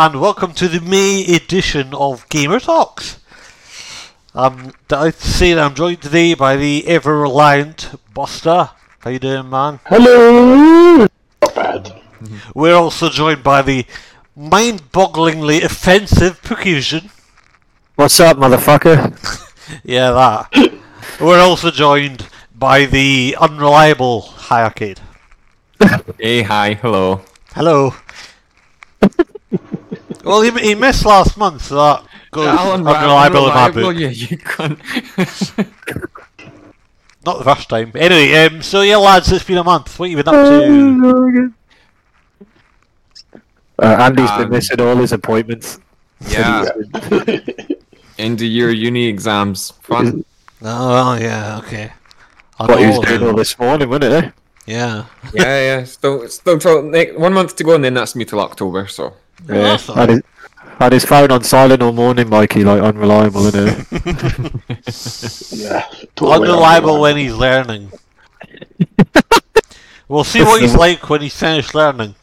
Hello 0.00 0.12
and 0.12 0.20
welcome 0.22 0.54
to 0.54 0.66
the 0.66 0.80
May 0.80 1.26
edition 1.26 1.92
of 1.92 2.26
Gamer 2.30 2.58
Talks. 2.58 3.20
I'm 4.34 4.72
delighted 4.88 5.20
to 5.20 5.28
say 5.28 5.52
that 5.52 5.62
I'm 5.62 5.74
joined 5.74 6.00
today 6.00 6.32
by 6.32 6.56
the 6.56 6.86
ever 6.86 7.18
reliant 7.18 7.90
Buster. 8.14 8.70
How 9.00 9.10
you 9.10 9.18
doing, 9.18 9.50
man? 9.50 9.78
Hello. 9.84 11.06
Not 11.42 11.54
bad. 11.54 12.00
We're 12.54 12.76
also 12.76 13.10
joined 13.10 13.42
by 13.42 13.60
the 13.60 13.84
mind-bogglingly 14.34 15.62
offensive 15.64 16.40
Pookivision. 16.40 17.10
What's 17.96 18.18
up, 18.20 18.38
motherfucker? 18.38 19.12
Yeah, 19.84 20.12
that. 20.12 20.80
We're 21.20 21.40
also 21.40 21.70
joined 21.70 22.26
by 22.54 22.86
the 22.86 23.36
unreliable 23.38 24.22
High 24.22 24.62
Arcade. 24.62 25.00
Hey, 26.18 26.40
hi, 26.40 26.72
hello. 26.72 27.20
Hello. 27.52 27.92
Well, 30.24 30.42
he, 30.42 30.50
he 30.50 30.74
missed 30.74 31.04
last 31.04 31.36
month, 31.36 31.62
so 31.62 31.76
that 31.76 32.04
goes 32.30 32.46
unreliable, 32.48 33.48
in 33.48 33.54
my 33.54 33.70
book. 33.70 33.96
Yeah, 33.96 34.08
you 34.08 34.36
can't. 34.38 34.78
Not 37.26 37.38
the 37.38 37.44
first 37.44 37.68
time. 37.68 37.92
Anyway, 37.94 38.32
um, 38.46 38.62
so 38.62 38.80
yeah, 38.82 38.96
lads, 38.96 39.30
it's 39.30 39.44
been 39.44 39.58
a 39.58 39.64
month. 39.64 39.98
What 39.98 40.08
have 40.10 40.18
you 40.18 40.24
been 40.24 40.34
up 40.34 40.46
to? 40.46 41.54
Uh, 43.82 43.96
Andy's 44.00 44.30
been 44.32 44.44
Um, 44.44 44.50
missing 44.50 44.80
all 44.80 44.96
his 44.96 45.12
appointments. 45.12 45.78
yeah, 46.28 46.66
end 48.18 48.40
of 48.40 48.46
year 48.46 48.70
uni 48.70 49.06
exams. 49.06 49.70
Fun. 49.82 50.24
Oh, 50.62 51.14
yeah, 51.14 51.58
okay. 51.64 51.92
I 52.58 52.66
What 52.66 52.78
he 52.78 52.86
was 52.86 52.96
know, 52.96 53.02
doing 53.04 53.22
all 53.30 53.34
this 53.34 53.58
morning, 53.58 53.88
wasn't 53.88 54.24
it? 54.26 54.32
Yeah. 54.66 55.06
yeah, 55.32 55.60
yeah. 55.78 55.84
Still, 55.84 56.28
still 56.28 56.58
till 56.58 56.82
next, 56.82 57.18
one 57.18 57.32
month 57.32 57.56
to 57.56 57.64
go, 57.64 57.74
and 57.74 57.82
then 57.82 57.94
that's 57.94 58.14
me 58.14 58.26
till 58.26 58.40
October. 58.40 58.86
So 58.86 59.14
Yeah, 59.48 59.54
Yeah. 59.54 59.62
that's 59.62 59.88
all 59.88 59.94
Had 59.96 60.08
his, 60.10 60.22
had 60.78 60.92
his 60.92 61.04
phone 61.04 61.30
on 61.30 61.42
silent 61.44 61.82
all 61.82 61.92
morning, 61.92 62.28
Mikey, 62.28 62.64
like 62.64 62.80
unreliable, 62.82 63.46
isn't 63.46 63.68
it? 63.68 64.52
Yeah. 65.58 65.86
Totally 66.16 66.48
Unreliable 66.48 67.00
when 67.00 67.16
he's 67.16 67.34
learning. 67.34 67.92
we'll 70.08 70.24
see 70.24 70.42
what 70.42 70.60
he's 70.62 70.74
like 70.74 71.08
when 71.10 71.20
he's 71.22 71.36
finished 71.36 71.74
learning. 71.74 72.14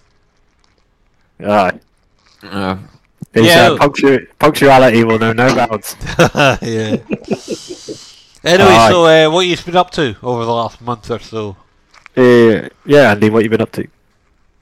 Aye. 1.39 1.79
uh, 2.43 2.77
His 3.33 3.45
Yeah. 3.45 3.69
uh, 3.71 3.77
punctu- 3.77 4.27
punctuality 4.39 5.03
will 5.03 5.19
know 5.19 5.33
no 5.33 5.53
bounds. 5.67 5.95
yeah. 6.61 6.97
Anyway, 8.43 8.69
Aye. 8.71 8.89
so 8.91 9.05
uh, 9.05 9.29
what 9.31 9.45
you've 9.45 9.65
been 9.65 9.75
up 9.75 9.91
to 9.91 10.15
over 10.23 10.45
the 10.45 10.51
last 10.53 10.81
month 10.81 11.11
or 11.11 11.19
so? 11.19 11.55
Uh, 12.15 12.69
yeah, 12.85 13.11
Andy, 13.11 13.29
what 13.29 13.43
you 13.43 13.49
been 13.49 13.61
up 13.61 13.71
to? 13.73 13.87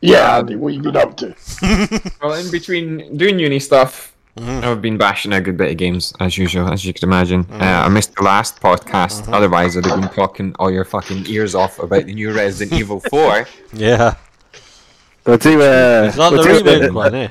Yeah, 0.06 0.38
Andy, 0.38 0.56
what 0.56 0.74
you 0.74 0.82
been 0.82 0.96
up 0.98 1.16
to? 1.18 1.36
well, 2.22 2.34
in 2.34 2.50
between 2.52 3.18
doing 3.18 3.40
uni 3.40 3.60
stuff, 3.60 4.12
Mhm. 4.38 4.64
I've 4.66 4.82
been 4.82 4.98
bashing 4.98 5.32
a 5.32 5.40
good 5.40 5.56
bit 5.56 5.72
of 5.72 5.78
games 5.78 6.12
as 6.20 6.38
usual, 6.38 6.68
as 6.68 6.84
you 6.84 6.92
could 6.92 7.04
imagine. 7.04 7.46
Uh, 7.54 7.84
I 7.86 7.88
missed 7.88 8.16
the 8.16 8.24
last 8.24 8.60
podcast. 8.62 9.32
Otherwise, 9.32 9.78
I'd 9.78 9.86
have 9.86 10.02
been 10.02 10.10
talking 10.10 10.54
all 10.60 10.70
your 10.70 10.84
fucking 10.84 11.26
ears 11.28 11.56
off 11.56 11.80
about 11.80 12.06
the 12.06 12.14
new 12.14 12.34
Resident 12.34 12.74
Evil 12.82 13.00
Four. 13.00 13.48
Yeah. 13.72 14.16
We'll 15.26 15.38
do 15.38 15.62
a, 15.62 16.08
It's 16.08 16.18
not 16.18 16.34
we'll, 16.34 16.44
the 16.44 16.50
do 16.50 16.56
remake 16.70 16.90
a, 16.90 16.94
one, 16.94 17.16
eh? 17.16 17.30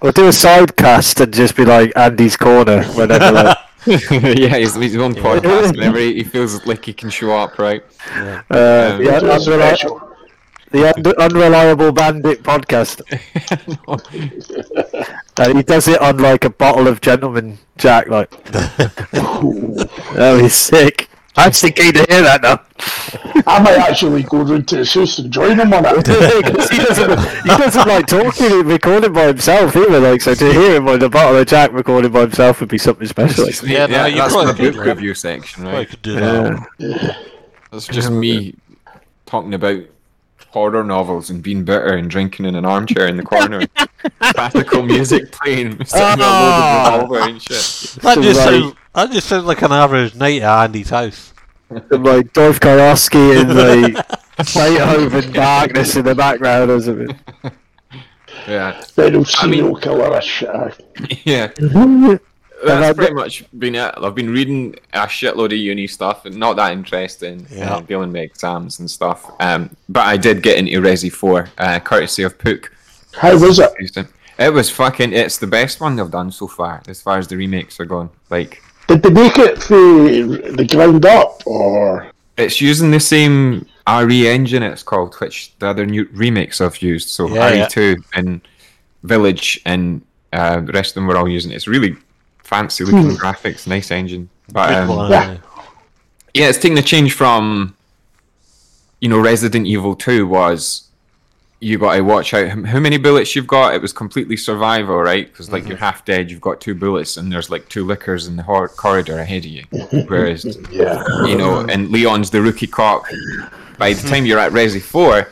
we'll 0.00 0.12
do 0.12 0.26
a 0.26 0.32
side 0.32 0.74
cast 0.74 1.20
and 1.20 1.34
just 1.34 1.54
be 1.54 1.66
like 1.66 1.92
Andy's 1.96 2.36
corner 2.38 2.82
whenever 2.94 3.30
like, 3.30 3.58
yeah, 3.86 4.56
he's 4.56 4.74
his 4.74 4.96
own 4.96 5.14
podcast. 5.14 5.76
Whenever 5.76 5.98
he, 5.98 6.14
he 6.14 6.24
feels 6.24 6.64
like 6.66 6.82
he 6.82 6.94
can 6.94 7.10
show 7.10 7.30
up, 7.36 7.58
right? 7.58 7.84
Yeah. 8.16 8.42
uh, 8.50 8.92
Um, 8.94 9.04
the, 9.04 9.16
un- 9.16 9.20
Just 9.24 9.48
unreli- 9.48 9.68
special. 9.68 10.07
The 10.70 10.94
un- 10.94 11.14
unreliable 11.18 11.92
bandit 11.92 12.42
podcast. 12.42 13.00
Uh, 15.38 15.54
he 15.54 15.62
does 15.62 15.86
it 15.86 16.00
on 16.00 16.18
like 16.18 16.44
a 16.44 16.50
bottle 16.50 16.88
of 16.88 17.00
gentleman 17.00 17.56
Jack, 17.76 18.08
like. 18.08 18.28
oh, 19.14 20.38
he's 20.42 20.52
sick. 20.54 21.08
I'm 21.36 21.52
sick 21.52 21.76
to 21.76 21.82
hear 21.84 21.92
that 22.22 22.42
now. 22.42 22.60
I 23.46 23.62
might 23.62 23.78
actually 23.78 24.24
go 24.24 24.42
round 24.42 24.66
to 24.68 24.78
his 24.78 24.92
house 24.92 25.16
and 25.20 25.32
join 25.32 25.60
him 25.60 25.72
on 25.72 25.84
it. 25.86 26.04
'Cause 26.04 26.70
he 26.70 26.78
doesn't, 26.78 27.20
he 27.44 27.48
doesn't 27.56 27.86
like 27.86 28.08
talking 28.08 28.50
and 28.50 28.64
recording 28.66 29.12
by 29.12 29.28
himself 29.28 29.76
either. 29.76 30.00
Like, 30.00 30.20
so 30.22 30.34
to 30.34 30.52
hear 30.52 30.74
him 30.74 30.88
on 30.88 30.98
the 30.98 31.08
bottle 31.08 31.38
of 31.38 31.46
Jack 31.46 31.72
recording 31.72 32.10
by 32.10 32.22
himself 32.22 32.58
would 32.58 32.68
be 32.68 32.78
something 32.78 33.06
special. 33.06 33.44
Like, 33.44 33.62
Yeah, 33.62 33.86
no, 33.86 34.06
you 34.06 34.16
that's 34.16 34.34
probably 34.34 34.70
the 34.70 34.76
book 34.76 34.86
review 34.86 35.14
section, 35.14 35.62
right? 35.62 35.74
I 35.76 35.84
could 35.84 36.02
do 36.02 36.14
that. 36.16 36.66
yeah. 36.78 37.16
That's 37.70 37.86
just 37.86 38.10
me 38.10 38.56
talking 39.26 39.54
about 39.54 39.82
horror 40.50 40.82
novels 40.84 41.30
and 41.30 41.42
being 41.42 41.64
bitter 41.64 41.94
and 41.94 42.10
drinking 42.10 42.46
in 42.46 42.54
an 42.54 42.64
armchair 42.64 43.06
in 43.06 43.16
the 43.16 43.22
corner. 43.22 43.62
Classical 44.20 44.82
music 44.82 45.30
playing, 45.32 45.72
sitting 45.84 46.20
Ah. 46.20 46.94
on 46.94 47.00
a 47.00 47.04
loaded 47.04 47.12
revolver 47.12 47.28
and 47.30 47.42
shit. 47.42 48.02
That 48.02 48.18
just 48.22 48.40
Right. 48.40 48.60
sounds 48.62 48.74
that 48.94 49.10
just 49.12 49.28
sounds 49.28 49.44
like 49.44 49.62
an 49.62 49.72
average 49.72 50.14
night 50.14 50.42
at 50.42 50.64
Andy's 50.64 50.90
house. 50.90 51.32
And, 51.70 52.02
like 52.02 52.32
Dorf 52.32 52.60
Kowalski 52.60 53.18
and 53.36 53.54
like 53.54 54.06
Beethoven 54.38 55.32
darkness 55.32 55.96
in 55.96 56.04
the 56.06 56.14
background 56.14 56.70
or 56.70 56.80
something. 56.80 57.14
Yeah, 58.46 58.80
Then 58.94 59.22
serial 59.26 59.76
killer 59.76 60.16
a 60.16 60.22
shit. 60.22 60.48
yeah. 61.26 61.48
I- 62.62 62.66
That's 62.80 62.96
pretty 62.96 63.14
much 63.14 63.44
been 63.58 63.74
it. 63.74 63.94
I've 63.96 64.14
been 64.14 64.30
reading 64.30 64.74
a 64.92 65.00
shitload 65.06 65.46
of 65.46 65.52
uni 65.52 65.86
stuff 65.86 66.24
and 66.24 66.36
not 66.36 66.56
that 66.56 66.72
interesting, 66.72 67.46
Yeah. 67.50 67.76
uh, 67.76 67.80
dealing 67.80 68.12
with 68.12 68.22
exams 68.22 68.80
and 68.80 68.90
stuff. 68.90 69.30
Um, 69.40 69.70
but 69.88 70.06
I 70.06 70.16
did 70.16 70.42
get 70.42 70.58
into 70.58 70.80
Resi 70.80 71.12
4, 71.12 71.48
uh, 71.58 71.78
courtesy 71.80 72.22
of 72.24 72.36
Pook. 72.38 72.72
How 73.14 73.38
was 73.38 73.58
it? 73.58 73.72
It 74.38 74.52
was 74.52 74.70
fucking. 74.70 75.12
It's 75.12 75.38
the 75.38 75.46
best 75.48 75.80
one 75.80 75.96
they've 75.96 76.10
done 76.10 76.30
so 76.30 76.46
far, 76.46 76.82
as 76.88 77.00
far 77.02 77.18
as 77.18 77.26
the 77.28 77.36
remakes 77.36 77.80
are 77.80 77.84
going. 77.84 78.10
Like, 78.30 78.62
Did 78.86 79.02
they 79.02 79.10
make 79.10 79.36
it 79.38 79.62
from 79.62 80.06
the 80.56 80.66
ground 80.70 81.04
up, 81.06 81.42
or 81.46 82.10
it's 82.36 82.60
using 82.60 82.90
the 82.92 83.00
same 83.00 83.66
RE 83.88 84.28
engine. 84.28 84.62
It's 84.62 84.82
called, 84.84 85.14
which 85.16 85.52
the 85.58 85.66
other 85.68 85.84
new 85.86 86.08
remakes 86.12 86.58
have 86.60 86.80
used. 86.82 87.08
So 87.08 87.28
Yeah, 87.28 87.52
yeah. 87.52 87.66
RE2 87.66 87.96
and 88.14 88.40
Village 89.02 89.60
and 89.64 90.02
uh, 90.32 90.60
the 90.60 90.72
rest 90.72 90.90
of 90.90 90.94
them 90.96 91.06
were 91.06 91.16
all 91.16 91.28
using 91.28 91.50
it. 91.52 91.56
It's 91.56 91.66
really 91.68 91.96
fancy 92.48 92.84
looking 92.84 93.16
graphics, 93.16 93.66
nice 93.66 93.90
engine. 93.90 94.30
But 94.50 94.72
um, 94.72 95.10
yeah. 95.10 95.36
yeah, 96.32 96.48
it's 96.48 96.58
taking 96.58 96.78
a 96.78 96.82
change 96.82 97.12
from, 97.12 97.76
you 99.00 99.08
know, 99.08 99.20
Resident 99.20 99.66
Evil 99.66 99.94
2 99.94 100.26
was 100.26 100.88
you 101.60 101.76
got 101.76 101.96
to 101.96 102.02
watch 102.02 102.32
out 102.34 102.48
how 102.48 102.62
how 102.62 102.80
many 102.80 102.96
bullets 102.96 103.36
you've 103.36 103.46
got. 103.46 103.74
It 103.74 103.82
was 103.82 103.92
completely 103.92 104.36
survival, 104.36 104.96
right? 104.96 105.26
Because 105.26 105.50
like 105.50 105.66
you're 105.68 105.76
half 105.76 106.04
dead, 106.04 106.30
you've 106.30 106.40
got 106.40 106.60
two 106.60 106.74
bullets, 106.74 107.16
and 107.18 107.30
there's 107.30 107.50
like 107.50 107.68
two 107.68 107.84
lickers 107.84 108.26
in 108.26 108.36
the 108.36 108.42
hor- 108.42 108.68
corridor 108.68 109.18
ahead 109.18 109.44
of 109.44 109.50
you. 109.50 109.64
Whereas, 110.06 110.44
yeah? 110.70 111.04
you 111.26 111.36
know, 111.36 111.66
and 111.68 111.90
Leon's 111.90 112.30
the 112.30 112.40
rookie 112.40 112.66
cop. 112.66 113.04
By 113.76 113.92
the 113.92 114.08
time 114.08 114.24
you're 114.24 114.38
at 114.38 114.52
Resi 114.52 114.80
4, 114.80 115.28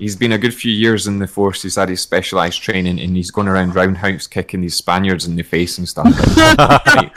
he's 0.00 0.16
been 0.16 0.32
a 0.32 0.38
good 0.38 0.54
few 0.54 0.72
years 0.72 1.06
in 1.06 1.18
the 1.18 1.26
force. 1.28 1.62
He's 1.62 1.76
had 1.76 1.90
his 1.90 2.00
specialized 2.00 2.60
training, 2.60 2.98
and 2.98 3.14
he's 3.14 3.30
going 3.30 3.46
around 3.46 3.76
roundhouse 3.76 4.26
kicking 4.26 4.62
these 4.62 4.74
Spaniards 4.74 5.26
in 5.26 5.36
the 5.36 5.42
face 5.42 5.78
and 5.78 5.88
stuff. 5.88 6.06
like, 6.96 7.12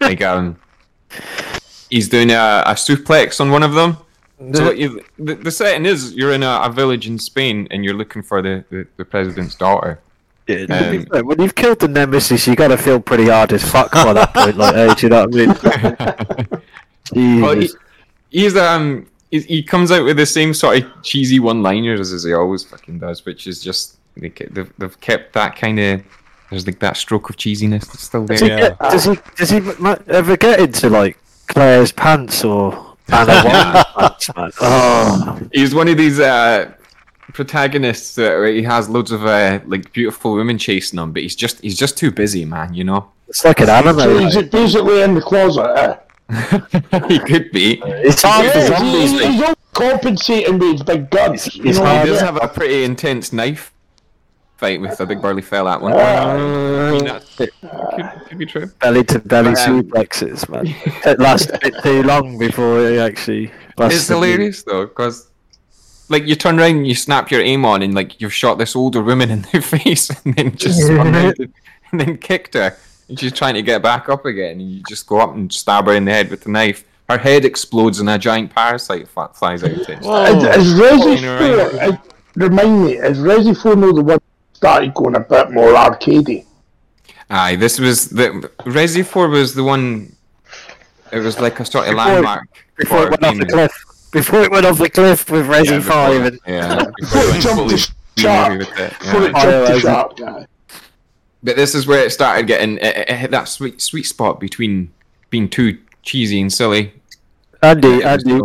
like 0.00 0.22
um, 0.22 0.58
he's 1.88 2.08
doing 2.08 2.30
a, 2.30 2.64
a 2.66 2.74
suplex 2.74 3.40
on 3.40 3.50
one 3.50 3.62
of 3.62 3.72
them. 3.72 3.96
So 4.52 4.66
what 4.66 4.78
you, 4.78 5.02
the, 5.18 5.34
the 5.34 5.50
setting 5.50 5.86
is 5.86 6.12
you're 6.14 6.32
in 6.32 6.42
a, 6.42 6.60
a 6.62 6.70
village 6.70 7.08
in 7.08 7.18
Spain 7.18 7.66
and 7.72 7.84
you're 7.84 7.94
looking 7.94 8.22
for 8.22 8.40
the, 8.40 8.64
the, 8.70 8.86
the 8.96 9.04
president's 9.04 9.56
daughter. 9.56 9.98
Yeah, 10.46 11.04
Um, 11.10 11.26
when 11.26 11.40
you've 11.40 11.56
killed 11.56 11.80
the 11.80 11.88
nemesis, 11.88 12.46
you 12.46 12.54
gotta 12.54 12.78
feel 12.78 13.00
pretty 13.00 13.26
hard 13.26 13.52
as 13.52 13.68
fuck 13.68 13.90
by 13.92 14.12
that 14.12 14.32
point. 14.32 14.56
Like, 14.56 14.74
hey, 14.76 14.94
do 14.94 15.06
you 15.06 15.10
know 15.10 15.26
what 15.26 15.34
I 15.34 16.46
mean? 16.46 16.62
Well, 17.42 17.58
he, 17.58 17.70
he's 18.30 18.54
um 18.56 19.06
he, 19.30 19.40
he 19.40 19.62
comes 19.62 19.90
out 19.90 20.04
with 20.04 20.16
the 20.16 20.26
same 20.26 20.54
sort 20.54 20.82
of 20.82 21.02
cheesy 21.02 21.38
one-liners 21.38 22.12
as 22.12 22.24
he 22.24 22.32
always 22.32 22.64
fucking 22.64 22.98
does, 22.98 23.24
which 23.24 23.46
is 23.46 23.62
just 23.62 23.98
they, 24.16 24.28
they've, 24.28 24.72
they've 24.78 25.00
kept 25.00 25.32
that 25.34 25.56
kind 25.56 25.78
of 25.78 26.02
there's 26.50 26.66
like 26.66 26.78
that 26.78 26.96
stroke 26.96 27.28
of 27.28 27.36
cheesiness 27.36 27.86
that's 27.86 28.02
still 28.02 28.24
Does 28.24 28.40
he, 28.40 28.48
there. 28.48 28.58
Get, 28.58 28.78
does 28.78 29.04
he 29.04 29.18
does 29.36 29.50
he 29.50 29.60
ever 30.08 30.36
get 30.36 30.60
into 30.60 30.88
like 30.88 31.18
Claire's 31.46 31.92
pants 31.92 32.44
or 32.44 32.96
Anna 33.08 33.84
pants. 33.96 34.30
Oh, 34.60 35.40
He's 35.52 35.74
one 35.74 35.88
of 35.88 35.96
these 35.96 36.20
uh 36.20 36.72
protagonists 37.32 38.14
that 38.14 38.38
where 38.38 38.52
he 38.52 38.62
has 38.62 38.88
loads 38.88 39.12
of 39.12 39.24
uh, 39.24 39.60
like 39.66 39.92
beautiful 39.92 40.34
women 40.34 40.58
chasing 40.58 40.98
him, 40.98 41.12
but 41.12 41.22
he's 41.22 41.36
just 41.36 41.60
he's 41.60 41.78
just 41.78 41.98
too 41.98 42.10
busy, 42.10 42.44
man. 42.44 42.72
You 42.72 42.84
know. 42.84 43.10
it's 43.28 43.44
like 43.44 43.60
an 43.60 43.68
anime. 43.68 43.98
So 43.98 44.18
he's 44.18 44.36
like. 44.36 44.50
basically 44.50 45.02
in 45.02 45.14
the 45.14 45.20
closet. 45.20 45.66
Eh? 45.76 45.96
he 47.08 47.18
could 47.20 47.50
be. 47.52 47.80
It's 47.84 48.22
hard 48.22 48.50
for 48.52 48.58
Yeah, 48.58 48.66
zombies. 48.78 49.10
he's, 49.12 49.20
he's 49.26 49.42
all 49.42 49.54
compensating 49.72 50.58
with 50.58 50.72
his 50.72 50.82
big 50.82 51.10
guns. 51.10 51.44
He's- 51.44 51.64
he's 51.64 51.78
hard. 51.78 52.06
He 52.06 52.12
does 52.12 52.20
yeah. 52.20 52.26
have 52.32 52.42
a 52.42 52.48
pretty 52.48 52.84
intense 52.84 53.32
knife 53.32 53.72
fight 54.56 54.80
with 54.80 54.98
a 55.00 55.06
big 55.06 55.22
burly 55.22 55.40
fella 55.42 55.74
at 55.74 55.80
one 55.80 55.92
Uh. 55.92 55.96
I 55.96 56.90
mean, 56.90 57.20
could, 57.36 57.50
could 58.28 58.38
be 58.38 58.44
true. 58.46 58.66
belly 58.80 59.04
to 59.04 59.20
belly 59.20 59.50
Um, 59.50 59.54
suplexes, 59.84 60.48
man. 60.48 60.66
It 61.06 61.18
lasts 61.20 61.50
a 61.54 61.58
bit 61.58 61.74
too 61.82 62.02
long 62.02 62.38
before 62.38 62.88
he 62.90 62.98
actually. 62.98 63.52
It's 63.78 64.08
hilarious 64.08 64.64
though, 64.64 64.86
because 64.86 65.28
like 66.08 66.26
you 66.26 66.34
turn 66.34 66.58
around 66.58 66.76
and 66.78 66.86
you 66.88 66.96
snap 66.96 67.30
your 67.30 67.40
aim 67.40 67.64
on, 67.64 67.82
and 67.82 67.94
like 67.94 68.20
you've 68.20 68.34
shot 68.34 68.58
this 68.58 68.74
older 68.74 69.00
woman 69.02 69.30
in 69.30 69.42
the 69.52 69.60
face, 69.62 70.10
and 70.24 70.34
then 70.34 70.56
just 70.56 70.82
and, 70.90 71.14
and 71.92 72.00
then 72.00 72.18
kicked 72.18 72.54
her, 72.54 72.76
and 73.08 73.18
she's 73.18 73.32
trying 73.32 73.54
to 73.54 73.62
get 73.62 73.82
back 73.82 74.08
up 74.08 74.24
again, 74.24 74.60
and 74.60 74.70
you 74.70 74.82
just 74.88 75.06
go 75.06 75.18
up 75.20 75.34
and 75.34 75.52
stab 75.52 75.86
her 75.86 75.94
in 75.94 76.04
the 76.04 76.12
head 76.12 76.30
with 76.30 76.42
the 76.42 76.50
knife. 76.50 76.84
Her 77.08 77.18
head 77.18 77.44
explodes, 77.44 78.00
and 78.00 78.10
a 78.10 78.18
giant 78.18 78.54
parasite 78.54 79.08
fl- 79.08 79.24
flies 79.34 79.64
out. 79.64 79.70
It's- 79.70 80.04
Whoa. 80.04 80.24
Is, 80.24 80.66
is 80.66 80.80
Resi 80.80 81.78
4, 81.78 81.80
uh, 81.80 81.96
remind 82.36 82.84
me, 82.84 82.92
is 82.96 83.18
Resi 83.18 83.56
4 83.60 83.76
now 83.76 83.92
the 83.92 84.02
one 84.02 84.06
that 84.06 84.22
started 84.52 84.92
going 84.94 85.14
a 85.16 85.20
bit 85.20 85.50
more 85.50 85.72
arcadey? 85.72 86.44
Aye, 87.30 87.56
this 87.56 87.78
was 87.78 88.08
the 88.08 88.50
Resi 88.60 89.04
Four 89.04 89.28
was 89.28 89.54
the 89.54 89.62
one. 89.62 90.14
It 91.12 91.18
was 91.18 91.38
like 91.40 91.60
a 91.60 91.64
sort 91.64 91.84
of 91.86 91.90
Before- 91.94 92.06
landmark 92.06 92.48
Before 92.76 93.02
it 93.06 93.10
went 93.10 93.24
off 93.24 93.36
the 93.38 93.46
cliff. 93.46 93.84
Before 94.12 94.40
it 94.42 94.50
went 94.50 94.64
off 94.66 94.78
the 94.78 94.88
cliff 94.88 95.30
with 95.30 95.46
Resi 95.46 95.72
Yeah, 95.72 95.80
5 95.80 96.22
and 96.24 96.40
yeah, 96.46 96.76
before 96.76 96.92
Before 96.98 97.20
it 97.20 97.36
it 97.36 97.40
jumped 97.42 97.56
fully 97.58 97.76
to 97.76 98.20
shark. 98.22 98.48
movie 98.52 98.58
with 98.64 98.78
it, 98.78 98.98
Before 98.98 99.22
it 99.24 99.32
jumped 99.36 99.66
to 99.68 99.74
yeah, 99.74 99.78
shark, 99.80 100.18
yeah. 100.18 100.44
But 101.42 101.56
this 101.56 101.74
is 101.74 101.86
where 101.86 102.04
it 102.04 102.10
started 102.10 102.46
getting 102.46 102.78
it, 102.78 103.08
it 103.08 103.10
hit 103.10 103.30
that 103.30 103.48
sweet 103.48 103.80
sweet 103.80 104.04
spot 104.04 104.40
between 104.40 104.92
being 105.30 105.48
too 105.48 105.78
cheesy 106.02 106.40
and 106.40 106.52
silly. 106.52 106.92
Andy, 107.62 108.02
Andy, 108.02 108.38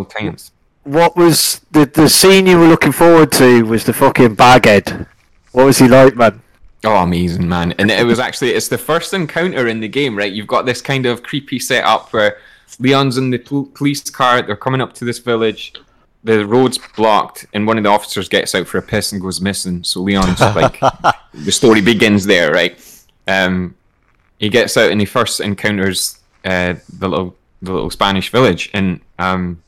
what 0.84 1.16
was 1.16 1.62
the 1.72 1.86
the 1.86 2.10
scene 2.10 2.45
you 2.45 2.60
were 2.60 2.68
looking 2.68 2.92
forward 2.92 3.31
to? 3.34 3.63
Was 3.63 3.86
the 3.86 3.94
fucking 3.94 4.36
baghead? 4.36 5.07
What 5.51 5.66
was 5.66 5.78
he 5.78 5.88
like, 5.88 6.16
man? 6.16 6.42
Oh, 6.84 6.98
amazing, 6.98 7.48
man! 7.48 7.72
And 7.74 7.90
it 7.90 8.06
was 8.06 8.19
actually 8.19 8.51
it's 8.51 8.68
the 8.68 8.78
first 8.78 9.13
encounter 9.13 9.68
in 9.68 9.80
the 9.80 9.88
game, 9.88 10.18
right? 10.18 10.31
You've 10.31 10.48
got 10.48 10.66
this 10.66 10.81
kind 10.81 11.06
of 11.06 11.24
creepy 11.24 11.60
setup 11.60 12.12
where 12.12 12.38
Leon's 12.80 13.18
in 13.18 13.30
the 13.30 13.38
pol- 13.38 13.68
police 13.68 14.10
car. 14.10 14.42
They're 14.42 14.56
coming 14.56 14.81
up 14.81 14.94
to 14.96 15.06
this 15.06 15.19
village. 15.19 15.74
The 16.25 16.46
road's 16.46 16.80
blocked, 16.96 17.46
and 17.54 17.68
one 17.68 17.78
of 17.78 17.84
the 17.84 17.90
officers 17.90 18.30
gets 18.30 18.56
out 18.56 18.68
for 18.68 18.78
a 18.78 18.81
piss 18.81 19.12
and 19.12 19.22
goes 19.22 19.42
missing. 19.42 19.84
So 19.84 20.00
Leon's 20.02 20.40
like, 20.40 20.80
the 21.34 21.52
story 21.52 21.81
begins 21.81 22.25
there, 22.25 22.52
right? 22.54 22.80
Um, 23.28 23.75
he 24.40 24.50
gets 24.50 24.78
out 24.78 24.92
and 24.92 25.00
he 25.02 25.06
first 25.06 25.40
encounters 25.42 26.20
uh, 26.46 26.75
the 26.98 27.08
little 27.10 27.36
the 27.62 27.74
little 27.74 27.90
Spanish 27.90 28.30
village, 28.30 28.70
and 28.74 29.00
um, 29.20 29.62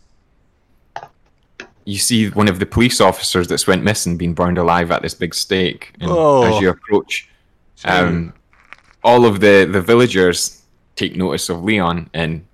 you 1.85 1.97
see 1.97 2.29
one 2.29 2.47
of 2.47 2.59
the 2.59 2.65
police 2.65 2.99
officers 2.99 3.47
that's 3.47 3.67
went 3.67 3.83
missing 3.83 4.17
being 4.17 4.33
burned 4.33 4.57
alive 4.57 4.91
at 4.91 5.01
this 5.01 5.13
big 5.13 5.35
stake. 5.35 5.93
And 5.99 6.09
Oh. 6.11 6.43
as 6.55 6.61
you 6.61 6.69
approach, 6.69 7.29
um, 7.85 8.33
all 9.03 9.25
of 9.25 9.39
the 9.39 9.67
the 9.69 9.81
villagers 9.81 10.61
take 10.95 11.15
notice 11.15 11.49
of 11.49 11.63
Leon, 11.63 12.09
and 12.13 12.45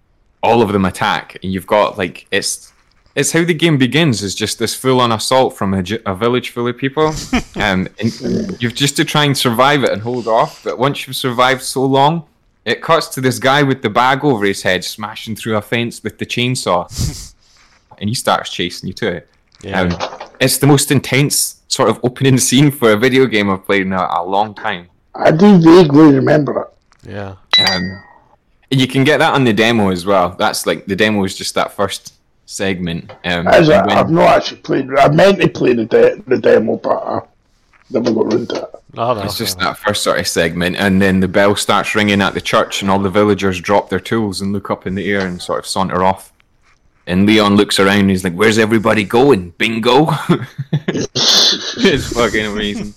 all 0.43 0.61
of 0.61 0.73
them 0.73 0.85
attack. 0.85 1.37
And 1.43 1.53
you've 1.53 1.67
got 1.67 1.97
like 1.97 2.27
it's 2.31 2.70
it's 3.15 3.31
how 3.31 3.43
the 3.43 3.53
game 3.53 3.77
begins 3.77 4.23
is 4.23 4.35
just 4.35 4.59
this 4.59 4.75
full 4.75 5.01
on 5.01 5.11
assault 5.11 5.57
from 5.57 5.73
a, 5.73 5.83
a 6.05 6.15
village 6.15 6.49
full 6.49 6.67
of 6.67 6.77
people, 6.77 7.07
um, 7.55 7.87
and 7.99 8.61
you've 8.61 8.75
just 8.75 8.95
to 8.97 9.05
try 9.05 9.25
and 9.25 9.37
survive 9.37 9.83
it 9.83 9.91
and 9.91 10.01
hold 10.01 10.27
off. 10.27 10.63
But 10.63 10.77
once 10.77 11.05
you've 11.05 11.15
survived 11.15 11.61
so 11.61 11.83
long. 11.85 12.25
It 12.63 12.79
cuts 12.83 13.07
to 13.15 13.21
this 13.21 13.39
guy 13.39 13.63
with 13.63 13.81
the 13.81 13.89
bag 13.89 14.23
over 14.23 14.45
his 14.45 14.61
head 14.61 14.83
smashing 14.83 15.35
through 15.35 15.57
a 15.57 15.63
fence 15.63 16.03
with 16.03 16.19
the 16.19 16.27
chainsaw, 16.27 17.33
and 17.97 18.07
he 18.07 18.13
starts 18.13 18.51
chasing 18.51 18.85
you 18.85 18.93
to 18.93 19.15
it. 19.15 19.29
Yeah. 19.63 19.81
Um, 19.81 20.29
it's 20.39 20.59
the 20.59 20.67
most 20.67 20.91
intense 20.91 21.61
sort 21.67 21.89
of 21.89 21.99
opening 22.03 22.37
scene 22.47 22.69
for 22.69 22.91
a 22.91 22.97
video 22.97 23.25
game 23.25 23.49
I've 23.49 23.65
played 23.65 23.83
in 23.83 23.93
a, 23.93 24.07
a 24.15 24.23
long 24.23 24.53
time. 24.53 24.89
I 25.15 25.31
do 25.31 25.57
vaguely 25.59 26.13
remember 26.13 26.61
it. 26.61 27.09
yeah. 27.09 27.35
Um, 27.67 28.03
and 28.71 28.79
you 28.79 28.87
can 28.87 29.03
get 29.03 29.17
that 29.17 29.33
on 29.33 29.43
the 29.43 29.53
demo 29.53 29.89
as 29.89 30.05
well. 30.05 30.35
That's 30.37 30.65
like 30.65 30.85
the 30.85 30.95
demo 30.95 31.23
is 31.23 31.35
just 31.35 31.55
that 31.55 31.73
first 31.73 32.13
segment. 32.51 33.11
Um, 33.25 33.47
As 33.47 33.69
I, 33.69 33.79
and 33.79 33.87
when- 33.87 33.97
I've 33.97 34.09
not 34.11 34.29
actually 34.37 34.61
played 34.61 34.89
I 34.97 35.07
meant 35.09 35.41
to 35.41 35.47
play 35.49 35.73
the, 35.73 35.85
de- 35.85 36.21
the 36.27 36.37
demo, 36.37 36.77
but 36.77 36.97
I 36.97 37.21
never 37.89 38.11
got 38.13 38.33
around 38.33 38.49
to 38.49 38.55
it. 38.63 38.69
No, 38.93 39.13
no, 39.13 39.21
it's 39.23 39.37
just 39.37 39.57
that 39.59 39.77
first 39.77 40.03
sort 40.03 40.19
of 40.19 40.27
segment, 40.27 40.75
and 40.75 41.01
then 41.01 41.21
the 41.21 41.27
bell 41.29 41.55
starts 41.55 41.95
ringing 41.95 42.21
at 42.21 42.33
the 42.33 42.41
church, 42.41 42.81
and 42.81 42.91
all 42.91 42.99
the 42.99 43.09
villagers 43.09 43.61
drop 43.61 43.89
their 43.89 44.01
tools 44.01 44.41
and 44.41 44.51
look 44.51 44.69
up 44.69 44.85
in 44.85 44.95
the 44.95 45.09
air 45.09 45.25
and 45.25 45.41
sort 45.41 45.59
of 45.59 45.65
saunter 45.65 46.03
off. 46.03 46.33
And 47.07 47.25
Leon 47.25 47.55
looks 47.55 47.79
around 47.79 48.01
and 48.01 48.09
he's 48.09 48.23
like, 48.23 48.33
Where's 48.33 48.59
everybody 48.59 49.03
going? 49.05 49.51
Bingo? 49.57 50.09
it's 50.87 52.13
fucking 52.13 52.45
amazing. 52.45 52.93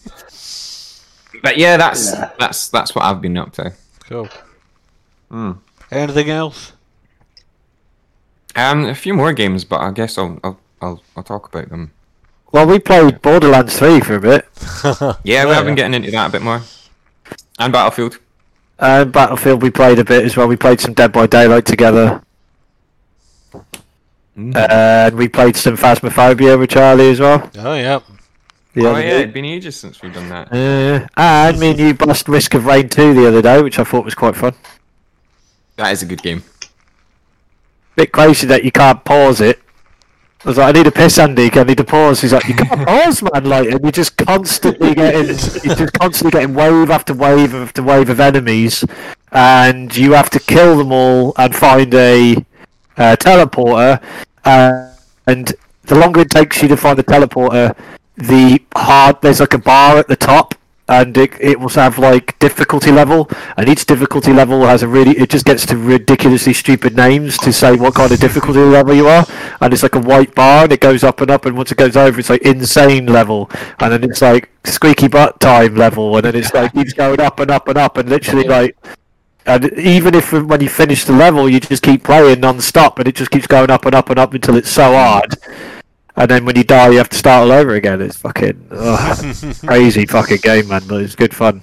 But 1.42 1.56
yeah, 1.58 1.76
that's 1.76 2.12
Yeah. 2.12 2.30
that's 2.38 2.68
that's 2.68 2.94
what 2.94 3.04
I've 3.04 3.20
been 3.20 3.36
up 3.38 3.52
to. 3.54 3.72
Cool. 4.08 4.28
Hmm. 5.30 5.52
Anything 5.90 6.30
else? 6.30 6.72
Um, 8.56 8.84
a 8.86 8.94
few 8.94 9.14
more 9.14 9.32
games, 9.32 9.64
but 9.64 9.80
I 9.80 9.90
guess 9.90 10.16
I'll 10.18 10.38
I'll 10.44 10.58
I'll, 10.80 11.02
I'll 11.16 11.22
talk 11.22 11.48
about 11.52 11.68
them. 11.70 11.92
Well, 12.52 12.66
we 12.66 12.78
played 12.78 13.20
Borderlands 13.20 13.76
3 13.76 13.98
for 14.00 14.14
a 14.14 14.20
bit, 14.20 14.46
Yeah, 15.24 15.44
we 15.44 15.50
have 15.54 15.64
been 15.64 15.74
getting 15.74 15.94
into 15.94 16.12
that 16.12 16.28
a 16.28 16.32
bit 16.32 16.42
more. 16.42 16.62
And 17.58 17.72
Battlefield. 17.72 18.18
and 18.78 19.10
Battlefield 19.12 19.60
we 19.60 19.70
played 19.70 19.98
a 19.98 20.04
bit 20.04 20.24
as 20.24 20.36
well. 20.36 20.46
We 20.46 20.54
played 20.56 20.80
some 20.80 20.94
Dead 20.94 21.10
by 21.12 21.26
Daylight 21.26 21.66
together, 21.66 22.22
Mm. 24.36 24.56
and 24.56 25.14
we 25.16 25.28
played 25.28 25.56
some 25.56 25.76
Phasmophobia 25.76 26.58
with 26.58 26.70
Charlie 26.70 27.10
as 27.10 27.20
well. 27.20 27.48
Oh, 27.58 27.74
yeah. 27.74 28.00
the 28.74 28.84
oh 28.88 28.96
yeah, 28.96 29.00
day. 29.02 29.22
it's 29.22 29.32
been 29.32 29.44
ages 29.44 29.76
since 29.76 30.02
we've 30.02 30.12
done 30.12 30.28
that. 30.28 30.52
Uh, 30.52 31.06
and 31.16 31.58
me 31.60 31.70
and 31.70 31.78
you 31.78 31.94
bust 31.94 32.28
Risk 32.28 32.54
of 32.54 32.66
Rain 32.66 32.88
2 32.88 33.14
the 33.14 33.28
other 33.28 33.40
day, 33.42 33.62
which 33.62 33.78
I 33.78 33.84
thought 33.84 34.04
was 34.04 34.14
quite 34.16 34.34
fun. 34.34 34.54
That 35.76 35.92
is 35.92 36.02
a 36.02 36.06
good 36.06 36.20
game. 36.22 36.42
Bit 37.96 38.12
crazy 38.12 38.46
that 38.48 38.64
you 38.64 38.72
can't 38.72 39.04
pause 39.04 39.40
it. 39.40 39.60
I 40.44 40.48
was 40.48 40.58
like, 40.58 40.74
I 40.74 40.78
need 40.78 40.86
a 40.86 40.92
piss, 40.92 41.18
Andy. 41.18 41.50
I 41.54 41.62
need 41.62 41.78
to 41.78 41.84
pause. 41.84 42.20
He's 42.20 42.32
like, 42.34 42.46
you 42.46 42.54
can't 42.54 42.86
pause, 42.86 43.22
man. 43.22 43.44
Like, 43.44 43.70
and 43.70 43.80
you're 43.82 43.92
just 43.92 44.16
constantly 44.16 44.94
getting, 44.94 45.28
you're 45.28 45.74
just 45.74 45.92
constantly 45.94 46.32
getting 46.32 46.54
wave 46.54 46.90
after 46.90 47.14
wave 47.14 47.54
after 47.54 47.82
wave 47.82 48.10
of 48.10 48.20
enemies, 48.20 48.84
and 49.32 49.96
you 49.96 50.12
have 50.12 50.28
to 50.30 50.40
kill 50.40 50.76
them 50.76 50.92
all 50.92 51.32
and 51.38 51.56
find 51.56 51.94
a 51.94 52.36
uh, 52.98 53.16
teleporter. 53.16 54.02
Uh, 54.44 54.92
and 55.26 55.54
the 55.84 55.94
longer 55.94 56.20
it 56.20 56.30
takes 56.30 56.60
you 56.60 56.68
to 56.68 56.76
find 56.76 56.98
the 56.98 57.04
teleporter, 57.04 57.74
the 58.16 58.60
hard. 58.76 59.22
There's 59.22 59.40
like 59.40 59.54
a 59.54 59.58
bar 59.58 59.96
at 59.96 60.08
the 60.08 60.16
top, 60.16 60.53
and 60.88 61.16
it, 61.16 61.32
it 61.40 61.58
will 61.58 61.70
have 61.70 61.98
like 61.98 62.38
difficulty 62.38 62.92
level, 62.92 63.28
and 63.56 63.68
each 63.68 63.86
difficulty 63.86 64.32
level 64.32 64.66
has 64.66 64.82
a 64.82 64.88
really. 64.88 65.16
It 65.16 65.30
just 65.30 65.44
gets 65.44 65.64
to 65.66 65.76
ridiculously 65.76 66.52
stupid 66.52 66.96
names 66.96 67.38
to 67.38 67.52
say 67.52 67.76
what 67.76 67.94
kind 67.94 68.12
of 68.12 68.20
difficulty 68.20 68.60
level 68.60 68.94
you 68.94 69.08
are, 69.08 69.26
and 69.60 69.72
it's 69.72 69.82
like 69.82 69.94
a 69.94 70.00
white 70.00 70.34
bar, 70.34 70.64
and 70.64 70.72
it 70.72 70.80
goes 70.80 71.02
up 71.02 71.20
and 71.20 71.30
up, 71.30 71.46
and 71.46 71.56
once 71.56 71.72
it 71.72 71.78
goes 71.78 71.96
over, 71.96 72.20
it's 72.20 72.30
like 72.30 72.42
insane 72.42 73.06
level, 73.06 73.50
and 73.78 73.92
then 73.92 74.04
it's 74.04 74.20
like 74.20 74.50
squeaky 74.64 75.08
butt 75.08 75.40
time 75.40 75.74
level, 75.74 76.16
and 76.16 76.24
then 76.24 76.36
it's 76.36 76.52
like 76.52 76.72
keeps 76.74 76.92
going 76.92 77.20
up 77.20 77.40
and 77.40 77.50
up 77.50 77.68
and 77.68 77.78
up, 77.78 77.96
and 77.96 78.08
literally 78.08 78.46
like. 78.46 78.76
And 79.46 79.70
even 79.78 80.14
if 80.14 80.32
when 80.32 80.62
you 80.62 80.70
finish 80.70 81.04
the 81.04 81.12
level, 81.12 81.50
you 81.50 81.60
just 81.60 81.82
keep 81.82 82.02
playing 82.02 82.40
non-stop, 82.40 82.98
and 82.98 83.06
it 83.06 83.14
just 83.14 83.30
keeps 83.30 83.46
going 83.46 83.70
up 83.70 83.84
and 83.84 83.94
up 83.94 84.08
and 84.08 84.18
up 84.18 84.32
until 84.32 84.56
it's 84.56 84.70
so 84.70 84.92
hard. 84.92 85.36
And 86.16 86.30
then 86.30 86.44
when 86.44 86.56
you 86.56 86.64
die, 86.64 86.90
you 86.90 86.98
have 86.98 87.08
to 87.08 87.16
start 87.18 87.42
all 87.42 87.52
over 87.52 87.74
again. 87.74 88.00
It's 88.00 88.16
fucking 88.16 88.68
ugh, 88.70 89.36
crazy 89.66 90.06
fucking 90.06 90.38
game, 90.38 90.68
man. 90.68 90.82
But 90.86 91.02
it's 91.02 91.14
good 91.16 91.34
fun. 91.34 91.62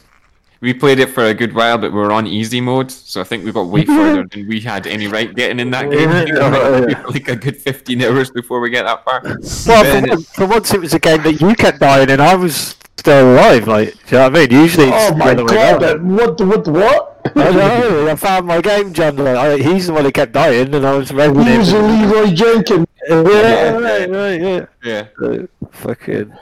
We 0.59 0.73
played 0.75 0.99
it 0.99 1.09
for 1.09 1.23
a 1.25 1.33
good 1.33 1.55
while, 1.55 1.77
but 1.79 1.91
we 1.91 1.97
were 1.97 2.11
on 2.11 2.27
easy 2.27 2.61
mode, 2.61 2.91
so 2.91 3.19
I 3.21 3.23
think 3.23 3.43
we 3.43 3.51
got 3.51 3.67
way 3.67 3.83
further 3.97 4.27
than 4.27 4.47
we 4.47 4.59
had 4.59 4.85
any 4.85 5.07
right 5.07 5.33
getting 5.33 5.59
in 5.59 5.71
that 5.71 5.89
game. 5.89 6.09
I 6.09 6.23
think 6.25 6.35
we 6.35 6.93
like- 6.93 7.09
like 7.09 7.27
a 7.29 7.35
good 7.35 7.57
15 7.57 8.03
hours 8.03 8.29
before 8.29 8.59
we 8.59 8.69
get 8.69 8.83
that 8.85 9.03
far. 9.03 9.21
Well, 9.23 9.39
for, 9.39 9.83
Then 9.83 10.09
once- 10.09 10.29
for 10.29 10.45
once, 10.45 10.73
it 10.73 10.79
was 10.81 10.93
a 10.93 10.99
game 10.99 11.23
that 11.23 11.41
you 11.41 11.55
kept 11.55 11.79
dying, 11.79 12.11
and 12.11 12.21
I 12.21 12.35
was 12.35 12.75
still 12.97 13.33
alive. 13.33 13.67
Like, 13.67 13.93
do 13.93 13.99
you 14.17 14.17
know 14.17 14.29
what 14.29 14.37
I 14.37 14.47
mean? 14.47 14.51
Usually, 14.61 14.87
it's 14.89 14.95
Oh 14.95 15.09
the 15.11 15.15
my 15.17 15.31
other 15.31 15.45
way 15.45 15.53
god, 15.55 15.81
around. 15.83 16.15
what 16.15 16.41
what 16.41 16.67
what? 16.67 17.07
I 17.35 17.51
know. 17.51 18.07
I 18.09 18.15
found 18.15 18.45
my 18.45 18.61
game, 18.61 18.93
John. 18.93 19.15
Like, 19.15 19.37
I, 19.37 19.57
he's 19.57 19.87
the 19.87 19.93
one 19.93 20.05
who 20.05 20.11
kept 20.11 20.33
dying, 20.33 20.75
and 20.75 20.85
I 20.85 20.93
was 20.95 21.11
raving 21.11 21.43
He 21.45 21.57
was 21.57 21.71
a 21.73 21.79
Leeroy 21.79 22.33
Jenkins. 22.33 22.85
Yeah, 23.09 23.71
right, 23.77 24.09
right, 24.09 24.41
yeah. 24.41 24.65
Yeah. 24.83 25.05
Uh, 25.21 25.47
fucking 25.71 26.33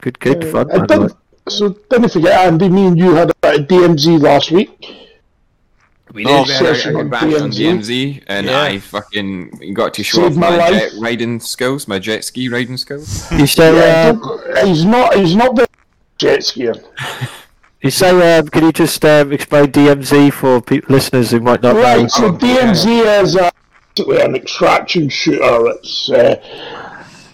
good, 0.00 0.18
good 0.20 0.44
fun, 0.50 0.70
I 0.70 0.78
man. 0.78 0.86
did, 0.86 0.98
like. 0.98 1.10
so 1.48 1.70
didn't 1.90 2.10
forget, 2.10 2.46
Andy, 2.46 2.68
me 2.68 2.86
and 2.86 2.98
you 2.98 3.14
had 3.14 3.30
a 3.30 3.34
bit 3.40 3.68
DMZ 3.68 4.20
last 4.20 4.50
week. 4.50 4.94
We 6.12 6.24
Oh, 6.26 6.44
did. 6.44 6.54
I 6.54 6.58
session 6.58 6.92
got 6.94 7.00
on 7.00 7.10
back 7.10 7.22
on 7.24 7.30
DMZ. 7.50 7.80
DMZ, 7.80 8.22
and 8.28 8.46
Yeah. 8.46 8.62
I 8.62 8.78
fucking 8.78 9.72
got 9.74 9.92
to 9.94 10.02
show 10.02 10.22
Saved 10.22 10.36
off 10.36 10.40
my 10.40 10.56
my, 10.56 10.70
jet 10.70 10.92
riding 11.00 11.38
skills, 11.40 11.86
my 11.88 11.98
jet 11.98 12.24
ski 12.24 12.48
riding 12.48 12.76
skills. 12.78 13.30
You 13.32 13.46
say, 13.46 13.74
Yeah, 13.74 14.10
uh, 14.10 14.12
don't- 14.12 14.66
he's 14.68 14.84
not. 14.84 15.14
He's 15.16 15.36
not 15.36 15.54
very 15.56 15.68
jet 16.16 16.42
skiing. 16.44 16.74
you 17.82 17.90
say, 17.90 18.38
um, 18.38 18.48
can 18.48 18.64
you 18.64 18.72
just 18.72 19.04
um, 19.04 19.32
explain 19.32 19.66
DMZ 19.66 20.32
for 20.32 20.62
pe- 20.62 20.80
listeners 20.88 21.30
who 21.32 21.40
might 21.40 21.62
not 21.62 21.74
know? 21.76 21.82
Right. 21.82 22.10
So 22.10 22.26
Oh, 22.28 22.32
DMZ 22.32 23.22
is 23.22 23.36
uh, 23.36 23.47
basically 23.98 24.20
an 24.24 24.34
extraction 24.34 25.08
shooter. 25.08 25.68
It's 25.70 26.10
uh, 26.10 26.36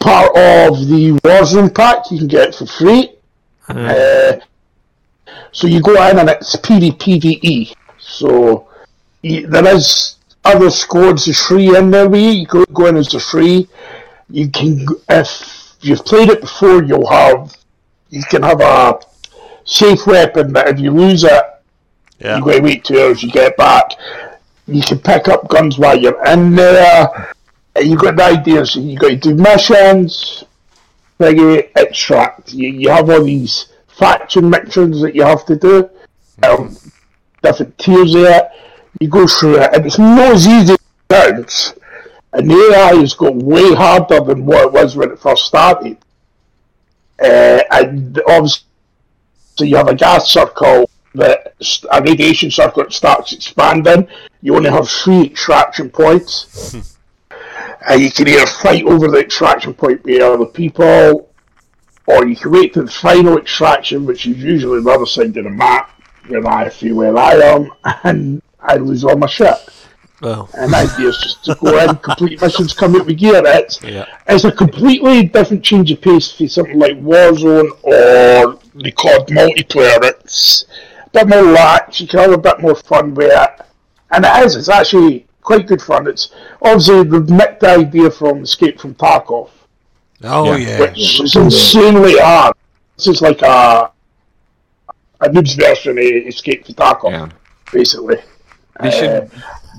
part 0.01 0.29
of 0.29 0.87
the 0.89 1.19
Warzone 1.25 1.75
pack. 1.75 2.11
You 2.11 2.19
can 2.19 2.29
get 2.29 2.49
it 2.51 2.55
for 2.55 2.67
free. 2.67 3.11
Uh, 3.69 4.37
so 5.53 5.67
you 5.67 5.81
go 5.81 5.93
in 6.11 6.19
and 6.19 6.29
it's 6.31 6.57
PvPvE. 6.57 7.75
So 7.99 8.69
you, 9.23 9.47
there 9.47 9.67
is 9.75 10.17
other 10.45 10.71
squads 10.71 11.27
is 11.29 11.41
free 11.41 11.77
in 11.77 11.91
there. 11.91 12.09
We 12.09 12.31
you 12.31 12.47
go, 12.47 12.65
go 12.67 12.87
in 12.87 12.97
as 12.97 13.15
a 13.15 13.21
free. 13.21 13.69
You 14.31 14.49
can 14.51 14.87
if 15.09 15.75
you've 15.81 16.05
played 16.05 16.29
it 16.31 16.41
before, 16.41 16.83
you'll 16.83 17.07
have 17.11 17.55
you 18.11 18.23
can 18.25 18.43
have 18.43 18.61
a 18.61 18.99
safe 19.65 20.07
weapon 20.07 20.53
but 20.53 20.69
if 20.69 20.79
you 20.79 20.91
lose 20.91 21.25
it, 21.25 21.43
Yeah. 22.21 22.37
you 22.39 22.45
got 22.45 22.53
to 22.57 22.61
wait 22.63 22.85
two 22.85 23.01
hours, 23.01 23.23
you 23.23 23.31
get 23.31 23.53
it 23.53 23.57
back. 23.57 23.93
You 24.67 24.83
can 24.83 24.99
pick 24.99 25.29
up 25.29 25.49
guns 25.49 25.79
while 25.79 25.99
you're 25.99 26.25
in 26.27 26.55
there. 26.55 27.33
You 27.81 27.97
got 27.97 28.17
the 28.17 28.25
idea, 28.25 28.65
so 28.65 28.81
you 28.81 28.99
got 28.99 29.09
to 29.09 29.17
do 29.17 29.35
missions, 29.35 30.45
thingy, 31.21 31.71
extract. 31.77 32.53
You, 32.53 32.71
you 32.71 32.89
have 32.89 33.11
all 33.11 33.25
these 33.25 33.73
faction 33.89 34.49
missions 34.49 35.03
that 35.03 35.15
you 35.15 35.23
have 35.23 35.45
to 35.47 35.57
do. 35.57 35.91
Um, 36.43 36.77
different 37.43 37.77
tiers 37.79 38.15
of 38.15 38.23
it. 38.23 38.49
You 39.01 39.09
go 39.09 39.27
through 39.27 39.61
it, 39.61 39.75
and 39.75 39.85
it's 39.85 39.99
not 39.99 40.33
as 40.33 40.47
easy 40.47 40.77
as 41.11 41.39
it. 41.41 41.81
And 42.33 42.51
the 42.51 42.55
AI 42.55 42.97
has 42.97 43.15
got 43.15 43.35
way 43.35 43.75
harder 43.75 44.21
than 44.21 44.47
what 44.47 44.67
it 44.67 44.73
was 44.73 44.97
when 44.97 45.11
it 45.11 45.19
first 45.19 45.47
started. 45.47 45.99
Uh, 47.23 47.61
and 47.71 48.21
obviously, 48.29 48.65
you 49.61 49.77
have 49.77 49.89
a 49.89 49.95
gas 49.95 50.31
circle 50.33 50.89
that 51.15 51.55
a 51.91 52.03
radiation 52.03 52.51
circle 52.51 52.83
that 52.83 52.93
starts 52.93 53.33
expanding. 53.33 54.09
You 54.43 54.57
only 54.57 54.71
have 54.71 54.89
three 54.89 55.25
extraction 55.25 55.91
points. 55.91 56.75
and 57.87 58.01
you 58.01 58.11
can 58.11 58.29
either 58.29 58.47
fight 58.47 58.85
over 58.85 59.09
the 59.09 59.19
extraction 59.19 59.75
point 59.75 60.05
with 60.05 60.23
other 60.23 60.47
people, 60.47 61.31
or 62.07 62.27
you 62.27 62.37
can 62.37 62.51
wait 62.51 62.75
to 62.75 62.83
the 62.83 62.91
final 62.91 63.39
extraction, 63.39 64.05
which 64.05 64.27
is 64.27 64.43
usually 64.43 64.83
the 64.83 64.91
other 64.91 65.07
side 65.07 65.37
of 65.37 65.45
the 65.45 65.51
map, 65.51 65.91
where 66.27 66.47
I 66.47 66.69
feel 66.69 66.97
where 66.97 67.17
I 67.17 67.35
am, 67.35 67.71
and 68.05 68.43
I 68.61 68.77
lose 68.77 69.05
all 69.05 69.17
my 69.17 69.27
shit. 69.27 69.55
Well, 70.21 70.49
And 70.55 70.73
the 70.73 70.77
idea 70.79 71.09
is 71.09 71.19
just 71.23 71.45
to 71.45 71.55
go 71.57 71.79
in, 71.79 71.97
complete 72.03 72.41
missions, 72.41 72.73
come 72.73 72.97
out 72.97 73.07
with 73.07 73.19
gear. 73.19 73.43
It's, 73.45 73.83
yeah. 73.83 74.07
it's 74.27 74.45
a 74.45 74.53
completely 74.53 75.25
different 75.25 75.63
change 75.63 75.91
of 75.93 76.01
pace 76.01 76.33
for 76.33 76.49
something 76.49 76.79
like 76.79 76.93
Warzone 77.01 77.71
or 77.83 78.59
the 78.75 78.93
COD 78.93 79.29
multiplayer. 79.29 80.03
It's 80.03 80.65
bit 81.15 81.29
more 81.29 81.43
lax, 81.43 82.01
you 82.01 82.07
can 82.09 82.19
have 82.21 82.33
a 82.33 82.39
bit 82.39 82.61
more 82.61 82.75
fun 82.75 83.15
with 83.15 83.31
it. 83.33 83.51
And 84.11 84.25
it 84.25 84.45
is, 84.45 84.57
it's 84.57 84.69
actually 84.69 85.27
quite 85.43 85.67
good 85.67 85.81
fun. 85.81 86.07
It's 86.07 86.31
obviously 86.63 87.05
they've 87.05 87.29
nicked 87.29 87.61
the 87.61 87.71
idea 87.79 88.11
from 88.11 88.43
Escape 88.43 88.81
from 88.81 88.95
Tarkov, 88.95 89.51
Oh, 90.23 90.45
Yeah. 90.57 90.57
yeah. 90.57 90.81
which 90.81 91.21
is 91.21 91.37
insanely 91.37 92.19
hard. 92.19 92.55
This 92.97 93.09
is 93.09 93.23
like 93.23 93.43
a 93.43 93.91
a 95.21 95.29
noob's 95.29 95.55
version 95.55 95.97
of 95.97 96.05
Escape 96.05 96.67
from 96.67 96.75
Tarkov, 96.75 97.11
Yeah. 97.13 97.29
basically. 97.73 98.17
They 98.81 98.89
Uh, 98.89 98.91
should 98.91 99.31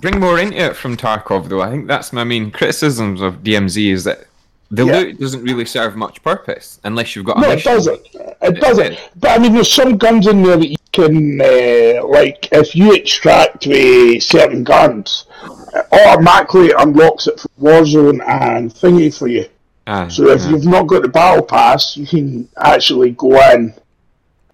bring 0.01 0.19
more 0.19 0.39
into 0.39 0.57
it 0.57 0.75
from 0.75 0.97
Tarkov, 0.97 1.49
though. 1.49 1.61
I 1.61 1.69
think 1.69 1.87
that's 1.87 2.11
my 2.13 2.23
main 2.23 2.49
criticisms 2.51 3.21
of 3.21 3.43
DMZ 3.43 3.91
is 3.91 4.03
that 4.05 4.25
the 4.71 4.85
Yeah. 4.85 4.93
loot 4.99 5.19
doesn't 5.19 5.43
really 5.43 5.65
serve 5.65 5.95
much 5.95 6.23
purpose 6.23 6.79
unless 6.83 7.15
you've 7.15 7.25
got 7.25 7.37
a 7.37 7.41
No, 7.41 7.49
it 7.51 7.63
doesn't. 7.63 8.01
It 8.41 8.59
doesn't. 8.61 8.97
But 9.17 9.31
I 9.31 9.37
mean, 9.39 9.53
there's 9.53 9.71
some 9.71 9.97
guns 9.97 10.25
in 10.27 10.41
there 10.43 10.57
that 10.57 10.67
you 10.69 10.74
can, 10.95 11.41
uh, 11.41 12.05
like, 12.07 12.41
if 12.51 12.75
you 12.75 12.93
extract 12.93 13.67
with 13.67 14.23
certain 14.23 14.63
guns, 14.63 15.25
it 15.73 15.85
automatically 15.91 16.71
unlocks 16.77 17.27
it 17.27 17.39
for 17.41 17.49
Warzone 17.65 18.21
and 18.27 18.73
thingy 18.73 19.09
for 19.17 19.27
you. 19.27 19.45
Ah, 19.87 20.07
So 20.07 20.29
if 20.29 20.41
you've 20.49 20.65
not 20.65 20.87
got 20.87 21.01
the 21.03 21.09
battle 21.09 21.43
pass, 21.43 21.95
you 21.97 22.07
can 22.07 22.47
actually 22.57 23.11
go 23.11 23.31
in 23.53 23.73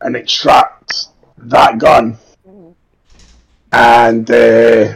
and 0.02 0.16
extract 0.16 1.08
that 1.38 1.78
gun 1.78 2.18
and 3.72 4.30
uh, 4.30 4.96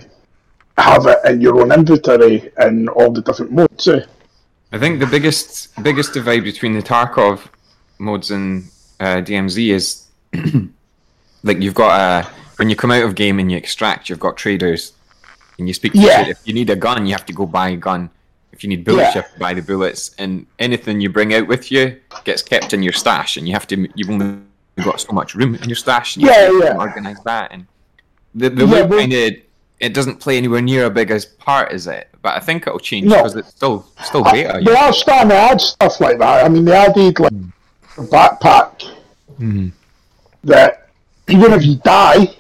have 0.78 1.06
it 1.06 1.20
in 1.26 1.42
your 1.42 1.62
own 1.62 1.72
inventory 1.72 2.52
in 2.60 2.88
all 2.90 3.12
the 3.12 3.22
different 3.22 3.52
modes. 3.52 3.88
eh? 3.88 4.02
I 4.72 4.78
think 4.78 5.00
the 5.00 5.08
biggest 5.08 5.50
biggest 5.84 6.14
divide 6.14 6.44
between 6.44 6.74
the 6.74 6.82
Tarkov 6.82 7.40
modes 7.98 8.32
and 8.32 8.66
uh, 9.00 9.22
DMZ 9.28 9.58
is 9.80 9.86
like 11.46 11.62
you've 11.62 11.74
got 11.76 12.00
a 12.00 12.28
when 12.58 12.70
you 12.70 12.76
come 12.76 12.92
out 12.92 13.04
of 13.04 13.16
game 13.16 13.40
and 13.40 13.50
you 13.52 13.58
extract, 13.58 14.10
you've 14.10 14.20
got 14.20 14.36
traders, 14.38 14.94
and 15.58 15.68
you 15.68 15.74
speak. 15.74 15.94
To 15.94 16.00
Yeah. 16.00 16.28
If 16.28 16.40
you 16.46 16.54
need 16.54 16.70
a 16.70 16.76
gun, 16.76 17.06
you 17.06 17.14
have 17.14 17.26
to 17.28 17.34
go 17.34 17.46
buy 17.46 17.70
a 17.70 17.76
gun. 17.78 18.10
If 18.52 18.64
you 18.64 18.70
need 18.70 18.84
bullets, 18.86 19.10
Yeah. 19.10 19.16
you 19.16 19.22
have 19.22 19.34
to 19.34 19.40
buy 19.40 19.54
the 19.54 19.62
bullets, 19.62 20.12
and 20.18 20.46
anything 20.60 21.02
you 21.02 21.10
bring 21.10 21.34
out 21.34 21.48
with 21.48 21.72
you 21.72 21.98
gets 22.24 22.42
kept 22.42 22.74
in 22.74 22.82
your 22.84 22.94
stash, 22.94 23.38
and 23.38 23.48
you 23.48 23.54
have 23.54 23.68
to. 23.68 23.88
You've 23.96 24.10
only 24.10 24.38
got 24.84 25.00
so 25.02 25.12
much 25.14 25.36
room 25.36 25.56
in 25.56 25.70
your 25.70 25.76
stash, 25.76 26.16
and 26.16 26.24
you 26.24 26.30
Yeah, 26.32 26.36
have 26.42 26.52
to 26.52 26.66
yeah. 26.66 26.78
organize 26.78 27.18
that. 27.26 27.52
And 27.52 27.66
the 28.34 28.50
the 28.50 28.66
Yeah, 28.66 28.84
loot 28.84 29.00
kind 29.00 29.14
of 29.14 29.34
it 29.82 29.94
doesn't 29.94 30.22
play 30.22 30.38
anywhere 30.38 30.62
near 30.62 30.86
a 30.86 30.90
big 30.90 31.12
as 31.12 31.26
part 31.26 31.74
as 31.74 31.86
it, 31.86 32.08
but 32.22 32.34
I 32.34 32.40
think 32.40 32.66
it'll 32.66 32.80
change 32.80 33.08
No. 33.08 33.18
because 33.18 33.36
it's 33.36 33.50
still 33.50 33.86
still 34.06 34.24
beta. 34.24 34.62
They 34.64 34.74
are 34.74 34.94
starting 34.94 35.30
to 35.30 35.36
add 35.36 35.60
stuff 35.60 36.00
like 36.00 36.18
that. 36.20 36.46
I 36.46 36.48
mean, 36.50 36.64
they 36.64 36.72
added 36.74 37.20
like 37.20 37.34
a 37.98 38.02
backpack 38.04 38.86
Mhm. 39.38 39.74
that 40.46 40.85
even 41.28 41.54
if 41.54 41.66
you 41.66 41.76
die, 41.78 42.36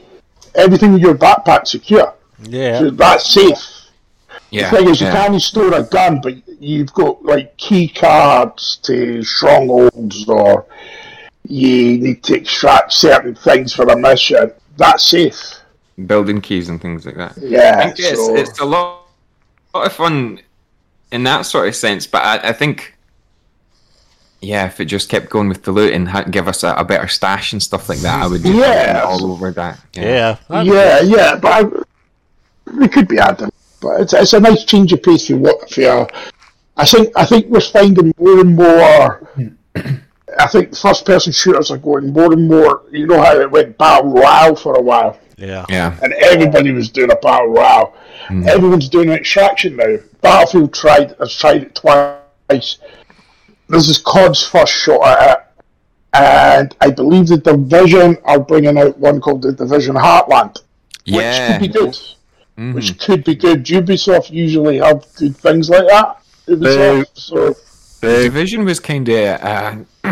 everything 0.56 0.94
in 0.94 1.00
your 1.00 1.15
backpack's 1.15 1.72
secure. 1.72 2.13
Yeah. 2.44 2.80
So 2.80 2.89
that's 2.92 3.30
safe. 3.30 3.72
Yeah, 4.51 4.70
the 4.70 4.77
thing 4.77 4.89
is, 4.89 5.01
you 5.01 5.08
can't 5.08 5.42
store 5.42 5.74
a 5.74 5.84
gun, 5.84 6.22
but 6.22 6.36
you've 6.62 6.94
got 6.94 7.24
like 7.24 7.58
key 7.58 7.88
cards 7.88 8.77
to 8.84 9.22
strongholds, 9.24 10.27
or 10.30 10.65
you 11.48 11.98
need 11.98 12.24
to 12.24 12.36
extract 12.36 12.94
certain 12.94 13.36
things 13.36 13.74
for 13.74 13.84
a 13.86 13.98
mission. 13.98 14.51
That's 14.77 15.04
safe. 15.04 15.56
building 16.08 16.42
keys 16.42 16.70
and 16.70 16.82
things 16.82 17.06
like 17.06 17.15
that. 17.15 17.38
I 17.38 17.42
Yeah. 17.42 17.84
think 17.84 17.96
it's, 18.00 18.27
it's 18.51 18.60
a 18.60 18.65
lot, 18.65 19.08
lot 19.74 19.86
of 19.88 19.94
fun 19.94 20.39
in 21.12 21.24
that 21.24 21.44
sort 21.44 21.68
of 21.68 21.75
sense, 21.75 22.06
but 22.08 22.22
I, 22.22 22.50
I 22.50 22.54
think, 22.54 22.95
yeah, 24.46 24.66
if 24.68 24.80
it 24.80 24.86
just 24.86 25.10
kept 25.10 25.30
going 25.30 25.50
with 25.50 25.64
the 25.64 25.72
loot 25.72 25.94
and 25.94 26.08
had, 26.08 26.32
give 26.32 26.48
us 26.48 26.64
a, 26.64 26.74
a 26.75 26.84
better 26.86 27.08
stash 27.08 27.54
and 27.54 27.62
stuff 27.62 27.90
like 27.90 28.00
that, 28.00 28.24
I 28.24 28.28
would 28.28 28.42
just 28.42 28.54
Yeah. 28.54 28.94
be 28.94 29.00
all 29.00 29.32
over 29.32 29.52
that. 29.52 29.80
Yeah. 29.94 30.38
That'd- 30.50 30.72
yeah, 30.72 31.00
yeah, 31.02 31.36
but 31.36 31.52
I, 31.52 31.64
they 32.80 32.88
could 32.88 33.08
be 33.08 33.20
adding. 33.20 33.52
But 33.82 34.02
it's, 34.02 34.14
it's 34.14 34.34
a 34.34 34.40
nice 34.40 34.64
change 34.66 34.94
of 34.94 35.04
pace 35.04 35.28
for 35.28 35.38
what 35.38 35.70
for. 35.70 35.82
your- 35.82 36.08
I 36.78 36.86
think 36.86 37.10
I 37.16 37.25
think 37.25 37.48
we're 37.48 37.62
finding 37.62 38.14
more 38.18 38.40
and 38.42 38.56
more. 38.56 39.30
I 40.38 40.48
think 40.48 40.75
first 40.75 41.06
person 41.06 41.32
shooters 41.32 41.72
are 41.72 41.78
going 41.78 42.12
more 42.12 42.34
and 42.34 42.48
more. 42.50 42.84
You 42.92 43.08
know 43.08 43.22
how 43.22 43.40
it 43.40 43.50
went 43.50 43.78
battle 43.78 44.12
royale 44.12 44.56
for 44.58 44.75
a 44.75 44.82
while, 44.82 45.18
Yeah. 45.38 45.66
Yeah, 45.70 45.98
and 46.04 46.12
everybody 46.14 46.72
was 46.72 46.90
doing 46.90 47.12
a 47.12 47.16
battle 47.16 47.48
royale. 47.48 47.96
Mm. 48.28 48.46
Everyone's 48.48 48.90
doing 48.90 49.10
an 49.10 49.16
extraction 49.16 49.75
now. 49.78 49.96
Battlefield 50.22 50.74
tried 50.74 51.16
has 51.20 51.34
tried 51.38 51.64
it 51.64 51.75
twice. 51.75 52.80
This 53.67 53.89
is 53.89 53.98
COD's 54.00 54.43
first 54.43 54.72
shot 54.74 55.01
at 55.07 55.38
it, 55.39 55.63
and 56.13 56.75
I 56.81 56.91
believe 56.91 57.27
the 57.27 57.38
Division 57.38 58.17
are 58.25 58.39
bringing 58.39 58.77
out 58.77 58.98
one 59.00 59.19
called 59.19 59.41
the 59.41 59.51
Division 59.51 59.95
Heartland 59.95 60.62
which 61.07 61.15
could 61.48 61.60
be 61.62 61.67
good. 61.67 61.98
Mhm. 62.57 62.74
Which 62.74 62.98
could 63.00 63.24
be 63.24 63.36
good. 63.36 63.65
Ubisoft 63.65 64.31
usually 64.31 64.77
have 64.79 65.05
good 65.17 65.36
things 65.38 65.69
like 65.69 65.88
that. 65.88 66.17
Ubisoft, 66.48 67.07
so 67.13 67.55
The 68.01 68.24
Division 68.24 68.65
was 68.65 68.79
kind 68.79 69.07
of. 69.10 69.15
Uh, 69.41 69.75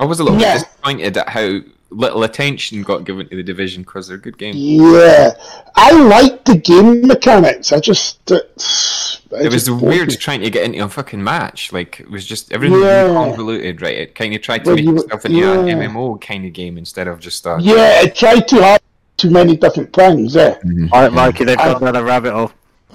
I 0.00 0.04
was 0.04 0.20
a 0.20 0.24
little 0.24 0.40
Yeah. 0.40 0.54
disappointed 0.54 1.16
at 1.16 1.28
how 1.28 1.60
little 1.90 2.22
attention 2.22 2.82
got 2.82 3.04
given 3.04 3.26
to 3.28 3.36
the 3.36 3.42
Division 3.42 3.82
because 3.82 4.08
they're 4.08 4.18
a 4.18 4.20
good 4.20 4.36
game. 4.38 4.54
yeah, 4.56 5.30
I 5.74 5.92
like 5.92 6.44
the 6.44 6.56
game 6.56 7.06
mechanics. 7.06 7.72
I 7.72 7.80
just 7.80 8.18
it's, 8.30 9.20
It 9.30 9.52
was 9.52 9.64
just 9.66 9.82
weird 9.82 10.08
me. 10.08 10.16
trying 10.16 10.40
to 10.42 10.50
get 10.50 10.64
into 10.64 10.84
a 10.84 10.88
fucking 10.88 11.22
match. 11.24 11.72
Like 11.72 12.00
it 12.00 12.10
was 12.10 12.26
just 12.26 12.52
everything 12.52 12.80
Yeah. 12.82 13.04
was 13.04 13.12
convoluted, 13.36 13.80
right? 13.80 13.96
It 13.96 14.14
kind 14.14 14.34
of 14.34 14.42
tried 14.42 14.64
to 14.64 14.70
Well, 14.70 14.76
make 14.76 14.84
you- 14.84 14.96
itself 14.98 15.24
into 15.24 15.52
an. 15.60 15.66
MMO 15.80 16.20
kind 16.20 16.44
of 16.44 16.52
game 16.52 16.76
instead 16.78 17.08
of 17.08 17.20
just 17.20 17.46
a. 17.46 17.56
Yeah, 17.60 18.02
it 18.02 18.14
tried 18.14 18.46
to 18.48 18.56
have 18.62 18.80
too 19.16 19.30
many 19.30 19.56
different 19.56 19.92
things. 19.92 20.36
Eh? 20.36 20.54
Alright, 20.92 21.12
Mikey, 21.12 21.44
they've 21.44 21.56
gone 21.56 21.80
down 21.80 21.96
a 21.96 22.04
rabbit 22.04 22.32
hole. 22.34 22.52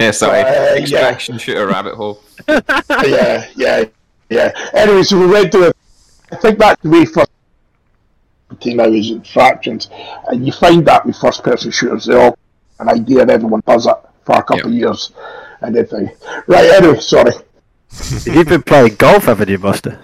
yeah, 0.00 0.10
sorry. 0.10 0.40
Uh, 0.40 0.44
yeah. 0.44 0.74
Extraction 0.76 1.38
shooter 1.38 1.66
rabbit 1.66 1.94
hole. 1.94 2.20
yeah, 2.48 3.46
yeah, 3.56 3.84
yeah. 4.30 4.52
Anyway, 4.74 5.02
so 5.02 5.18
we 5.18 5.26
went 5.26 5.52
to. 5.52 5.72
I 6.32 6.36
think 6.36 6.58
that's 6.58 6.80
the 6.82 6.88
way 6.90 7.04
first 7.04 7.30
team 8.60 8.76
now 8.78 8.84
is 8.84 9.10
infractions, 9.10 9.88
and 10.28 10.44
you 10.46 10.52
find 10.52 10.86
that 10.86 11.04
with 11.06 11.16
first 11.16 11.42
person 11.42 11.70
shooters, 11.70 12.06
they 12.06 12.14
all 12.14 12.36
an 12.80 12.88
idea, 12.88 13.22
and 13.22 13.30
everyone 13.30 13.62
does 13.66 13.86
it 13.86 13.94
for 14.24 14.36
a 14.36 14.42
couple 14.42 14.66
of 14.68 14.72
years, 14.72 15.12
and 15.60 15.76
everything. 15.76 16.10
Right. 16.46 16.70
Anyway, 16.70 17.00
sorry. 17.00 17.32
You've 18.24 18.48
been 18.48 18.62
playing 18.62 18.94
golf, 18.96 19.24
haven't 19.24 19.48
you, 19.48 19.58
Buster? 19.58 19.98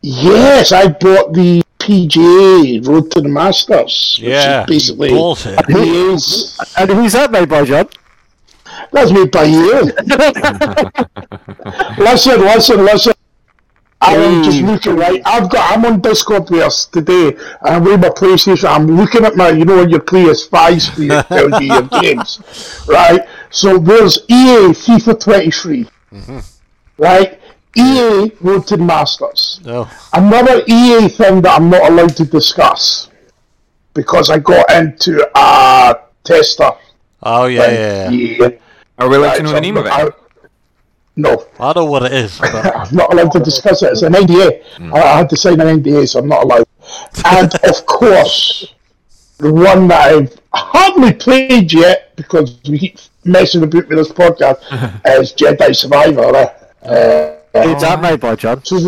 Yes, 0.00 0.72
I 0.72 0.88
bought 0.88 1.32
the 1.34 1.62
PGA 1.78 2.86
Road 2.86 3.10
to 3.12 3.20
the 3.20 3.28
Masters. 3.28 4.16
which 4.20 4.28
is 4.28 4.44
Yeah. 4.44 4.64
basically 4.66 5.10
Bullshit. 5.10 5.58
Yes, 5.68 6.58
And 6.78 6.90
who's 6.90 7.12
that 7.12 7.30
made 7.30 7.48
by, 7.48 7.64
John? 7.64 7.88
that's 8.92 9.10
made 9.10 9.30
by 9.30 9.44
you. 9.44 9.82
listen, 11.98 12.40
listen, 12.40 12.84
listen. 12.84 13.12
I'm 14.00 14.44
just 14.44 14.58
mm. 14.58 14.66
looking 14.66 14.96
right. 14.96 15.20
I've 15.24 15.50
got. 15.50 15.76
I'm 15.76 15.84
on 15.84 16.00
Discord 16.00 16.50
with 16.50 16.60
us 16.60 16.86
today, 16.86 17.28
and 17.28 17.38
I'm 17.62 17.84
with 17.84 18.00
my 18.00 18.10
PlayStation. 18.10 18.68
I'm 18.68 18.86
looking 18.86 19.24
at 19.24 19.36
my, 19.36 19.50
you 19.50 19.64
know, 19.64 19.76
when 19.78 19.90
your 19.90 20.00
PS5 20.00 20.80
screen 20.80 21.10
it 21.10 21.26
tells 21.28 21.60
you 21.60 21.66
your 21.66 21.82
games, 22.00 22.84
right? 22.86 23.28
So 23.50 23.78
there's 23.78 24.18
EA 24.28 24.70
FIFA 24.70 25.20
23. 25.20 25.88
Mm-hmm. 26.12 26.38
right? 26.98 27.40
EA 27.76 28.32
Road 28.40 28.66
to 28.68 28.76
Masters. 28.76 29.60
No. 29.64 29.88
Another 30.12 30.62
EA 30.66 31.08
thing 31.08 31.42
that 31.42 31.60
I'm 31.60 31.68
not 31.68 31.90
allowed 31.90 32.16
to 32.16 32.24
discuss 32.24 33.10
because 33.94 34.30
I 34.30 34.38
got 34.38 34.70
into 34.70 35.28
a 35.34 36.00
tester. 36.24 36.70
Oh 37.22 37.46
yeah, 37.46 37.70
yeah. 37.70 38.10
yeah. 38.10 38.46
EA. 38.46 38.58
Are 38.98 39.08
we 39.08 39.16
allowed 39.16 39.26
Right, 39.26 39.36
to 39.38 39.42
know 39.42 39.48
so 39.50 39.54
the 39.56 39.60
name 39.60 39.76
of 39.76 39.86
I- 39.86 40.06
it? 40.06 40.14
No, 41.18 41.44
I 41.58 41.72
don't 41.72 41.84
know 41.86 41.90
what 41.90 42.04
it 42.04 42.12
is, 42.12 42.38
but 42.40 42.74
I'm 42.76 42.94
not 42.94 43.12
allowed 43.12 43.32
to 43.32 43.40
discuss 43.40 43.82
it. 43.82 43.90
It's 43.92 44.02
an 44.02 44.12
NDA. 44.12 44.92
I, 44.94 45.00
I 45.02 45.16
had 45.18 45.28
to 45.30 45.36
sign 45.36 45.60
an 45.60 45.82
NDA, 45.82 46.08
so 46.08 46.20
I'm 46.20 46.28
not 46.28 46.44
allowed. 46.44 46.66
And 47.26 47.52
of 47.64 47.84
course, 47.86 48.72
the 49.38 49.52
one 49.52 49.88
that 49.88 50.12
I've 50.14 50.40
hardly 50.54 51.12
played 51.12 51.72
yet 51.72 52.14
because 52.16 52.58
we 52.68 52.78
keep 52.78 52.98
messing 53.24 53.62
about 53.64 53.88
with 53.88 53.98
this 53.98 54.08
podcast 54.08 54.58
is 55.20 55.32
Jedi 55.32 55.74
Survivor. 55.74 56.54
Uh, 56.82 57.34
Who's 57.64 57.82
that 57.82 58.00
made 58.00 58.20
by, 58.20 58.36
John? 58.36 58.64
so 58.64 58.78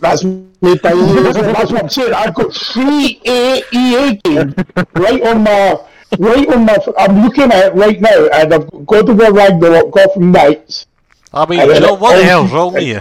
that's 0.00 0.24
made 0.24 0.82
by 0.82 0.92
EA. 0.92 1.32
That's 1.32 1.70
what 1.72 1.82
I'm 1.84 1.88
saying. 1.88 2.12
I've 2.12 2.34
got 2.34 2.52
three 2.54 3.20
A- 3.26 3.62
EA 3.72 4.16
games 4.24 4.54
right 4.94 5.22
on 5.26 5.44
my. 5.44 5.78
Right 6.18 6.46
on 6.52 6.66
my, 6.66 6.76
I'm 6.98 7.22
looking 7.22 7.44
at 7.50 7.68
it 7.68 7.74
right 7.74 7.98
now, 7.98 8.26
and 8.34 8.52
I've 8.52 8.70
got 8.70 8.84
God 8.86 9.08
of 9.08 9.16
War 9.16 9.32
Ragnarok, 9.32 9.90
Gotham 9.92 10.30
Knights, 10.30 10.84
I 11.34 11.46
mean, 11.46 11.60
And 11.60 11.82
John, 11.84 11.98
what 12.00 12.16
the 12.16 12.24
hell's 12.24 12.50
wrong 12.52 12.74
with 12.74 12.82
you? 12.84 13.00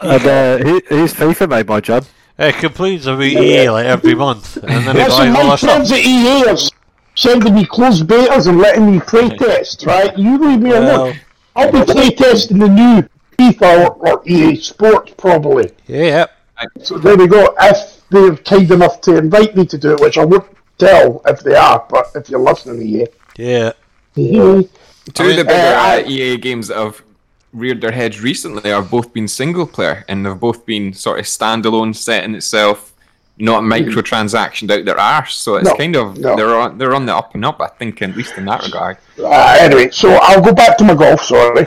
And 0.00 0.26
uh, 0.26 0.58
who, 0.58 0.80
who's 0.88 1.14
FIFA 1.14 1.48
made 1.48 1.66
by, 1.66 1.80
John? 1.80 2.02
It 2.38 2.56
complains 2.56 3.06
about 3.06 3.22
EA 3.22 3.70
like 3.70 3.86
every 3.86 4.14
month, 4.14 4.56
and 4.56 4.86
then 4.86 4.96
he 4.96 5.02
Listen, 5.04 5.32
buys 5.32 5.36
all 5.36 5.44
my 5.44 5.50
this 5.50 5.60
stuff. 5.60 5.70
friends 5.70 5.92
at 5.92 5.98
EA 5.98 6.48
are 6.50 6.56
sending 7.14 7.54
me 7.54 7.64
closed 7.66 8.06
betas 8.06 8.48
and 8.48 8.58
letting 8.58 8.90
me 8.90 8.98
play 9.00 9.28
test, 9.28 9.84
right? 9.86 10.16
You 10.18 10.38
leave 10.38 10.60
me 10.60 10.70
Well- 10.70 11.02
alone. 11.04 11.16
I'll 11.54 11.70
be 11.70 11.82
play 11.84 12.08
testing 12.10 12.58
the 12.58 12.68
new 12.68 13.06
FIFA 13.38 13.86
or, 14.00 14.08
or 14.08 14.22
EA 14.26 14.56
Sports 14.56 15.12
probably. 15.18 15.70
Yeah, 15.86 16.24
So 16.80 16.96
there 16.98 17.14
we 17.16 17.26
go. 17.26 17.54
If 17.60 18.02
they're 18.08 18.34
kind 18.36 18.70
enough 18.70 19.02
to 19.02 19.18
invite 19.18 19.54
me 19.54 19.66
to 19.66 19.76
do 19.76 19.92
it, 19.92 20.00
which 20.00 20.16
I 20.16 20.24
won't 20.24 20.46
tell 20.78 21.20
if 21.26 21.40
they 21.40 21.54
are, 21.54 21.84
but 21.90 22.06
if 22.14 22.30
you're 22.30 22.40
listening, 22.40 22.78
to 22.80 22.84
EA. 22.86 23.06
yeah. 23.36 23.72
EA. 24.16 24.66
Two 25.14 25.30
of 25.30 25.36
the 25.36 25.44
bigger 25.44 25.52
uh, 25.52 26.00
uh, 26.00 26.04
EA 26.06 26.36
games 26.36 26.68
that 26.68 26.76
have 26.78 27.02
reared 27.52 27.80
their 27.80 27.90
heads 27.92 28.20
recently 28.20 28.70
have 28.70 28.90
both 28.90 29.12
been 29.12 29.28
single 29.28 29.66
player 29.66 30.04
and 30.08 30.24
they've 30.24 30.38
both 30.38 30.64
been 30.64 30.92
sort 30.92 31.18
of 31.18 31.26
standalone 31.26 31.94
set 31.94 32.24
in 32.24 32.34
itself, 32.34 32.94
not 33.38 33.62
microtransactioned 33.62 34.70
out 34.70 34.84
their 34.84 34.98
arse. 34.98 35.34
So 35.34 35.56
it's 35.56 35.68
No, 35.68 35.74
kind 35.76 35.96
of 35.96 36.16
no. 36.18 36.36
they're 36.36 36.54
on 36.58 36.78
they're 36.78 36.94
on 36.94 37.04
the 37.06 37.14
up 37.14 37.34
and 37.34 37.44
up, 37.44 37.60
I 37.60 37.66
think, 37.68 38.00
at 38.00 38.16
least 38.16 38.38
in 38.38 38.44
that 38.46 38.64
regard. 38.64 38.96
Uh, 39.18 39.56
anyway, 39.60 39.90
so 39.90 40.18
I'll 40.22 40.40
go 40.40 40.52
back 40.54 40.78
to 40.78 40.84
my 40.84 40.94
golf, 40.94 41.22
sorry. 41.24 41.66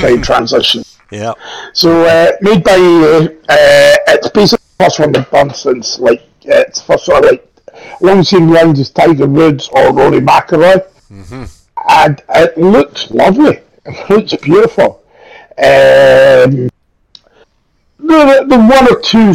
Time 0.00 0.22
transition. 0.22 0.84
Yeah. 1.10 1.32
So, 1.72 2.04
uh, 2.04 2.32
made 2.40 2.62
by 2.64 2.76
EA, 2.76 3.26
uh, 3.26 3.96
it's 4.08 4.28
basically 4.30 4.64
the 4.78 4.84
first 4.84 4.98
one 5.00 5.12
they've 5.12 5.30
done 5.30 5.52
since, 5.54 5.98
like, 5.98 6.20
uh, 6.46 6.62
it's 6.66 6.80
the 6.80 6.86
first 6.86 7.04
sort 7.06 7.24
of, 7.24 7.30
like, 7.30 7.46
long 8.00 8.22
seen 8.24 8.48
rounds 8.50 8.80
as 8.80 8.90
Tiger 8.90 9.26
Woods 9.26 9.68
or 9.72 9.92
Rory 9.92 10.20
McIlroy. 10.20 10.82
And 11.88 12.22
it 12.30 12.56
looks 12.58 13.10
lovely. 13.10 13.60
It 13.84 14.10
looks 14.10 14.34
beautiful. 14.36 15.02
Um, 15.58 16.68
the, 17.98 18.44
the 18.48 18.58
one 18.58 18.88
or 18.92 19.00
two 19.00 19.34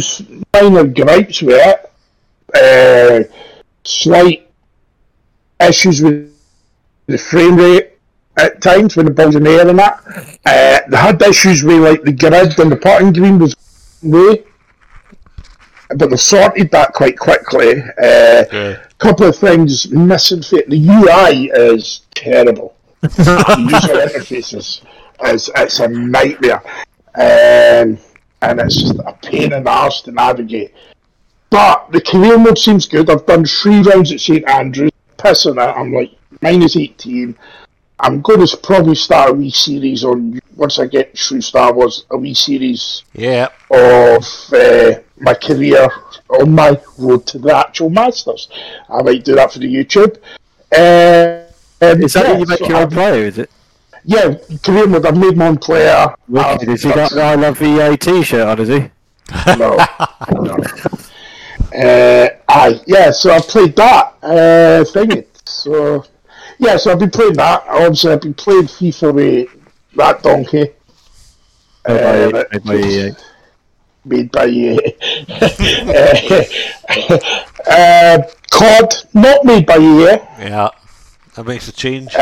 minor 0.52 0.84
gripes 0.86 1.42
with 1.42 1.60
it, 1.60 1.90
uh, 2.54 3.32
slight 3.84 4.50
issues 5.60 6.02
with 6.02 6.32
the 7.06 7.18
frame 7.18 7.56
rate 7.56 7.92
at 8.36 8.60
times 8.62 8.96
when 8.96 9.06
the 9.06 9.12
ball's 9.12 9.36
in 9.36 9.44
the 9.44 9.50
air 9.50 9.68
and 9.68 9.78
that. 9.78 10.02
Uh, 10.46 10.80
they 10.90 10.96
had 10.96 11.20
issues 11.22 11.62
with 11.62 11.82
like 11.82 12.02
the 12.02 12.12
grid 12.12 12.58
and 12.58 12.72
the 12.72 12.76
putting 12.76 13.12
green 13.12 13.38
was 13.38 13.54
way, 14.02 14.44
but 15.96 16.10
they 16.10 16.16
sorted 16.16 16.70
that 16.70 16.92
quite 16.92 17.18
quickly. 17.18 17.82
A 17.98 18.46
Yeah. 18.52 18.76
couple 18.98 19.26
of 19.26 19.36
things 19.36 19.90
missing. 19.90 20.42
Fit 20.42 20.68
the 20.70 20.76
UI 20.88 21.50
is 21.52 22.02
terrible. 22.20 22.74
user 23.02 23.96
interfaces 24.06 24.82
is, 25.24 25.50
it's 25.56 25.80
a 25.80 25.88
nightmare, 25.88 26.62
um, 27.14 27.98
and 28.42 28.60
it's 28.60 28.76
just 28.76 28.98
a 28.98 29.12
pain 29.22 29.52
in 29.52 29.64
the 29.64 29.70
arse 29.70 30.02
to 30.02 30.12
navigate. 30.12 30.74
But 31.50 31.90
the 31.90 32.00
career 32.00 32.38
mode 32.38 32.58
seems 32.58 32.86
good. 32.86 33.10
I've 33.10 33.26
done 33.26 33.44
three 33.44 33.80
rounds 33.82 34.12
at 34.12 34.20
St 34.20 34.48
Andrews, 34.48 34.92
pissing 35.18 35.56
it. 35.56 35.76
I'm 35.76 35.92
like 35.92 36.12
minus 36.42 36.76
18. 36.76 37.36
I'm 38.02 38.20
going 38.22 38.46
to 38.46 38.56
probably 38.56 38.94
start 38.94 39.30
a 39.30 39.32
wee 39.34 39.50
series 39.50 40.04
on 40.04 40.40
once 40.56 40.78
I 40.78 40.86
get 40.86 41.16
through 41.18 41.40
Star 41.42 41.72
Wars, 41.72 42.04
a 42.10 42.16
wee 42.16 42.34
series 42.34 43.02
Yeah. 43.14 43.48
of 43.70 44.24
uh, 44.54 45.00
my 45.18 45.34
career 45.34 45.88
on 46.28 46.52
my 46.54 46.80
road 46.98 47.26
to 47.28 47.38
the 47.38 47.54
actual 47.54 47.90
Masters. 47.90 48.48
I 48.88 49.02
might 49.02 49.24
do 49.24 49.34
that 49.34 49.52
for 49.52 49.58
the 49.58 49.66
YouTube. 49.74 50.16
Uh, 50.72 51.39
and 51.80 52.04
Is 52.04 52.12
that 52.14 52.26
yeah, 52.26 52.38
you 52.38 52.46
make 52.46 52.58
so 52.58 52.66
your 52.66 52.76
own 52.76 52.82
I've- 52.84 52.94
player, 52.94 53.24
is 53.26 53.38
it? 53.38 53.50
Yeah, 54.04 54.34
career 54.62 54.86
mode. 54.86 55.04
I've 55.06 55.16
made 55.16 55.36
my 55.36 55.48
own 55.48 55.58
player. 55.58 56.06
Wicked. 56.28 56.46
I've- 56.62 56.70
Has 56.70 56.82
he 56.82 56.90
got 56.92 57.10
the 57.10 57.22
I 57.22 57.34
Love 57.34 57.60
EA 57.62 57.96
t-shirt 57.96 58.46
on, 58.46 58.58
has 58.58 58.68
he? 58.68 58.90
no. 59.58 59.76
no. 60.32 60.56
Uh, 61.72 62.28
aye, 62.48 62.80
yeah, 62.86 63.10
so 63.12 63.30
I 63.30 63.40
played 63.40 63.76
that 63.76 64.14
uh, 64.22 64.84
thing. 64.90 65.24
So, 65.44 66.04
yeah, 66.58 66.76
so 66.76 66.90
I've 66.92 66.98
been 66.98 67.10
playing 67.10 67.34
that. 67.34 67.62
Obviously, 67.68 68.12
I've 68.12 68.20
been 68.22 68.34
playing 68.34 68.64
FIFA 68.64 69.14
with 69.14 69.48
that 69.96 70.22
donkey 70.22 70.70
Made 71.86 72.32
by, 72.32 72.38
Uh, 72.40 72.44
made 72.52 72.64
by 72.64 72.74
EA. 72.76 73.12
made 74.04 74.32
by 74.32 74.46
EA. 74.46 74.78
uh, 77.68 77.70
uh, 77.70 78.18
COD, 78.50 78.94
not 79.14 79.44
made 79.44 79.66
by 79.66 79.76
EA. 79.78 80.18
Yeah. 80.40 80.68
That 81.34 81.46
makes 81.46 81.68
a 81.68 81.72
change. 81.72 82.14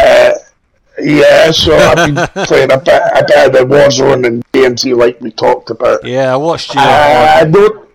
Yeah, 1.01 1.51
so 1.53 1.77
I've 1.77 2.13
been 2.13 2.27
playing 2.47 2.73
a 2.73 2.79
bit, 2.79 3.03
a 3.15 3.25
bit 3.27 3.47
of 3.47 3.53
the 3.53 3.75
Warzone 3.75 4.27
and 4.27 4.45
DMZ 4.53 4.97
like 4.97 5.21
we 5.21 5.31
talked 5.31 5.71
about. 5.71 6.05
Yeah, 6.05 6.33
I 6.33 6.37
watched 6.37 6.75
you. 6.75 6.81
Uh, 6.81 7.41
on, 7.45 7.51
no, 7.53 7.87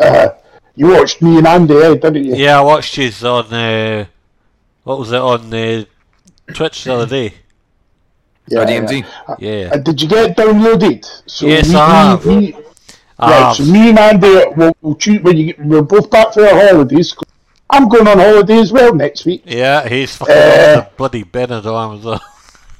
uh, 0.00 0.28
you 0.74 0.88
watched 0.88 1.22
me 1.22 1.38
and 1.38 1.46
Andy, 1.46 1.74
eh, 1.76 1.94
didn't 1.94 2.24
you? 2.24 2.34
yeah, 2.34 2.58
I 2.58 2.62
watched 2.62 2.96
you 2.98 3.10
on. 3.28 3.52
Uh, 3.52 4.06
what 4.82 4.98
was 4.98 5.12
it 5.12 5.20
on 5.20 5.54
uh, 5.54 5.84
Twitch 6.52 6.84
the 6.84 6.94
other 6.94 7.06
day? 7.06 7.34
Yeah, 8.48 8.60
Or 8.62 8.66
DMZ. 8.66 9.06
Yeah. 9.38 9.70
Uh, 9.72 9.76
did 9.78 10.02
you 10.02 10.08
get 10.08 10.30
it 10.30 10.36
downloaded? 10.36 11.04
So 11.26 11.46
Yes, 11.46 11.68
we, 11.68 11.74
I 11.76 11.88
have. 12.10 12.26
we- 12.26 12.36
we- 12.36 12.56
Um, 13.16 13.30
right, 13.30 13.54
so 13.56 13.62
me 13.64 13.90
and 13.90 13.98
Andy 13.98 14.26
will, 14.56 14.74
will 14.82 14.96
choose 14.96 15.20
when 15.22 15.36
you 15.36 15.54
we're 15.60 15.82
both 15.82 16.10
back 16.10 16.34
for 16.34 16.42
our 16.44 16.66
holidays. 16.66 17.14
I'm 17.74 17.88
going 17.88 18.06
on 18.06 18.18
holiday 18.18 18.58
as 18.58 18.72
well 18.72 18.94
next 18.94 19.24
week. 19.26 19.42
yeah, 19.46 19.88
he's 19.88 20.14
fucking 20.16 20.34
Uh, 20.34 20.38
off 20.78 20.90
the 20.90 20.96
bloody 20.96 21.24
Benidorm 21.24 21.98
as 21.98 22.04
well. 22.04 22.20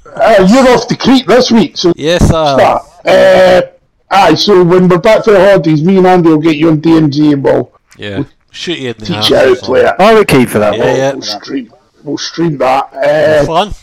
Uh, 0.05 0.45
you're 0.47 0.67
off 0.69 0.87
to 0.87 0.95
Crete 0.95 1.27
this 1.27 1.51
week, 1.51 1.75
so 1.77 1.91
Yes, 1.95 2.23
I. 2.31 2.57
start. 2.57 2.83
Uh, 3.05 3.61
aye, 4.09 4.35
so 4.35 4.63
when 4.63 4.87
we're 4.87 4.97
back 4.99 5.23
for 5.25 5.31
the 5.31 5.39
holidays, 5.39 5.83
me 5.83 5.97
and 5.97 6.07
Andy 6.07 6.29
will 6.29 6.37
get 6.39 6.55
you 6.55 6.69
on 6.69 6.79
DMZ 6.81 7.33
and 7.33 7.43
we'll 7.43 7.71
Yeah. 7.97 8.23
Shoot 8.51 8.79
you 8.79 8.89
in 8.91 8.95
the 8.99 9.05
teach 9.05 9.29
you 9.29 9.35
how 9.35 9.53
to 9.53 9.55
play 9.57 9.81
it. 9.81 9.95
I 9.99 10.13
would 10.13 10.27
keep 10.29 10.47
for 10.47 10.59
that. 10.59 10.77
Yeah, 10.77 10.95
yeah. 10.95 11.11
We'll 11.13 11.21
stream, 11.23 11.73
we'll 12.03 12.17
stream 12.17 12.57
that. 12.59 12.93
Uh, 12.93 13.45
Fun. 13.45 13.73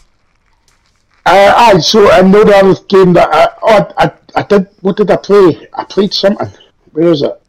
Uh, 1.27 1.53
aye, 1.57 1.79
so 1.81 2.09
another 2.18 2.75
game 2.88 3.12
that 3.12 3.29
I, 3.33 3.48
oh, 3.62 3.92
I, 3.98 4.05
I, 4.07 4.12
I 4.37 4.42
did, 4.44 4.68
what 4.81 4.96
did 4.96 5.11
I 5.11 5.16
play? 5.16 5.68
I 5.75 5.85
played 5.85 6.14
something. 6.14 6.48
Where 6.92 7.09
is 7.12 7.20
it? 7.22 7.41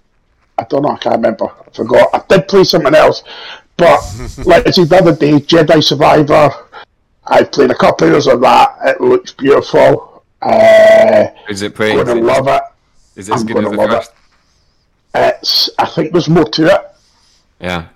I 0.58 0.64
don't 0.66 0.84
know, 0.84 0.90
I 0.90 0.98
can't 0.98 1.16
remember. 1.16 1.46
I 1.46 1.70
forgot. 1.74 2.10
I 2.14 2.22
did 2.30 2.48
play 2.48 2.64
something 2.64 2.94
else. 2.94 3.24
But, 3.78 4.00
like 4.46 4.68
I 4.68 4.72
said 4.72 4.90
the 4.90 4.98
other 4.98 5.16
day, 5.16 5.34
Jedi 5.34 5.84
Survivor, 5.84 6.52
I 7.26 7.44
played 7.44 7.72
a 7.72 7.76
couple 7.76 8.08
of 8.08 8.14
hours 8.14 8.28
of 8.28 8.42
that. 8.42 8.78
It 8.86 9.02
looks 9.02 9.32
beautiful. 9.32 10.24
Uh, 10.42 11.28
Is 11.50 11.62
it 11.62 11.74
playing? 11.76 11.98
gonna 12.04 12.16
love 12.22 12.48
it. 12.48 12.62
Is 13.16 13.30
it 13.30 13.34
as 13.34 13.42
I'm 13.42 13.48
good 13.48 13.58
as 13.58 13.64
gonna 13.64 13.76
the 13.78 13.82
love 13.88 14.04
it. 14.04 14.10
It's, 15.16 15.70
I 15.80 15.86
think 15.86 16.12
there's 16.12 16.28
more 16.30 16.46
to 16.46 16.66
it. 16.76 16.82
Yeah. 17.60 17.88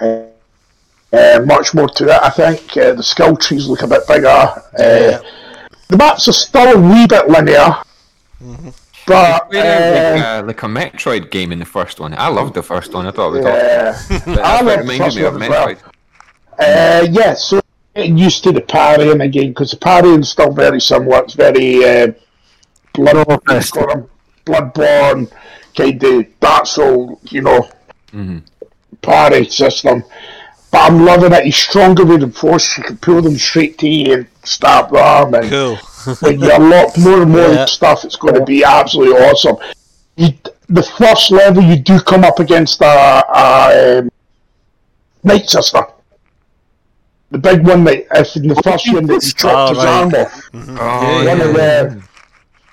Uh, 0.00 1.40
much 1.44 1.74
more 1.74 1.88
to 1.88 2.04
it, 2.04 2.20
I 2.22 2.30
think. 2.30 2.76
Uh, 2.76 2.94
the 2.94 3.02
skill 3.02 3.36
trees 3.36 3.68
look 3.68 3.82
a 3.82 3.86
bit 3.86 4.06
bigger. 4.08 4.26
Uh, 4.28 4.62
Yeah. 4.78 5.20
The 5.88 5.96
maps 5.96 6.26
are 6.26 6.32
still 6.32 6.76
a 6.76 6.80
wee 6.80 7.06
bit 7.06 7.28
linear. 7.28 7.76
But, 9.06 9.48
We 9.50 9.58
uh, 9.58 9.62
like, 9.62 10.22
uh, 10.24 10.42
like 10.46 10.62
a 10.62 10.66
Metroid 10.66 11.30
game 11.30 11.52
in 11.52 11.58
the 11.60 11.64
first 11.64 12.00
one. 12.00 12.14
I 12.18 12.28
loved 12.28 12.54
the 12.54 12.62
first 12.62 12.92
one. 12.92 13.06
I 13.06 13.10
thought 13.12 13.34
it 13.34 13.44
was 13.44 13.44
yeah. 13.44 13.94
awesome. 13.94 14.32
I 14.32 14.34
That's 14.34 14.36
love 14.36 14.64
what 14.66 14.76
the 14.86 14.92
reminded 14.92 15.16
me 15.16 15.22
of 15.24 15.32
one 15.34 15.48
well. 15.48 15.66
Metroid. 15.68 15.78
Uh, 16.58 17.06
yeah, 17.10 17.34
so 17.34 17.60
getting 17.94 18.18
used 18.18 18.42
to 18.44 18.52
the 18.52 18.60
parrying 18.62 19.20
again 19.20 19.48
because 19.48 19.70
the 19.70 19.76
parrying's 19.76 20.30
still 20.30 20.52
very 20.52 20.80
similar. 20.80 21.22
It's 21.22 21.34
very 21.34 21.84
uh, 21.84 22.12
blood, 22.94 23.28
Northwest. 23.28 23.74
bloodborne 24.44 25.30
kind 25.76 26.02
of 26.02 26.40
Dark 26.40 26.66
Soul, 26.66 27.20
you 27.24 27.42
know, 27.42 27.68
Mhm. 28.12 28.42
parry 29.02 29.44
system. 29.46 30.02
But 30.70 30.90
I'm 30.90 31.04
loving 31.04 31.32
it. 31.32 31.44
He's 31.44 31.56
stronger 31.56 32.04
with 32.04 32.20
the 32.20 32.28
force. 32.30 32.76
You 32.78 32.84
can 32.84 32.96
pull 32.96 33.22
them 33.22 33.36
straight 33.36 33.78
to 33.78 33.88
you 33.88 34.12
and 34.14 34.26
stab 34.44 34.90
them. 34.90 35.34
And 35.34 35.48
Cool. 35.50 35.78
When 36.20 36.40
you 36.40 36.50
unlock 36.52 36.96
more 36.98 37.22
and 37.22 37.30
more 37.30 37.48
Yeah. 37.52 37.64
stuff, 37.66 38.04
it's 38.04 38.16
going 38.16 38.34
to 38.34 38.44
be 38.44 38.64
absolutely 38.64 39.16
awesome. 39.24 39.56
You, 40.16 40.28
the 40.68 40.82
first 40.82 41.30
level, 41.30 41.62
you 41.62 41.76
do 41.76 42.00
come 42.00 42.24
up 42.24 42.38
against 42.38 42.80
a, 42.80 42.86
a 42.86 43.98
um, 44.00 44.10
Ninth 45.24 45.48
Sister. 45.48 45.82
The 47.30 47.38
big 47.38 47.66
one 47.66 47.84
that, 47.84 48.06
if 48.12 48.36
in 48.36 48.46
the 48.48 48.54
first 48.62 48.92
one 48.92 49.06
that 49.06 49.22
you 49.24 49.32
dropped 49.32 49.70
Oh, 49.70 49.74
his 49.74 49.84
right. 49.84 49.88
arm 49.88 50.14
off. 50.14 50.50
Oh, 50.80 51.24
One 51.26 51.40
of 51.40 51.52
the, 51.54 52.02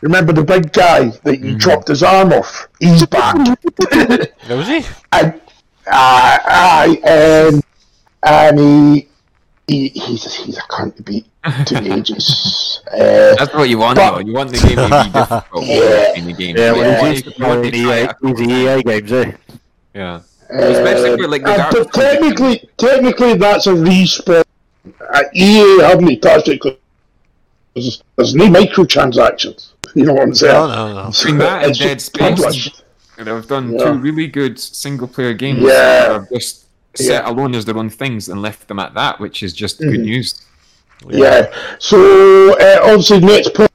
remember 0.02 0.32
the 0.32 0.44
big 0.44 0.72
guy 0.72 1.10
that 1.24 1.40
you 1.40 1.56
dropped 1.58 1.88
his 1.88 2.04
arm 2.04 2.32
off? 2.34 2.68
He's 2.80 3.06
back. 3.08 3.36
Was 3.36 4.68
he? 4.68 4.86
and 5.12 5.42
uh, 5.88 6.38
aye, 6.46 7.50
um, 7.52 7.62
and 8.26 8.60
he, 8.60 9.08
he 9.68 9.88
he's 9.90 10.34
he's 10.36 10.58
a 10.58 10.62
cunt 10.62 10.96
to 10.98 11.04
beat 11.04 11.26
to 11.66 11.94
ages. 11.94 12.70
Uh, 12.94 13.34
That's 13.40 13.54
what 13.56 13.70
you 13.70 13.80
want, 13.80 13.96
But- 13.96 14.12
though. 14.12 14.20
You 14.20 14.34
want 14.34 14.52
the 14.52 14.58
game 14.58 14.76
to 14.76 15.04
be 15.04 15.10
difficult 15.20 15.66
Yeah. 15.66 16.14
in 16.16 16.26
the 16.26 16.34
game. 16.34 16.56
Yeah, 16.56 16.74
you, 16.76 16.82
well, 16.82 17.02
want, 17.02 17.14
he's 17.14 17.26
you 17.40 17.46
want 17.46 17.64
to 17.64 17.72
to 17.72 17.82
try 17.82 17.98
EA, 17.98 18.04
it. 18.04 18.40
easy 18.40 18.54
EA 18.54 18.84
games, 18.84 19.12
eh? 19.12 19.32
Yeah. 19.96 20.22
Especially 20.50 21.18
for, 21.18 21.28
like, 21.28 21.44
the 21.44 21.52
uh, 21.54 21.72
but 21.72 21.94
Souls. 21.94 22.06
technically, 22.06 22.70
technically, 22.78 23.34
that's 23.36 23.66
a 23.66 23.72
respawn. 23.72 24.44
Uh, 25.12 25.24
EA 25.34 25.80
haven't 25.82 26.22
touched 26.22 26.50
it 26.50 26.62
'cause 26.62 26.76
there's, 27.74 28.04
there's 28.18 28.36
no 28.36 28.46
microtransactions. 28.48 29.70
You 29.96 30.06
know 30.06 30.14
what 30.14 30.24
I'm 30.24 30.34
saying? 30.36 30.54
No, 30.54 30.68
no, 30.68 31.04
no. 31.06 31.10
Between 31.12 31.38
that 31.40 31.64
and 31.66 31.78
Dead 31.78 32.02
Space, 32.02 32.30
published. 32.42 32.84
they've 33.18 33.48
done 33.48 33.74
Yeah. 33.74 33.86
two 33.86 33.94
really 33.94 34.28
good 34.28 34.60
single 34.60 35.08
player 35.08 35.34
games 35.34 35.60
Yeah. 35.62 35.70
that 35.70 36.12
have 36.12 36.30
just 36.30 36.66
set 36.96 37.24
Yeah. 37.24 37.30
alone 37.32 37.56
as 37.56 37.66
their 37.66 37.78
own 37.78 37.90
things 37.90 38.28
and 38.28 38.42
left 38.42 38.68
them 38.68 38.78
at 38.80 38.94
that, 38.96 39.20
which 39.20 39.42
is 39.42 39.54
just 39.54 39.80
Mm-hmm. 39.80 39.92
good 39.92 40.00
news. 40.02 40.42
Yeah. 41.10 41.54
So 41.80 42.58
uh, 42.58 42.80
obviously 42.84 43.20
next 43.20 43.54
part 43.54 43.72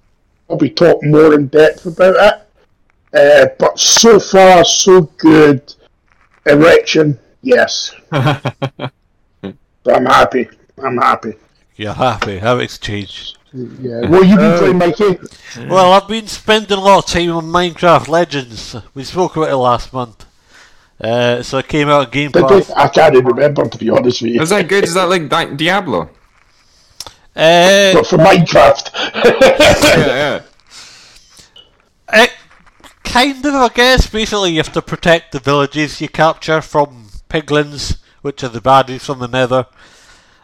I'll 0.49 0.57
be 0.57 0.71
talking 0.71 1.11
more 1.11 1.35
in 1.35 1.49
depth 1.49 1.87
about 1.87 2.17
it. 2.17 2.45
Uh, 3.13 3.49
but 3.59 3.79
so 3.79 4.19
far 4.19 4.65
so 4.65 5.03
good. 5.19 5.75
Erection, 6.47 7.19
yes. 7.43 7.95
so 8.13 8.91
I'm 9.87 10.07
happy. 10.07 10.49
I'm 10.83 10.97
happy. 10.97 11.35
You're 11.77 11.93
happy. 11.93 12.39
How 12.39 12.59
it's 12.59 12.79
changed. 12.79 13.39
Yeah. 13.53 14.09
What 14.09 14.27
you 14.27 14.37
been 14.37 14.59
playing, 14.59 14.79
Mikey? 14.79 15.19
Well, 15.69 15.93
I've 15.93 16.09
been 16.09 16.27
spending 16.27 16.77
a 16.77 16.81
lot 16.81 17.05
of 17.05 17.11
time 17.11 17.31
on 17.31 17.45
Minecraft 17.45 18.09
Legends. 18.09 18.77
We 18.95 19.05
spoke 19.05 19.37
about 19.37 19.51
it 19.51 19.57
last 19.57 19.93
month. 19.93 20.27
Uh, 21.01 21.43
so 21.43 21.59
it 21.59 21.69
came 21.69 21.89
out 21.89 22.07
of 22.07 22.13
Game 22.13 22.31
Did 22.31 22.47
Pass. 22.47 22.71
I 22.71 22.89
can't 22.89 23.15
even 23.15 23.27
remember 23.27 23.69
to 23.69 23.79
be 23.79 23.89
honest 23.91 24.21
with 24.21 24.33
you. 24.33 24.43
Is 24.43 24.51
that 24.51 24.69
good? 24.69 24.85
Is 24.85 24.95
that 24.95 25.09
like 25.09 25.29
Diablo? 25.57 26.11
Uh, 27.39 27.93
But 27.95 28.07
for 28.07 28.19
Minecraft. 28.19 28.91
yeah, 29.97 30.07
yeah. 30.07 30.43
It 32.25 32.33
kind 33.05 33.45
of, 33.47 33.55
I 33.55 33.69
guess. 33.69 34.09
Basically, 34.09 34.53
you 34.53 34.57
have 34.59 34.73
to 34.73 34.83
protect 34.83 35.33
the 35.33 35.39
villages 35.39 36.01
you 36.01 36.09
capture 36.09 36.61
from 36.61 37.09
piglins, 37.31 37.99
which 38.23 38.43
are 38.43 38.49
the 38.49 38.61
baddies 38.61 39.03
from 39.03 39.21
the 39.21 39.29
Nether. 39.29 39.67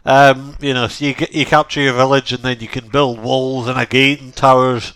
Um, 0.06 0.56
you 0.60 0.74
know, 0.74 0.86
so 0.86 1.04
you 1.06 1.14
get, 1.14 1.34
you 1.34 1.46
capture 1.46 1.80
your 1.80 1.94
village, 1.94 2.32
and 2.32 2.42
then 2.42 2.60
you 2.60 2.68
can 2.68 2.88
build 2.88 3.18
walls 3.20 3.66
and 3.66 3.78
a 3.78 3.86
gate 3.86 4.20
and 4.20 4.34
towers, 4.36 4.92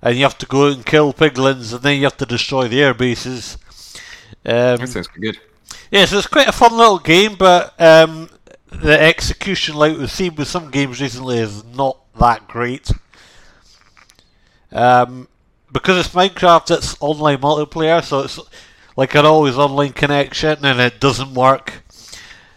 and 0.00 0.16
you 0.16 0.22
have 0.22 0.38
to 0.38 0.46
go 0.46 0.68
out 0.68 0.76
and 0.76 0.86
kill 0.86 1.12
piglins, 1.12 1.74
and 1.74 1.82
then 1.82 1.96
you 1.98 2.04
have 2.04 2.16
to 2.18 2.26
destroy 2.26 2.68
the 2.68 2.80
air 2.82 2.94
bases. 2.94 3.58
Um, 4.46 4.76
That 4.78 4.88
sounds 4.88 5.08
good. 5.08 5.38
yeah, 5.90 6.04
so 6.04 6.18
it's 6.18 6.26
quite 6.28 6.46
a 6.48 6.52
fun 6.52 6.76
little 6.76 7.00
game, 7.00 7.34
but 7.36 7.74
um, 7.80 8.30
the 8.80 9.00
execution, 9.00 9.74
like 9.74 9.96
we've 9.96 10.10
seen 10.10 10.34
with 10.34 10.48
some 10.48 10.70
games 10.70 11.00
recently, 11.00 11.38
is 11.38 11.64
not 11.64 11.98
that 12.18 12.46
great. 12.48 12.90
Um, 14.72 15.28
because 15.72 15.98
it's 16.06 16.14
Minecraft, 16.14 16.76
it's 16.76 16.96
online 17.00 17.38
multiplayer, 17.38 18.02
so 18.02 18.20
it's 18.20 18.38
like 18.96 19.14
an 19.14 19.24
always 19.24 19.56
online 19.56 19.92
connection, 19.92 20.64
and 20.64 20.80
it 20.80 21.00
doesn't 21.00 21.34
work. 21.34 21.82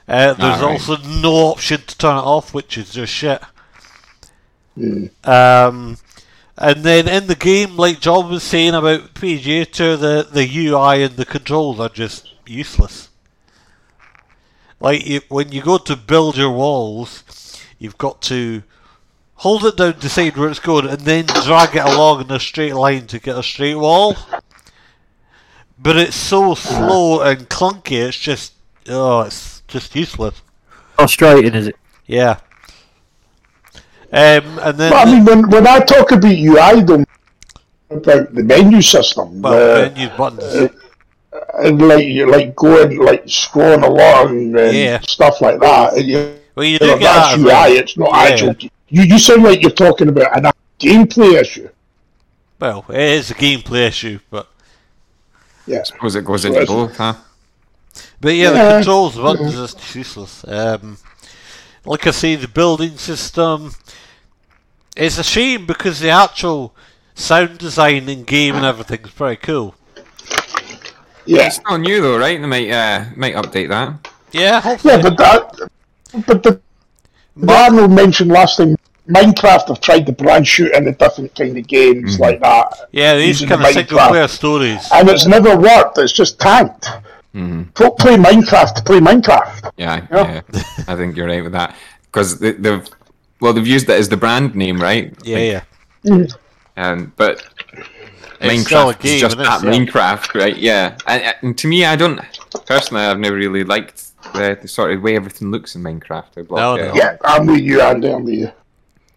Uh, 0.08 0.34
there's 0.34 0.62
Alright. 0.62 0.64
also 0.64 0.98
no 0.98 1.34
option 1.34 1.82
to 1.82 1.98
turn 1.98 2.18
it 2.18 2.22
off, 2.22 2.54
which 2.54 2.78
is 2.78 2.92
just 2.92 3.12
shit. 3.14 3.42
Um, 5.24 5.98
and 6.58 6.84
then 6.84 7.08
in 7.08 7.28
the 7.28 7.36
game, 7.36 7.76
like 7.76 8.00
John 8.00 8.30
was 8.30 8.44
saying 8.44 8.74
about 8.74 9.14
PGA 9.14 9.70
Tour, 9.70 9.98
the, 9.98 10.28
the 10.32 10.48
UI 10.68 11.04
and 11.04 11.16
the 11.16 11.26
controls 11.26 11.80
are 11.80 11.90
just 11.90 12.34
useless. 12.46 13.10
Like 14.80 15.06
you, 15.06 15.22
when 15.30 15.52
you 15.52 15.62
go 15.62 15.78
to 15.78 15.96
build 15.96 16.38
your 16.38 16.52
walls, 16.52 17.24
you've 17.80 17.98
got 17.98 18.22
to 18.24 18.64
hold 19.36 19.66
it 19.66 19.78
down, 19.78 20.00
decide 20.00 20.38
where 20.38 20.50
it's 20.50 20.60
going, 20.60 20.88
and 20.88 21.00
then 21.00 21.26
drag 21.26 21.76
it 21.76 21.86
along 21.86 22.22
in 22.22 22.32
a 22.32 22.40
straight 22.40 22.76
line 22.76 23.08
to 23.08 23.20
get 23.20 23.38
a 23.38 23.44
straight 23.44 23.76
wall. 23.76 24.16
But 25.80 25.96
it's 25.98 26.16
so 26.16 26.56
slow 26.56 27.22
and 27.22 27.50
clunky. 27.50 28.08
It's 28.08 28.18
just 28.18 28.54
oh, 28.88 29.22
it's 29.22 29.62
just 29.68 29.96
useless. 29.96 30.42
Frustrating, 30.96 31.54
is 31.54 31.68
it? 31.68 31.76
Yeah. 32.06 32.40
Um, 34.12 34.60
and 34.60 34.78
then 34.78 34.92
But 34.92 35.08
I 35.08 35.12
mean, 35.12 35.26
when, 35.26 35.50
when 35.50 35.68
I 35.68 35.80
talk 35.80 36.12
about 36.12 36.32
UI, 36.32 36.82
though, 36.82 37.04
about 37.90 38.34
the 38.34 38.44
menu 38.44 38.82
system, 38.82 39.42
well, 39.42 39.86
uh, 39.86 39.90
menu 39.90 40.10
buttons. 40.18 40.72
And 41.60 41.82
like 41.88 42.06
you 42.06 42.30
like 42.30 42.56
going 42.56 42.98
like 43.00 43.26
scrolling 43.26 43.84
along 43.84 44.58
and 44.58 44.76
Yeah. 44.76 45.00
stuff 45.02 45.42
like 45.42 45.60
that. 45.60 45.94
And 45.96 46.08
you, 46.08 46.36
Well, 46.56 46.66
you 46.66 46.78
you 46.80 46.80
do 46.80 46.88
know, 46.88 46.98
that. 47.00 47.00
that's 47.00 47.34
as 47.34 47.44
UI. 47.44 47.46
well. 47.46 47.72
It's 47.72 47.98
not 47.98 48.12
Yeah. 48.24 48.30
actual. 48.32 48.56
You 48.90 49.04
you 49.04 49.20
sound 49.20 49.44
like 49.44 49.62
you're 49.62 49.72
talking 49.72 50.10
about 50.10 50.38
an 50.38 50.52
gameplay 50.80 51.40
issue. 51.42 51.70
Well, 52.60 52.86
it 52.90 52.98
is 53.00 53.32
a 53.32 53.36
gameplay 53.36 53.88
issue, 53.88 54.20
but 54.30 54.48
Yeah. 55.66 55.84
Suppose 55.84 56.16
it 56.16 56.26
goes 56.26 56.46
So 56.46 56.48
into 56.48 56.66
both, 56.66 56.98
huh? 56.98 57.16
but 58.20 58.34
yeah, 58.36 58.52
the 58.52 58.58
Yeah. 58.58 58.72
controls 58.78 59.16
the 59.16 59.22
buttons 59.22 59.56
is 59.56 59.74
just 59.74 59.96
useless. 59.96 60.44
Um, 60.48 60.98
like 61.86 62.06
I 62.08 62.12
say, 62.12 62.36
the 62.36 62.48
building 62.48 62.98
system. 62.98 63.74
It's 64.96 65.18
a 65.18 65.24
shame 65.24 65.66
because 65.66 66.00
the 66.00 66.10
actual 66.10 66.74
sound 67.16 67.58
design 67.60 68.10
in 68.10 68.24
game 68.24 68.56
and 68.56 68.66
everything's 68.66 69.12
pretty 69.12 69.38
cool. 69.38 69.76
Yeah. 71.28 71.48
It's 71.48 71.58
still 71.58 71.78
new 71.78 72.02
though, 72.02 72.18
right? 72.18 72.40
They 72.40 72.48
might 72.48 72.72
uh, 72.72 73.06
might 73.16 73.36
update 73.36 73.70
that. 73.70 74.10
Yeah, 74.32 74.60
hopefully. 74.62 74.94
Yeah, 74.96 75.02
but 75.02 75.18
that, 75.18 75.70
but 76.28 76.44
the, 76.44 76.60
the 77.36 77.54
Arnold 77.54 77.92
mentioned 77.92 78.32
last 78.32 78.58
time, 78.58 78.76
Minecraft 79.08 79.68
have 79.70 79.80
tried 79.82 80.06
to 80.08 80.12
branch 80.12 80.60
out 80.60 80.72
into 80.74 80.92
different 80.94 81.34
kind 81.36 81.58
of 81.58 81.66
games 81.68 82.20
like 82.20 82.42
that, 82.42 82.88
yeah, 82.92 83.16
these 83.16 83.40
kind 83.46 83.62
of 83.64 83.68
single 83.68 83.98
Minecraft. 83.98 84.08
player 84.10 84.28
stories. 84.28 84.90
and 84.94 85.10
it's 85.10 85.26
never 85.26 85.56
worked. 85.58 85.98
It's 85.98 86.12
just 86.14 86.40
tanked. 86.40 86.88
Folk 87.76 88.00
play 88.00 88.16
Minecraft 88.18 88.74
to 88.76 88.84
play 88.84 89.00
Minecraft. 89.00 89.72
Yeah, 89.78 90.06
Yeah. 90.12 90.42
yeah. 90.52 90.62
I 90.88 90.96
think 90.96 91.16
you're 91.16 91.28
right 91.28 91.44
with 91.44 91.54
that 91.54 91.76
because 92.12 92.40
they, 92.40 92.52
they've 92.54 92.86
well 93.40 93.54
they've 93.54 93.68
used 93.68 93.88
it 93.90 93.94
as 94.00 94.10
the 94.10 94.18
brand 94.18 94.56
name, 94.56 94.82
right? 94.82 95.14
Yeah, 95.24 95.62
yeah. 96.04 96.26
Um, 96.76 97.14
but 97.16 97.34
It's 97.38 97.44
still 97.44 97.57
a 97.57 97.57
Minecraft 98.40 99.00
game, 99.00 99.16
is 99.16 99.22
just 99.22 99.38
isn't 99.38 99.44
that 99.44 99.64
Yeah. 99.64 99.72
Minecraft, 99.72 100.34
right? 100.40 100.58
Yeah, 100.58 100.98
and, 101.08 101.36
and 101.42 101.58
to 101.58 101.68
me, 101.68 101.86
I 101.86 101.96
don't 101.96 102.20
personally, 102.66 103.04
I've 103.04 103.20
never 103.20 103.36
really 103.36 103.64
liked 103.64 104.04
the, 104.34 104.58
the 104.62 104.68
sort 104.68 104.92
of 104.92 105.02
way 105.02 105.16
everything 105.16 105.52
looks 105.52 105.76
in 105.76 105.84
Minecraft. 105.84 106.38
I 106.38 106.42
blocked 106.44 106.52
No, 106.52 106.76
it 106.76 106.82
no. 106.84 106.90
out. 106.90 106.96
Yeah, 106.96 107.18
I'm 107.24 107.46
with 107.46 107.62
you, 107.62 107.82
Andy. 107.82 108.10
I'm 108.12 108.24
with 108.24 108.34
you. 108.36 108.52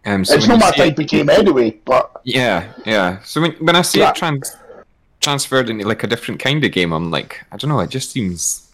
Um, 0.06 0.24
so 0.24 0.34
It's 0.34 0.46
not 0.46 0.54
you 0.54 0.60
my 0.60 0.70
see 0.70 0.82
it- 0.82 0.88
type 0.90 0.98
of 0.98 1.06
game 1.08 1.28
anyway, 1.30 1.70
but 1.84 2.20
Yeah, 2.24 2.72
yeah. 2.86 3.18
So 3.24 3.40
when, 3.42 3.52
when 3.52 3.76
I 3.76 3.82
see 3.82 3.98
Yeah. 4.00 4.10
it 4.10 4.16
trans- 4.16 4.56
transferred 5.20 5.68
into 5.68 5.86
like 5.86 6.02
a 6.02 6.06
different 6.06 6.40
kind 6.40 6.64
of 6.64 6.72
game, 6.72 6.92
I'm 6.92 7.10
like, 7.10 7.44
I 7.52 7.56
don't 7.58 7.68
know, 7.68 7.80
it 7.80 7.90
just 7.90 8.10
seems 8.10 8.68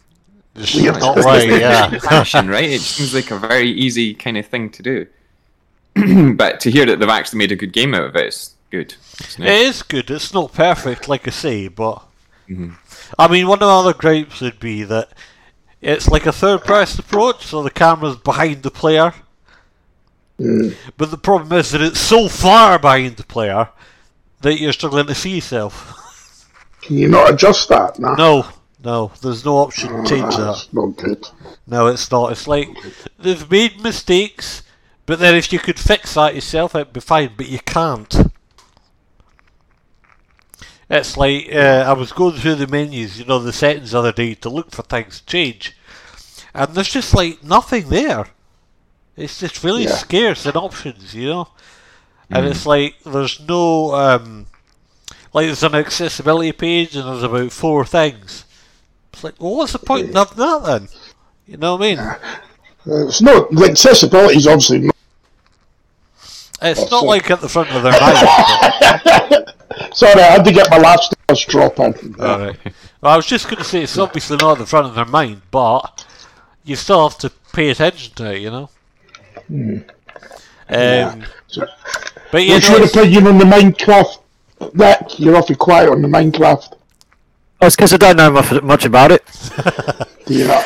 Just 0.56 0.74
Weird. 0.80 0.98
not 1.00 1.16
right, 1.18 1.48
yeah. 1.48 1.98
fashion, 1.98 2.48
right? 2.48 2.64
It 2.70 2.80
seems 2.80 3.12
like 3.14 3.30
a 3.30 3.38
very 3.38 3.68
easy 3.70 4.14
kind 4.14 4.38
of 4.38 4.46
thing 4.46 4.70
to 4.70 4.82
do. 4.82 5.06
but 6.37 6.61
to 6.61 6.70
hear 6.70 6.87
that 6.87 7.00
they've 7.00 7.09
actually 7.09 7.38
made 7.38 7.52
a 7.52 7.56
good 7.56 7.72
game 7.72 7.92
out 7.94 8.04
of 8.04 8.16
it 8.16 8.26
is 8.28 8.54
good. 8.70 8.94
It's 9.20 9.38
It 9.38 9.42
nice. 9.42 9.61
is 9.76 9.83
good. 9.83 10.11
It's 10.11 10.33
not 10.35 10.52
perfect, 10.52 11.09
like 11.09 11.26
I 11.26 11.31
say, 11.31 11.68
but 11.68 12.02
Mm-hmm. 12.48 12.74
I 13.18 13.26
mean, 13.26 13.48
one 13.48 13.59
of 13.61 13.66
the 13.66 13.90
other 13.90 13.92
gripes 13.92 14.40
would 14.40 14.61
be 14.61 14.85
that 14.85 15.09
it's 15.83 16.07
like 16.09 16.26
a 16.26 16.33
third-person 16.33 17.00
approach, 17.00 17.44
so 17.44 17.61
the 17.62 17.70
camera's 17.70 18.16
behind 18.16 18.62
the 18.62 18.70
player. 18.70 19.12
But 20.38 21.11
the 21.11 21.18
problem 21.18 21.59
is 21.59 21.70
that 21.72 21.81
it's 21.81 21.98
so 21.98 22.29
far 22.29 22.79
behind 22.79 23.16
the 23.16 23.24
player 23.24 23.68
that 24.42 24.61
you're 24.61 24.72
struggling 24.72 25.07
to 25.07 25.14
see 25.14 25.37
yourself. 25.37 26.48
can 26.83 26.98
you 26.98 27.09
not 27.09 27.33
adjust 27.33 27.68
that? 27.70 27.98
Nah. 27.98 28.14
No, 28.14 28.46
no, 28.85 29.11
there's 29.22 29.44
no 29.44 29.57
option 29.57 29.88
to 29.88 30.09
change 30.09 30.37
that. 30.37 30.44
That's 30.44 30.72
not 30.72 30.96
good. 30.96 31.26
No, 31.66 31.87
it's 31.88 32.11
not. 32.12 32.33
It's 32.33 32.46
like 32.46 32.68
they've 33.18 33.50
made 33.50 33.81
mistakes, 33.81 34.62
but 35.07 35.18
then 35.18 35.35
if 35.35 35.52
you 35.52 35.59
could 35.59 35.79
fix 35.81 36.14
that 36.14 36.35
yourself, 36.35 36.74
it'd 36.74 36.92
be 36.92 37.00
fine. 37.00 37.33
But 37.37 37.48
you 37.48 37.59
can't. 37.61 38.14
It's 40.88 41.16
like 41.16 41.49
uh, 41.53 41.85
I 41.87 41.92
was 41.94 42.12
going 42.12 42.37
through 42.37 42.57
the 42.57 42.66
menus, 42.68 43.18
you 43.18 43.25
know, 43.25 43.38
the 43.40 43.53
settings 43.53 43.90
the 43.90 43.99
other 43.99 44.12
day 44.12 44.35
to 44.37 44.49
look 44.49 44.70
for 44.70 44.83
things 44.83 45.20
to 45.20 45.27
change, 45.27 45.77
and 46.55 46.75
there's 46.75 46.88
just 46.92 47.12
like 47.14 47.42
nothing 47.42 47.88
there. 47.88 48.27
It's 49.16 49.38
just 49.40 49.64
really 49.64 49.85
Yeah. 49.85 49.96
scarce 49.96 50.46
in 50.46 50.53
options, 50.57 51.14
you 51.14 51.29
know. 51.29 51.49
and 52.31 52.46
it's 52.46 52.66
like 52.66 52.94
there's 53.05 53.40
no 53.40 53.94
um, 53.94 54.46
like 55.33 55.46
there's 55.46 55.62
an 55.64 55.75
accessibility 55.75 56.53
page 56.53 56.94
and 56.96 57.07
there's 57.09 57.22
about 57.22 57.51
four 57.53 57.85
things. 57.85 58.44
It's 59.12 59.25
like, 59.25 59.35
well, 59.40 59.57
what's 59.57 59.72
the 59.72 59.79
point 59.81 60.09
in 60.11 60.14
having 60.14 60.37
that 60.38 60.62
then? 60.64 60.88
You 61.46 61.57
know 61.57 61.77
what 61.77 61.85
I 61.87 61.88
mean? 61.90 61.99
Uh, 61.99 62.18
It's 63.09 63.20
not 63.22 63.51
the 63.51 63.64
accessibility 63.70 64.37
is 64.37 64.46
obviously 64.46 64.79
not. 64.81 64.94
It's 66.62 66.90
not 66.90 67.05
like 67.05 67.31
at 67.31 67.40
the 67.40 67.49
front 67.49 67.70
of 67.70 67.83
their 67.83 67.92
mind. 68.01 69.45
Sorry, 69.92 70.20
I 70.20 70.26
had 70.32 70.44
to 70.44 70.52
get 70.52 70.70
my 70.70 70.78
last 70.78 71.14
drop 71.48 71.78
in. 71.80 72.14
Alright. 72.20 72.56
Well, 73.00 73.12
I 73.12 73.16
was 73.16 73.26
just 73.26 73.44
going 73.46 73.58
to 73.58 73.64
say 73.64 73.82
it's 73.82 73.98
obviously 73.98 74.36
not 74.38 74.52
at 74.52 74.58
the 74.58 74.66
front 74.66 74.86
of 74.86 74.94
their 74.94 75.04
mind, 75.04 75.42
but 75.50 76.06
you 76.64 76.76
still 76.76 77.08
have 77.08 77.18
to 77.18 77.30
pay 77.52 77.68
attention 77.70 78.14
to 78.14 78.34
it, 78.34 78.38
you 78.40 78.50
know. 78.50 78.70
Um, 80.68 81.24
So- 81.48 81.66
but 82.32 82.46
What's 82.46 82.68
know, 82.68 82.76
your 82.78 82.86
opinion 82.86 83.26
on 83.28 83.38
the 83.38 83.44
Minecraft? 83.44 84.18
Rick, 84.74 85.18
you're 85.18 85.36
awfully 85.36 85.56
quiet 85.56 85.90
on 85.90 86.02
the 86.02 86.08
Minecraft. 86.08 86.75
Oh, 87.61 87.66
it's 87.66 87.77
because 87.77 87.92
I 87.92 87.97
don't 87.97 88.16
know 88.16 88.31
much, 88.31 88.62
much 88.62 88.85
about 88.85 89.12
it. 89.12 89.25
Yeah. 90.29 90.61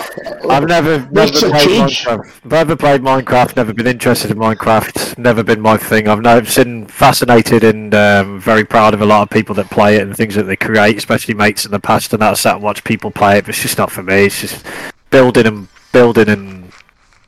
I've 0.48 0.66
never, 0.66 1.07
never 1.11 1.31
played? 1.33 1.68
Minecraft. 1.68 2.44
Never 2.46 2.76
played 2.76 3.03
Minecraft. 3.03 3.57
Never 3.57 3.74
been 3.74 3.87
interested 3.87 4.31
in 4.31 4.38
Minecraft. 4.38 5.18
Never 5.18 5.42
been 5.42 5.61
my 5.61 5.76
thing. 5.76 6.09
I've 6.09 6.22
never 6.22 6.40
been 6.40 6.87
fascinated 6.87 7.62
and 7.62 7.94
um, 7.94 8.40
very 8.40 8.64
proud 8.64 8.94
of 8.94 9.03
a 9.03 9.07
lot 9.07 9.22
of 9.22 9.29
people 9.29 9.55
that 9.57 9.70
play 9.70 9.96
it 9.96 10.03
and 10.03 10.16
things 10.16 10.35
that 10.37 10.44
they 10.44 10.57
create, 10.57 10.96
especially 10.96 11.35
mates 11.35 11.66
in 11.66 11.72
the 11.72 11.79
past. 11.79 12.12
And 12.14 12.22
that's 12.22 12.40
sat 12.40 12.55
and 12.55 12.64
watch 12.64 12.83
people 12.85 13.11
play 13.11 13.37
it. 13.37 13.42
But 13.44 13.50
it's 13.50 13.62
just 13.62 13.76
not 13.76 13.92
for 13.92 14.03
me. 14.03 14.24
It's 14.24 14.40
just 14.40 14.64
building 15.11 15.46
and 15.46 15.68
building 15.92 16.29
and 16.31 16.72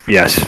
yes, 0.08 0.40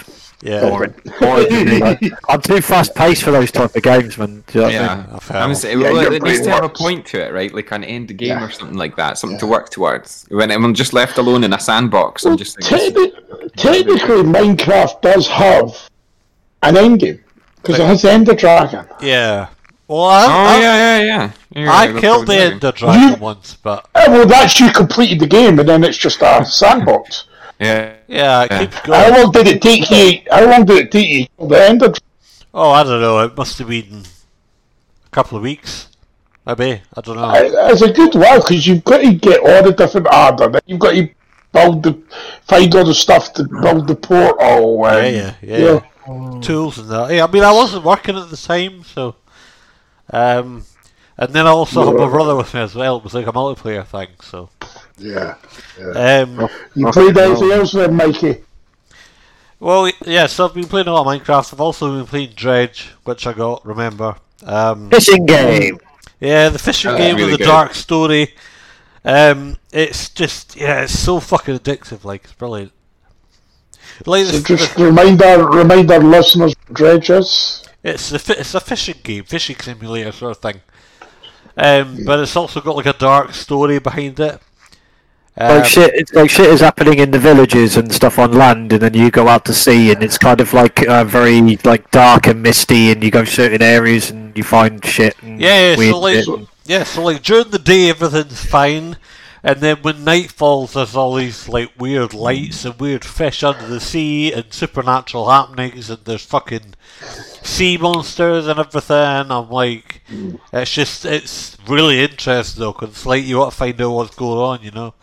yeah. 0.44 0.60
boring. 0.68 0.94
boring 1.18 1.48
me. 1.66 1.78
Like, 1.80 2.02
I'm 2.28 2.40
too 2.40 2.60
fast 2.60 2.94
paced 2.94 3.22
for 3.24 3.30
those 3.32 3.50
type 3.50 3.74
of 3.74 3.82
games, 3.82 4.16
man. 4.18 4.44
Do 4.46 4.60
you 4.60 4.60
know 4.60 4.66
what 4.66 4.74
I 4.76 4.96
mean? 4.96 5.06
Yeah, 5.06 5.18
I'm 5.38 5.46
enough. 5.50 5.56
saying, 5.58 5.80
Yeah, 5.80 5.90
well, 5.92 6.02
your 6.02 6.12
it 6.12 6.22
needs 6.22 6.42
to 6.42 6.50
have 6.50 6.64
a 6.64 6.68
point 6.68 7.06
to 7.06 7.24
it, 7.26 7.32
right? 7.32 7.52
Like 7.52 7.70
an 7.72 7.82
end 7.82 8.16
game 8.16 8.28
Yeah. 8.28 8.44
or 8.46 8.50
something 8.50 8.76
like 8.76 8.94
that, 8.96 9.18
something 9.18 9.38
to 9.38 9.46
work 9.46 9.70
towards. 9.70 10.26
When 10.30 10.50
I'm 10.52 10.74
just 10.74 10.92
left 10.92 11.18
alone 11.18 11.42
in 11.44 11.52
a 11.52 11.58
sandbox, 11.58 12.24
I'm 12.24 12.36
just 12.36 12.56
thinking, 12.62 12.94
Techni- 12.94 13.52
technically, 13.56 14.22
Minecraft 14.22 15.00
does 15.02 15.26
have 15.28 15.90
an 16.62 16.74
endgame 16.76 17.20
because 17.56 17.78
it 17.80 17.86
has 17.86 18.02
the 18.02 18.12
Ender 18.12 18.34
Dragon. 18.34 18.86
Yeah. 19.00 19.48
Well, 19.86 20.04
I, 20.04 20.24
oh 20.24 20.28
I, 20.28 20.60
yeah, 20.60 20.76
yeah, 20.98 21.00
yeah. 21.04 21.32
You're 21.54 21.70
I 21.70 22.00
killed 22.00 22.26
the 22.26 22.34
I'm 22.46 22.52
Ender 22.54 22.72
Dragon 22.72 23.20
once, 23.20 23.56
but 23.62 23.86
Uh, 23.94 24.04
well, 24.08 24.26
that's 24.26 24.58
you 24.58 24.70
completed 24.72 25.20
the 25.20 25.26
game, 25.26 25.58
and 25.58 25.68
then 25.68 25.84
it's 25.84 25.98
just 25.98 26.22
a 26.22 26.44
sandbox. 26.44 27.26
Yeah, 27.64 27.96
yeah, 28.06 28.42
it 28.44 28.86
Yeah. 28.86 29.10
How 29.10 29.22
long 29.22 29.32
did 29.32 29.46
it 29.46 29.62
take 29.62 29.90
you? 29.90 30.20
How 30.30 30.48
long 30.48 30.64
did 30.64 30.86
it 30.86 30.92
take 30.92 31.08
you? 31.08 31.24
to 31.24 31.30
kill 31.38 31.48
The 31.48 31.68
Ender. 31.68 31.86
Dragon? 31.86 32.02
Oh, 32.52 32.70
I 32.70 32.82
don't 32.84 33.00
know. 33.00 33.18
It 33.20 33.36
must 33.36 33.58
have 33.58 33.68
been 33.68 34.04
a 35.06 35.10
couple 35.10 35.36
of 35.36 35.42
weeks, 35.42 35.88
maybe. 36.46 36.82
I 36.96 37.00
don't 37.00 37.16
know. 37.16 37.32
It's 37.34 37.82
a 37.82 37.92
good 37.92 38.14
while 38.14 38.40
because 38.40 38.66
you've 38.66 38.84
got 38.84 38.98
to 38.98 39.14
get 39.14 39.40
all 39.40 39.62
the 39.62 39.72
different 39.72 40.06
order. 40.12 40.60
You've 40.66 40.78
got 40.78 40.92
to 40.92 41.08
build 41.52 41.82
the, 41.82 42.02
find 42.42 42.74
all 42.74 42.84
the 42.84 42.94
stuff 42.94 43.32
to 43.34 43.44
build 43.44 43.88
the 43.88 43.96
portal. 43.96 44.80
Yeah, 44.84 44.96
And, 44.98 45.36
yeah, 45.42 45.58
yeah. 45.58 46.40
Tools 46.40 46.78
and 46.78 46.88
that. 46.90 47.12
Yeah, 47.12 47.24
I 47.24 47.30
mean, 47.30 47.42
I 47.42 47.52
wasn't 47.52 47.84
working 47.84 48.16
at 48.16 48.30
the 48.30 48.36
time, 48.36 48.84
so. 48.84 49.16
Um, 50.10 50.64
and 51.18 51.32
then 51.32 51.46
I 51.46 51.50
also 51.50 51.84
had 51.86 51.96
my 51.96 52.08
brother 52.08 52.34
with 52.36 52.52
me 52.54 52.60
as 52.60 52.74
well. 52.74 52.96
It 52.98 53.04
was 53.04 53.14
like 53.14 53.26
a 53.26 53.32
multiplayer 53.32 53.86
thing, 53.86 54.08
so. 54.22 54.50
yeah. 54.98 55.36
Um, 55.94 56.48
You 56.74 56.90
played 56.90 57.16
anything 57.18 57.50
else 57.52 57.72
then, 57.72 57.94
Mikey? 57.94 58.44
well, 59.60 59.90
yeah, 60.04 60.26
so 60.26 60.46
I've 60.46 60.54
been 60.54 60.66
playing 60.66 60.88
a 60.88 60.92
lot 60.92 61.06
of 61.06 61.22
Minecraft. 61.22 61.52
I've 61.54 61.60
also 61.60 61.96
been 61.96 62.06
playing 62.06 62.32
Dredge, 62.34 62.90
which 63.04 63.26
I 63.26 63.32
got, 63.32 63.64
remember. 63.64 64.16
Um, 64.44 64.90
Fishing 64.90 65.26
game. 65.26 65.78
Yeah, 66.20 66.48
the 66.50 66.58
fishing 66.58 66.90
That's 66.92 67.02
game 67.02 67.16
really 67.16 67.32
with 67.32 67.32
the 67.32 67.38
good. 67.38 67.50
dark 67.50 67.74
story. 67.74 68.34
Um, 69.04 69.58
it's 69.72 70.08
just 70.10 70.56
yeah, 70.56 70.82
it's 70.82 70.98
so 70.98 71.20
fucking 71.20 71.58
addictive. 71.58 72.04
Like 72.04 72.24
it's 72.24 72.32
brilliant. 72.34 72.72
Like 74.06 74.26
So 74.26 74.38
the, 74.38 74.42
just 74.42 74.76
the, 74.76 74.84
remind 74.86 75.22
our 75.22 75.50
remind 75.50 75.90
our 75.90 76.00
listeners 76.00 76.54
what 76.66 76.76
Dredge 76.76 77.10
is. 77.10 77.62
it's 77.82 78.12
a 78.12 78.40
it's 78.40 78.54
a 78.54 78.60
fishing 78.60 78.98
game, 79.02 79.24
fishing 79.24 79.56
simulator 79.60 80.12
sort 80.12 80.32
of 80.32 80.38
thing. 80.42 80.60
Um, 81.56 82.04
but 82.04 82.18
it's 82.20 82.36
also 82.36 82.60
got 82.60 82.76
like 82.76 82.86
a 82.86 82.92
dark 82.92 83.32
story 83.32 83.78
behind 83.78 84.18
it. 84.18 84.40
Um, 85.36 85.58
like 85.58 85.64
shit, 85.64 85.92
it's 85.94 86.12
like 86.12 86.30
shit 86.30 86.46
is 86.48 86.60
happening 86.60 87.00
in 87.00 87.10
the 87.10 87.18
villages 87.18 87.76
and 87.76 87.92
stuff 87.92 88.18
on 88.20 88.32
land, 88.32 88.72
and 88.72 88.82
then 88.82 88.94
you 88.94 89.10
go 89.10 89.26
out 89.26 89.44
to 89.46 89.54
sea, 89.54 89.90
and 89.90 90.02
it's 90.02 90.18
kind 90.18 90.40
of 90.40 90.52
like 90.52 90.86
uh, 90.88 91.04
very 91.04 91.40
like 91.64 91.90
dark 91.90 92.28
and 92.28 92.42
misty, 92.42 92.92
and 92.92 93.02
you 93.02 93.10
go 93.10 93.24
certain 93.24 93.62
areas 93.62 94.10
and 94.10 94.36
you 94.36 94.44
find 94.44 94.84
shit. 94.84 95.16
And 95.22 95.40
Yeah, 95.40 95.74
yeah, 95.74 95.90
so 95.90 95.98
like, 96.00 96.24
shit. 96.24 96.48
yeah, 96.66 96.84
so 96.84 97.02
like 97.02 97.22
during 97.22 97.50
the 97.50 97.58
day 97.58 97.90
everything's 97.90 98.44
fine, 98.44 98.96
and 99.44 99.60
then 99.60 99.76
when 99.82 100.02
night 100.04 100.32
falls, 100.32 100.72
there's 100.72 100.96
all 100.96 101.14
these 101.14 101.48
like 101.48 101.70
weird 101.78 102.14
lights 102.14 102.64
and 102.64 102.80
weird 102.80 103.04
fish 103.04 103.44
under 103.44 103.66
the 103.66 103.78
sea 103.80 104.32
and 104.32 104.52
supernatural 104.52 105.30
happenings, 105.30 105.90
and 105.90 106.04
there's 106.04 106.24
fucking 106.24 106.74
sea 107.42 107.76
monsters 107.76 108.46
and 108.48 108.58
everything. 108.58 109.30
I'm 109.30 109.50
like, 109.50 110.02
it's 110.52 110.72
just 110.72 111.04
it's 111.04 111.56
really 111.68 112.02
interesting 112.02 112.60
though, 112.60 112.72
'cause 112.72 112.88
it's 112.88 113.06
like 113.06 113.24
you 113.24 113.38
want 113.38 113.52
to 113.52 113.56
find 113.56 113.80
out 113.80 113.90
what's 113.90 114.16
going 114.16 114.38
on, 114.38 114.62
you 114.64 114.70
know. 114.70 114.94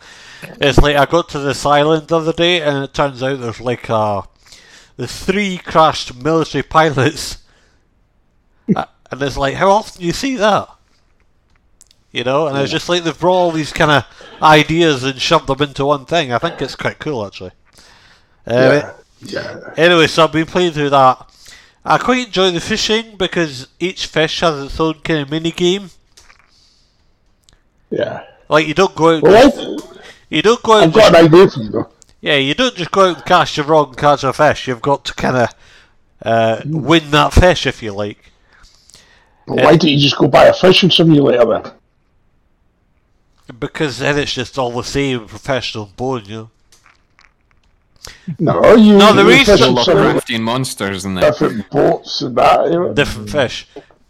It's 0.60 0.78
like 0.78 0.96
I 0.96 1.06
got 1.06 1.28
to 1.30 1.38
this 1.38 1.64
island 1.64 2.08
the 2.08 2.16
other 2.18 2.32
day, 2.32 2.60
and 2.62 2.84
it 2.84 2.92
turns 2.94 3.22
out 3.22 3.40
there's 3.40 3.60
like 3.60 3.88
uh 3.88 4.22
the 4.96 5.06
three 5.06 5.58
crashed 5.58 6.14
military 6.16 6.62
pilots. 6.64 7.38
Uh, 8.76 8.84
and 9.10 9.20
it's 9.22 9.36
like, 9.36 9.54
how 9.54 9.70
often 9.70 10.00
do 10.00 10.06
you 10.06 10.12
see 10.12 10.36
that? 10.36 10.68
You 12.12 12.24
know, 12.24 12.46
and 12.46 12.56
it's 12.58 12.70
just 12.70 12.88
like 12.90 13.04
they've 13.04 13.18
brought 13.18 13.32
all 13.34 13.50
these 13.52 13.72
kind 13.72 13.90
of 13.90 14.04
ideas 14.42 15.02
and 15.02 15.18
shoved 15.20 15.46
them 15.46 15.62
into 15.62 15.86
one 15.86 16.04
thing. 16.04 16.30
I 16.32 16.38
think 16.38 16.60
it's 16.60 16.76
quite 16.76 16.98
cool, 16.98 17.26
actually. 17.26 17.52
Uh, 18.46 18.92
Yeah. 19.20 19.72
Anyway, 19.76 20.06
so 20.08 20.24
I've 20.24 20.32
been 20.32 20.46
playing 20.46 20.72
through 20.72 20.90
that. 20.90 21.26
I 21.84 21.96
quite 21.98 22.26
enjoy 22.26 22.50
the 22.50 22.60
fishing 22.60 23.16
because 23.16 23.68
each 23.80 24.06
fish 24.06 24.40
has 24.40 24.64
its 24.66 24.78
own 24.80 24.94
kind 25.00 25.20
of 25.20 25.30
mini 25.30 25.52
game. 25.52 25.90
Yeah. 27.90 28.24
Like 28.48 28.66
you 28.66 28.74
don't 28.74 28.94
go 28.94 29.16
out, 29.16 29.22
Well, 29.22 29.78
you 30.28 30.42
don't 30.42 30.62
go 30.62 30.74
out. 30.74 30.82
I've 30.84 30.92
got 30.92 31.14
an 31.14 31.26
idea 31.26 31.48
for 31.50 31.60
you 31.60 31.70
though. 31.70 31.88
yeah, 32.20 32.36
you 32.36 32.54
don't 32.54 32.74
just 32.74 32.90
go 32.90 33.10
out 33.10 33.16
and 33.16 33.24
cast 33.26 33.56
your 33.56 33.66
rod 33.66 33.88
and 33.88 33.96
catch 33.96 34.24
a 34.24 34.32
fish. 34.32 34.68
You've 34.68 34.82
got 34.82 35.04
to 35.06 35.14
kind 35.14 35.36
of 35.36 35.48
uh, 36.22 36.60
win 36.66 37.10
that 37.12 37.32
fish, 37.32 37.66
if 37.66 37.82
you 37.82 37.92
like. 37.92 38.30
But 39.46 39.56
why 39.56 39.76
don't 39.76 39.84
you 39.90 39.98
just 39.98 40.16
go 40.18 40.28
buy 40.28 40.44
a 40.44 40.52
fishing 40.52 40.90
simulator 40.90 41.44
then? 41.44 41.72
Because 43.62 43.98
then 44.00 44.18
it's 44.18 44.32
just 44.34 44.58
all 44.58 44.72
the 44.72 44.82
same 44.82 45.28
professional 45.28 45.86
board, 45.96 46.26
you 46.26 46.34
know. 46.36 46.50
No, 48.40 48.74
you 48.74 48.98
No, 48.98 49.12
the 49.12 49.22
you 49.22 49.28
reason- 49.28 49.56
fishing 49.56 49.76
simulator, 49.76 50.18
Lovecraftian 50.18 50.40
monsters 50.40 51.04
and 51.04 51.16
that. 51.16 51.38
different 51.38 51.70
boats 51.70 52.22
and 52.22 52.34
that. 52.36 52.64
You 52.72 52.80
know? 52.80 52.92
different 52.92 53.30
fish. 53.30 53.68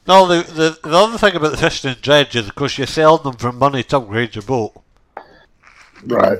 No, 0.09 0.27
the, 0.27 0.43
the 0.51 0.79
the 0.88 0.97
other 0.97 1.19
thing 1.19 1.37
about 1.37 1.51
the 1.51 1.59
fishing 1.59 1.91
and 1.91 2.01
dredge 2.01 2.35
is, 2.35 2.49
of 2.49 2.55
course, 2.55 2.79
you're 2.79 2.87
selling 2.87 3.23
them 3.25 3.35
for 3.35 3.53
money 3.53 3.83
to 3.83 3.99
upgrade 3.99 4.35
your 4.35 4.43
boat. 4.43 4.73
Right. 6.07 6.38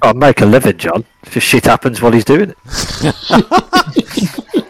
I'll 0.00 0.14
make 0.14 0.40
a 0.40 0.46
living, 0.46 0.78
John. 0.78 1.04
Just 1.30 1.46
shit 1.46 1.66
happens 1.66 2.00
while 2.00 2.12
he's 2.12 2.24
doing 2.24 2.54
it. 2.54 2.56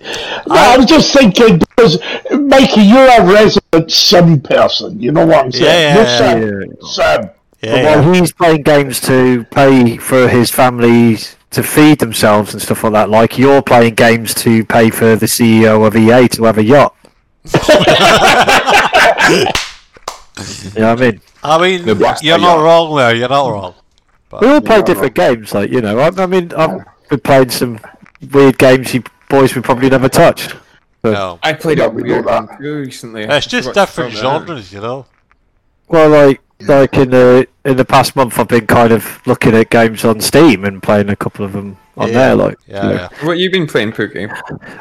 No, 0.00 0.54
I 0.54 0.76
was 0.76 0.86
just 0.86 1.12
thinking 1.12 1.58
because 1.58 1.98
Mikey, 2.30 2.82
you're 2.82 3.08
a 3.08 3.24
resident 3.26 3.90
sim 3.90 4.40
person. 4.40 5.00
You 5.00 5.12
know 5.12 5.26
what 5.26 5.46
I'm 5.46 5.52
saying? 5.52 5.64
Yeah, 5.64 5.94
you're 5.94 6.04
yeah, 6.04 6.64
sim. 6.64 6.76
sim. 7.22 7.30
Yeah, 7.62 7.72
But 7.72 7.82
yeah. 7.82 8.00
while 8.00 8.14
he's 8.14 8.32
playing 8.32 8.62
games 8.62 9.00
to 9.02 9.44
pay 9.50 9.96
for 9.96 10.28
his 10.28 10.50
family 10.50 11.18
to 11.50 11.62
feed 11.62 11.98
themselves 11.98 12.52
and 12.52 12.62
stuff 12.62 12.84
like 12.84 12.92
that, 12.92 13.10
like 13.10 13.38
you're 13.38 13.62
playing 13.62 13.94
games 13.94 14.34
to 14.34 14.64
pay 14.64 14.90
for 14.90 15.16
the 15.16 15.26
CEO 15.26 15.86
of 15.86 15.96
EA 15.96 16.28
to 16.28 16.44
have 16.44 16.58
a 16.58 16.64
yacht. 16.64 16.94
you 17.44 17.60
know 20.80 20.94
what 20.94 21.02
I 21.02 21.10
mean? 21.10 21.20
I 21.42 21.58
mean, 21.60 21.86
you're 21.86 21.96
not 21.96 22.22
Yacht. 22.22 22.40
wrong 22.60 22.96
there. 22.96 23.14
You're 23.14 23.28
not 23.28 23.48
wrong. 23.50 23.74
But, 24.28 24.40
We 24.42 24.48
all 24.48 24.60
play 24.60 24.76
Yeah, 24.76 24.82
different 24.82 25.14
games, 25.14 25.54
like 25.54 25.70
you 25.70 25.80
know. 25.80 25.98
I, 25.98 26.10
I 26.16 26.26
mean, 26.26 26.52
I've 26.54 26.84
been 27.08 27.20
playing 27.20 27.50
some 27.50 27.80
weird 28.32 28.58
games 28.58 28.92
you 28.94 29.02
boys 29.28 29.54
we 29.54 29.62
probably 29.62 29.88
never 29.90 30.08
touch. 30.08 30.54
no. 31.04 31.38
I 31.42 31.52
played 31.52 31.78
Yeah, 31.78 31.86
a 31.86 31.90
we 31.90 32.02
know 32.02 32.08
weird 32.14 32.26
that. 32.26 32.48
one 32.48 32.58
too 32.60 32.76
recently. 32.80 33.22
It's 33.24 33.46
just 33.46 33.72
different 33.74 34.14
throw 34.14 34.30
that 34.30 34.40
in. 34.40 34.46
genres, 34.46 34.72
you 34.72 34.80
know. 34.80 35.06
Well, 35.88 36.08
like 36.10 36.40
like 36.62 36.94
in 36.94 37.10
the 37.10 37.46
in 37.64 37.76
the 37.76 37.84
past 37.84 38.16
month, 38.16 38.38
I've 38.38 38.48
been 38.48 38.66
kind 38.66 38.92
of 38.92 39.20
looking 39.26 39.54
at 39.54 39.70
games 39.70 40.04
on 40.04 40.20
Steam 40.20 40.64
and 40.64 40.82
playing 40.82 41.08
a 41.08 41.16
couple 41.16 41.44
of 41.44 41.52
them 41.52 41.76
on 41.96 42.08
Yeah. 42.08 42.14
there. 42.14 42.34
Like, 42.36 42.58
Yeah, 42.66 42.82
you 42.82 42.88
know. 42.88 42.94
yeah. 43.20 43.26
What 43.26 43.38
you 43.38 43.50
been 43.50 43.66
playing, 43.66 43.92
Pookie? 43.92 44.28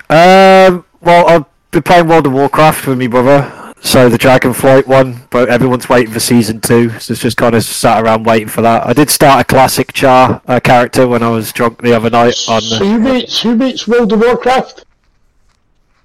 Um, 0.09 0.85
well, 1.01 1.27
I've 1.27 1.45
been 1.71 1.83
playing 1.83 2.07
World 2.07 2.25
of 2.27 2.33
Warcraft 2.33 2.87
with 2.87 2.97
my 2.99 3.07
brother. 3.07 3.66
So 3.81 4.09
the 4.09 4.17
Dragonflight 4.17 4.85
one, 4.87 5.21
but 5.29 5.49
everyone's 5.49 5.87
waiting 5.87 6.11
for 6.13 6.19
season 6.19 6.59
two. 6.59 6.89
So 6.99 7.13
it's 7.13 7.21
just 7.21 7.37
kind 7.37 7.55
of 7.55 7.63
sat 7.63 8.03
around 8.03 8.25
waiting 8.25 8.47
for 8.47 8.61
that. 8.61 8.85
I 8.85 8.91
did 8.93 9.09
start 9.09 9.39
a 9.41 9.43
classic 9.45 9.93
Char 9.93 10.41
uh, 10.47 10.59
character 10.59 11.07
when 11.07 11.23
I 11.23 11.29
was 11.29 11.51
drunk 11.53 11.81
the 11.81 11.93
other 11.95 12.09
night 12.09 12.35
on 12.49 12.61
So 12.61 12.79
the, 12.79 12.85
who 12.85 12.99
makes 12.99 13.39
who 13.41 13.55
makes 13.55 13.87
World 13.87 14.11
of 14.13 14.19
Warcraft? 14.19 14.83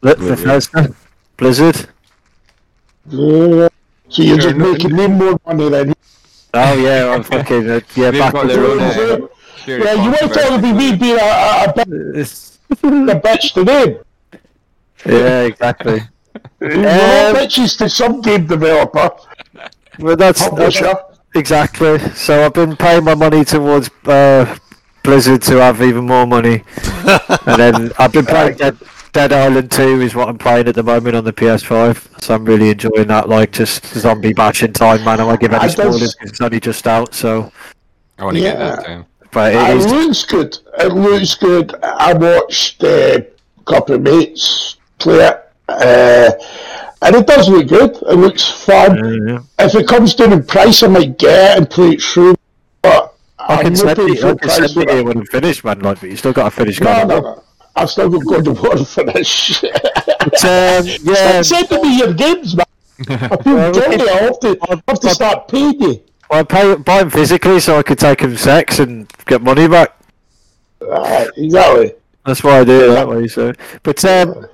the, 0.01 0.15
the 0.15 0.31
Bethesda. 0.37 0.95
Blizzard. 1.37 1.89
Yeah. 3.09 3.69
So 4.09 4.23
you're 4.23 4.41
Sure, 4.41 4.53
just 4.53 4.57
making 4.57 4.95
me 4.95 5.07
more 5.09 5.41
money 5.47 5.69
then. 5.71 5.95
Oh 6.55 6.75
yeah, 6.75 7.11
I'm 7.15 7.23
fucking 7.25 7.69
uh, 7.71 7.81
yeah. 7.97 8.11
They've 8.11 8.21
Back 8.21 8.33
got 8.35 8.47
their 8.49 8.65
own, 8.65 8.81
uh, 8.81 9.27
Yeah, 9.67 9.77
you 9.95 10.11
want 10.11 10.19
to 10.19 10.29
controversial- 10.29 10.59
be 10.61 10.73
me 10.73 10.97
being 10.97 11.19
a, 11.19 11.23
a, 11.23 11.65
a, 11.65 11.73
bit- 11.75 11.89
a 11.89 13.21
bitch 13.21 13.55
to 13.55 13.65
them. 13.65 13.97
yeah, 15.07 15.41
exactly. 15.45 16.03
You're 16.61 16.73
all 16.89 17.27
Um, 17.31 17.37
bitches 17.37 17.77
to 17.79 17.89
some 17.89 18.21
game 18.21 18.47
developer. 18.47 19.11
Well, 19.99 20.17
that's, 20.17 20.49
that's 20.51 20.81
exactly. 21.35 21.99
So 22.15 22.45
I've 22.47 22.55
been 22.55 22.77
paying 22.77 23.05
my 23.05 23.15
money 23.15 23.45
towards 23.45 23.91
uh, 24.07 24.57
Blizzard 25.03 25.43
to 25.43 25.57
have 25.57 25.83
even 25.83 26.07
more 26.07 26.27
money, 26.27 26.63
and 27.47 27.57
then 27.61 27.93
I've 27.99 28.13
been 28.13 28.25
playing 28.27 28.57
Dead, 28.57 28.79
Dead 29.13 29.33
Island 29.33 29.71
2 29.71 30.01
is 30.01 30.15
what 30.15 30.29
I'm 30.29 30.39
playing 30.39 30.69
at 30.69 30.75
the 30.77 30.83
moment 30.83 31.17
on 31.17 31.25
the 31.25 31.33
PS5. 31.33 32.23
So 32.23 32.35
I'm 32.35 32.45
really 32.45 32.71
enjoying 32.71 33.09
that, 33.09 33.29
like 33.29 33.51
just 33.53 33.85
zombie 33.87 34.33
bashing 34.33 34.73
time, 34.73 35.05
man. 35.05 35.21
I 35.21 35.25
won't 35.25 35.41
give 35.41 35.53
I 35.53 35.57
any 35.59 35.65
does- 35.67 35.73
spoilers 35.75 36.15
'cause 36.15 36.31
it's 36.31 36.41
only 36.41 36.61
just 36.61 36.87
out. 36.87 37.13
So, 37.15 37.53
I 38.19 38.25
want 38.25 38.37
to 38.37 38.43
get 38.43 38.59
Yeah. 38.59 38.77
that 38.77 38.87
down. 38.87 39.07
but 39.33 39.55
It 39.55 39.59
it 39.71 39.77
is. 39.79 39.87
looks 39.93 40.25
good. 40.25 40.59
It 40.79 40.93
looks 40.93 41.35
good. 41.35 41.75
I 41.83 42.13
watched 42.15 42.83
uh, 42.85 42.87
a 43.19 43.65
couple 43.65 43.97
of 43.97 44.03
mates 44.03 44.77
play 44.99 45.27
it, 45.27 45.42
uh, 45.69 46.31
and 47.03 47.17
it 47.17 47.27
does 47.27 47.49
look 47.49 47.69
good. 47.69 47.91
It 47.97 48.17
looks 48.17 48.49
fun. 48.65 49.29
Yeah. 49.29 49.39
If 49.59 49.75
it 49.75 49.89
comes 49.89 50.15
down 50.15 50.33
in 50.33 50.45
price, 50.45 50.83
I 50.83 50.89
might 50.89 51.19
get 51.19 51.53
it 51.53 51.59
and 51.59 51.71
play 51.71 51.91
it 51.91 52.03
through. 52.03 52.35
But 52.83 53.15
I 53.39 53.57
I'm 53.57 53.63
can 53.65 53.73
not 53.73 53.97
send 53.97 54.11
it. 54.11 54.19
full 54.21 54.29
I 54.31 54.35
can 54.35 54.39
price 54.39 54.57
send 54.57 54.71
for 54.73 54.83
it 54.83 54.91
here 54.91 55.05
when 55.05 55.19
I'm 55.19 55.27
finished, 55.27 55.65
man. 55.65 55.81
Like, 55.81 56.01
but 56.01 56.11
you 56.11 56.17
still 56.17 56.33
got 56.33 56.45
to 56.45 56.51
finish. 56.51 56.81
No, 56.81 56.87
God 56.87 57.09
no, 57.09 57.21
no. 57.21 57.45
I've 57.75 57.91
still 57.91 58.11
got 58.11 58.25
God 58.27 58.49
of 58.49 58.63
War 58.63 58.85
for 58.85 59.05
this. 59.05 59.65
But, 60.23 60.45
um, 60.45 60.87
yeah, 61.03 61.43
Send 61.43 61.71
me 61.83 61.99
your 61.99 62.13
games, 62.15 62.55
man. 62.57 62.67
I 63.09 63.37
feel 63.43 63.55
Well, 63.55 63.73
guilty. 63.73 64.09
I 64.09 64.13
have 64.23 64.41
to, 64.41 64.59
I 64.69 64.81
have 64.87 65.01
to 65.01 65.11
start 65.11 65.49
paying 65.49 65.81
you. 65.81 66.03
I 66.31 66.43
pay, 66.45 66.77
buy 66.77 66.99
them 67.01 67.11
physically 67.11 67.59
so 67.61 67.79
I 67.79 67.83
could 67.83 67.99
take 67.99 68.21
them 68.21 68.37
sex 68.37 68.79
and 68.79 69.11
get 69.27 69.43
money 69.43 69.67
back. 69.69 69.97
Uh, 70.81 71.27
exactly. 71.37 71.95
That's 72.25 72.45
why 72.45 72.61
I 72.61 72.65
do 72.65 72.91
it 72.91 72.95
that 72.95 73.09
way. 73.09 73.27
So, 73.27 73.53
but 73.83 74.05
um, 74.05 74.47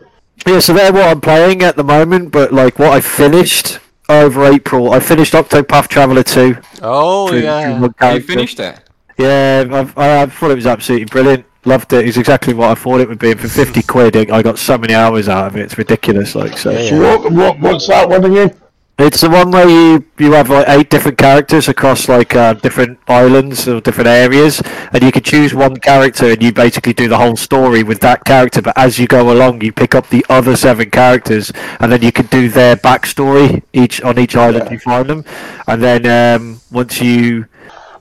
yeah, 0.47 0.61
so 0.61 0.73
they're 0.73 0.93
what 0.93 1.09
I'm 1.09 1.21
playing 1.21 1.63
at 1.63 1.77
the 1.77 1.85
moment. 1.85 2.33
But 2.33 2.53
like 2.53 2.79
what 2.79 2.93
I 2.93 3.01
finished 3.01 3.79
over 4.09 4.45
April, 4.45 4.93
I 4.93 5.01
finished 5.01 5.35
Octopath 5.35 5.89
Traveler 5.89 6.23
two. 6.23 6.57
Oh 6.83 7.29
through- 7.29 7.41
yeah. 7.41 7.79
through 7.79 8.15
You 8.15 8.21
finished 8.21 8.61
it? 8.61 8.81
Yeah, 9.19 9.65
I've, 9.71 9.99
I, 9.99 10.23
I 10.23 10.27
thought 10.27 10.53
it 10.53 10.55
was 10.55 10.67
absolutely 10.67 11.07
brilliant. 11.07 11.45
Loved 11.65 11.93
it. 11.93 12.07
It's 12.07 12.17
exactly 12.17 12.55
what 12.55 12.71
I 12.71 12.75
thought 12.77 13.01
it 13.01 13.09
would 13.09 13.19
be. 13.19 13.33
And 13.33 13.41
for 13.41 13.49
fifty 13.49 13.83
quid, 13.83 14.17
I 14.31 14.43
got 14.43 14.59
so 14.59 14.79
many 14.79 14.95
hours 14.95 15.29
out 15.29 15.49
of 15.49 15.57
it. 15.57 15.63
It's 15.63 15.77
ridiculous. 15.77 16.35
Like 16.35 16.57
so. 16.57 16.73
So 16.87 17.01
what, 17.01 17.33
what, 17.33 17.61
what's 17.61 17.89
that 17.89 18.09
one 18.09 18.25
again? 18.25 18.55
It's 19.01 19.21
the 19.21 19.31
one 19.31 19.53
where 19.53 19.69
you 19.69 20.05
you 20.19 20.33
have 20.33 20.51
like 20.51 20.69
eight 20.69 20.91
different 20.91 21.19
characters 21.19 21.69
across 21.69 22.09
like 22.09 22.35
uh, 22.35 22.55
different 22.55 22.99
islands 23.07 23.69
or 23.69 23.81
different 23.81 24.09
areas, 24.09 24.61
and 24.93 25.01
you 25.05 25.13
can 25.13 25.23
choose 25.23 25.55
one 25.55 25.77
character 25.77 26.33
and 26.33 26.43
you 26.43 26.53
basically 26.53 26.95
do 26.95 27.07
the 27.07 27.17
whole 27.17 27.37
story 27.37 27.85
with 27.85 28.01
that 28.01 28.25
character. 28.25 28.61
But 28.61 28.77
as 28.77 28.99
you 28.99 29.07
go 29.07 29.31
along, 29.33 29.61
you 29.63 29.73
pick 29.73 29.95
up 29.95 30.09
the 30.09 30.27
other 30.29 30.57
seven 30.57 30.91
characters, 30.91 31.53
and 31.79 31.93
then 31.93 32.03
you 32.03 32.11
can 32.11 32.27
do 32.27 32.49
their 32.49 32.75
backstory 32.75 33.63
each 33.73 34.03
on 34.03 34.19
each 34.19 34.35
island 34.35 34.69
you 34.69 34.81
find 34.81 35.09
them, 35.09 35.25
and 35.69 35.81
then 35.81 36.03
um, 36.05 36.61
once 36.73 37.01
you 37.01 37.47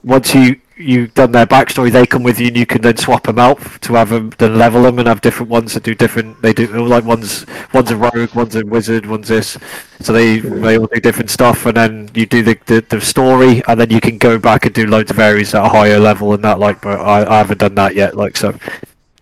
once 0.02 0.34
you 0.34 0.56
you've 0.78 1.12
done 1.14 1.32
their 1.32 1.46
backstory, 1.46 1.90
they 1.90 2.06
come 2.06 2.22
with 2.22 2.38
you, 2.40 2.48
and 2.48 2.56
you 2.56 2.66
can 2.66 2.82
then 2.82 2.96
swap 2.96 3.24
them 3.24 3.38
out 3.38 3.58
to 3.82 3.94
have 3.94 4.10
them, 4.10 4.30
then 4.38 4.56
level 4.56 4.82
them, 4.82 4.98
and 4.98 5.08
have 5.08 5.20
different 5.20 5.50
ones 5.50 5.74
that 5.74 5.82
do 5.82 5.94
different. 5.94 6.40
They 6.42 6.52
do 6.52 6.66
like 6.86 7.04
one's 7.04 7.44
one's 7.74 7.90
a 7.90 7.96
rogue, 7.96 8.34
one's 8.34 8.54
a 8.56 8.64
wizard, 8.64 9.06
one's 9.06 9.28
this. 9.28 9.58
So 10.00 10.12
they 10.12 10.38
they 10.38 10.78
all 10.78 10.86
do 10.86 11.00
different 11.00 11.30
stuff, 11.30 11.66
and 11.66 11.76
then 11.76 12.10
you 12.14 12.26
do 12.26 12.42
the, 12.42 12.58
the, 12.66 12.80
the 12.88 13.00
story, 13.00 13.62
and 13.66 13.80
then 13.80 13.90
you 13.90 14.00
can 14.00 14.18
go 14.18 14.38
back 14.38 14.64
and 14.66 14.74
do 14.74 14.86
loads 14.86 15.10
of 15.10 15.18
areas 15.18 15.54
at 15.54 15.64
a 15.64 15.68
higher 15.68 15.98
level 15.98 16.32
and 16.32 16.44
that. 16.44 16.58
Like, 16.58 16.80
but 16.80 17.00
I, 17.00 17.28
I 17.28 17.38
haven't 17.38 17.58
done 17.58 17.74
that 17.74 17.94
yet. 17.94 18.16
Like 18.16 18.36
so, 18.36 18.58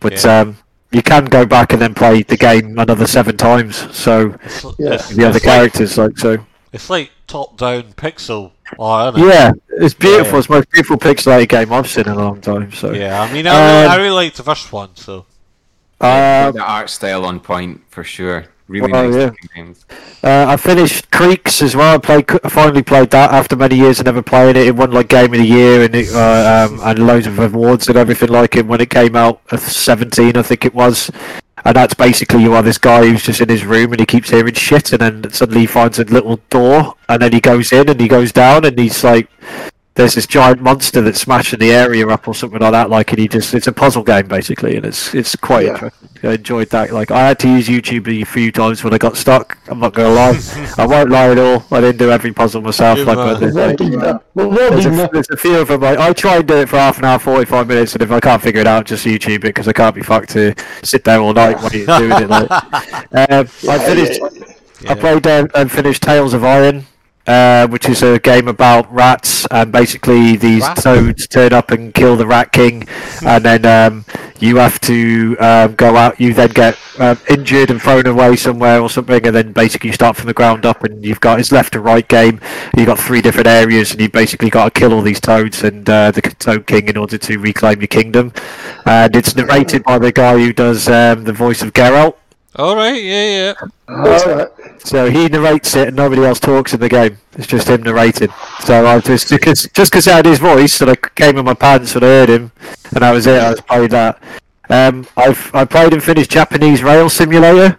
but 0.00 0.22
Yeah. 0.24 0.40
um, 0.40 0.58
you 0.92 1.02
can 1.02 1.24
go 1.24 1.44
back 1.44 1.72
and 1.72 1.82
then 1.82 1.94
play 1.94 2.22
the 2.22 2.36
game 2.36 2.78
another 2.78 3.06
seven 3.06 3.36
times. 3.36 3.76
So 3.96 4.34
It's, 4.44 4.64
Yeah. 4.78 4.94
it's, 4.94 5.08
the 5.10 5.24
other 5.24 5.36
it's 5.36 5.44
like, 5.46 5.54
characters, 5.54 5.98
like 5.98 6.16
so. 6.18 6.38
it's 6.72 6.88
like 6.88 7.10
top-down 7.26 7.92
pixel 7.94 8.52
art, 8.78 9.14
isn't 9.16 9.28
it? 9.28 9.32
Yeah, 9.32 9.52
it's 9.70 9.94
beautiful. 9.94 10.32
Yeah. 10.34 10.38
It's 10.38 10.46
the 10.48 10.54
most 10.54 10.70
beautiful 10.70 10.96
pixelated 10.98 11.48
game 11.48 11.72
I've 11.72 11.88
seen 11.88 12.06
in 12.06 12.12
a 12.12 12.16
long 12.16 12.40
time. 12.40 12.72
So 12.72 12.92
Yeah, 12.92 13.20
I 13.22 13.32
mean, 13.32 13.46
I 13.46 13.50
really, 13.52 13.84
Um, 13.86 13.90
I 13.92 13.96
really 13.96 14.10
liked 14.24 14.36
the 14.36 14.42
first 14.42 14.72
one, 14.72 14.90
so 14.96 15.26
Uh, 16.00 16.50
the 16.50 16.62
art 16.62 16.90
style 16.90 17.24
on 17.24 17.40
point 17.40 17.80
for 17.90 18.04
sure. 18.04 18.44
Really 18.68 18.92
Oh, 18.92 19.02
nice 19.08 19.14
yeah. 19.14 19.24
looking 19.26 19.48
games. 19.54 19.86
uh, 20.24 20.46
I 20.48 20.56
finished 20.56 21.08
Creaks 21.12 21.62
as 21.62 21.76
well. 21.76 21.94
I 21.94 21.98
played, 21.98 22.28
I 22.42 22.48
finally 22.48 22.82
played 22.82 23.10
that 23.12 23.30
after 23.30 23.54
many 23.54 23.76
years 23.76 24.00
of 24.00 24.06
never 24.06 24.22
playing 24.22 24.56
it. 24.56 24.66
It 24.66 24.74
won 24.74 24.90
like 24.90 25.06
Game 25.08 25.32
of 25.32 25.38
the 25.38 25.46
Year 25.46 25.84
and 25.84 25.94
it, 25.94 26.12
uh, 26.12 26.66
um, 26.68 26.80
and 26.82 27.06
loads 27.06 27.28
of 27.28 27.38
awards 27.38 27.86
and 27.88 27.96
everything 27.96 28.28
like 28.30 28.56
it 28.56 28.66
when 28.66 28.80
it 28.80 28.90
came 28.90 29.14
out. 29.14 29.40
At 29.52 29.60
Seventeen, 29.60 30.36
I 30.36 30.42
think 30.42 30.64
it 30.64 30.74
was. 30.74 31.10
And 31.66 31.74
that's 31.74 31.94
basically 31.94 32.44
you 32.44 32.54
are 32.54 32.62
this 32.62 32.78
guy 32.78 33.08
who's 33.08 33.24
just 33.24 33.40
in 33.40 33.48
his 33.48 33.64
room 33.64 33.90
and 33.90 33.98
he 33.98 34.06
keeps 34.06 34.30
hearing 34.30 34.54
shit, 34.54 34.92
and 34.92 35.00
then 35.00 35.32
suddenly 35.32 35.62
he 35.62 35.66
finds 35.66 35.98
a 35.98 36.04
little 36.04 36.38
door, 36.48 36.94
and 37.08 37.20
then 37.20 37.32
he 37.32 37.40
goes 37.40 37.72
in 37.72 37.88
and 37.88 38.00
he 38.00 38.06
goes 38.06 38.30
down, 38.30 38.64
and 38.64 38.78
he's 38.78 39.02
like, 39.02 39.28
there's 39.96 40.14
this 40.14 40.26
giant 40.26 40.60
monster 40.60 41.00
that's 41.00 41.20
smashing 41.20 41.58
the 41.58 41.72
area 41.72 42.06
up 42.06 42.28
or 42.28 42.34
something 42.34 42.60
like 42.60 42.72
that. 42.72 42.90
Like, 42.90 43.10
and 43.12 43.18
he 43.18 43.28
just 43.28 43.54
it's 43.54 43.66
a 43.66 43.72
puzzle 43.72 44.02
game 44.04 44.28
basically, 44.28 44.76
and 44.76 44.84
it's 44.86 45.14
it's 45.14 45.34
quite 45.34 45.64
Yeah. 45.66 45.72
interesting. 45.72 46.08
I 46.22 46.32
enjoyed 46.34 46.70
that. 46.70 46.92
Like, 46.92 47.10
I 47.10 47.28
had 47.28 47.38
to 47.40 47.48
use 47.48 47.68
YouTube 47.68 48.08
a 48.08 48.24
few 48.24 48.50
times 48.52 48.82
when 48.82 48.92
I 48.92 48.98
got 48.98 49.16
stuck. 49.16 49.58
I'm 49.68 49.80
not 49.80 49.94
gonna 49.94 50.10
lie, 50.14 50.38
I 50.78 50.86
won't 50.86 51.10
lie 51.10 51.28
at 51.30 51.38
all. 51.38 51.64
I 51.70 51.80
didn't 51.80 51.98
do 51.98 52.10
every 52.10 52.32
puzzle 52.32 52.62
myself. 52.62 52.98
Like, 53.06 53.16
uh, 53.18 53.34
but 53.34 53.40
there's, 53.40 53.56
all 53.56 53.74
been 53.76 53.98
there. 53.98 54.20
We've 54.34 54.46
all 54.46 54.52
there's, 54.52 54.86
a, 54.86 54.90
there. 54.90 55.08
there's 55.12 55.30
a 55.30 55.36
few 55.36 55.58
of 55.58 55.68
them. 55.68 55.80
Like, 55.80 55.98
I 55.98 56.12
try 56.12 56.36
and 56.36 56.46
do 56.46 56.56
it 56.56 56.68
for 56.68 56.76
half 56.78 56.98
an 56.98 57.04
hour, 57.04 57.18
45 57.18 57.66
minutes, 57.68 57.94
and 57.94 58.02
if 58.02 58.10
I 58.10 58.20
can't 58.20 58.42
figure 58.42 58.60
it 58.60 58.66
out, 58.66 58.86
just 58.86 59.04
YouTube 59.06 59.36
it 59.36 59.40
because 59.42 59.68
I 59.68 59.72
can't 59.72 59.94
be 59.94 60.02
fucked 60.02 60.30
to 60.30 60.54
sit 60.82 61.04
there 61.04 61.20
all 61.20 61.32
night 61.32 61.56
while 61.58 61.72
you're 61.72 61.86
doing 61.98 62.22
it. 62.22 62.28
Like, 62.28 62.50
um, 63.30 63.48
I 63.68 63.78
finished. 63.78 64.20
I 64.88 64.94
played 64.94 65.26
uh, 65.26 65.48
and 65.54 65.70
finished 65.72 66.02
Tails 66.02 66.34
of 66.34 66.44
Iron, 66.44 66.86
uh, 67.26 67.66
which 67.68 67.88
is 67.88 68.02
a 68.02 68.18
game 68.18 68.48
about 68.48 68.92
rats, 68.92 69.46
and 69.50 69.72
basically 69.72 70.36
these 70.36 70.66
toads 70.74 71.26
turn 71.26 71.52
up 71.52 71.70
and 71.70 71.94
kill 71.94 72.16
the 72.16 72.26
Rat 72.26 72.52
King, 72.52 72.86
and 73.24 73.44
then 73.44 73.64
um, 73.66 74.04
you 74.38 74.56
have 74.56 74.80
to 74.82 75.36
um, 75.38 75.74
go 75.74 75.96
out. 75.96 76.20
You 76.20 76.34
then 76.34 76.50
get 76.50 76.78
um, 76.98 77.18
injured 77.28 77.70
and 77.70 77.80
thrown 77.80 78.06
away 78.06 78.36
somewhere 78.36 78.80
or 78.80 78.88
something, 78.88 79.26
and 79.26 79.34
then 79.34 79.52
basically 79.52 79.88
you 79.88 79.94
start 79.94 80.16
from 80.16 80.26
the 80.26 80.34
ground 80.34 80.64
up, 80.64 80.84
and 80.84 81.04
you've 81.04 81.20
got 81.20 81.40
it's 81.40 81.52
left 81.52 81.72
to 81.72 81.80
right 81.80 82.06
game. 82.06 82.40
You've 82.76 82.86
got 82.86 82.98
three 82.98 83.22
different 83.22 83.48
areas, 83.48 83.92
and 83.92 84.00
you 84.00 84.08
basically 84.08 84.50
got 84.50 84.72
to 84.72 84.80
kill 84.80 84.92
all 84.92 85.02
these 85.02 85.20
toads 85.20 85.62
and 85.64 85.88
uh, 85.88 86.10
the 86.10 86.22
Toad 86.22 86.66
King 86.66 86.88
in 86.88 86.96
order 86.96 87.18
to 87.18 87.38
reclaim 87.38 87.80
your 87.80 87.88
kingdom. 87.88 88.32
And 88.84 89.14
it's 89.16 89.34
narrated 89.34 89.84
by 89.84 89.98
the 89.98 90.12
guy 90.12 90.38
who 90.38 90.52
does 90.52 90.88
um, 90.88 91.24
the 91.24 91.32
voice 91.32 91.62
of 91.62 91.72
Geralt. 91.72 92.16
All 92.56 92.76
right, 92.76 93.02
yeah, 93.02 93.54
yeah. 93.54 93.54
Alright. 93.88 94.48
So 94.80 95.10
he 95.10 95.28
narrates 95.28 95.74
it, 95.76 95.88
and 95.88 95.96
nobody 95.96 96.24
else 96.24 96.40
talks 96.40 96.72
in 96.74 96.80
the 96.80 96.88
game. 96.88 97.18
It's 97.32 97.46
just 97.46 97.68
him 97.68 97.82
narrating. 97.82 98.30
So 98.60 98.86
I 98.86 99.00
just 99.00 99.30
because 99.30 99.68
just 99.74 99.92
because 99.92 100.08
I 100.08 100.16
had 100.16 100.26
his 100.26 100.38
voice, 100.38 100.80
and 100.80 100.90
I 100.90 100.96
came 100.96 101.38
in 101.38 101.44
my 101.44 101.54
pants 101.54 101.94
and 101.94 102.04
I 102.04 102.08
heard 102.08 102.28
him, 102.28 102.52
and 102.92 103.02
that 103.02 103.12
was 103.12 103.26
it. 103.26 103.40
I 103.40 103.50
was 103.50 103.60
playing 103.60 103.88
that. 103.88 104.22
Um, 104.68 105.06
I've 105.16 105.54
I 105.54 105.64
played 105.64 105.92
and 105.92 106.02
finished 106.02 106.30
Japanese 106.30 106.82
Rail 106.82 107.08
Simulator, 107.08 107.78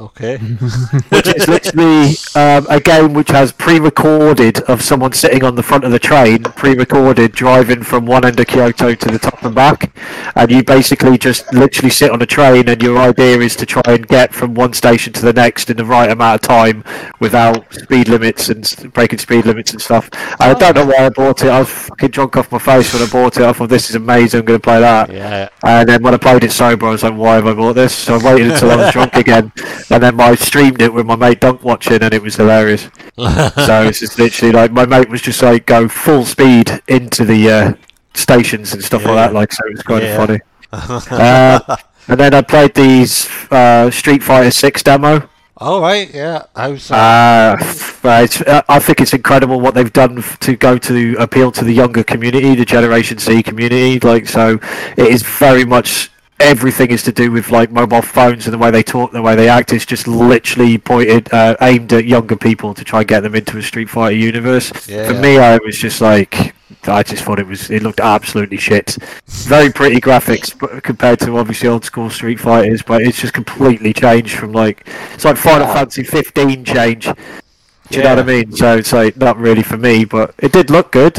Okay. 0.00 0.36
which 1.08 1.26
is 1.34 1.48
literally 1.48 2.14
um, 2.36 2.66
a 2.70 2.78
game 2.78 3.14
which 3.14 3.30
has 3.30 3.50
pre-recorded 3.50 4.60
of 4.62 4.80
someone 4.80 5.12
sitting 5.12 5.42
on 5.42 5.56
the 5.56 5.62
front 5.62 5.82
of 5.82 5.90
the 5.90 5.98
train, 5.98 6.44
pre-recorded 6.44 7.32
driving 7.32 7.82
from 7.82 8.06
one 8.06 8.24
end 8.24 8.38
of 8.38 8.46
Kyoto 8.46 8.94
to 8.94 9.08
the 9.08 9.18
top 9.18 9.42
and 9.42 9.56
back, 9.56 9.90
and 10.36 10.52
you 10.52 10.62
basically 10.62 11.18
just 11.18 11.52
literally 11.52 11.90
sit 11.90 12.12
on 12.12 12.22
a 12.22 12.26
train, 12.26 12.68
and 12.68 12.80
your 12.80 12.96
idea 12.96 13.38
is 13.38 13.56
to 13.56 13.66
try 13.66 13.82
and 13.86 14.06
get 14.06 14.32
from 14.32 14.54
one 14.54 14.72
station 14.72 15.12
to 15.14 15.22
the 15.22 15.32
next 15.32 15.68
in 15.68 15.76
the 15.76 15.84
right 15.84 16.10
amount 16.10 16.42
of 16.42 16.48
time 16.48 16.84
without 17.18 17.72
speed 17.74 18.08
limits 18.08 18.48
and 18.48 18.92
breaking 18.92 19.18
speed 19.18 19.46
limits 19.46 19.72
and 19.72 19.82
stuff. 19.82 20.08
I 20.38 20.54
don't 20.54 20.76
know 20.76 20.86
why 20.86 21.06
I 21.06 21.08
bought 21.08 21.42
it. 21.42 21.48
I 21.48 21.58
was 21.58 21.70
fucking 21.70 22.10
drunk 22.10 22.36
off 22.36 22.52
my 22.52 22.58
face 22.58 22.94
when 22.94 23.02
I 23.02 23.10
bought 23.10 23.36
it. 23.36 23.42
I 23.42 23.52
thought 23.52 23.68
this 23.68 23.90
is 23.90 23.96
amazing. 23.96 24.40
I'm 24.40 24.46
going 24.46 24.60
to 24.60 24.62
play 24.62 24.78
that. 24.78 25.12
Yeah. 25.12 25.48
And 25.64 25.88
then 25.88 26.02
when 26.04 26.14
I 26.14 26.18
played 26.18 26.44
it 26.44 26.52
sober, 26.52 26.86
I 26.86 26.90
was 26.90 27.02
like, 27.02 27.14
why 27.14 27.34
have 27.34 27.48
I 27.48 27.54
bought 27.54 27.72
this? 27.72 27.94
So 27.94 28.14
I 28.14 28.24
waited 28.24 28.52
until 28.52 28.70
I 28.70 28.76
was 28.76 28.92
drunk 28.92 29.14
again. 29.14 29.52
And 29.90 30.02
then 30.02 30.20
I 30.20 30.34
streamed 30.34 30.82
it 30.82 30.92
with 30.92 31.06
my 31.06 31.16
mate 31.16 31.40
Dunk 31.40 31.62
watching, 31.64 32.02
and 32.02 32.12
it 32.12 32.22
was 32.22 32.36
hilarious. 32.36 32.82
so 33.16 33.82
it's 33.84 34.00
just 34.00 34.18
literally 34.18 34.52
like, 34.52 34.70
my 34.72 34.84
mate 34.86 35.08
was 35.08 35.22
just 35.22 35.42
like, 35.42 35.64
go 35.66 35.88
full 35.88 36.24
speed 36.24 36.82
into 36.88 37.24
the 37.24 37.50
uh, 37.50 37.72
stations 38.14 38.74
and 38.74 38.84
stuff 38.84 39.04
like 39.04 39.14
that. 39.14 39.32
Like, 39.34 39.52
so 39.52 39.64
it 39.66 39.72
was 39.72 39.82
kind 39.82 40.02
Yeah. 40.02 40.22
of 40.22 40.26
funny. 40.26 40.40
Uh, 41.10 41.76
and 42.08 42.20
then 42.20 42.34
I 42.34 42.42
played 42.42 42.74
these 42.74 43.28
uh, 43.50 43.90
Street 43.90 44.22
Fighter 44.22 44.50
6 44.50 44.82
demo. 44.82 45.28
all 45.56 45.80
right, 45.80 46.12
yeah. 46.14 46.44
How's 46.54 46.88
that? 46.88 47.58
Uh, 48.04 48.08
uh, 48.08 48.22
it's, 48.22 48.40
uh, 48.42 48.62
I 48.68 48.78
think 48.78 49.00
it's 49.00 49.12
incredible 49.14 49.60
what 49.60 49.74
they've 49.74 49.92
done 49.92 50.22
to 50.40 50.56
go 50.56 50.76
to 50.78 51.16
appeal 51.18 51.50
to 51.52 51.64
the 51.64 51.72
younger 51.72 52.04
community, 52.04 52.54
the 52.54 52.64
Generation 52.66 53.18
C 53.18 53.42
community. 53.42 53.98
Like, 54.00 54.26
so 54.28 54.58
it 54.96 55.06
is 55.08 55.22
very 55.22 55.64
much 55.64 56.10
everything 56.40 56.90
is 56.90 57.02
to 57.02 57.12
do 57.12 57.30
with 57.30 57.50
like 57.50 57.70
mobile 57.70 58.02
phones 58.02 58.46
and 58.46 58.54
the 58.54 58.58
way 58.58 58.70
they 58.70 58.82
talk, 58.82 59.12
the 59.12 59.22
way 59.22 59.34
they 59.34 59.48
act. 59.48 59.72
It's 59.72 59.86
just 59.86 60.06
literally 60.06 60.78
pointed, 60.78 61.32
uh, 61.32 61.56
aimed 61.60 61.92
at 61.92 62.04
younger 62.04 62.36
people 62.36 62.74
to 62.74 62.84
try 62.84 63.00
and 63.00 63.08
get 63.08 63.20
them 63.20 63.34
into 63.34 63.58
a 63.58 63.62
Street 63.62 63.90
Fighter 63.90 64.16
universe. 64.16 64.72
Yeah. 64.88 65.08
For 65.08 65.14
me, 65.14 65.38
I 65.38 65.58
was 65.58 65.76
just 65.76 66.00
like, 66.00 66.54
I 66.86 67.02
just 67.02 67.24
thought 67.24 67.38
it 67.38 67.46
was, 67.46 67.70
it 67.70 67.82
looked 67.82 68.00
absolutely 68.00 68.58
shit. 68.58 68.96
Very 69.26 69.70
pretty 69.72 70.00
graphics, 70.00 70.56
but 70.56 70.82
compared 70.82 71.18
to 71.20 71.36
obviously 71.36 71.68
old 71.68 71.84
school 71.84 72.10
Street 72.10 72.38
Fighters, 72.38 72.82
but 72.82 73.02
it's 73.02 73.20
just 73.20 73.34
completely 73.34 73.92
changed 73.92 74.36
from 74.38 74.52
like, 74.52 74.86
it's 75.14 75.24
like 75.24 75.36
Final 75.36 75.66
Fantasy 75.66 76.04
15 76.04 76.64
change. 76.64 77.04
Do 77.90 77.98
you 77.98 78.04
know 78.04 78.16
what 78.16 78.18
I 78.18 78.22
mean? 78.22 78.52
So 78.52 78.76
it's 78.76 78.92
like 78.92 79.16
not 79.16 79.38
really 79.38 79.62
for 79.62 79.78
me, 79.78 80.04
but 80.04 80.34
it 80.38 80.52
did 80.52 80.70
look 80.70 80.92
good. 80.92 81.18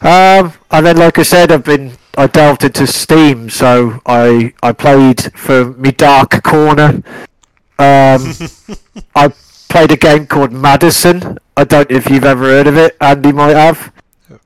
Um, 0.00 0.52
and 0.70 0.86
then, 0.86 0.96
like 0.96 1.18
I 1.18 1.22
said, 1.22 1.50
I've 1.50 1.64
been 1.64 1.92
I 2.16 2.26
delved 2.26 2.64
into 2.64 2.86
Steam, 2.86 3.48
so 3.50 4.00
I 4.06 4.52
I 4.62 4.72
played 4.72 5.32
for 5.34 5.66
me 5.74 5.92
Dark 5.92 6.42
Corner. 6.42 7.02
Um, 7.78 8.32
I 9.14 9.32
played 9.68 9.92
a 9.92 9.96
game 9.96 10.26
called 10.26 10.52
Madison. 10.52 11.38
I 11.56 11.64
don't 11.64 11.88
know 11.90 11.96
if 11.96 12.10
you've 12.10 12.24
ever 12.24 12.44
heard 12.44 12.66
of 12.66 12.76
it. 12.76 12.96
Andy 13.00 13.32
might 13.32 13.56
have. 13.56 13.92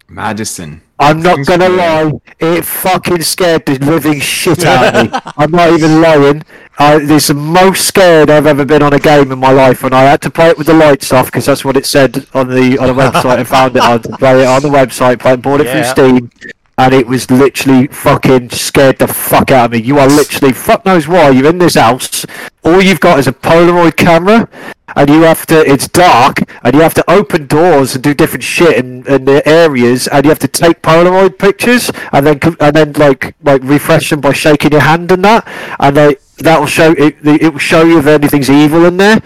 Madison. 0.09 0.83
I'm 0.99 1.21
not 1.21 1.37
Seems 1.37 1.49
gonna 1.49 1.65
familiar. 1.67 2.05
lie, 2.05 2.21
it 2.39 2.65
fucking 2.65 3.23
scared 3.23 3.67
the 3.67 3.77
living 3.79 4.21
shit 4.21 4.65
out 4.65 4.95
of 4.95 5.11
me. 5.13 5.19
I'm 5.37 5.51
not 5.51 5.73
even 5.73 6.01
lying. 6.01 6.43
I, 6.79 6.99
it's 7.03 7.27
the 7.29 7.35
most 7.35 7.87
scared 7.87 8.31
I've 8.31 8.47
ever 8.47 8.65
been 8.65 8.83
on 8.83 8.93
a 8.93 8.99
game 9.01 9.33
in 9.33 9.39
my 9.39 9.51
life, 9.51 9.83
and 9.83 9.95
I 9.95 10.03
had 10.03 10.23
to 10.23 10.31
play 10.31 10.49
it 10.51 10.59
with 10.59 10.69
the 10.69 10.75
lights 10.75 11.13
off 11.13 11.27
because 11.27 11.47
that's 11.47 11.65
what 11.65 11.77
it 11.77 11.87
said 11.87 12.27
on 12.35 12.49
the 12.49 12.79
on 12.79 12.87
the 12.89 12.95
website. 12.95 13.39
I 13.39 13.45
found 13.45 13.77
it. 13.77 13.83
I 13.83 13.93
had 13.93 14.03
to 14.05 14.17
play 14.17 14.43
it 14.43 14.47
on 14.47 14.63
the 14.63 14.69
website, 14.69 15.19
play, 15.19 15.35
bought 15.37 15.61
it 15.61 15.67
Yeah. 15.67 15.83
through 15.93 16.19
Steam, 16.19 16.31
and 16.79 16.95
it 16.95 17.07
was 17.07 17.31
literally 17.31 17.87
fucking 17.89 18.51
scared 18.51 18.99
the 18.99 19.07
fuck 19.07 19.51
out 19.51 19.66
of 19.66 19.73
me. 19.73 19.83
You 19.83 19.99
are 19.99 20.09
literally 20.09 20.53
fuck 20.53 20.85
knows 20.85 21.07
why. 21.07 21.31
You're 21.31 21.51
in 21.51 21.59
this 21.59 21.75
house. 21.75 22.25
All 22.64 22.81
you've 22.81 23.01
got 23.01 23.18
is 23.18 23.27
a 23.27 23.33
Polaroid 23.33 23.97
camera, 23.97 24.49
and 24.97 25.11
you 25.11 25.23
have 25.23 25.47
to. 25.47 25.61
It's 25.61 25.89
dark, 25.89 26.41
and 26.62 26.75
you 26.75 26.81
have 26.81 26.95
to 26.95 27.11
open 27.11 27.47
doors 27.47 27.95
and 27.95 28.03
do 28.03 28.14
different 28.14 28.43
shit 28.43 28.77
in, 28.77 29.07
in 29.07 29.25
the 29.25 29.47
areas, 29.47 30.09
and 30.09 30.25
you 30.25 30.31
have 30.31 30.39
to 30.41 30.49
take 30.49 30.83
Polaroid 30.83 31.39
pictures, 31.39 31.91
and 32.12 32.27
then 32.27 32.41
and 32.61 32.75
then 32.75 32.93
like 32.93 33.35
like 33.43 33.62
refresh 33.62 34.11
them 34.11 34.20
by 34.20 34.33
shaking 34.33 34.73
your 34.73 34.81
hand 34.81 35.12
and 35.12 35.25
that, 35.25 35.47
and 35.79 35.97
they 35.97 36.16
that 36.39 36.59
will 36.59 36.66
show 36.66 36.93
it. 36.93 37.16
It 37.23 37.53
will 37.53 37.59
show 37.59 37.85
you 37.85 37.99
if 37.99 38.07
anything's 38.07 38.51
evil 38.51 38.87
in 38.87 38.97
there. 38.97 39.20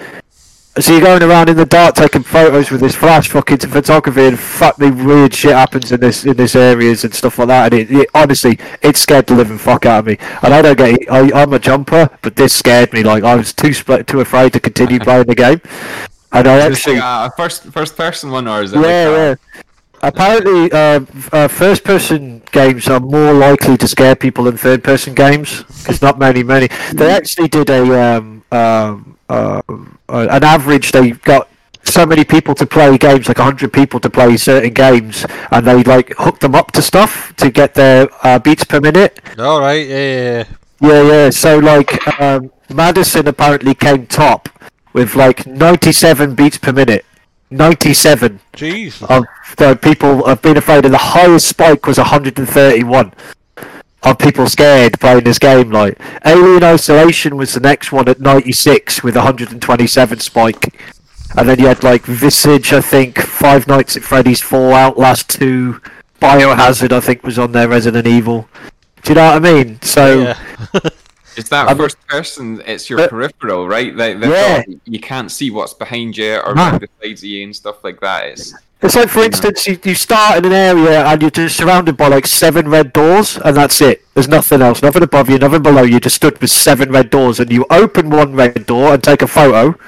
So 0.78 0.92
you're 0.92 1.00
going 1.00 1.22
around 1.22 1.48
in 1.48 1.56
the 1.56 1.64
dark 1.64 1.94
taking 1.94 2.22
photos 2.22 2.70
with 2.70 2.82
this 2.82 2.94
flash 2.94 3.28
fucking 3.30 3.58
photography 3.58 4.26
and 4.26 4.38
fuck 4.38 4.78
me 4.78 4.90
weird 4.90 5.32
shit 5.32 5.52
happens 5.52 5.90
in 5.90 6.00
this 6.00 6.26
in 6.26 6.36
this 6.36 6.54
areas 6.54 7.02
and 7.02 7.14
stuff 7.14 7.38
like 7.38 7.48
that 7.48 7.72
and 7.72 7.80
it, 7.82 7.90
it 7.90 8.08
honestly 8.12 8.58
it 8.82 8.94
scared 8.94 9.26
the 9.26 9.34
living 9.34 9.56
fuck 9.56 9.86
out 9.86 10.00
of 10.00 10.06
me 10.06 10.18
and 10.42 10.52
I 10.52 10.60
don't 10.60 10.76
get 10.76 11.00
it. 11.00 11.10
I, 11.10 11.30
I'm 11.32 11.54
a 11.54 11.58
jumper 11.58 12.10
but 12.20 12.36
this 12.36 12.52
scared 12.52 12.92
me 12.92 13.02
like 13.02 13.24
I 13.24 13.36
was 13.36 13.54
too 13.54 13.72
split, 13.72 14.06
too 14.06 14.20
afraid 14.20 14.52
to 14.52 14.60
continue 14.60 14.98
playing 15.08 15.24
the 15.24 15.34
game 15.34 15.62
and 16.32 16.46
I 16.46 16.58
actually 16.58 16.98
a 17.02 17.30
first 17.38 17.62
first 17.72 17.96
person 17.96 18.30
one 18.30 18.46
or 18.46 18.62
is 18.62 18.74
it? 18.74 18.76
yeah, 18.76 18.80
like 18.82 18.88
a- 18.88 19.38
yeah. 19.56 19.62
Apparently, 20.02 20.70
uh, 20.72 21.00
uh, 21.32 21.48
first-person 21.48 22.42
games 22.52 22.86
are 22.86 23.00
more 23.00 23.32
likely 23.32 23.78
to 23.78 23.88
scare 23.88 24.14
people 24.14 24.44
than 24.44 24.56
third-person 24.58 25.14
games. 25.14 25.64
There's 25.84 26.02
not 26.02 26.18
many, 26.18 26.42
many. 26.42 26.68
They 26.92 27.10
actually 27.10 27.48
did 27.48 27.70
a 27.70 28.18
um, 28.18 28.44
um, 28.52 29.15
uh, 29.28 29.62
an 30.08 30.44
average. 30.44 30.92
They 30.92 31.12
got 31.12 31.48
so 31.84 32.04
many 32.04 32.24
people 32.24 32.54
to 32.54 32.66
play 32.66 32.98
games, 32.98 33.28
like 33.28 33.38
hundred 33.38 33.72
people 33.72 34.00
to 34.00 34.10
play 34.10 34.36
certain 34.36 34.72
games, 34.72 35.24
and 35.50 35.66
they 35.66 35.82
like 35.82 36.14
hooked 36.18 36.40
them 36.40 36.54
up 36.54 36.72
to 36.72 36.82
stuff 36.82 37.34
to 37.36 37.50
get 37.50 37.74
their 37.74 38.08
uh, 38.22 38.38
beats 38.38 38.64
per 38.64 38.80
minute. 38.80 39.20
All 39.38 39.60
right. 39.60 39.86
Yeah. 39.86 39.96
yeah, 39.96 40.22
yeah. 40.38 40.44
Yeah, 40.80 41.02
yeah. 41.02 41.30
So 41.30 41.58
like, 41.58 42.20
um, 42.20 42.52
Madison 42.72 43.26
apparently 43.28 43.74
came 43.74 44.06
top 44.06 44.48
with 44.92 45.14
like 45.14 45.46
97 45.46 46.34
beats 46.34 46.58
per 46.58 46.72
minute. 46.72 47.04
97 47.50 48.40
Jeez. 48.54 49.02
of 49.08 49.24
the 49.56 49.76
people 49.76 50.26
have 50.26 50.42
been 50.42 50.56
afraid, 50.56 50.84
and 50.84 50.92
the 50.92 50.98
highest 50.98 51.48
spike 51.48 51.86
was 51.86 51.96
131 51.96 53.12
of 54.03 54.18
people 54.18 54.47
scared 54.49 54.99
playing 55.01 55.24
this 55.24 55.38
game. 55.38 55.70
Like 55.70 55.99
Alien 56.24 56.62
Isolation 56.64 57.36
was 57.36 57.55
the 57.55 57.61
next 57.61 57.92
one 57.92 58.09
at 58.09 58.20
96 58.20 59.03
with 59.03 59.16
127 59.16 60.20
spike, 60.20 60.80
and 61.36 61.49
then 61.49 61.59
you 61.59 61.66
had 61.66 61.82
like 61.82 62.03
Visage, 62.05 62.72
I 62.72 62.80
think, 62.80 63.18
Five 63.18 63.66
Nights 63.66 63.97
at 63.97 64.03
Freddy's, 64.03 64.40
Fallout, 64.40 64.99
Last 64.99 65.28
Two, 65.30 65.80
Biohazard, 66.20 66.92
I 66.92 67.01
think 67.01 67.22
was 67.22 67.38
on 67.38 67.53
there, 67.53 67.68
Resident 67.68 68.07
Evil. 68.07 68.49
Do 69.03 69.11
you 69.12 69.14
know 69.16 69.26
what 69.34 69.47
I 69.47 69.53
mean? 69.53 69.80
So 69.82 70.20
Yeah. 70.22 70.38
Is 71.36 71.51
that 71.51 71.68
I'm- 71.68 71.76
first 71.76 71.99
person? 72.09 72.62
It's 72.64 72.88
your 72.88 73.01
Uh, 73.01 73.09
peripheral, 73.09 73.68
right? 73.68 73.94
They've 73.94 74.18
Yeah. 74.20 74.57
got- 74.64 74.66
you 74.86 74.99
can't 74.99 75.30
see 75.30 75.51
what's 75.51 75.74
behind 75.74 76.16
you 76.16 76.36
or 76.36 76.55
No. 76.55 76.78
besides 76.78 77.22
you 77.22 77.44
and 77.44 77.55
stuff 77.55 77.84
like 77.84 78.01
that. 78.01 78.24
It's 78.28 78.55
It's 78.82 78.94
like, 78.94 79.08
for 79.08 79.20
instance, 79.20 79.66
you, 79.66 79.78
you 79.84 79.94
start 79.94 80.38
in 80.38 80.44
an 80.44 80.52
area 80.52 81.04
and 81.06 81.20
you're 81.22 81.30
just 81.30 81.56
surrounded 81.56 81.96
by 81.96 82.08
like 82.08 82.26
seven 82.26 82.68
red 82.68 82.92
doors, 82.92 83.38
and 83.38 83.56
that's 83.56 83.80
it. 83.80 84.04
There's 84.14 84.28
nothing 84.28 84.60
else, 84.60 84.82
nothing 84.82 85.02
above 85.02 85.30
you, 85.30 85.38
nothing 85.38 85.62
below 85.62 85.82
you. 85.82 85.98
Just 85.98 86.16
stood 86.16 86.38
with 86.40 86.50
seven 86.50 86.90
red 86.90 87.08
doors, 87.08 87.40
and 87.40 87.50
you 87.50 87.64
open 87.70 88.10
one 88.10 88.34
red 88.34 88.66
door 88.66 88.92
and 88.92 89.02
take 89.02 89.22
a 89.22 89.26
photo, 89.26 89.78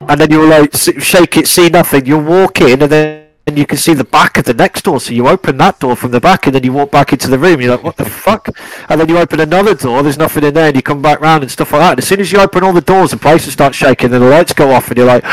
and 0.00 0.20
then 0.20 0.30
you'll 0.30 0.48
like 0.48 0.74
shake 0.74 1.36
it, 1.36 1.46
see 1.46 1.68
nothing. 1.68 2.06
You'll 2.06 2.24
walk 2.24 2.60
in, 2.60 2.82
and 2.82 2.90
then 2.90 3.24
and 3.46 3.58
you 3.58 3.66
can 3.66 3.78
see 3.78 3.92
the 3.94 4.04
back 4.04 4.38
of 4.38 4.46
the 4.46 4.54
next 4.54 4.82
door. 4.82 4.98
So 5.00 5.12
you 5.12 5.28
open 5.28 5.58
that 5.58 5.78
door 5.78 5.94
from 5.96 6.10
the 6.10 6.20
back, 6.20 6.46
and 6.46 6.54
then 6.54 6.64
you 6.64 6.72
walk 6.72 6.90
back 6.90 7.12
into 7.12 7.28
the 7.28 7.38
room. 7.38 7.60
You're 7.60 7.76
like, 7.76 7.84
what 7.84 7.96
the 7.96 8.04
fuck? 8.04 8.48
And 8.88 9.00
then 9.00 9.08
you 9.08 9.18
open 9.18 9.38
another 9.38 9.74
door. 9.74 10.02
There's 10.02 10.18
nothing 10.18 10.44
in 10.44 10.54
there, 10.54 10.68
and 10.68 10.76
you 10.76 10.82
come 10.82 11.02
back 11.02 11.20
round 11.20 11.42
and 11.42 11.52
stuff 11.52 11.72
like 11.72 11.80
that. 11.82 11.90
And 11.90 11.98
as 11.98 12.08
soon 12.08 12.20
as 12.20 12.32
you 12.32 12.40
open 12.40 12.64
all 12.64 12.72
the 12.72 12.80
doors, 12.80 13.10
the 13.10 13.16
place 13.16 13.44
start 13.44 13.74
shaking, 13.74 14.12
and 14.12 14.22
the 14.22 14.28
lights 14.28 14.54
go 14.54 14.72
off, 14.72 14.88
and 14.88 14.96
you're 14.96 15.06
like. 15.06 15.24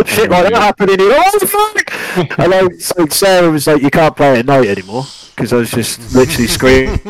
shit 0.06 0.30
like 0.30 0.50
that 0.50 0.54
happening. 0.62 0.98
You're 0.98 1.10
like, 1.10 1.32
what 1.32 1.40
the 1.40 1.46
fuck? 1.46 2.38
and 2.40 2.52
then 2.52 2.80
so 2.80 3.06
Sarah 3.06 3.50
was 3.50 3.66
like, 3.66 3.82
you 3.82 3.90
can't 3.90 4.16
play 4.16 4.34
it 4.34 4.38
at 4.40 4.46
night 4.46 4.66
anymore 4.68 5.04
because 5.34 5.52
I 5.52 5.56
was 5.56 5.70
just 5.70 6.14
literally 6.14 6.46
screaming. 6.48 7.00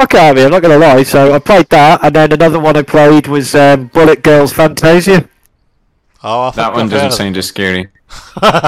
Okay, 0.00 0.28
I 0.28 0.32
mean, 0.32 0.44
I'm 0.44 0.50
not 0.50 0.62
gonna 0.62 0.78
lie. 0.78 1.02
So 1.02 1.34
I 1.34 1.38
played 1.38 1.68
that, 1.70 2.04
and 2.04 2.14
then 2.14 2.32
another 2.32 2.60
one 2.60 2.76
I 2.76 2.82
played 2.82 3.26
was 3.26 3.54
um, 3.54 3.86
Bullet 3.88 4.22
Girls 4.22 4.52
Fantasia. 4.52 5.28
Oh, 6.22 6.42
I 6.42 6.50
that 6.52 6.72
one 6.72 6.88
doesn't 6.88 7.06
of 7.06 7.12
it. 7.12 7.16
sound 7.16 7.36
as 7.36 7.46
scary. 7.46 7.88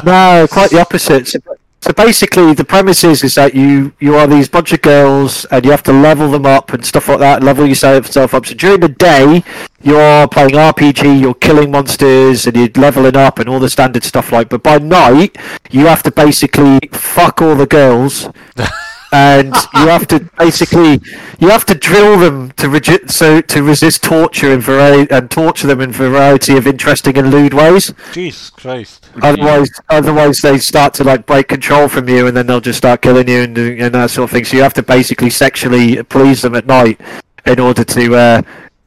no, 0.04 0.46
quite 0.50 0.70
the 0.70 0.80
opposite. 0.80 1.28
So, 1.28 1.38
so 1.82 1.92
basically, 1.92 2.52
the 2.54 2.64
premise 2.64 3.04
is 3.04 3.22
is 3.22 3.34
that 3.34 3.54
you 3.54 3.92
you 4.00 4.16
are 4.16 4.26
these 4.26 4.48
bunch 4.48 4.72
of 4.72 4.82
girls, 4.82 5.44
and 5.46 5.64
you 5.64 5.70
have 5.70 5.82
to 5.84 5.92
level 5.92 6.30
them 6.30 6.46
up 6.46 6.72
and 6.72 6.84
stuff 6.84 7.08
like 7.08 7.18
that. 7.20 7.42
Level 7.42 7.66
yourself 7.66 8.34
up. 8.34 8.46
So 8.46 8.54
during 8.54 8.80
the 8.80 8.88
day, 8.88 9.44
you're 9.82 10.26
playing 10.28 10.50
RPG, 10.50 11.20
you're 11.20 11.34
killing 11.34 11.70
monsters, 11.70 12.46
and 12.46 12.56
you're 12.56 12.70
leveling 12.76 13.16
up 13.16 13.38
and 13.38 13.48
all 13.48 13.60
the 13.60 13.70
standard 13.70 14.04
stuff 14.04 14.32
like. 14.32 14.48
But 14.48 14.62
by 14.62 14.78
night, 14.78 15.36
you 15.70 15.86
have 15.86 16.02
to 16.04 16.10
basically 16.10 16.80
fuck 16.92 17.40
all 17.42 17.54
the 17.54 17.66
girls. 17.66 18.28
and 19.16 19.54
you 19.74 19.86
have 19.88 20.06
to 20.06 20.20
basically 20.38 21.00
you 21.38 21.48
have 21.48 21.64
to 21.64 21.74
drill 21.74 22.18
them 22.18 22.50
to 22.52 22.68
regi- 22.68 23.06
so 23.08 23.40
to 23.40 23.62
resist 23.62 24.02
torture 24.02 24.52
and 24.52 24.62
variety 24.62 25.10
and 25.10 25.30
torture 25.30 25.66
them 25.66 25.80
in 25.80 25.90
variety 25.90 26.56
of 26.56 26.66
interesting 26.66 27.16
and 27.16 27.30
lewd 27.30 27.54
ways. 27.54 27.94
Jesus 28.12 28.50
Christ. 28.50 29.08
Otherwise, 29.22 29.70
otherwise 29.88 30.40
they 30.40 30.58
start 30.58 30.92
to 30.94 31.04
like 31.04 31.24
break 31.24 31.48
control 31.48 31.88
from 31.88 32.08
you, 32.08 32.26
and 32.26 32.36
then 32.36 32.46
they'll 32.46 32.60
just 32.60 32.78
start 32.78 33.00
killing 33.02 33.28
you 33.28 33.42
and, 33.42 33.56
and 33.56 33.94
that 33.94 34.10
sort 34.10 34.24
of 34.24 34.30
thing. 34.30 34.44
So 34.44 34.56
you 34.56 34.62
have 34.62 34.74
to 34.74 34.82
basically 34.82 35.30
sexually 35.30 36.02
please 36.02 36.42
them 36.42 36.54
at 36.54 36.66
night 36.66 37.00
in 37.46 37.60
order 37.60 37.84
to 37.84 38.14
uh, 38.14 38.42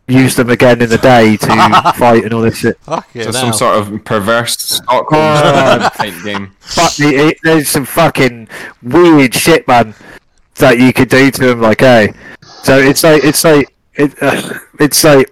use 0.07 0.35
them 0.35 0.49
again 0.49 0.81
in 0.81 0.89
the 0.89 0.97
day 0.97 1.37
to 1.37 1.47
fight 1.95 2.23
and 2.23 2.33
all 2.33 2.41
this 2.41 2.59
shit. 2.59 2.77
Fuck 2.81 3.09
So 3.13 3.19
it 3.19 3.33
some 3.33 3.53
sort 3.53 3.77
of 3.77 4.03
perverse 4.05 4.57
Stockholm 4.59 5.81
type 5.95 6.13
game. 6.23 6.51
Fuck 6.59 6.99
me, 6.99 7.15
it, 7.15 7.37
there's 7.43 7.69
some 7.69 7.85
fucking 7.85 8.47
weird 8.83 9.33
shit, 9.33 9.67
man, 9.67 9.95
that 10.59 10.77
you 10.79 10.93
could 10.93 11.09
do 11.09 11.29
to 11.31 11.47
them. 11.47 11.61
Like, 11.61 11.81
hey, 11.81 12.13
so 12.41 12.77
it's 12.77 13.03
like 13.03 13.23
it's 13.23 13.43
like 13.43 13.73
it, 13.95 14.15
uh, 14.21 14.59
it's 14.79 15.03
like 15.03 15.29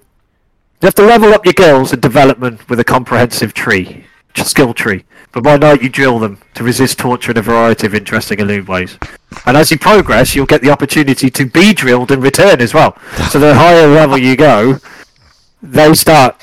you 0.82 0.86
have 0.86 0.96
to 0.96 1.04
level 1.06 1.34
up 1.34 1.46
your 1.46 1.54
girls 1.54 1.94
in 1.94 2.00
development 2.00 2.68
with 2.70 2.80
a 2.80 2.84
comprehensive 2.84 3.54
tree, 3.54 4.06
skill 4.36 4.74
tree. 4.74 5.06
But 5.32 5.44
by 5.44 5.58
night 5.58 5.84
you 5.84 5.90
drill 5.90 6.20
them 6.20 6.40
to 6.56 6.64
resist 6.64 6.98
torture 6.98 7.32
in 7.32 7.38
a 7.38 7.42
variety 7.42 7.86
of 7.86 7.94
interesting 7.94 8.40
and 8.40 8.48
lewd 8.50 8.68
ways. 8.68 8.98
And 9.46 9.56
as 9.56 9.70
you 9.70 9.78
progress, 9.78 10.34
you'll 10.36 10.46
get 10.46 10.62
the 10.62 10.72
opportunity 10.72 11.30
to 11.30 11.46
be 11.46 11.74
drilled 11.74 12.12
in 12.12 12.22
return 12.22 12.60
as 12.62 12.74
well. 12.74 12.98
So 13.30 13.40
the 13.40 13.54
higher 13.54 13.88
level 13.88 14.18
you 14.18 14.36
go, 14.36 14.80
they 15.62 15.94
start 15.94 16.42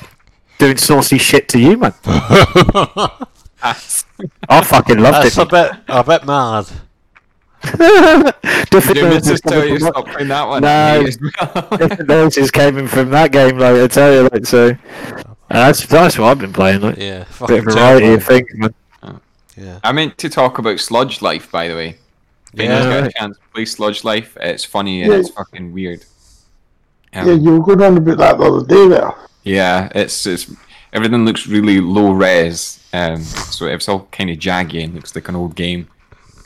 doing 0.59 0.77
saucy 0.77 1.17
shit 1.17 1.49
to 1.49 1.59
you, 1.59 1.77
man. 1.77 1.93
I 2.05 3.73
fucking 4.63 4.99
loved 4.99 5.25
That's 5.25 5.37
it. 5.37 5.41
a 5.41 5.45
bit, 5.45 5.71
a 5.87 6.03
bit 6.03 6.25
mad. 6.25 6.67
different 8.71 8.95
Did 8.95 9.03
noises 9.03 9.41
Mrs. 9.41 9.49
tell 9.49 9.65
you 9.65 9.79
from 9.79 9.87
stop 9.91 10.07
playing 10.07 10.27
that 10.29 10.47
one? 10.47 10.61
No. 10.61 11.01
Me 11.01 11.07
as 11.07 11.19
well. 11.21 11.67
different 11.77 12.07
noises 12.09 12.51
coming 12.51 12.87
from 12.87 13.09
that 13.11 13.31
game. 13.31 13.57
Like 13.57 13.75
I 13.75 13.87
tell 13.87 14.13
you, 14.13 14.29
like 14.31 14.45
so. 14.45 14.69
And 14.69 15.27
that's 15.49 15.85
that's 15.85 16.17
what 16.17 16.27
I've 16.27 16.39
been 16.39 16.53
playing. 16.53 16.81
Like 16.81 16.97
Yeah, 16.97 17.25
bit 17.47 17.59
of 17.59 17.65
variety 17.65 18.05
terrible. 18.05 18.13
of 18.15 18.23
things, 18.23 18.49
man. 18.55 18.73
Yeah. 19.57 19.79
I 19.83 19.91
meant 19.93 20.17
to 20.17 20.29
talk 20.29 20.57
about 20.57 20.79
Sludge 20.79 21.21
Life, 21.21 21.49
by 21.51 21.67
the 21.69 21.75
way. 21.75 21.97
If 22.53 22.59
anyone's 22.59 22.85
got 22.85 22.99
a 22.99 23.01
Right. 23.03 23.15
chance, 23.15 23.37
play 23.53 23.65
Sludge 23.65 24.03
Life. 24.03 24.37
It's 24.41 24.65
funny 24.65 25.01
and 25.03 25.11
Yeah. 25.13 25.19
it's 25.19 25.29
fucking 25.29 25.71
weird. 25.73 26.03
Um, 27.13 27.27
Yeah, 27.27 27.33
you 27.35 27.51
were 27.59 27.75
going 27.75 27.81
on 27.81 27.97
about 27.97 28.17
that 28.17 28.37
the 28.37 28.43
other 28.43 28.65
day 28.65 28.87
there. 28.89 29.13
Yeah, 29.43 29.89
it's 29.95 30.25
it's 30.25 30.51
everything 30.91 31.23
looks 31.25 31.47
really 31.47 31.79
low 31.79 32.11
res, 32.11 32.79
um, 32.93 33.21
so 33.21 33.67
it's 33.67 33.87
all 33.87 34.07
kind 34.11 34.29
of 34.29 34.37
jaggy 34.37 34.83
and 34.83 34.93
looks 34.95 35.15
like 35.15 35.29
an 35.29 35.35
old 35.35 35.55
game, 35.55 35.87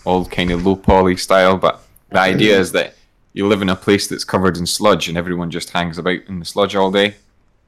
all 0.10 0.26
kind 0.26 0.52
of 0.52 0.66
low 0.66 0.76
poly 0.76 1.16
style. 1.18 1.58
But 1.58 1.82
the 2.10 2.20
idea 2.20 2.60
is 2.60 2.72
that 2.74 2.96
you 3.34 3.48
live 3.48 3.62
in 3.62 3.70
a 3.70 3.76
place 3.76 4.08
that's 4.08 4.24
covered 4.24 4.58
in 4.58 4.66
sludge, 4.66 5.08
and 5.08 5.18
everyone 5.18 5.52
just 5.52 5.70
hangs 5.70 5.98
about 5.98 6.20
in 6.28 6.40
the 6.40 6.46
sludge 6.46 6.76
all 6.76 6.92
day, 6.92 7.16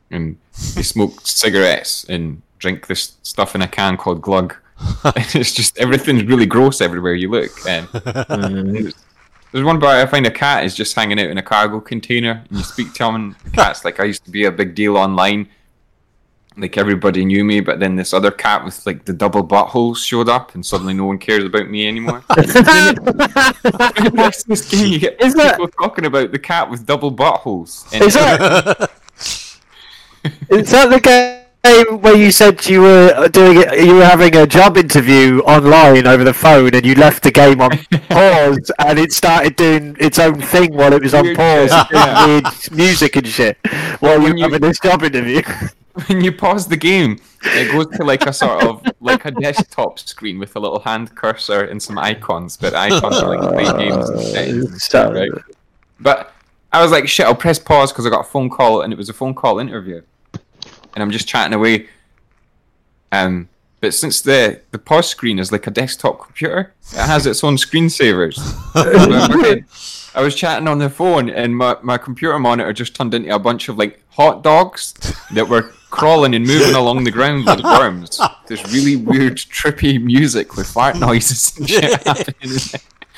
and 0.10 0.38
they 0.76 0.82
smoke 0.84 1.22
cigarettes 1.24 2.04
and 2.10 2.42
drink 2.58 2.88
this 2.88 3.14
stuff 3.24 3.56
in 3.56 3.62
a 3.62 3.68
can 3.68 3.96
called 3.98 4.22
glug. 4.22 4.56
And 5.04 5.14
it's 5.36 5.54
just 5.54 5.78
everything's 5.78 6.24
really 6.26 6.48
gross 6.48 6.82
everywhere 6.82 7.14
you 7.14 7.30
look. 7.30 7.52
And 7.68 7.88
there's- 7.90 8.26
mm, 8.30 8.94
there's 9.52 9.66
one 9.66 9.80
part 9.80 9.98
I 9.98 10.06
find 10.06 10.26
a 10.26 10.32
cat 10.32 10.64
is 10.64 10.74
just 10.76 10.96
hanging 10.96 11.20
out 11.20 11.30
in 11.30 11.38
a 11.38 11.44
cargo 11.44 11.80
container, 11.80 12.44
and 12.50 12.58
you 12.58 12.64
speak 12.64 12.94
to 12.94 13.06
him, 13.06 13.16
and 13.16 13.36
the 13.44 13.50
cat's 13.52 13.86
like, 13.86 14.00
"I 14.00 14.06
used 14.06 14.24
to 14.26 14.32
be 14.32 14.46
a 14.46 14.52
big 14.52 14.74
deal 14.76 14.98
online." 14.98 15.50
Like 16.62 16.78
everybody 16.78 17.26
knew 17.26 17.44
me, 17.44 17.60
but 17.60 17.80
then 17.80 17.96
this 17.96 18.14
other 18.14 18.30
cat 18.30 18.64
with 18.64 18.86
like 18.86 19.04
the 19.06 19.14
double 19.14 19.44
buttholes 19.44 19.98
showed 19.98 20.30
up, 20.30 20.54
and 20.54 20.64
suddenly 20.64 20.94
no 20.94 21.06
one 21.06 21.18
cares 21.18 21.44
about 21.44 21.68
me 21.68 21.88
anymore. 21.88 22.24
the 22.30 24.12
rest 24.14 24.48
this 24.48 24.70
game, 24.70 24.88
you 24.94 25.00
get 25.00 25.20
Is 25.20 25.34
that- 25.34 25.58
people 25.58 25.70
talking 25.70 26.06
about 26.06 26.32
the 26.32 26.38
cat 26.40 26.70
with 26.70 26.86
double 26.86 27.12
buttholes. 27.12 27.92
Is 28.00 28.14
that 28.14 28.92
is 30.50 30.70
that 30.72 30.90
the 30.92 31.00
game 31.00 31.42
where 32.02 32.16
you 32.16 32.32
said 32.32 32.64
you 32.68 32.82
were 32.82 33.28
doing 33.30 33.58
it? 33.62 33.84
You 33.84 33.96
were 33.96 34.06
having 34.06 34.36
a 34.36 34.46
job 34.46 34.78
interview 34.78 35.40
online 35.40 36.06
over 36.06 36.24
the 36.24 36.34
phone, 36.34 36.76
and 36.76 36.86
you 36.86 36.94
left 36.94 37.24
the 37.24 37.32
game 37.32 37.60
on 37.60 37.72
pause, 38.10 38.72
and 38.78 39.00
it 39.00 39.12
started 39.14 39.56
doing 39.56 39.96
its 40.00 40.20
own 40.20 40.40
thing 40.40 40.76
while 40.76 40.94
it 40.94 41.02
was 41.02 41.16
on 41.16 41.24
Weird 41.24 41.38
pause, 41.38 41.72
shit, 41.72 41.88
yeah. 41.92 42.26
weird 42.28 42.46
music 42.72 43.16
and 43.16 43.28
shit, 43.28 43.58
while 44.00 44.18
you 44.18 44.24
when 44.24 44.32
were 44.34 44.38
you- 44.38 44.44
having 44.44 44.62
this 44.62 44.80
job 44.80 45.02
interview. 45.04 45.42
when 46.08 46.22
you 46.22 46.32
pause 46.32 46.68
the 46.68 46.78
game, 46.78 47.20
it 47.44 47.72
goes 47.72 47.88
to 47.98 48.04
like 48.04 48.26
a 48.26 48.34
sort 48.34 48.64
of 48.64 48.86
like 49.00 49.26
a 49.26 49.32
desktop 49.32 50.00
screen 50.00 50.40
with 50.40 50.56
a 50.56 50.60
little 50.60 50.80
hand 50.80 51.14
cursor 51.16 51.66
and 51.66 51.82
some 51.82 51.98
icons, 51.98 52.56
but 52.58 52.74
icons 52.74 53.18
are 53.18 53.36
like 53.36 53.54
play 53.54 53.86
games 53.86 54.10
and 54.10 54.22
settings 54.22 54.84
stuff, 54.84 55.14
right? 55.14 55.32
But 56.00 56.34
I 56.72 56.82
was 56.82 56.92
like, 56.92 57.08
shit, 57.08 57.26
I'll 57.26 57.36
press 57.36 57.60
pause 57.60 57.92
because 57.92 58.06
I 58.06 58.10
got 58.10 58.22
a 58.22 58.30
phone 58.30 58.50
call 58.50 58.82
and 58.82 58.94
it 58.94 58.96
was 58.96 59.10
a 59.10 59.14
phone 59.14 59.34
call 59.34 59.60
interview, 59.60 60.02
and 60.34 61.04
I'm 61.04 61.12
just 61.12 61.28
chatting 61.28 61.54
away. 61.54 61.90
Um, 63.12 63.50
but 63.82 63.94
since 63.94 64.22
the 64.22 64.62
the 64.72 64.80
pause 64.80 65.10
screen 65.10 65.40
is 65.40 65.52
like 65.52 65.68
a 65.68 65.72
desktop 65.72 66.24
computer, 66.24 66.74
it 66.94 67.06
has 67.06 67.26
its 67.26 67.44
own 67.44 67.58
screensavers. 67.58 68.38
I 70.14 70.22
was 70.22 70.36
chatting 70.36 70.68
on 70.68 70.80
the 70.80 70.90
phone, 70.90 71.30
and 71.30 71.56
my, 71.56 71.78
my 71.82 71.98
computer 71.98 72.38
monitor 72.38 72.74
just 72.74 72.96
turned 72.96 73.14
into 73.14 73.34
a 73.34 73.40
bunch 73.40 73.70
of 73.70 73.78
like 73.78 74.02
hot 74.10 74.44
dogs 74.44 74.94
that 75.34 75.48
were 75.48 75.74
crawling 75.92 76.34
and 76.34 76.46
moving 76.48 76.74
along 76.76 77.04
the 77.04 77.12
ground 77.12 77.46
like 77.46 77.64
worms. 77.64 78.20
There's 78.48 78.64
really 78.74 78.96
weird, 78.96 79.38
trippy 79.38 80.02
music 80.02 80.56
with 80.56 80.68
fart 80.68 80.98
noises 80.98 81.56
and 81.58 81.70
shit 81.70 82.04
happening. 82.04 82.58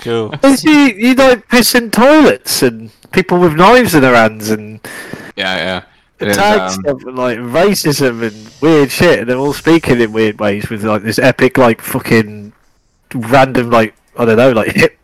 Cool. 0.01 0.34
Is 0.43 0.63
you 0.65 0.71
you 0.71 1.13
like 1.13 1.47
pissing 1.47 1.91
toilets 1.91 2.61
and 2.61 2.91
people 3.13 3.39
with 3.39 3.53
knives 3.55 3.95
in 3.95 4.01
their 4.01 4.15
hands 4.15 4.49
and 4.49 4.82
Yeah, 5.38 5.55
yeah. 5.55 5.84
There's, 6.17 6.38
tags 6.38 6.78
um, 6.78 6.99
and 7.07 7.17
like 7.17 7.38
racism 7.38 8.21
and 8.21 8.61
weird 8.61 8.91
shit, 8.91 9.19
and 9.19 9.30
they're 9.30 9.38
all 9.38 9.53
speaking 9.53 9.99
in 9.99 10.13
weird 10.13 10.39
ways 10.39 10.69
with 10.69 10.84
like 10.84 11.03
this 11.03 11.19
epic 11.19 11.57
like 11.57 11.82
fucking 11.82 12.53
random 13.13 13.69
like 13.69 13.95
I 14.17 14.26
don't 14.26 14.38
know 14.38 14.51
like 14.51 14.74
hip 14.74 14.97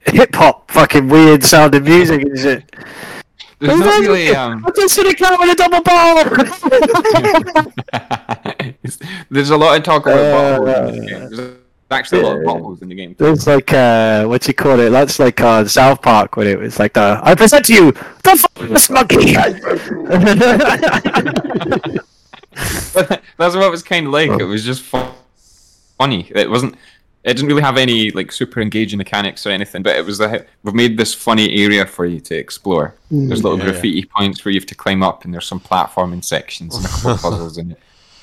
hip 0.00 0.34
hop 0.34 0.70
fucking 0.70 1.08
weird 1.08 1.44
sounding 1.44 1.84
music 1.84 2.22
and 2.22 2.38
shit. 2.38 2.76
There's 3.60 3.78
not 3.78 4.00
really. 4.00 4.34
Um, 4.34 4.64
I 4.66 4.70
just 4.70 4.94
seen 4.94 5.06
a 5.06 5.14
cat 5.14 5.38
with 5.38 5.50
a 5.50 5.54
double 5.54 5.82
ball. 5.82 6.24
there's 9.30 9.50
a 9.50 9.56
lot 9.56 9.76
of 9.78 9.84
talk 9.84 10.06
about 10.06 10.66
Uh, 10.66 10.70
buttholes 10.90 10.92
in 10.92 11.00
the 11.00 11.06
game. 11.06 11.28
There's 11.30 11.56
actually 11.90 12.20
a 12.20 12.22
lot 12.26 12.36
of 12.36 12.42
buttholes 12.44 12.82
in 12.82 12.88
the 12.88 12.94
game. 12.94 13.14
There's 13.18 13.46
like 13.46 13.72
uh, 13.72 14.24
what 14.26 14.46
you 14.48 14.54
call 14.54 14.78
it? 14.80 14.90
That's 14.90 15.18
like 15.18 15.40
uh, 15.40 15.64
South 15.66 16.02
Park 16.02 16.36
when 16.36 16.46
it 16.46 16.58
was 16.58 16.78
like 16.78 16.92
the 16.94 17.20
I 17.22 17.34
present 17.34 17.64
to 17.66 17.74
you 17.74 17.92
the 17.92 18.30
f- 18.30 18.90
monkey. 18.90 19.34
That's 23.38 23.54
what 23.54 23.64
it 23.66 23.70
was 23.70 23.82
kind 23.82 24.06
of 24.06 24.12
like. 24.12 24.30
It 24.40 24.44
was 24.44 24.64
just 24.64 24.82
fun, 24.82 25.12
funny. 25.98 26.30
It 26.34 26.48
wasn't. 26.50 26.74
It 27.22 27.34
didn't 27.34 27.48
really 27.48 27.62
have 27.62 27.76
any 27.76 28.10
like 28.12 28.32
super 28.32 28.60
engaging 28.60 28.96
mechanics 28.96 29.46
or 29.46 29.50
anything. 29.50 29.82
But 29.82 29.96
it 29.96 30.04
was 30.06 30.18
the 30.18 30.46
we've 30.62 30.74
made 30.74 30.96
this 30.96 31.12
funny 31.12 31.62
area 31.62 31.84
for 31.86 32.06
you 32.06 32.18
to 32.20 32.34
explore. 32.34 32.94
There's 33.10 33.42
little 33.44 33.58
Yeah. 33.58 33.66
graffiti 33.66 34.04
points 34.04 34.42
where 34.44 34.52
you 34.52 34.60
have 34.60 34.66
to 34.68 34.74
climb 34.74 35.02
up, 35.02 35.24
and 35.24 35.32
there's 35.34 35.46
some 35.46 35.60
platforming 35.60 36.24
sections 36.24 36.76
and 36.76 36.84
a 36.84 36.88
couple 36.88 37.10
of 37.12 37.20
puzzles 37.22 37.58
in 37.58 37.72
it. 37.72 37.78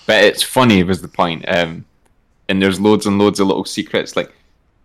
But 0.08 0.24
it's 0.24 0.42
funny 0.42 0.82
was 0.84 1.02
the 1.02 1.08
point. 1.08 1.46
Um, 1.48 1.86
and 2.50 2.62
there's 2.62 2.80
loads 2.80 3.06
and 3.06 3.20
loads 3.20 3.40
of 3.40 3.48
little 3.48 3.66
secrets 3.66 4.16
like 4.16 4.34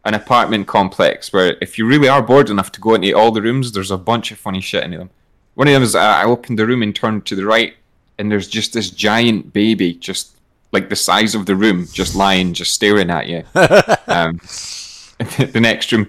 an 0.05 0.15
apartment 0.15 0.67
complex 0.67 1.33
where 1.33 1.57
if 1.63 1.79
you 1.79 1.87
really 1.87 2.09
are 2.09 2.21
bored 2.21 2.51
enough 2.51 2.73
to 2.73 2.81
go 2.81 2.95
into 2.95 3.13
all 3.13 3.31
the 3.31 3.41
rooms, 3.41 3.71
there's 3.73 3.93
a 3.93 3.97
bunch 3.97 4.33
of 4.33 4.37
funny 4.39 4.61
shit 4.61 4.83
in 4.83 4.91
them. 4.91 5.11
One 5.55 5.69
of 5.69 5.73
them 5.75 5.83
is 5.85 5.95
uh, 5.95 6.01
I 6.01 6.25
opened 6.25 6.59
the 6.59 6.67
room 6.67 6.83
and 6.83 6.95
turned 6.95 7.25
to 7.27 7.37
the 7.37 7.47
right, 7.47 7.75
and 8.19 8.31
there's 8.31 8.49
just 8.49 8.73
this 8.75 8.91
giant 8.91 9.53
baby, 9.53 9.95
just 9.95 10.37
like 10.73 10.89
the 10.89 10.97
size 10.97 11.35
of 11.35 11.47
the 11.47 11.55
room, 11.55 11.87
just 11.93 12.17
lying, 12.17 12.55
just 12.55 12.73
staring 12.73 13.11
at 13.11 13.29
you. 13.29 13.45
um, 14.09 14.39
the 15.19 15.61
next 15.61 15.93
room 15.93 16.09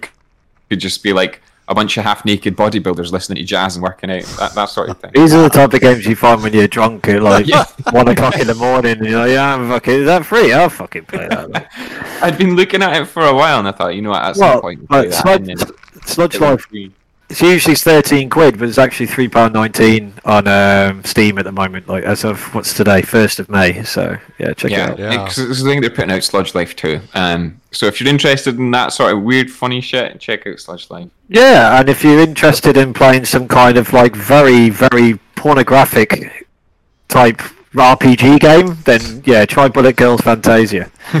could 0.68 0.80
just 0.80 1.02
be 1.02 1.12
like 1.12 1.40
a 1.68 1.74
bunch 1.74 1.96
of 1.96 2.04
half-naked 2.04 2.56
bodybuilders 2.56 3.10
listening 3.10 3.36
to 3.36 3.44
jazz 3.44 3.76
and 3.76 3.82
working 3.82 4.10
out, 4.10 4.22
that, 4.38 4.54
that 4.54 4.66
sort 4.66 4.90
of 4.90 5.00
thing. 5.00 5.10
These 5.14 5.32
are 5.32 5.42
the 5.42 5.48
type 5.48 5.72
of 5.72 5.80
games 5.80 6.04
you 6.04 6.14
find 6.14 6.42
when 6.42 6.52
you're 6.52 6.68
drunk 6.68 7.08
at 7.08 7.22
like 7.22 7.46
Yeah. 7.46 7.64
one 7.90 8.08
o'clock 8.08 8.38
in 8.38 8.46
the 8.46 8.54
morning. 8.54 8.98
And 8.98 9.06
you're 9.06 9.20
like, 9.20 9.30
yeah, 9.30 9.54
I'm 9.54 9.68
fucking. 9.68 9.94
Is 9.94 10.06
that 10.06 10.26
free? 10.26 10.52
I'll 10.52 10.68
fucking 10.68 11.06
play 11.06 11.28
that. 11.28 11.70
I'd 12.22 12.36
been 12.36 12.54
looking 12.54 12.82
at 12.82 13.00
it 13.00 13.06
for 13.06 13.24
a 13.24 13.34
while, 13.34 13.60
and 13.60 13.68
I 13.68 13.72
thought, 13.72 13.94
you 13.94 14.02
know 14.02 14.10
what, 14.10 14.22
at 14.22 14.36
some 14.36 14.48
well, 14.48 14.60
point, 14.60 14.88
play 14.88 15.08
that, 15.08 15.14
Sludge, 15.14 16.04
Sludge 16.04 16.38
Life. 16.38 16.60
free. 16.62 16.92
It's 17.30 17.40
usually 17.40 17.74
thirteen 17.74 18.28
quid, 18.30 18.58
but 18.58 18.68
it's 18.68 18.78
actually 18.78 19.06
three 19.06 19.28
pound 19.28 19.54
nineteen 19.54 20.12
on 20.24 20.46
um, 20.46 21.02
Steam 21.04 21.38
at 21.38 21.44
the 21.44 21.52
moment. 21.52 21.88
Like 21.88 22.04
as 22.04 22.22
of 22.24 22.54
what's 22.54 22.74
today, 22.74 23.02
first 23.02 23.38
of 23.40 23.48
May. 23.48 23.82
So 23.82 24.16
yeah, 24.38 24.52
check 24.52 24.70
Yeah, 24.70 24.84
it 24.86 24.90
out. 24.90 24.98
Yeah. 24.98 25.10
because 25.10 25.38
it's 25.38 25.62
the 25.62 25.68
thing 25.68 25.80
they're 25.80 25.90
putting 25.90 26.12
out 26.12 26.22
Sludge 26.22 26.54
Life 26.54 26.76
too. 26.76 27.00
Um, 27.14 27.60
so 27.72 27.86
if 27.86 28.00
you're 28.00 28.10
interested 28.10 28.56
in 28.58 28.70
that 28.72 28.92
sort 28.92 29.12
of 29.12 29.22
weird, 29.22 29.50
funny 29.50 29.80
shit, 29.80 30.20
check 30.20 30.46
out 30.46 30.60
Sludge 30.60 30.90
Life. 30.90 31.08
Yeah, 31.28 31.80
and 31.80 31.88
if 31.88 32.04
you're 32.04 32.20
interested 32.20 32.76
in 32.76 32.92
playing 32.92 33.24
some 33.24 33.48
kind 33.48 33.78
of 33.78 33.92
like 33.92 34.14
very, 34.14 34.68
very 34.70 35.18
pornographic 35.34 36.46
type 37.08 37.40
RPG 37.74 38.40
game, 38.40 38.76
then 38.84 39.22
yeah, 39.26 39.44
try 39.46 39.68
Bullet 39.68 39.96
Girls 39.96 40.20
Fantasia. 40.20 40.90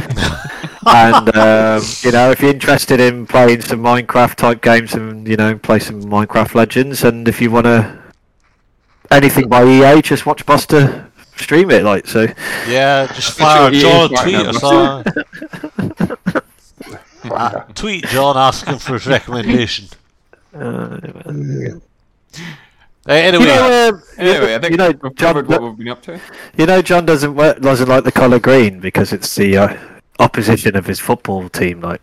and 0.86 1.36
um, 1.36 1.82
you 2.02 2.12
know, 2.12 2.30
if 2.30 2.40
you're 2.40 2.50
interested 2.50 3.00
in 3.00 3.26
playing 3.26 3.60
some 3.62 3.80
Minecraft 3.80 4.34
type 4.36 4.62
games, 4.62 4.94
and 4.94 5.26
you 5.26 5.36
know, 5.36 5.56
play 5.58 5.78
some 5.78 6.02
Minecraft 6.02 6.54
Legends, 6.54 7.02
and 7.04 7.26
if 7.28 7.40
you 7.40 7.50
want 7.50 7.64
to 7.66 7.98
anything 9.10 9.48
by 9.48 9.64
EA, 9.64 10.00
just 10.02 10.26
watch 10.26 10.46
Buster 10.46 11.10
stream 11.36 11.70
it. 11.70 11.82
Like 11.82 12.06
so, 12.06 12.26
Yeah, 12.68 13.06
just 13.12 13.38
Official 13.38 13.44
fire 13.46 13.70
John 13.70 14.12
a 14.12 14.22
tweet 14.22 14.46
or 14.46 14.52
something. 14.52 16.14
Uh, 17.24 17.60
tweet 17.74 18.04
John 18.06 18.36
asking 18.36 18.78
for 18.78 18.94
his 18.94 19.06
recommendation. 19.06 19.88
uh, 20.54 20.98
Uh, 21.26 21.78
anyway, 23.06 23.44
you 23.44 23.48
know, 23.50 23.88
um, 23.90 24.02
Anyway, 24.18 24.54
I 24.54 24.58
think 24.58 24.70
you 24.72 24.76
know, 24.76 24.88
we've 25.02 25.14
John, 25.16 25.34
covered 25.34 25.48
what 25.48 25.62
we've 25.62 25.76
been 25.76 25.88
up 25.88 26.02
to. 26.02 26.20
You 26.56 26.66
know, 26.66 26.80
John 26.82 27.04
doesn't 27.06 27.34
wa- 27.34 27.54
doesn't 27.54 27.88
like 27.88 28.04
the 28.04 28.12
colour 28.12 28.38
green 28.38 28.80
because 28.80 29.12
it's 29.12 29.34
the 29.34 29.56
uh, 29.58 29.76
opposition 30.18 30.76
of 30.76 30.86
his 30.86 31.00
football 31.00 31.48
team. 31.48 31.80
Like, 31.80 32.00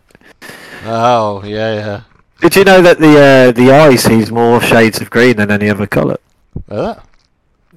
oh 0.84 1.42
yeah, 1.44 1.74
yeah. 1.74 2.00
did 2.40 2.56
you 2.56 2.64
know 2.64 2.82
that 2.82 2.98
the 2.98 3.18
uh, 3.18 3.52
the 3.52 3.72
eye 3.72 3.96
sees 3.96 4.30
more 4.30 4.60
shades 4.60 5.00
of 5.00 5.10
green 5.10 5.36
than 5.36 5.50
any 5.50 5.68
other 5.70 5.86
colour, 5.86 6.18
Uh, 6.68 6.94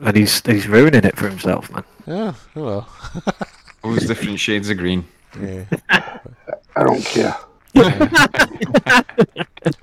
and 0.01 0.15
he's 0.17 0.41
he's 0.45 0.67
ruining 0.67 1.03
it 1.03 1.15
for 1.17 1.27
himself, 1.29 1.71
man. 1.71 1.83
yeah, 2.05 2.33
oh 2.55 2.63
well. 2.63 2.89
All 3.83 3.91
those 3.91 4.07
different 4.07 4.39
shades 4.39 4.69
of 4.69 4.77
green. 4.77 5.05
Yeah. 5.39 5.65
I 5.89 6.83
don't 6.83 7.03
care. 7.05 7.35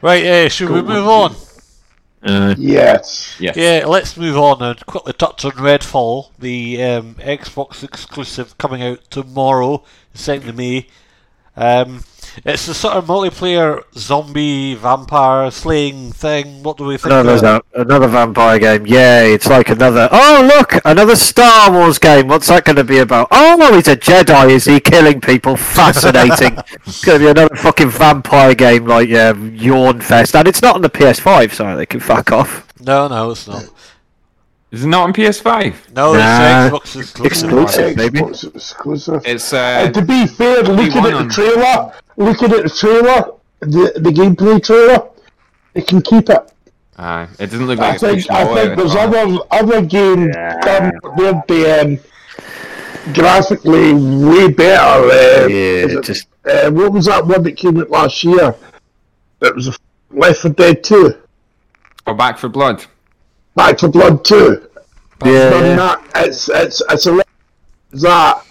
Right, 0.01 0.25
uh, 0.25 0.49
should 0.49 0.71
we 0.71 0.81
move 0.83 1.07
on? 1.07 1.35
Uh, 2.23 2.55
Yes. 2.57 3.37
Yes. 3.41 3.57
Yeah, 3.57 3.85
let's 3.87 4.17
move 4.17 4.37
on 4.37 4.63
and 4.63 4.85
quickly 4.87 5.13
touch 5.13 5.45
on 5.45 5.53
Redfall, 5.53 6.31
the 6.39 6.83
um, 6.83 7.15
Xbox 7.17 7.83
exclusive 7.83 8.57
coming 8.59 8.83
out 8.83 9.01
tomorrow, 9.11 9.83
the 10.13 10.19
2nd 10.19 10.49
of 10.49 10.57
May. 10.57 10.87
Um, 11.57 12.05
It's 12.45 12.67
the 12.67 12.75
sort 12.75 12.95
of 12.95 13.07
multiplayer 13.07 13.83
zombie 13.95 14.75
vampire 14.75 15.51
slaying 15.51 16.13
thing. 16.13 16.63
What 16.63 16.77
do 16.79 16.85
we 16.85 16.97
think? 16.97 17.13
Another, 17.13 17.33
of 17.35 17.41
va- 17.41 17.63
another 17.75 18.09
vampire 18.09 18.59
game. 18.59 18.87
Yay, 18.87 19.35
it's 19.35 19.47
like 19.47 19.69
another. 19.69 20.09
Oh, 20.11 20.51
look! 20.57 20.81
Another 20.85 21.17
Star 21.17 21.71
Wars 21.71 21.99
game. 21.99 22.29
What's 22.29 22.49
that 22.49 22.65
going 22.65 22.77
to 22.77 22.85
be 22.85 22.99
about? 22.99 23.29
Oh, 23.31 23.75
he's 23.75 23.89
a 23.89 23.97
Jedi. 23.97 24.51
Is 24.51 24.65
he 24.65 24.81
killing 24.81 25.21
people? 25.21 25.57
Fascinating. 25.57 26.59
it's 26.87 27.05
going 27.05 27.21
to 27.21 27.25
be 27.27 27.31
another 27.31 27.55
fucking 27.57 27.91
vampire 27.91 28.55
game 28.55 28.87
like 28.87 29.09
yeah, 29.09 29.35
Yawn 29.35 30.01
Fest. 30.01 30.35
And 30.35 30.49
it's 30.49 30.63
not 30.63 30.75
on 30.75 30.83
the 30.83 30.91
PS5, 30.91 31.53
so 31.53 31.77
they 31.77 31.87
can 31.87 32.01
fuck 32.01 32.33
off. 32.33 32.67
No, 32.81 33.09
no, 33.09 33.31
it's 33.31 33.47
not. 33.47 33.65
Is 34.73 34.85
it 34.85 34.89
not 34.89 35.03
on 35.05 35.13
PS5? 35.13 35.93
No, 35.95 36.15
Nah, 36.15 36.67
it's 36.75 36.95
Xbox 36.97 36.97
exclusive. 36.99 37.27
exclusive. 37.27 37.97
maybe. 37.97 38.21
Xbox 38.21 38.55
exclusive. 38.55 39.23
It's 39.27 39.53
And 39.53 39.95
uh, 39.95 40.01
to 40.01 40.07
be 40.07 40.27
fair, 40.27 40.63
looking 40.63 41.03
one 41.03 41.13
at 41.13 41.29
the 41.29 41.29
trailer, 41.29 41.93
looking 42.17 42.53
at 42.53 42.63
the 42.65 42.69
trailer, 42.71 43.33
the 43.61 43.93
the 43.97 44.11
gameplay 44.11 44.63
trailer, 44.65 45.09
they 45.75 45.83
can 45.83 46.01
keep 46.03 46.29
it. 46.31 46.53
uh 46.99 47.27
it 47.39 47.47
doesn't 47.51 47.67
look 47.67 47.79
I 47.79 47.83
like 47.83 48.03
it's 48.03 48.27
think 48.27 48.31
I 48.31 48.45
think 48.55 48.77
there's 48.79 48.95
other 48.95 49.39
other 49.51 49.81
games 49.83 50.35
done 50.63 50.93
they're 51.17 51.43
being 51.49 52.01
graphically 53.15 53.95
way 53.95 54.49
better. 54.49 54.83
Uh, 54.83 55.47
Yeah, 55.49 55.87
it- 55.99 56.05
just 56.05 56.27
uh, 56.45 56.71
what 56.71 56.93
was 56.93 57.07
that 57.07 57.25
one 57.27 57.43
that 57.45 57.57
came 57.57 57.79
out 57.81 57.91
last 57.91 58.23
year? 58.25 58.55
It 59.41 59.55
was 59.55 59.79
Left 60.11 60.41
4 60.41 60.51
Dead 60.53 60.85
2, 60.85 61.15
Or 62.07 62.15
Back 62.15 62.39
4 62.39 62.51
Blood. 62.51 62.85
Back 63.55 63.79
4 63.81 63.89
Blood 63.89 64.25
2. 64.25 64.69
yeah. 65.25 65.31
Yeah. 65.33 65.77
that. 65.77 66.01
It's 66.17 66.49
it's 66.49 66.83
it's 66.91 67.07
a 67.07 67.13
lot 67.13 67.27
that. 67.93 68.45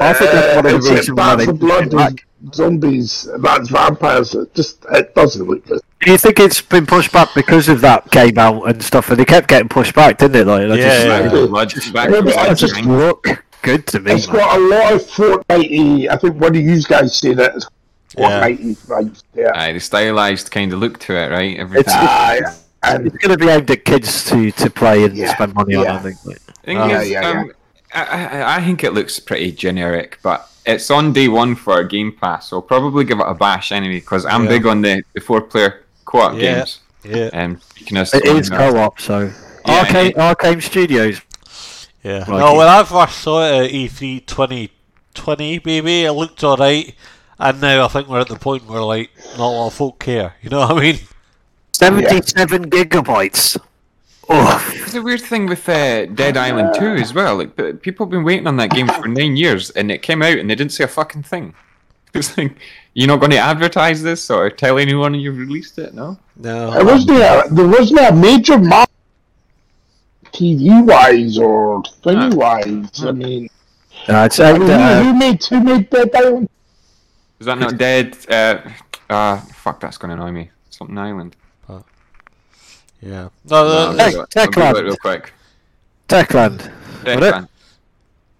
I 0.00 0.12
think 0.12 0.30
that's 0.32 0.56
one 0.56 0.66
of 0.66 0.72
Uh, 0.72 0.76
it's 0.76 0.88
reasons 0.90 1.10
why 1.10 1.16
Back 1.16 1.38
they 1.38 1.44
for 1.46 1.52
Blood, 1.52 1.90
back. 1.90 2.26
zombies, 2.52 3.28
that's 3.38 3.68
vampires. 3.68 4.34
It 4.34 4.54
just 4.54 4.84
it 4.92 5.14
doesn't 5.14 5.46
look 5.46 5.66
good. 5.66 5.80
Do 6.02 6.10
you 6.12 6.18
think 6.18 6.38
it's 6.40 6.60
been 6.60 6.86
pushed 6.86 7.12
back 7.12 7.30
because 7.34 7.68
of 7.68 7.80
that 7.80 8.10
came 8.10 8.38
out 8.38 8.64
and 8.68 8.82
stuff? 8.82 9.10
And 9.10 9.18
they 9.18 9.24
kept 9.24 9.48
getting 9.48 9.68
pushed 9.68 9.94
back, 9.94 10.18
didn't 10.18 10.36
it? 10.42 10.46
Like, 10.46 10.68
they 10.68 10.78
Yeah, 10.78 10.84
just, 10.84 11.06
yeah. 11.06 11.08
Back. 11.08 11.30
Back 11.94 12.10
Yeah, 12.10 12.20
for 12.20 12.24
but 12.24 12.48
just 12.56 12.74
just 12.74 12.84
look 12.86 13.26
good 13.62 13.86
to 13.88 14.00
me. 14.00 14.12
It's 14.12 14.26
man. 14.28 14.36
got 14.36 14.56
a 14.58 14.60
lot 14.60 14.92
of 14.92 15.02
Fortnite. 15.02 16.08
I 16.10 16.16
think 16.16 16.40
one 16.40 16.54
of 16.56 16.62
you 16.62 16.82
guys 16.82 17.18
said 17.18 17.38
it. 17.40 17.52
It's 17.56 17.66
Yeah. 18.16 18.46
Fortnite 18.48 18.76
vibes. 18.86 19.22
Yeah. 19.34 19.50
Aye, 19.54 19.72
the 19.72 19.80
stylized 19.80 20.50
kind 20.50 20.72
of 20.72 20.78
look 20.80 20.98
to 21.00 21.14
it, 21.16 21.30
right? 21.30 21.56
Everything. 21.58 21.80
It's- 21.80 21.96
Aye, 21.96 22.40
and 22.84 23.06
It's 23.06 23.16
going 23.16 23.36
to 23.36 23.44
be 23.44 23.50
aimed 23.50 23.70
at 23.70 23.84
kids 23.84 24.24
to, 24.30 24.50
to 24.52 24.70
play 24.70 25.04
and 25.04 25.16
Yeah, 25.16 25.34
spend 25.34 25.54
money 25.54 25.74
on. 25.74 25.86
I 25.88 25.98
think. 25.98 26.16
Like, 26.24 26.38
thing 26.64 26.76
Oh. 26.78 26.88
is, 27.00 27.08
Yeah, 27.10 27.20
yeah, 27.22 27.40
um, 27.40 27.50
I, 28.04 28.24
I, 28.42 28.56
I 28.56 28.64
think 28.64 28.84
it 28.84 28.92
looks 28.92 29.18
pretty 29.18 29.52
generic, 29.52 30.18
but 30.22 30.48
it's 30.66 30.90
on 30.90 31.12
day 31.12 31.28
one 31.28 31.54
for 31.54 31.78
a 31.80 31.88
Game 31.88 32.12
Pass, 32.12 32.48
so 32.48 32.56
I'll 32.56 32.62
probably 32.62 33.04
give 33.04 33.20
it 33.20 33.26
a 33.26 33.34
bash 33.34 33.72
anyway 33.72 34.00
because 34.00 34.24
I'm 34.26 34.44
Yeah. 34.44 34.48
big 34.50 34.66
on 34.66 34.82
the, 34.82 35.02
the 35.14 35.20
four 35.20 35.40
player 35.42 35.84
co 36.04 36.20
op 36.20 36.34
Yeah. 36.34 36.40
games. 36.56 36.80
Yeah, 37.04 37.30
Um, 37.34 37.60
it 37.86 38.24
is 38.26 38.50
co-op, 38.50 39.00
so 39.00 39.30
Yeah, 39.66 39.84
Arkane 39.84 40.10
it- 40.10 40.16
Arkane 40.16 40.60
Studios. 40.62 41.20
yeah. 42.02 42.18
Like 42.18 42.28
no, 42.28 42.54
it. 42.54 42.58
when 42.58 42.66
I 42.66 42.82
first 42.82 43.18
saw 43.18 43.44
it 43.46 43.66
at 43.66 43.70
E 43.70 43.88
E3 43.88 44.26
2020, 44.26 45.58
baby, 45.60 46.04
it 46.04 46.12
looked 46.12 46.42
alright. 46.42 46.94
And 47.38 47.60
now 47.60 47.84
I 47.84 47.88
think 47.88 48.08
we're 48.08 48.20
at 48.20 48.28
the 48.28 48.36
point 48.36 48.66
where, 48.66 48.80
like, 48.82 49.10
not 49.38 49.46
a 49.46 49.54
lot 49.54 49.66
of 49.68 49.74
folk 49.74 49.98
care. 50.00 50.34
You 50.42 50.50
know 50.50 50.60
what 50.60 50.78
I 50.78 50.80
mean? 50.80 50.98
Seventy-seven 51.72 52.70
gigabytes. 52.70 53.58
Oh, 54.28 54.72
It's 54.74 54.94
a 54.94 55.02
weird 55.02 55.20
thing 55.20 55.46
with 55.46 55.68
uh, 55.68 56.06
Dead 56.06 56.36
Island 56.36 56.74
2 56.78 56.84
as 56.96 57.14
well. 57.14 57.36
Like, 57.36 57.56
p- 57.56 57.72
people 57.74 58.06
have 58.06 58.10
been 58.10 58.24
waiting 58.24 58.46
on 58.46 58.56
that 58.56 58.70
game 58.70 58.88
for 58.88 59.06
nine 59.08 59.36
years, 59.36 59.70
and 59.70 59.90
it 59.92 60.02
came 60.02 60.20
out 60.22 60.38
and 60.38 60.50
they 60.50 60.54
didn't 60.54 60.72
say 60.72 60.84
a 60.84 60.88
fucking 60.88 61.22
thing. 61.24 61.54
It's 62.14 62.38
like, 62.38 62.56
you're 62.94 63.08
not 63.08 63.20
going 63.20 63.32
to 63.32 63.38
advertise 63.38 64.02
this 64.02 64.30
or 64.30 64.48
tell 64.48 64.78
anyone 64.78 65.12
you've 65.14 65.36
released 65.36 65.78
it? 65.78 65.92
No. 65.92 66.18
No. 66.36 66.72
it 66.72 66.82
wasn't 66.82 67.18
a, 67.18 67.44
there 67.50 67.66
wasn't 67.68 68.00
a 68.00 68.12
major 68.14 68.56
map 68.58 68.88
TV 70.32 70.82
wise 70.86 71.36
or 71.36 71.82
thingy 71.82 72.32
wise. 72.34 73.04
I 73.04 73.12
mean, 73.12 73.50
no, 74.08 74.24
it's 74.24 74.40
I 74.40 74.50
aimed 74.52 74.62
who, 74.62 74.70
uh, 74.72 75.02
who 75.02 75.14
made 75.14 75.44
who 75.44 75.60
made 75.62 75.90
Dead 75.90 76.10
Island? 76.16 76.48
Is 77.38 77.46
that 77.46 77.58
not 77.58 77.76
Dead? 77.76 78.16
Uh, 78.30 78.62
uh, 79.10 79.36
fuck, 79.40 79.80
that's 79.80 79.98
going 79.98 80.16
to 80.16 80.22
annoy 80.22 80.32
me. 80.32 80.50
Something 80.70 80.96
Island. 80.96 81.36
Yeah. 83.06 83.28
No, 83.48 83.64
No, 83.64 83.92
the, 83.92 84.02
I'll 84.02 84.26
Tech- 84.26 84.50
Techland. 84.50 84.62
I'll 84.62 84.72
Google 84.72 84.76
it 84.76 84.84
real 84.84 84.96
quick. 84.96 85.32
Techland. 86.08 86.58
Dead 87.04 87.14
What 87.14 87.22
it- 87.22 87.34
Island. 87.34 87.48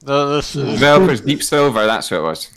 the, 0.02 0.36
this 0.36 0.56
is, 0.56 0.64
mm. 0.64 0.72
Developers 0.72 1.20
Deep 1.20 1.42
Silver, 1.42 1.86
that's 1.86 2.10
what 2.10 2.18
it 2.18 2.22
was. 2.22 2.50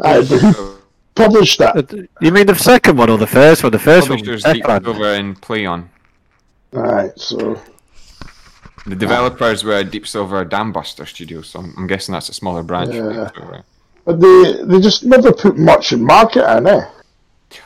Uh, 0.00 0.76
published 1.14 1.58
that? 1.60 1.76
Uh, 1.76 1.96
you 2.20 2.32
mean 2.32 2.46
the 2.46 2.54
second 2.54 2.96
one 2.96 3.10
or 3.10 3.18
the 3.18 3.26
first 3.26 3.62
one? 3.62 3.70
The 3.70 3.78
first 3.78 4.08
one. 4.08 4.18
Publishers 4.18 4.44
was 4.44 4.52
Deep 4.52 4.64
Techland. 4.64 4.84
Silver 4.84 5.14
and 5.14 5.40
Play 5.40 5.66
On. 5.66 5.88
Alright, 6.74 7.18
so 7.18 7.60
The 8.86 8.96
developers 8.96 9.62
were 9.62 9.84
Deep 9.84 10.06
Silver 10.08 10.44
Dambuster 10.44 11.06
Studios, 11.06 11.50
so 11.50 11.60
I'm, 11.60 11.74
I'm 11.76 11.86
guessing 11.86 12.12
that's 12.12 12.28
a 12.28 12.34
smaller 12.34 12.62
branch. 12.62 12.94
Yeah. 12.94 13.30
But 14.04 14.20
they 14.20 14.64
they 14.64 14.80
just 14.80 15.04
never 15.04 15.32
put 15.32 15.56
much 15.56 15.92
in 15.92 16.04
market 16.04 16.44
in 16.56 16.66
it. 16.66 16.88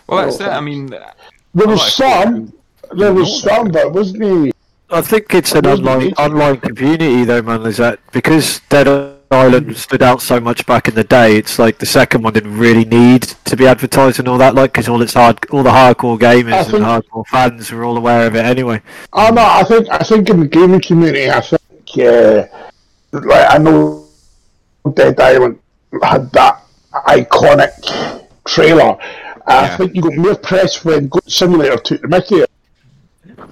Well, 0.06 0.24
that's 0.24 0.40
it. 0.40 0.48
I 0.48 0.58
oh. 0.58 0.60
mean, 0.60 0.88
There 0.88 1.66
was 1.66 1.80
of 1.80 1.88
some, 1.88 2.52
there 2.92 3.12
was 3.12 3.42
some, 3.42 3.68
but 3.68 3.92
wasn't 3.92 4.22
he? 4.22 4.52
I 4.88 5.00
think 5.00 5.34
it's 5.34 5.52
an 5.52 5.66
online 5.66 6.12
online 6.12 6.58
community 6.58 7.24
though, 7.24 7.42
man. 7.42 7.66
Is 7.66 7.78
that 7.78 7.98
because 8.12 8.60
Dead 8.68 8.86
Island 9.30 9.76
stood 9.76 10.02
out 10.02 10.22
so 10.22 10.38
much 10.38 10.64
back 10.64 10.86
in 10.86 10.94
the 10.94 11.02
day? 11.02 11.36
It's 11.36 11.58
like 11.58 11.78
the 11.78 11.86
second 11.86 12.22
one 12.22 12.32
didn't 12.32 12.56
really 12.56 12.84
need 12.84 13.22
to 13.22 13.56
be 13.56 13.66
advertised 13.66 14.20
and 14.20 14.28
all 14.28 14.38
that, 14.38 14.54
like 14.54 14.72
because 14.72 14.88
all 14.88 15.02
its 15.02 15.14
hard, 15.14 15.44
all 15.50 15.64
the 15.64 15.70
hardcore 15.70 16.22
I 16.22 16.42
gamers 16.42 16.72
and 16.72 16.84
hardcore 16.84 17.26
fans 17.26 17.72
were 17.72 17.84
all 17.84 17.96
aware 17.96 18.28
of 18.28 18.36
it 18.36 18.44
anyway. 18.44 18.80
Oh 19.12 19.30
no, 19.30 19.42
I 19.42 19.64
think 19.64 19.88
I 19.90 19.98
think 19.98 20.30
in 20.30 20.40
the 20.40 20.46
gaming 20.46 20.80
community, 20.80 21.30
I 21.30 21.40
think 21.40 22.06
uh, 22.06 22.46
like 23.12 23.46
I 23.50 23.58
know 23.58 24.06
Dead 24.94 25.18
Island 25.18 25.58
had 26.02 26.30
that 26.32 26.62
iconic 26.92 28.24
trailer. 28.44 28.96
Yeah. 29.48 29.60
I 29.60 29.76
think 29.76 29.94
you 29.94 30.02
got 30.02 30.16
more 30.16 30.36
press 30.36 30.84
when 30.84 31.08
Goat 31.08 31.28
Simulator 31.28 31.76
took 31.76 32.02
the 32.02 32.08
Mickey. 32.08 32.44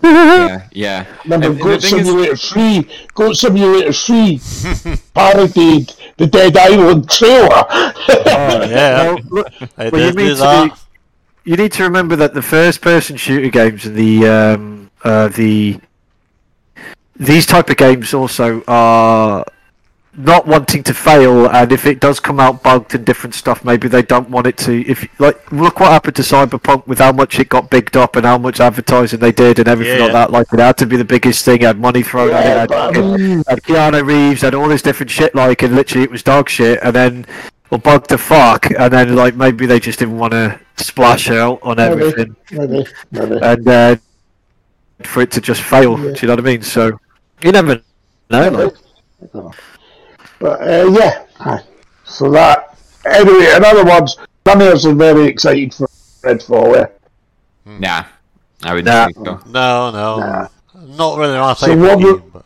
Yeah, 0.02 0.68
yeah. 0.72 1.06
Remember, 1.24 1.34
And- 1.34 1.44
and 1.44 1.58
the 1.58 1.62
Goat 1.64 1.82
thing 1.82 1.98
is- 2.00 2.06
Simulator 2.06 2.36
3, 2.36 2.88
Goat 3.14 3.34
Simulator 3.36 3.92
3 3.92 4.40
parodied 5.14 5.92
the 6.16 6.26
Dead 6.26 6.56
Island 6.56 7.10
trailer. 7.10 7.64
Oh, 7.68 8.66
yeah. 8.68 9.02
Well, 9.14 9.18
look, 9.30 9.46
I 9.78 9.88
well, 9.88 10.00
you 10.00 10.06
did 10.08 10.16
mean 10.16 10.28
to 10.28 10.34
that. 10.36 10.64
be- 11.44 11.50
you 11.50 11.56
need 11.56 11.72
to 11.72 11.82
remember 11.82 12.16
that 12.16 12.32
the 12.34 12.40
first-person 12.42 13.16
shooter 13.18 13.50
games 13.50 13.84
and 13.84 13.94
the 13.96 14.26
um, 14.26 14.90
uh, 15.04 15.28
the 15.28 15.78
these 17.16 17.44
type 17.46 17.68
of 17.70 17.76
games 17.76 18.14
also 18.14 18.62
are 18.66 19.44
not 20.16 20.46
wanting 20.46 20.82
to 20.84 20.94
fail, 20.94 21.48
and 21.50 21.72
if 21.72 21.86
it 21.86 21.98
does 22.00 22.20
come 22.20 22.38
out 22.38 22.62
bugged 22.62 22.94
and 22.94 23.04
different 23.04 23.34
stuff, 23.34 23.64
maybe 23.64 23.88
they 23.88 24.02
don't 24.02 24.30
want 24.30 24.46
it 24.46 24.56
to. 24.58 24.84
If 24.86 25.06
like, 25.20 25.50
look 25.52 25.80
what 25.80 25.90
happened 25.90 26.16
to 26.16 26.22
Cyberpunk 26.22 26.86
with 26.86 26.98
how 26.98 27.12
much 27.12 27.38
it 27.40 27.48
got 27.48 27.70
bigged 27.70 27.96
up 27.96 28.16
and 28.16 28.24
how 28.24 28.38
much 28.38 28.60
advertising 28.60 29.20
they 29.20 29.32
did 29.32 29.58
and 29.58 29.66
everything 29.68 29.98
Yeah. 29.98 30.04
like 30.04 30.12
that. 30.12 30.30
Like 30.30 30.46
it 30.52 30.58
had 30.60 30.76
to 30.78 30.86
be 30.86 30.96
the 30.96 31.04
biggest 31.04 31.44
thing. 31.44 31.62
Had 31.62 31.78
money 31.80 32.02
thrown 32.02 32.28
Yeah, 32.30 32.38
at 32.38 32.64
it. 32.64 32.68
but 32.68 32.78
I 32.78 32.84
Had, 33.10 33.20
mean- 33.20 33.44
had 33.48 33.62
Keanu 33.62 34.06
Reeves 34.06 34.42
had 34.42 34.54
all 34.54 34.68
this 34.68 34.82
different 34.82 35.10
shit. 35.10 35.34
Like, 35.34 35.62
and 35.62 35.74
literally 35.74 36.04
it 36.04 36.10
was 36.10 36.22
dog 36.22 36.48
shit, 36.48 36.78
and 36.82 36.94
then. 36.94 37.26
Well, 37.70 37.78
bugged 37.80 38.10
the 38.10 38.18
fuck, 38.18 38.66
and 38.78 38.92
then 38.92 39.16
like 39.16 39.34
maybe 39.34 39.64
they 39.66 39.80
just 39.80 39.98
didn't 39.98 40.18
want 40.18 40.32
to 40.32 40.60
splash 40.76 41.28
out 41.30 41.58
on 41.62 41.80
everything, 41.80 42.36
maybe, 42.52 42.86
maybe. 43.10 43.38
and 43.42 43.66
uh, 43.68 43.96
for 45.02 45.22
it 45.22 45.30
to 45.32 45.40
just 45.40 45.62
fail. 45.62 45.96
Do 45.96 46.02
you 46.20 46.28
know 46.28 46.34
what 46.34 46.40
I 46.40 46.42
mean? 46.42 46.62
So 46.62 47.00
you 47.42 47.50
never 47.50 47.80
know. 48.30 48.48
Like, 48.50 49.54
But 50.40 50.60
uh, 50.62 50.90
yeah, 50.90 51.60
so 52.04 52.30
that 52.30 52.76
anyway. 53.06 53.54
In 53.56 53.64
other 53.64 53.84
words, 53.84 54.18
none 54.46 54.60
of 54.62 54.68
us 54.68 54.86
are 54.86 54.94
very 54.94 55.26
excited 55.26 55.72
for 55.74 55.86
Redfall. 56.22 56.76
Yeah. 56.76 56.86
Nah, 57.78 58.04
I 58.62 58.74
would 58.74 58.84
Nah. 58.84 59.06
say 59.06 59.12
so. 59.14 59.40
No, 59.46 59.90
no. 59.90 60.18
Nah. 60.18 60.48
Not 60.96 61.18
really 61.18 61.38
my 61.38 61.54
So 61.54 61.66
type 61.68 61.78
what 61.78 61.98
game. 61.98 62.30
But... 62.32 62.44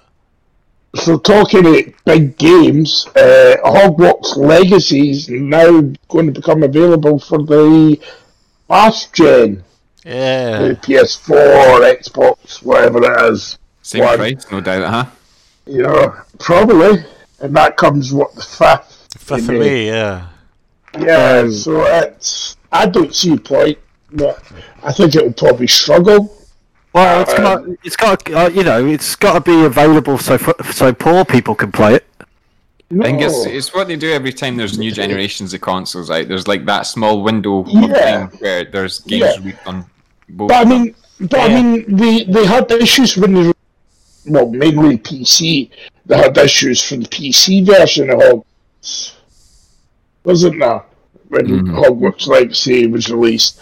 So 0.97 1.19
talking 1.19 1.67
about 1.67 1.85
big 2.05 2.39
games, 2.39 3.07
uh, 3.17 3.57
Hogwarts 3.65 4.37
Legacy 4.37 5.11
is 5.11 5.29
now 5.29 5.81
going 6.09 6.27
to 6.27 6.33
become 6.33 6.63
available 6.63 7.19
for 7.19 7.39
the 7.43 7.99
last 8.69 9.13
gen, 9.13 9.65
Yeah. 10.05 10.69
the 10.69 10.75
PS4, 10.77 11.81
Xbox, 11.99 12.63
whatever 12.63 13.01
it 13.05 13.33
is. 13.33 13.59
Same 13.83 14.05
One. 14.05 14.17
price, 14.17 14.47
no 14.51 14.61
doubt, 14.61 14.89
huh? 14.91 15.05
You 15.67 15.83
know, 15.83 16.15
probably, 16.39 17.05
and 17.41 17.55
that 17.57 17.77
comes 17.77 18.13
what 18.13 18.35
the 18.35 18.43
fifth. 18.43 19.07
Fifth 19.19 19.49
of 19.49 19.55
May, 19.55 19.87
yeah. 19.87 20.29
Yeah, 20.99 21.41
Um, 21.45 21.53
so 21.53 21.83
it's 21.87 22.57
I 22.73 22.87
don't 22.87 23.15
see 23.15 23.33
a 23.35 23.37
point, 23.37 23.79
but 24.13 24.43
I 24.83 24.93
think 24.93 25.15
it 25.15 25.23
will 25.25 25.33
probably 25.33 25.67
struggle. 25.67 26.35
well, 26.93 27.23
it's 27.23 27.33
Uh, 27.35 27.37
got, 27.39 27.65
it's 27.85 27.97
got, 27.97 28.31
uh, 28.33 28.51
you 28.53 28.65
know, 28.65 28.85
it's 28.87 29.15
got 29.17 29.35
to 29.35 29.41
be 29.41 29.65
available 29.65 30.19
so 30.19 30.39
for, 30.39 30.55
so 30.73 30.93
poor 30.93 31.25
people 31.25 31.55
can 31.55 31.71
play 31.73 31.95
it. 31.95 32.05
No. 32.91 33.03
I 33.03 33.07
think 33.09 33.21
it's 33.21 33.45
it's 33.45 33.75
what 33.75 33.87
they 33.87 33.97
do 33.97 34.11
every 34.13 34.33
time 34.33 34.57
there's 34.57 34.79
new 34.79 34.91
generations 34.91 35.53
of 35.53 35.61
consoles 35.61 36.11
out. 36.11 36.27
There's 36.27 36.49
like 36.49 36.65
that 36.65 36.87
small 36.87 37.23
window 37.23 37.65
Yeah. 37.69 38.29
where 38.41 38.65
there's 38.65 39.01
games 39.01 39.37
Yeah. 39.45 39.53
on 39.67 39.85
both. 40.31 40.49
But 40.49 40.67
I 40.67 40.71
mean, 40.71 40.95
but 41.21 41.39
I 41.41 41.49
mean, 41.49 41.85
they 41.97 42.25
they 42.25 42.47
had 42.47 42.67
the 42.67 42.79
issues 42.81 43.15
when 43.19 43.35
they, 43.35 43.53
well, 44.27 44.49
mainly 44.49 44.97
PC. 44.97 45.69
They 46.09 46.17
had 46.17 46.37
issues 46.39 46.83
for 46.83 46.97
the 46.97 47.05
PC 47.07 47.65
version 47.65 48.11
of 48.11 48.19
Hogwarts, 48.19 49.13
wasn't 50.25 50.59
there? 50.61 50.83
When 51.29 51.47
Mhm. 51.47 51.71
Hogwarts 51.85 52.27
Legacy 52.27 52.87
was 52.87 53.11
released, 53.11 53.61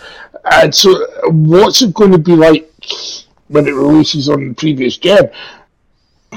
and 0.52 0.72
so 0.74 1.04
what's 1.30 1.82
it 1.82 1.92
going 1.92 2.12
to 2.12 2.18
be 2.18 2.36
like 2.36 2.70
when 3.48 3.66
it 3.66 3.72
releases 3.74 4.28
on 4.28 4.48
the 4.48 4.54
previous 4.54 4.96
gen? 4.96 5.30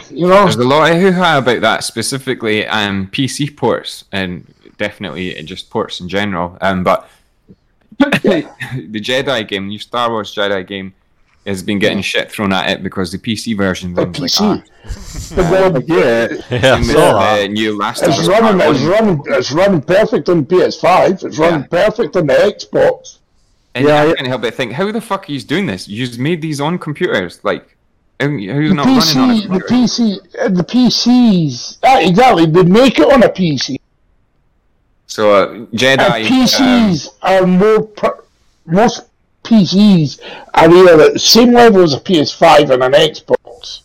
You 0.09 0.27
know, 0.27 0.43
There's 0.45 0.55
a 0.55 0.63
lot 0.63 0.91
of 0.91 0.97
hoo-ha 0.99 1.37
about 1.39 1.61
that, 1.61 1.83
specifically 1.83 2.65
um, 2.65 3.07
PC 3.11 3.55
ports, 3.55 4.05
and 4.11 4.51
definitely 4.79 5.33
just 5.43 5.69
ports 5.69 5.99
in 5.99 6.09
general. 6.09 6.57
Um, 6.61 6.83
but 6.83 7.07
the 7.99 8.99
Jedi 9.01 9.47
game, 9.47 9.67
new 9.67 9.77
Star 9.79 10.09
Wars 10.09 10.33
Jedi 10.33 10.65
game, 10.65 10.93
has 11.49 11.61
been 11.63 11.79
getting 11.79 12.01
shit 12.01 12.31
thrown 12.31 12.53
at 12.53 12.69
it 12.69 12.83
because 12.83 13.11
the 13.11 13.17
PC 13.17 13.57
version 13.57 13.93
the 13.93 14.03
runs 14.03 14.19
like 14.19 14.31
PC. 14.31 14.41
ah. 14.41 14.63
But 15.35 15.49
then, 15.51 15.83
Yeah. 15.87 16.27
Yeah, 16.49 16.57
I 16.57 16.59
Same 16.59 16.79
with, 16.79 16.91
saw 16.91 17.19
uh, 17.19 17.47
new 17.47 17.77
Last 17.77 18.01
of 18.03 18.09
It's 18.09 18.19
Us 18.19 18.27
running, 18.27 18.59
Part 18.59 18.75
it's 18.75 18.83
running, 18.85 19.23
it's 19.27 19.51
running 19.51 19.81
perfect 19.81 20.29
on 20.29 20.45
PS5. 20.45 21.23
It's 21.25 21.37
running 21.37 21.67
perfect 21.67 22.15
on 22.15 22.27
the 22.27 22.33
Xbox. 22.33 23.17
And 23.75 23.85
Yeah, 23.85 24.01
I 24.01 24.09
I- 24.11 24.13
can't 24.15 24.27
help 24.27 24.41
but 24.41 24.53
think, 24.55 24.71
how 24.73 24.91
the 24.91 25.01
fuck 25.01 25.29
are 25.29 25.31
you 25.31 25.39
doing 25.41 25.65
this? 25.65 25.87
You've 25.87 26.17
made 26.17 26.41
these 26.41 26.59
on 26.61 26.77
computers, 26.79 27.39
like. 27.43 27.75
How, 28.21 28.27
how's 28.27 28.37
it 28.37 28.47
The 28.47 28.49
running 28.75 28.79
on 28.79 28.87
a 28.87 28.91
PC, 28.91 29.41
the 29.41 29.59
computer? 29.59 29.73
PC, 29.73 30.17
uh, 30.41 30.49
the 30.49 30.63
PCs. 30.63 31.77
Ah, 31.83 31.99
exactly. 32.01 32.45
They 32.47 32.63
make 32.63 32.99
it 32.99 33.11
on 33.13 33.23
a 33.23 33.29
PC. 33.29 33.77
So 35.07 35.33
uh, 35.33 35.47
Jedi. 35.73 35.99
And 35.99 36.25
PCs 36.27 37.07
um, 37.21 37.43
are 37.43 37.47
more. 37.47 37.83
Pr- 37.83 38.21
most 38.65 39.08
PCs 39.49 40.19
are 40.53 40.69
either 40.69 41.01
at 41.01 41.13
the 41.13 41.19
same 41.19 41.51
level 41.53 41.81
as 41.81 41.93
a 41.93 41.99
PS5 41.99 42.69
and 42.69 42.83
an 42.83 42.91
Xbox. 42.93 43.81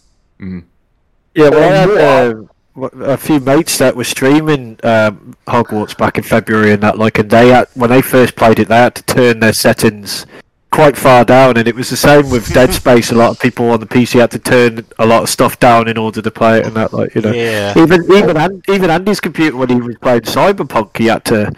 Yeah, 1.35 1.49
well, 1.49 1.73
I 1.73 1.77
had 1.77 1.91
uh, 1.91 2.45
w- 2.81 3.05
a 3.05 3.17
few 3.17 3.41
mates 3.41 3.79
that 3.79 3.97
were 3.97 4.05
streaming 4.05 4.79
um, 4.85 5.35
Hogwarts 5.49 5.97
back 5.97 6.17
in 6.19 6.23
February 6.25 6.73
and 6.73 6.83
that, 6.83 6.99
like, 6.99 7.19
and 7.19 7.29
they 7.31 7.49
had, 7.49 7.67
when 7.75 7.91
they 7.91 8.03
first 8.03 8.37
played 8.37 8.59
it, 8.61 8.69
they 8.69 8.77
had 8.77 8.95
to 8.95 9.03
turn 9.03 9.41
their 9.41 9.53
settings 9.53 10.27
quite 10.71 10.97
far 10.97 11.25
down, 11.25 11.57
and 11.57 11.67
it 11.67 11.75
was 11.75 11.89
the 11.91 11.97
same 11.97 12.29
with 12.31 12.53
Dead 12.53 12.73
Space. 12.83 13.11
A 13.11 13.15
lot 13.15 13.31
of 13.31 13.41
people 13.41 13.71
on 13.71 13.81
the 13.81 13.87
PC 13.87 14.21
had 14.21 14.31
to 14.33 14.39
turn 14.39 14.85
a 14.99 15.07
lot 15.07 15.23
of 15.23 15.29
stuff 15.29 15.59
down 15.59 15.89
in 15.89 15.97
order 15.97 16.21
to 16.23 16.31
play 16.31 16.59
it, 16.61 16.67
and 16.67 16.77
that, 16.77 16.93
like, 16.93 17.15
you 17.15 17.21
know, 17.23 17.33
Yeah. 17.33 17.73
even 17.77 18.05
even 18.13 18.63
even 18.69 18.91
Andy's 18.91 19.21
computer 19.21 19.57
when 19.57 19.69
he 19.71 19.77
was 19.81 19.97
playing 19.99 20.23
Cyberpunk, 20.23 20.97
he 20.97 21.07
had 21.07 21.25
to. 21.27 21.53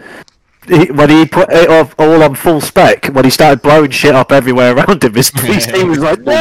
He, 0.67 0.91
when 0.91 1.09
he 1.09 1.25
put 1.25 1.51
it 1.51 1.69
off, 1.69 1.95
all 1.97 2.21
on 2.23 2.35
full 2.35 2.59
spec, 2.61 3.05
when 3.07 3.23
he 3.23 3.31
started 3.31 3.61
blowing 3.61 3.91
shit 3.91 4.13
up 4.15 4.31
everywhere 4.31 4.73
around 4.77 5.03
him, 5.03 5.13
his 5.13 5.31
PC 5.31 5.87
was 5.87 5.99
like, 5.99 6.19
no! 6.21 6.33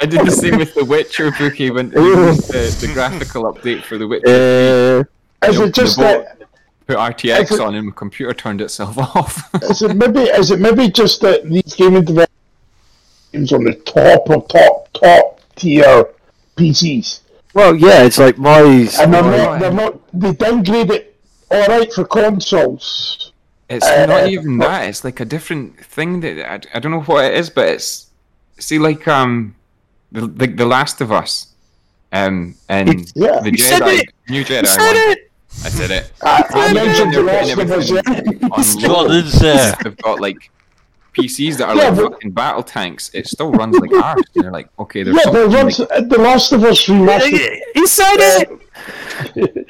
I 0.00 0.06
did 0.06 0.26
the 0.26 0.30
same 0.30 0.58
with 0.58 0.74
the 0.74 0.84
Witcher 0.84 1.30
bookie 1.32 1.70
when 1.70 1.90
we 1.90 1.94
the, 2.00 2.76
the 2.80 2.90
graphical 2.92 3.44
update 3.52 3.82
for 3.84 3.96
the 3.98 4.06
Witcher. 4.06 5.08
Uh, 5.42 5.48
Is 5.48 5.58
it 5.60 5.74
just 5.74 5.98
that? 5.98 6.38
Put 6.86 6.96
RTX 6.98 7.52
it- 7.52 7.60
on 7.60 7.74
and 7.74 7.88
the 7.88 7.92
computer 7.92 8.34
turned 8.34 8.60
itself 8.60 8.98
off. 8.98 9.48
Is 9.62 9.80
it 9.82 9.94
maybe? 9.96 10.20
Is 10.20 10.50
it 10.50 10.58
maybe 10.60 10.90
just 10.90 11.20
that 11.22 11.44
these 11.48 11.74
gaming 11.74 12.04
developers 12.04 12.26
games 13.32 13.52
on 13.52 13.62
the 13.64 13.74
top 13.74 14.28
of 14.28 14.48
top 14.48 14.92
top 14.92 15.40
tier 15.56 16.06
PCs, 16.56 17.20
well, 17.54 17.74
yeah, 17.74 18.02
it's 18.02 18.18
like 18.18 18.38
my. 18.38 18.60
and 19.00 19.14
they're 19.14 19.22
Oh, 19.24 19.30
not. 19.30 19.60
They're 19.60 19.72
not. 19.72 19.98
They 20.12 20.32
downgrade 20.32 20.90
it. 20.90 21.09
All 21.50 21.66
right 21.66 21.92
for 21.92 22.04
consoles. 22.04 23.32
It's 23.68 23.86
Uh, 23.86 24.06
not 24.06 24.28
even 24.28 24.58
that. 24.58 24.88
It's 24.88 25.04
like 25.04 25.20
a 25.20 25.24
different 25.24 25.78
thing 25.84 26.20
that 26.20 26.50
I, 26.52 26.60
I 26.76 26.80
don't 26.80 26.92
know 26.92 27.02
what 27.02 27.24
it 27.24 27.34
is, 27.34 27.50
but 27.50 27.68
it's 27.68 28.08
see 28.58 28.78
like 28.78 29.06
um 29.08 29.54
the 30.12 30.26
the, 30.26 30.46
the 30.48 30.66
Last 30.66 31.00
of 31.00 31.12
Us, 31.12 31.48
um 32.12 32.54
and 32.68 33.10
Yeah. 33.14 33.40
the 33.40 33.50
You 33.52 33.58
said 33.58 33.82
Jedi 33.82 33.98
it! 34.00 34.08
new 34.28 34.44
Jedi. 34.44 34.62
You 34.62 34.66
said 34.66 34.94
one. 34.94 35.12
it! 35.12 35.30
I 35.64 35.68
said 35.68 35.90
it. 35.90 36.12
I, 36.22 36.44
I 36.54 36.70
Even 36.70 36.74
mentioned 36.84 37.12
the 37.14 37.22
they're 37.22 37.24
Last 37.24 37.54
putting 37.54 37.72
of 37.72 37.78
Us. 37.78 37.90
everything 37.90 38.38
yeah. 38.40 38.48
on 38.48 38.50
What 38.92 39.08
low. 39.08 39.14
is 39.14 39.38
there? 39.40 39.74
They've 39.82 39.96
got 39.98 40.20
like 40.20 40.50
PCs 41.16 41.58
that 41.58 41.68
are 41.68 41.76
Yeah, 41.76 41.88
like 41.88 41.96
but- 41.96 42.12
fucking 42.12 42.30
battle 42.32 42.62
tanks. 42.62 43.10
It 43.14 43.26
still 43.26 43.50
runs 43.52 43.76
like 43.78 43.92
ours. 43.92 44.22
And 44.34 44.44
you're 44.44 44.52
like, 44.52 44.68
okay, 44.78 45.02
there's 45.02 45.16
Yeah, 45.16 45.30
but 45.32 45.50
something 45.50 45.64
once 45.64 45.78
like, 45.80 46.08
the 46.08 46.18
Last 46.18 46.52
of 46.52 46.62
Us 46.64 46.86
remastered, 46.86 47.58
He 47.74 47.86
said 47.86 48.16
it! 48.18 48.48
The, 49.34 49.64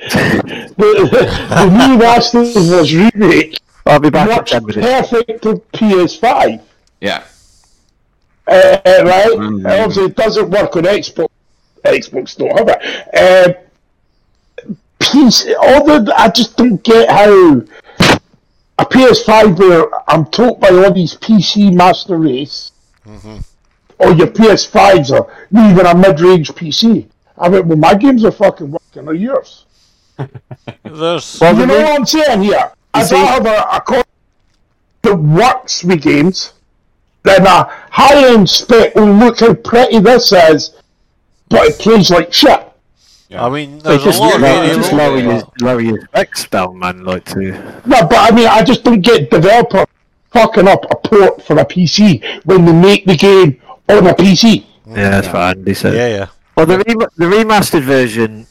the 0.77 1.67
new 1.71 2.03
Last 2.03 2.35
of 2.35 2.57
Us 2.57 2.93
remake 2.93 3.61
I'll 3.87 4.01
be 4.01 4.11
back 4.11 4.29
in 4.29 4.37
works 4.37 4.51
10 4.51 4.67
minutes. 4.67 4.87
perfect 5.11 5.43
to 5.43 5.55
PS5. 5.73 6.61
yeah. 7.01 7.25
Uh, 8.47 8.81
right? 8.87 9.31
Mm. 9.31 9.65
Obviously, 9.65 10.05
it 10.07 10.17
doesn't 10.17 10.51
work 10.51 10.75
on 10.77 10.83
Xbox. 10.83 11.29
Xbox 11.85 12.37
don't 12.37 12.59
have 12.59 12.69
it. 12.69 13.57
Um, 14.67 14.77
PC, 14.99 15.55
although 15.55 16.13
I 16.17 16.29
just 16.31 16.57
don't 16.57 16.83
get 16.83 17.09
how 17.09 17.63
a 18.79 18.85
PS5 18.85 19.59
where 19.59 20.11
I'm 20.11 20.27
told 20.27 20.61
by 20.61 20.71
all 20.71 20.93
these 20.93 21.15
PC 21.17 21.73
master 21.73 22.17
race, 22.19 22.73
or 23.99 24.13
your 24.13 24.29
PS5s 24.29 25.13
are 25.13 25.31
even 25.53 25.87
a 25.87 25.95
mid-range 25.95 26.53
PC. 26.53 27.07
I 27.41 27.49
mean, 27.49 27.67
well, 27.69 27.79
my 27.79 27.95
games 27.95 28.25
are 28.25 28.31
fucking 28.33 28.71
working, 28.71 29.05
They're 29.07 29.15
yours? 29.15 29.65
There's 30.85 31.39
Well, 31.41 31.59
You 31.59 31.67
know 31.67 31.79
what 31.83 31.99
I'm 32.01 32.07
saying 32.07 32.43
here? 32.43 32.71
I'd 32.95 33.07
see- 33.07 33.15
rather 33.15 33.49
have 33.51 33.67
a, 33.73 33.77
a 33.77 33.81
console 33.81 34.05
that 35.03 35.17
works 35.17 35.83
with 35.85 36.03
games 36.03 36.53
than 37.23 37.47
a 37.47 37.65
high-end 37.91 38.49
spec, 38.49 38.93
oh 38.97 39.05
look 39.05 39.41
how 39.41 39.55
pretty 39.55 39.99
this 40.01 40.33
is, 40.33 40.75
but 41.49 41.67
it 41.69 41.79
plays 41.79 42.11
like 42.11 42.33
shit. 42.33 42.67
Yeah. 43.29 43.47
I 43.47 43.49
mean, 43.51 43.79
They 43.79 43.91
there's 43.91 44.03
a 44.03 44.05
just, 44.07 44.21
lot 44.21 44.35
of 44.35 44.41
lower, 44.41 44.53
variable. 44.53 44.77
just 44.83 44.93
lower, 44.93 45.19
yeah. 45.19 45.33
your, 45.37 45.43
lower 45.61 45.81
your 45.81 46.01
specs 46.07 46.49
down, 46.49 46.79
man. 46.79 47.05
Like 47.05 47.25
to. 47.27 47.53
No, 47.87 48.03
but 48.09 48.17
I 48.19 48.35
mean, 48.35 48.49
I 48.49 48.63
just 48.65 48.83
don't 48.83 49.01
get 49.01 49.31
developer 49.31 49.87
fucking 50.33 50.67
up 50.67 50.85
a 50.91 50.97
port 50.97 51.43
for 51.43 51.59
a 51.59 51.65
PC 51.65 52.45
when 52.45 52.65
they 52.65 52.73
make 52.73 53.05
the 53.07 53.17
game 53.17 53.61
on 53.89 54.07
a 54.09 54.15
PC. 54.15 54.65
Yeah, 54.87 55.11
that's 55.11 55.27
what 55.29 55.57
Andy 55.57 55.75
said. 55.75 55.95
Yeah, 55.95 56.09
yeah. 56.09 56.27
Well, 56.61 56.67
the, 56.67 56.85
re- 56.87 57.07
the 57.17 57.25
remastered 57.25 57.81
version 57.85 58.47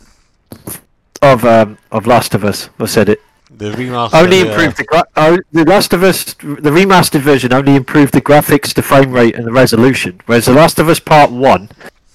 of 1.21 1.45
um, 1.45 1.77
of 1.91 2.07
Last 2.07 2.33
of 2.33 2.43
Us, 2.43 2.71
I 2.79 2.87
said 2.87 3.07
it, 3.07 3.21
The 3.55 3.69
remaster. 3.71 4.15
only 4.23 4.37
yeah. 4.39 4.45
improved 4.45 4.77
the 4.77 4.83
gra- 4.85 5.03
oh, 5.15 5.37
the 5.51 5.63
Last 5.65 5.93
of 5.93 6.01
Us, 6.01 6.23
the 6.33 6.71
remastered 6.71 7.19
version 7.21 7.53
only 7.53 7.75
improved 7.75 8.15
the 8.15 8.21
graphics, 8.21 8.73
the 8.73 8.81
frame 8.81 9.11
rate, 9.11 9.35
and 9.35 9.45
the 9.45 9.51
resolution. 9.51 10.21
Whereas 10.25 10.45
the 10.47 10.53
Last 10.53 10.79
of 10.79 10.89
Us 10.89 10.99
Part 10.99 11.29
One 11.29 11.69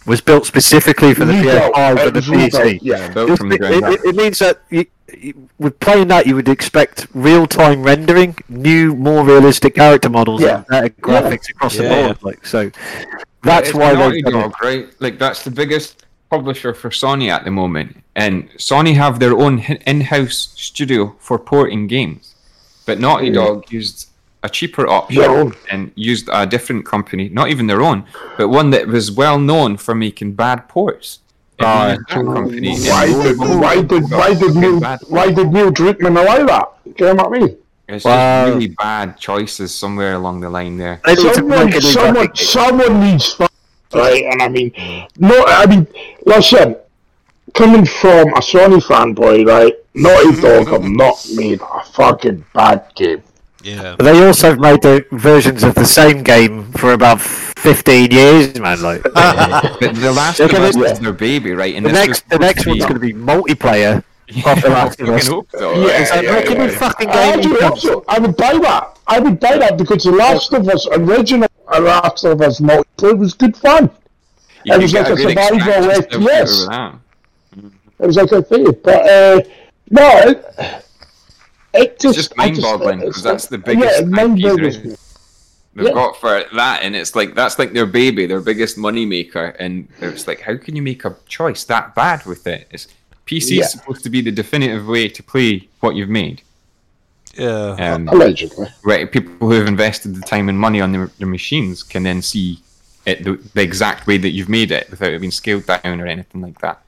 was 0.04 0.20
built 0.20 0.46
specifically 0.46 1.14
for 1.14 1.24
the 1.26 1.34
Rebuilt. 1.34 1.72
PS5 1.74 1.96
It 1.96 2.00
and 2.00 2.08
the 2.08 2.18
was 2.18 2.28
rebuilt, 2.28 2.52
PC. 2.54 2.78
Yeah. 2.82 3.08
built 3.12 3.30
It, 3.30 3.36
from 3.38 3.48
the 3.50 3.58
ground 3.58 3.74
it- 3.76 3.84
it- 3.84 4.04
it 4.04 4.16
means 4.16 4.38
that 4.40 4.62
you, 4.70 4.86
you, 5.16 5.48
with 5.58 5.78
playing 5.78 6.08
that, 6.08 6.26
you 6.26 6.34
would 6.34 6.48
expect 6.48 7.06
real-time 7.14 7.84
rendering, 7.84 8.34
new, 8.48 8.96
more 8.96 9.24
realistic 9.24 9.76
character 9.76 10.08
models, 10.10 10.40
Yeah. 10.40 10.56
and 10.56 10.66
better 10.66 10.88
graphics 10.88 11.48
across 11.50 11.76
the 11.76 11.84
board. 11.84 12.18
Like 12.24 12.44
so, 12.44 12.72
that's 13.44 13.68
It's 13.68 13.78
why 13.78 13.92
Naughty. 13.92 14.22
Dog, 14.22 14.54
right? 14.62 14.88
Like 15.00 15.18
that's 15.18 15.44
the 15.44 15.50
biggest 15.50 16.04
publisher 16.30 16.74
for 16.74 16.90
Sony 16.90 17.28
at 17.28 17.44
the 17.44 17.50
moment, 17.50 18.02
and 18.16 18.50
Sony 18.52 18.94
have 18.94 19.20
their 19.20 19.34
own 19.34 19.60
in-house 19.60 20.52
studio 20.56 21.14
for 21.18 21.38
porting 21.38 21.86
games, 21.86 22.34
but 22.86 22.98
Naughty 22.98 23.30
Dog 23.30 23.70
used 23.70 24.10
a 24.42 24.48
cheaper 24.48 24.86
option 24.86 25.54
and 25.70 25.90
used 25.94 26.28
a 26.32 26.46
different 26.46 26.84
company, 26.84 27.28
not 27.28 27.48
even 27.48 27.66
their 27.66 27.82
own, 27.82 28.04
but 28.36 28.48
one 28.48 28.70
that 28.70 28.86
was 28.86 29.10
well 29.10 29.38
known 29.38 29.76
for 29.76 29.94
making 29.94 30.34
bad 30.34 30.68
ports. 30.68 31.20
And 31.58 31.66
they 31.68 31.94
used 31.94 32.08
that 32.08 32.24
company. 32.34 32.76
Why 32.92 33.06
did 33.22 33.38
why 33.38 33.82
did 33.82 34.10
why 34.10 34.34
did 34.34 34.54
Neil 34.56 34.80
why 35.08 35.30
did 35.30 35.52
Neil 35.52 35.70
Druckmann 35.72 36.20
allow 36.20 36.44
that? 36.46 36.68
Do 36.84 37.04
you 37.04 37.14
know 37.14 37.24
what 37.24 37.36
I 37.36 37.40
mean? 37.40 37.56
It's 37.88 38.04
Wow. 38.04 38.46
just 38.46 38.54
really 38.54 38.68
bad 38.68 39.18
choices 39.18 39.74
somewhere 39.74 40.14
along 40.14 40.40
the 40.40 40.48
line 40.50 40.76
there. 40.78 41.00
They 41.04 41.14
need 41.14 41.22
to 41.22 41.34
Someone, 41.34 41.66
make 41.66 41.74
a 41.74 41.80
new 41.80 41.80
someone, 41.82 42.34
someone 42.34 43.00
needs 43.00 43.32
fun, 43.32 43.48
right? 43.92 44.24
And 44.24 44.40
I 44.42 44.48
mean, 44.48 44.72
no, 45.18 45.44
I 45.46 45.66
mean, 45.66 45.86
listen, 46.24 46.76
coming 47.54 47.84
from 47.84 48.28
a 48.34 48.40
Sony 48.40 48.82
fanboy, 48.82 49.46
right? 49.46 49.74
Naughty 49.94 50.40
Dog 50.40 50.68
have 50.68 50.82
not 50.84 51.26
made 51.34 51.60
a 51.60 51.84
fucking 51.92 52.44
bad 52.54 52.84
game. 52.94 53.22
Yeah. 53.62 53.94
But 53.96 54.04
they 54.04 54.26
also 54.26 54.56
made 54.56 54.82
the 54.82 55.06
versions 55.12 55.62
of 55.62 55.74
the 55.74 55.86
same 55.86 56.22
game 56.22 56.70
for 56.72 56.92
about 56.92 57.20
15 57.20 58.10
years, 58.10 58.58
man. 58.60 58.80
Like 58.82 59.02
But 59.14 59.78
the 59.94 60.12
Last 60.14 60.38
They're 60.38 60.46
of 60.46 60.52
gonna- 60.52 60.68
Us 60.68 60.76
is 60.92 60.98
their 61.00 61.12
baby, 61.12 61.52
right? 61.52 61.74
And 61.74 61.84
the 61.84 61.92
next, 61.92 62.28
the 62.28 62.38
next 62.38 62.66
one's 62.66 62.80
going 62.82 62.94
to 62.94 63.00
be 63.00 63.12
multiplayer. 63.14 64.02
Yeah, 64.28 64.54
The 64.54 64.68
Last 64.70 65.00
of 65.00 65.08
I 65.10 65.14
Us. 65.14 65.28
hope 65.28 65.48
so. 65.52 65.74
Yeah, 65.86 66.00
It's 66.00 66.10
like, 66.10 66.22
yeah, 66.24 66.32
make 66.32 66.48
yeah. 66.72 66.78
fucking 66.78 67.08
I 67.10 67.36
game. 67.42 67.56
hope 67.60 67.78
so. 67.78 68.04
I 68.08 68.18
would 68.18 68.36
buy 68.36 68.58
that. 68.58 68.98
I 69.06 69.18
would 69.20 69.38
buy 69.38 69.58
that 69.58 69.76
because 69.76 70.04
the 70.04 70.12
Last 70.12 70.52
of 70.54 70.66
Us 70.68 70.86
original 70.92 71.48
The 71.72 71.80
Last 71.80 72.24
of 72.24 72.40
Us 72.40 72.58
multiplayer 72.60 73.18
was 73.18 73.34
good 73.34 73.56
fun. 73.56 73.90
You 74.64 74.74
It 74.74 74.80
was 74.82 74.92
like 74.94 75.08
a 75.08 75.14
good 75.14 75.28
survival 75.28 75.90
extraction 75.90 76.22
FPS. 76.22 76.62
of 76.64 76.70
that. 76.70 76.94
It 78.00 78.06
was 78.06 78.16
like 78.16 78.32
a 78.32 78.42
thing, 78.42 78.66
but 78.82 79.08
uh, 79.08 79.40
no, 79.90 80.10
it, 80.30 80.84
it 81.74 82.00
just 82.00 82.18
It's 82.18 82.28
just 82.28 82.32
I 82.38 82.48
just- 82.48 82.62
mind-boggling 82.62 83.00
because 83.00 83.22
that's 83.22 83.46
the 83.46 83.58
biggest 83.58 84.00
yeah, 84.00 84.06
IP 84.06 84.08
mind-boggling. 84.08 84.82
they've 84.82 84.98
Yeah. 85.86 85.92
got 85.92 86.16
for 86.18 86.44
that, 86.54 86.82
and 86.82 86.96
it's 86.96 87.14
like 87.14 87.34
that's 87.34 87.58
like 87.58 87.72
their 87.72 87.86
baby, 87.86 88.26
their 88.26 88.40
biggest 88.40 88.78
money 88.78 89.04
maker, 89.06 89.54
and 89.58 89.88
it's 90.00 90.26
like, 90.26 90.40
how 90.40 90.56
can 90.56 90.76
you 90.76 90.82
make 90.82 91.04
a 91.04 91.14
choice 91.26 91.64
that 91.64 91.94
bad 91.94 92.24
with 92.26 92.46
it? 92.46 92.68
It's 92.70 92.88
PC 93.26 93.56
Yeah. 93.56 93.62
is 93.64 93.72
supposed 93.72 94.02
to 94.04 94.10
be 94.10 94.20
the 94.20 94.30
definitive 94.32 94.86
way 94.86 95.08
to 95.08 95.22
play 95.22 95.68
what 95.80 95.94
you've 95.96 96.08
made. 96.08 96.42
Yeah. 97.36 97.76
Um, 97.78 98.08
Allegedly. 98.08 98.68
right, 98.84 99.10
people 99.10 99.34
who 99.48 99.50
have 99.52 99.66
invested 99.66 100.14
the 100.14 100.20
time 100.20 100.48
and 100.48 100.58
money 100.58 100.80
on 100.80 100.92
their, 100.92 101.08
their 101.18 101.26
machines 101.26 101.82
can 101.82 102.04
then 102.04 102.22
see 102.22 102.60
it 103.06 103.24
the, 103.24 103.32
the 103.54 103.62
exact 103.62 104.06
way 104.06 104.16
that 104.18 104.30
you've 104.30 104.48
made 104.48 104.70
it 104.70 104.88
without 104.90 105.12
it 105.12 105.20
being 105.20 105.30
scaled 105.32 105.66
down 105.66 106.00
or 106.00 106.06
anything 106.06 106.40
like 106.40 106.58
that. 106.60 106.80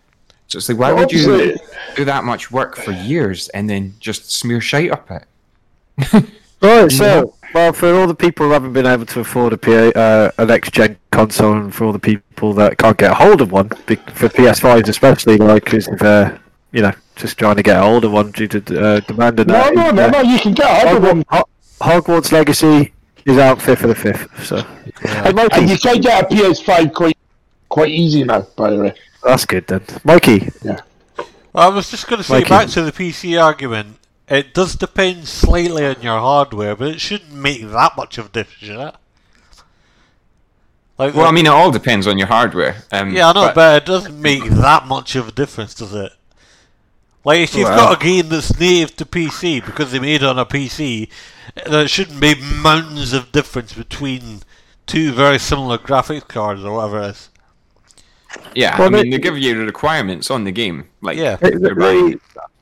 So 0.49 0.59
it's 0.59 0.68
like, 0.68 0.78
why 0.78 0.93
would 0.93 1.11
you 1.11 1.57
do 1.97 2.05
that 2.05 2.22
much 2.24 2.53
work 2.53 2.76
for 2.76 2.93
years 2.93 3.49
and 3.49 3.68
then 3.68 3.95
just 3.99 4.30
smear 4.30 4.61
shite 4.61 4.93
up 4.93 5.11
it? 5.11 6.24
Right, 6.62 6.91
so 6.93 7.34
well, 7.55 7.72
for 7.72 7.94
all 7.94 8.07
the 8.07 8.14
people 8.14 8.47
who 8.47 8.53
haven't 8.53 8.72
been 8.72 8.86
able 8.86 9.07
to 9.07 9.20
afford 9.20 9.53
a 9.53 9.57
PA, 9.59 9.70
uh, 9.99 10.30
a 10.38 10.47
next 10.47 10.72
gen 10.72 10.97
console, 11.11 11.55
and 11.55 11.74
for 11.74 11.84
all 11.84 11.92
the 11.92 11.99
people 11.99 12.53
that 12.55 12.78
can't 12.78 12.97
get 12.99 13.12
a 13.12 13.14
hold 13.14 13.40
of 13.40 13.53
one, 13.53 13.68
for 13.68 14.28
PS5s 14.28 14.88
especially, 14.88 15.36
like, 15.38 15.64
because 15.64 15.88
of 15.88 16.01
uh, 16.03 16.36
you 16.72 16.82
know, 16.82 16.92
just 17.14 17.38
trying 17.38 17.57
to 17.57 17.62
get 17.62 17.76
a 17.76 17.80
hold 17.82 18.05
of 18.05 18.12
one 18.12 18.30
due 18.32 18.47
to 18.49 18.59
uh, 18.59 19.01
demand 19.01 19.40
and 19.40 19.49
No, 19.49 19.55
that. 19.55 19.74
no, 19.74 19.86
is, 19.88 19.94
no, 19.94 20.03
uh, 20.05 20.11
no. 20.11 20.20
You 20.22 20.38
can 20.38 20.53
get 20.53 20.86
hold 20.86 20.97
of 20.99 21.03
them, 21.03 21.24
Hog- 21.28 21.49
Hog- 21.80 22.05
Hogwarts 22.05 22.32
Legacy 22.32 22.92
is 23.24 23.38
out 23.38 23.61
fifth 23.61 23.82
of 23.82 23.88
the 23.88 23.94
fifth, 23.94 24.44
so 24.47 24.57
hey, 25.03 25.32
and 25.53 25.68
you 25.70 25.78
can 25.78 26.01
get 26.01 26.24
a 26.30 26.34
PS5 26.34 26.92
quite 26.94 27.16
quite 27.68 27.90
easy 27.90 28.22
now. 28.24 28.47
By 28.57 28.70
the 28.70 28.78
way, 28.80 28.94
that's 29.24 29.44
good 29.44 29.66
then. 29.66 29.82
Mikey, 30.05 30.49
Well, 30.62 30.78
I 31.55 31.68
was 31.68 31.90
just 31.90 32.07
going 32.07 32.18
to 32.18 32.24
say 32.24 32.34
Mikey. 32.34 32.49
back 32.51 32.68
to 32.68 32.82
the 32.82 32.92
PC 32.92 33.42
argument. 33.42 33.97
It 34.28 34.54
does 34.54 34.74
depend 34.74 35.28
slightly 35.28 35.86
on 35.86 36.02
your 36.02 36.18
hardware, 36.18 36.74
but 36.74 36.88
it 36.88 37.00
shouldn't 37.00 37.32
make 37.32 37.62
that 37.62 37.96
much 37.96 38.18
of 38.18 38.26
a 38.26 38.28
difference, 38.30 38.58
should 38.66 38.80
it? 38.88 38.94
Like, 40.98 41.14
Well, 41.14 41.26
I 41.26 41.30
mean, 41.30 41.46
it 41.46 41.50
all 41.50 41.70
depends 41.70 42.06
on 42.06 42.18
your 42.18 42.26
hardware. 42.26 42.82
Um, 42.90 43.10
yeah, 43.12 43.28
I 43.28 43.32
know, 43.32 43.52
but, 43.54 43.82
it 43.82 43.86
doesn't 43.86 44.20
make 44.20 44.44
that 44.44 44.86
much 44.86 45.14
of 45.14 45.28
a 45.28 45.32
difference, 45.32 45.74
does 45.74 45.94
it? 45.94 46.10
Like, 47.24 47.40
if 47.40 47.54
you've 47.54 47.68
Well- 47.68 47.90
got 47.90 48.00
a 48.00 48.04
game 48.04 48.28
that's 48.28 48.58
native 48.58 48.96
to 48.96 49.04
PC 49.06 49.60
because 49.64 49.92
they 49.92 49.98
made 49.98 50.22
it 50.22 50.24
on 50.24 50.38
a 50.38 50.46
PC, 50.46 51.08
there 51.66 51.86
shouldn't 51.86 52.20
be 52.20 52.34
mountains 52.34 53.12
of 53.12 53.30
difference 53.32 53.74
between 53.74 54.42
two 54.86 55.12
very 55.12 55.38
similar 55.38 55.76
graphics 55.78 56.26
cards 56.26 56.64
or 56.64 56.72
whatever 56.76 57.02
it 57.02 57.10
is. 57.10 57.28
yeah, 58.54 58.78
Well, 58.78 58.88
I 58.88 58.90
mean, 58.90 59.10
they- 59.10 59.16
they 59.16 59.22
give 59.22 59.36
you 59.38 59.54
the 59.58 59.66
requirements 59.66 60.30
on 60.30 60.44
the 60.44 60.52
game. 60.52 60.88
Like, 61.02 61.16
Yeah. 61.18 61.36
they, 61.36 61.50
they're 61.50 61.74
buying 61.74 62.20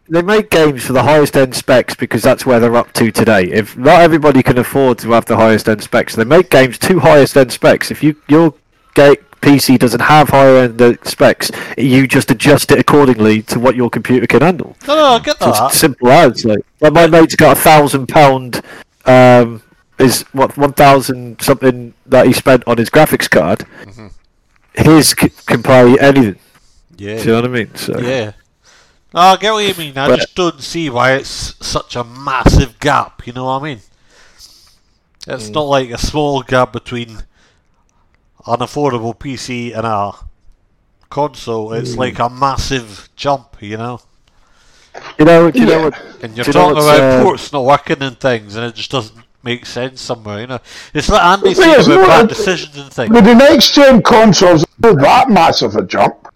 they, 0.08 0.22
make 0.22 0.50
games 0.50 0.84
for 0.84 0.92
the 0.92 1.02
highest 1.02 1.36
end 1.36 1.54
specs 1.54 1.94
because 1.94 2.22
that's 2.22 2.44
where 2.46 2.60
they're 2.60 2.76
up 2.76 2.92
to 2.94 3.10
today. 3.10 3.44
If 3.50 3.76
not 3.76 4.00
everybody 4.02 4.42
can 4.42 4.58
afford 4.58 4.98
to 4.98 5.10
have 5.12 5.24
the 5.26 5.36
highest 5.36 5.68
end 5.68 5.82
specs, 5.82 6.14
they 6.14 6.24
make 6.24 6.50
games 6.50 6.78
to 6.80 7.00
highest 7.00 7.36
end 7.36 7.52
specs. 7.52 7.90
If 7.90 8.02
you 8.02 8.16
your 8.28 8.54
ga- 8.94 9.16
PC 9.40 9.78
doesn't 9.78 10.00
have 10.00 10.30
higher 10.30 10.56
end 10.56 10.80
uh, 10.80 10.94
specs, 11.02 11.50
you 11.76 12.06
just 12.06 12.30
adjust 12.30 12.70
it 12.72 12.78
accordingly 12.78 13.42
to 13.42 13.58
what 13.60 13.76
your 13.76 13.90
computer 13.90 14.26
can 14.26 14.40
handle. 14.40 14.74
No, 14.88 14.94
no, 14.94 15.04
I 15.04 15.18
get 15.18 15.36
It's 15.40 15.58
that. 15.60 15.72
simple 15.72 16.08
as 16.10 16.44
like, 16.46 16.60
like 16.80 16.92
my 16.94 17.06
mate's 17.06 17.36
got 17.36 17.56
a 17.56 17.60
thousand 17.60 18.06
pound 18.08 18.62
um 19.06 19.62
is 19.98 20.22
what 20.32 20.56
one 20.56 20.72
thousand 20.72 21.40
something 21.42 21.92
that 22.06 22.26
he 22.26 22.32
spent 22.32 22.62
on 22.66 22.78
his 22.78 22.88
graphics 22.90 23.28
card. 23.30 23.64
His 24.74 25.10
c- 25.10 25.30
can 25.46 25.62
play 25.62 25.96
anything. 26.00 26.36
Yeah. 26.96 27.16
Do 27.16 27.20
you 27.20 27.26
know 27.28 27.34
what 27.36 27.44
I 27.44 27.48
mean? 27.48 27.74
So 27.76 27.98
Yeah. 28.00 28.32
No, 29.14 29.20
I 29.20 29.36
get 29.36 29.52
what 29.52 29.64
you 29.64 29.74
mean. 29.74 29.96
I 29.96 30.08
But- 30.08 30.16
just 30.16 30.34
don't 30.34 30.60
see 30.60 30.90
why 30.90 31.12
it's 31.12 31.54
such 31.64 31.94
a 31.94 32.02
massive 32.02 32.80
gap. 32.80 33.24
You 33.26 33.32
know 33.32 33.44
what 33.44 33.62
I 33.62 33.64
mean? 33.64 33.80
It's 35.26 35.48
mm. 35.48 35.52
not 35.52 35.62
like 35.62 35.90
a 35.90 35.98
small 35.98 36.42
gap 36.42 36.72
between 36.72 37.22
an 38.46 38.58
affordable 38.58 39.16
PC 39.16 39.72
and 39.72 39.86
a 39.86 40.12
console. 41.10 41.72
It's 41.72 41.92
mm. 41.92 41.98
like 41.98 42.18
a 42.18 42.28
massive 42.28 43.08
jump. 43.14 43.56
You 43.60 43.76
know, 43.76 44.00
you 45.16 45.24
know, 45.24 45.50
do 45.50 45.60
you 45.60 45.68
Yeah. 45.68 45.76
know 45.76 45.84
what? 45.84 46.02
and 46.20 46.36
you're 46.36 46.44
Do 46.44 46.50
you 46.50 46.54
know 46.54 46.74
talking 46.74 46.82
about 46.82 47.00
uh, 47.00 47.22
ports 47.22 47.52
not 47.52 47.64
working 47.64 48.02
and 48.02 48.18
things, 48.18 48.56
and 48.56 48.66
it 48.66 48.74
just 48.74 48.90
doesn't 48.90 49.24
make 49.44 49.64
sense 49.64 50.00
somewhere. 50.00 50.40
You 50.40 50.46
know, 50.48 50.58
it's 50.92 51.08
like 51.08 51.22
Andy 51.22 51.54
The 51.54 51.62
saying 51.62 51.98
about 51.98 52.08
bad 52.08 52.28
decisions 52.28 52.76
and 52.76 52.92
things. 52.92 53.10
with 53.10 53.24
the 53.24 53.34
next 53.34 53.74
gen 53.74 54.02
consoles, 54.02 54.64
it's 54.64 54.78
not 54.80 54.96
that 54.98 55.30
massive 55.30 55.76
a 55.76 55.82
jump. 55.82 56.33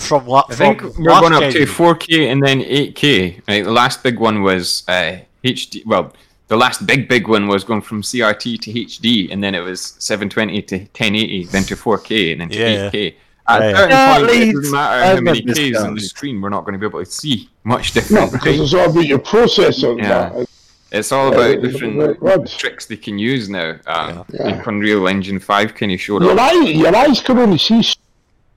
From 0.00 0.26
what? 0.26 0.46
I 0.50 0.54
think 0.54 0.82
we're 0.82 1.20
going 1.20 1.32
up 1.32 1.52
to 1.52 1.66
4K 1.66 2.30
and 2.32 2.42
then 2.42 2.60
8K. 2.60 3.42
Right, 3.48 3.64
the 3.64 3.70
last 3.72 4.02
big 4.02 4.18
one 4.18 4.42
was 4.42 4.82
uh, 4.88 5.18
HD. 5.44 5.84
Well, 5.86 6.12
the 6.48 6.56
last 6.56 6.86
big 6.86 7.08
big 7.08 7.26
one 7.28 7.48
was 7.48 7.64
going 7.64 7.82
from 7.82 8.02
CRT 8.02 8.60
to 8.60 8.72
HD, 8.72 9.32
and 9.32 9.42
then 9.42 9.54
it 9.54 9.60
was 9.60 9.96
720 9.98 10.62
to 10.62 10.76
1080, 10.78 11.44
then 11.46 11.64
to 11.64 11.74
4K, 11.76 12.32
and 12.32 12.40
then 12.42 12.48
to 12.50 12.58
Yeah. 12.58 12.90
8K. 12.90 13.14
At 13.48 13.60
Yeah, 13.62 13.76
certain 13.76 13.90
Yeah, 13.90 14.18
point, 14.18 14.30
it 14.30 14.52
doesn't 14.54 14.72
matter 14.72 14.94
I 14.94 15.06
how 15.06 15.14
many 15.20 15.40
remember 15.40 15.54
this 15.54 15.70
Ks 15.72 15.78
on 15.84 15.94
the 15.94 16.00
screen, 16.00 16.40
we're 16.40 16.48
not 16.48 16.64
going 16.64 16.72
to 16.72 16.78
be 16.80 16.86
able 16.86 17.04
to 17.04 17.10
see 17.10 17.48
much 17.64 17.94
No, 17.94 18.00
difference. 18.00 18.32
because 18.32 18.46
right? 18.58 18.60
it's 18.60 18.74
all 18.74 18.90
about 18.90 19.06
your 19.06 19.18
processor. 19.20 19.98
Yeah. 19.98 20.30
that. 20.30 20.48
It's 20.92 21.12
all 21.12 21.28
about 21.28 21.50
it- 21.50 21.64
it- 21.64 21.72
different 21.72 22.00
it 22.22 22.58
tricks 22.58 22.86
they 22.86 22.96
can 22.96 23.18
use 23.18 23.48
now. 23.48 23.76
Um, 23.86 24.24
Yeah. 24.32 24.44
Like 24.46 24.66
Unreal 24.66 25.06
Engine 25.08 25.38
5 25.40 25.74
kind 25.74 25.92
of 25.92 26.00
showed 26.00 26.22
Your, 26.22 26.32
up. 26.32 26.38
eye, 26.40 26.52
your 26.64 26.94
eyes 26.96 27.20
can 27.20 27.38
only 27.38 27.58
see 27.58 27.82
so 27.82 27.94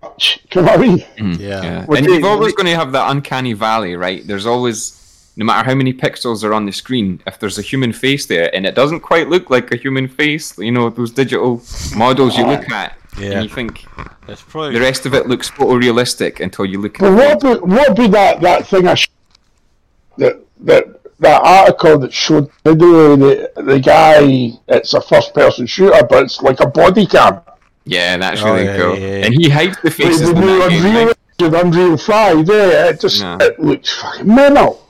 much. 0.01 0.39
You 0.53 0.61
know 0.61 0.67
what 0.67 0.79
I 0.79 0.81
mean? 0.81 0.99
Yeah. 1.39 1.61
Yeah. 1.61 1.85
What 1.85 1.97
and 1.99 2.07
do 2.07 2.13
you've 2.13 2.21
you- 2.21 2.27
always 2.27 2.53
going 2.53 2.67
to 2.67 2.75
have 2.75 2.91
that 2.93 3.11
uncanny 3.11 3.53
valley, 3.53 3.95
right? 3.95 4.25
There's 4.25 4.45
always, 4.45 5.31
no 5.35 5.45
matter 5.45 5.67
how 5.69 5.75
many 5.75 5.93
pixels 5.93 6.43
are 6.43 6.53
on 6.53 6.65
the 6.65 6.71
screen, 6.71 7.21
if 7.27 7.39
there's 7.39 7.57
a 7.57 7.61
human 7.61 7.93
face 7.93 8.25
there 8.25 8.53
and 8.55 8.65
it 8.65 8.75
doesn't 8.75 9.01
quite 9.01 9.29
look 9.29 9.49
like 9.49 9.71
a 9.71 9.77
human 9.77 10.07
face, 10.07 10.57
you 10.57 10.71
know, 10.71 10.89
those 10.89 11.11
digital 11.11 11.61
models 11.95 12.37
you 12.37 12.45
look 12.45 12.69
at, 12.71 12.97
Yeah. 13.19 13.31
and 13.31 13.43
you 13.43 13.49
think 13.49 13.85
It's 14.27 14.41
probably 14.41 14.73
the 14.73 14.81
rest 14.81 15.05
of 15.05 15.13
it 15.13 15.27
looks 15.27 15.49
photorealistic 15.49 16.39
until 16.39 16.65
you 16.65 16.79
look 16.81 16.97
But 16.99 17.11
at 17.13 17.41
what 17.41 17.41
be, 17.41 17.73
what 17.75 17.95
be 17.95 18.07
that, 18.07 18.41
that 18.41 18.67
thing 18.67 18.87
I 18.87 18.95
sh- 18.95 19.09
that 20.17 20.39
that 20.61 20.85
that 21.19 21.41
article 21.43 21.97
that 21.99 22.13
showed 22.13 22.49
the 22.63 22.73
video 22.73 23.15
the 23.15 23.51
the 23.55 23.79
guy 23.79 24.51
it's 24.67 24.93
a 24.93 25.01
first 25.01 25.33
person 25.33 25.65
shooter 25.65 26.01
but 26.09 26.23
it's 26.23 26.41
like 26.41 26.59
a 26.61 26.67
body 26.67 27.05
cam. 27.05 27.39
Yeah, 27.89 28.13
and 28.13 28.21
that's 28.23 28.41
Oh, 28.41 28.53
really 28.53 28.65
yeah, 28.65 28.77
cool. 28.77 28.95
yeah, 28.97 29.07
yeah. 29.07 29.25
And 29.25 29.33
he 29.41 29.49
hides 29.49 29.77
the 29.81 29.89
Like 29.89 29.97
faces 29.97 30.21
the 30.21 30.35
in 30.35 30.39
new. 30.41 30.61
Unreal? 30.63 31.13
Engine, 31.39 31.55
Unreal 31.67 31.97
Five, 31.97 32.47
yeah, 32.47 32.89
it 32.89 32.99
just 33.01 33.21
Yeah. 33.21 33.37
it 33.41 33.59
looks 33.59 33.89
fucking 34.01 34.27
mental. 34.35 34.85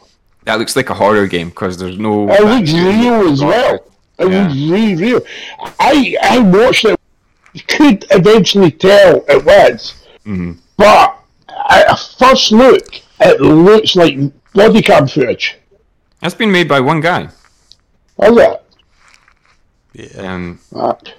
That 0.45 0.59
looks 0.59 0.75
like 0.75 0.89
a 0.89 0.93
horror 0.93 1.27
game 1.27 1.49
because 1.49 1.77
there's 1.77 1.97
no. 1.97 2.29
It 2.31 2.43
looks 2.43 2.73
real 2.73 3.31
as 3.31 3.41
well. 3.43 3.75
It 4.17 4.25
looks 4.25 4.53
really 4.53 4.95
real. 4.95 5.21
I 5.79 6.15
I 6.21 6.39
watched 6.39 6.85
it. 6.85 6.99
Could 7.67 8.05
eventually 8.11 8.71
tell 8.71 9.23
it 9.27 9.43
was, 9.45 9.93
Mhm. 10.25 10.57
but 10.77 11.15
at 11.69 11.91
a 11.91 11.95
first 11.95 12.51
look, 12.51 12.85
it 13.21 13.41
looks 13.41 13.95
like 13.95 14.17
body 14.53 14.81
cam 14.81 15.07
footage. 15.07 15.55
That's 16.21 16.35
been 16.35 16.51
made 16.51 16.67
by 16.67 16.79
one 16.79 16.99
guy. 17.01 17.29
Is 18.21 18.37
it? 18.37 18.61
Yeah. 19.93 20.33
Um, 20.33 20.59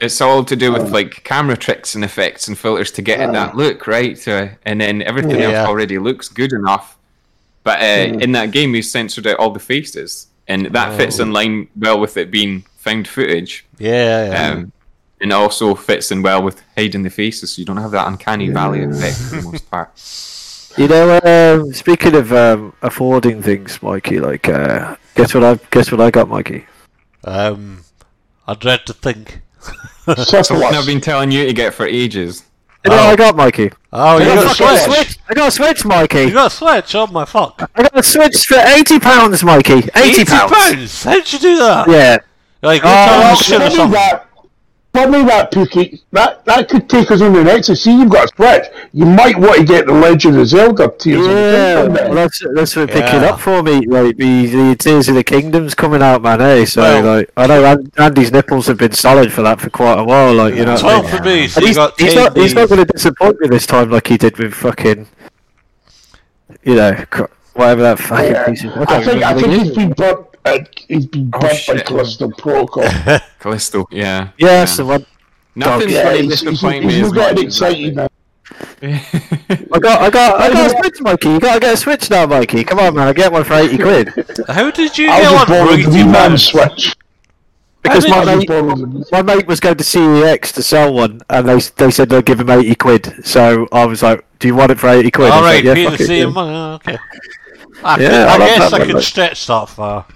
it's 0.01 0.21
all 0.21 0.45
to 0.45 0.55
do 0.57 0.73
with 0.73 0.91
like 0.93 1.25
camera 1.25 1.57
tricks 1.57 1.95
and 1.95 2.05
effects 2.05 2.49
and 2.49 2.57
filters 2.59 2.91
to 2.93 3.03
get 3.03 3.21
it 3.21 3.33
that 3.33 3.57
look 3.57 3.87
right? 3.87 4.17
So, 4.19 4.49
and 4.65 4.81
then 4.81 5.03
everything 5.03 5.39
Yeah. 5.41 5.51
else 5.51 5.69
already 5.69 5.99
looks 5.99 6.29
good 6.29 6.53
enough. 6.53 6.97
But 7.65 7.81
uh, 7.83 8.19
in 8.19 8.33
that 8.33 8.53
game 8.53 8.73
he 8.75 8.83
censored 8.83 9.27
out 9.27 9.39
all 9.39 9.51
the 9.51 9.59
faces 9.61 10.29
and 10.49 10.67
that 10.67 10.97
fits 10.97 11.19
in 11.19 11.33
line 11.33 11.69
well 11.77 12.01
with 12.01 12.17
it 12.17 12.31
being 12.31 12.63
found 12.79 13.07
footage. 13.07 13.65
Yeah, 13.79 14.31
yeah. 14.31 14.51
um, 14.53 14.73
and 15.21 15.33
also 15.33 15.75
fits 15.75 16.11
in 16.11 16.23
well 16.23 16.43
with 16.43 16.63
hiding 16.77 17.03
the 17.03 17.11
faces 17.11 17.53
so 17.53 17.61
you 17.61 17.67
don't 17.67 17.77
have 17.77 17.91
that 17.91 18.07
uncanny 18.09 18.49
valley 18.49 18.83
effect 18.83 19.17
for 19.17 19.37
the 19.37 19.43
most 19.51 19.71
part. 19.71 19.91
You 20.79 20.87
know, 20.89 21.21
um, 21.25 21.73
speaking 21.75 22.15
of 22.15 22.33
um, 22.33 22.73
affording 22.81 23.43
things, 23.43 23.83
Mikey, 23.83 24.21
like, 24.21 24.49
uh, 24.49 24.97
guess 25.17 25.35
what 25.35 25.43
I 25.45 25.59
guess 25.71 25.91
what 25.91 26.01
I 26.01 26.11
got, 26.11 26.29
Mikey. 26.29 26.65
Um, 27.25 27.83
I 28.51 28.55
dread 28.55 28.85
to 28.87 28.93
think. 28.93 29.41
something 30.05 30.25
Syphilis. 30.25 30.51
I've 30.77 30.87
been 30.87 31.01
telling 31.01 31.31
you 31.31 31.47
to 31.47 31.53
get 31.53 31.73
for 31.73 31.87
ages 31.87 32.43
You 32.85 32.91
know 32.91 32.97
what 32.97 33.07
Oh. 33.07 33.13
I 33.13 33.17
got, 33.17 33.37
Mikey? 33.37 33.71
Oh, 33.93 34.19
you 34.19 34.25
Yeah, 34.27 34.35
got 34.37 34.45
a 34.47 34.55
Switch. 34.55 34.71
it. 34.71 34.85
Switch. 35.07 35.19
I 35.29 35.35
got 35.35 35.49
a 35.49 35.51
Switch, 35.51 35.85
Mikey. 35.85 36.23
You 36.23 36.33
got 36.33 36.47
a 36.53 36.55
Switch? 36.55 36.95
Oh 36.97 37.07
my 37.07 37.25
fuck! 37.25 37.71
I 37.77 37.83
got 37.83 37.97
a 37.99 38.03
Switch 38.03 38.45
for 38.47 38.57
eighty 38.77 38.99
pounds, 38.99 39.45
Mikey. 39.45 39.89
Eighty 39.95 40.25
pounds. 40.25 40.53
pounds. 40.53 41.05
How'd 41.05 41.33
you 41.33 41.39
do 41.39 41.57
that? 41.59 41.89
Yeah. 41.89 42.19
Like, 42.63 42.83
Oh, 42.85 42.89
oh, 42.89 43.21
well, 43.21 43.37
shit 43.37 43.61
or 44.93 45.01
Tell 45.03 45.11
me 45.11 45.23
that. 45.25 45.53
Tell 45.53 45.65
that, 45.65 45.71
Pookie. 45.73 46.01
That 46.13 46.45
that 46.47 46.69
could 46.69 46.89
take 46.91 47.11
us 47.11 47.21
on 47.23 47.33
the 47.33 47.45
next. 47.45 47.69
See, 47.77 47.97
you've 47.97 48.11
got 48.11 48.25
a 48.25 48.29
Switch. 48.35 48.65
You 48.93 49.07
might 49.07 49.39
want 49.39 49.59
to 49.61 49.65
get 49.65 49.87
the 49.87 49.93
Legend 49.93 50.39
of 50.39 50.47
Zelda 50.49 50.91
Tears 50.99 51.27
Yeah, 51.27 51.33
of 51.33 51.93
the 51.93 51.99
Kingdom. 51.99 52.05
well, 52.07 52.15
that's 52.15 52.43
that's 52.55 52.77
what 52.77 52.91
picking 52.91 53.21
up 53.23 53.41
for 53.41 53.63
me. 53.63 53.87
Like 53.87 54.17
the, 54.17 54.47
the 54.47 54.77
Tears 54.77 55.09
of 55.09 55.15
the 55.15 55.23
Kingdom's 55.25 55.75
coming 55.75 56.03
out, 56.03 56.23
man. 56.23 56.41
Hey, 56.41 56.65
so 56.65 56.83
Well- 56.83 57.19
like 57.19 57.31
I 57.37 57.47
know 57.47 57.85
Andy's 57.99 58.33
nipples 58.33 58.67
have 58.67 58.79
been 58.79 58.93
solid 58.93 59.33
for 59.33 59.43
that 59.43 59.61
for 59.61 59.71
quite 59.71 59.99
a 59.99 60.05
while. 60.05 60.35
Like 60.35 60.55
you 60.55 60.65
know, 60.65 60.73
what 60.75 60.85
I 60.85 61.01
mean? 61.03 61.11
for 61.11 61.23
me. 61.25 61.49
So 61.49 61.59
And 61.59 61.63
you 61.63 61.67
he's, 61.69 61.77
got 61.77 62.01
he's 62.01 62.15
not 62.15 62.37
he's 62.37 62.55
not 62.55 62.69
going 62.69 62.85
to 62.85 62.93
disappoint 62.93 63.41
me 63.41 63.49
this 63.49 63.67
time 63.67 63.91
like 63.91 64.09
he 64.09 64.17
did 64.19 64.39
with 64.39 64.55
fucking 64.55 65.07
you 66.65 66.75
know, 66.75 66.93
whatever 67.55 67.83
that 67.83 67.99
fucking 67.99 68.33
Yeah. 68.33 68.47
piece 68.47 68.65
of. 68.65 68.73
I 68.73 68.85
don't 68.85 69.05
think 69.05 69.23
I 69.25 69.33
remember 69.33 69.41
think 69.41 69.53
the 69.53 69.65
he's 69.69 69.77
name. 69.77 69.89
been 69.91 69.93
burnt. 69.95 70.27
Uh, 70.45 70.59
he's 70.89 71.07
been 71.07 71.31
Oh, 71.33 71.39
burnt 71.39 71.65
by 71.67 71.77
shit. 71.77 71.87
Callisto 71.87 72.31
Protocol. 72.31 72.85
Callisto, 73.39 73.87
yeah. 73.91 74.31
Yeah, 74.39 74.49
that's 74.61 74.77
the 74.77 74.85
one. 74.87 75.07
Nothing's 75.55 75.93
yeah, 75.93 76.05
going 76.05 76.29
to 76.29 76.37
he's, 76.37 76.41
he's, 76.41 76.61
disappoint 76.61 76.85
he's 76.85 76.95
me 76.95 77.01
as 77.01 77.13
not 77.13 77.15
getting 77.15 77.37
much 77.37 77.49
as 77.49 77.59
that. 77.59 77.79
now. 77.95 78.09
I 78.83 79.79
got, 79.79 80.01
I 80.03 80.11
got, 80.11 80.41
I 80.41 80.51
got 80.53 80.67
a 80.67 80.71
Switch, 80.79 81.01
Mikey. 81.01 81.29
You 81.31 81.41
gotta 81.41 81.61
get 81.61 81.75
a 81.75 81.77
Switch 81.77 82.11
now, 82.11 82.27
Mikey. 82.27 82.65
Come 82.65 82.79
on, 82.81 82.95
man. 82.95 83.09
I 83.09 83.13
get 83.13 83.33
one 83.33 83.45
for 83.45 83.55
eighty 83.55 83.79
quid. 83.79 84.09
How 84.49 84.71
did 84.71 84.97
you 84.99 85.09
I 85.11 85.21
get 85.21 85.31
was 85.31 85.33
one 85.33 85.47
born 85.47 85.67
for 85.69 85.73
with 85.77 85.85
the 85.85 85.91
80 85.91 86.05
Wii 86.05 86.13
Man? 86.13 86.39
Switch. 86.39 86.97
Because 87.83 88.07
my 88.09 88.25
mate, 88.25 88.49
born 88.49 88.67
with 88.67 88.79
the 88.81 89.07
my 89.13 89.23
mate 89.23 89.47
was 89.47 89.61
going 89.61 89.77
to 89.77 89.85
CEX 89.85 90.53
to 90.55 90.63
sell 90.63 90.93
one, 90.93 91.21
and 91.31 91.49
they 91.49 91.59
they 91.77 91.91
said 91.91 92.09
they'll 92.11 92.23
give 92.23 92.41
him 92.41 92.51
eighty 92.51 92.75
quid. 92.75 93.25
So 93.27 93.69
I 93.73 93.87
was 93.87 94.03
like, 94.03 94.25
"Do 94.39 94.49
you 94.49 94.55
want 94.55 94.73
it 94.73 94.79
for 94.79 94.89
eighty 94.89 95.11
quid?" 95.11 95.31
I 95.31 95.37
All 95.37 95.43
was 95.43 95.51
right, 95.51 95.65
like, 95.65 95.77
yeah, 95.79 95.91
fuck 95.91 96.01
it, 96.01 96.07
same 96.07 96.29
yeah. 96.29 96.35
money. 96.35 96.57
oh, 96.57 96.75
Okay. 96.75 96.99
I, 97.83 97.99
Yeah, 98.01 98.27
I 98.29 98.39
I 98.39 98.39
guess 98.39 98.73
I 98.73 98.79
one, 98.79 98.89
could 98.89 99.03
stretch 99.03 99.47
that 99.47 99.69
far. 99.69 100.07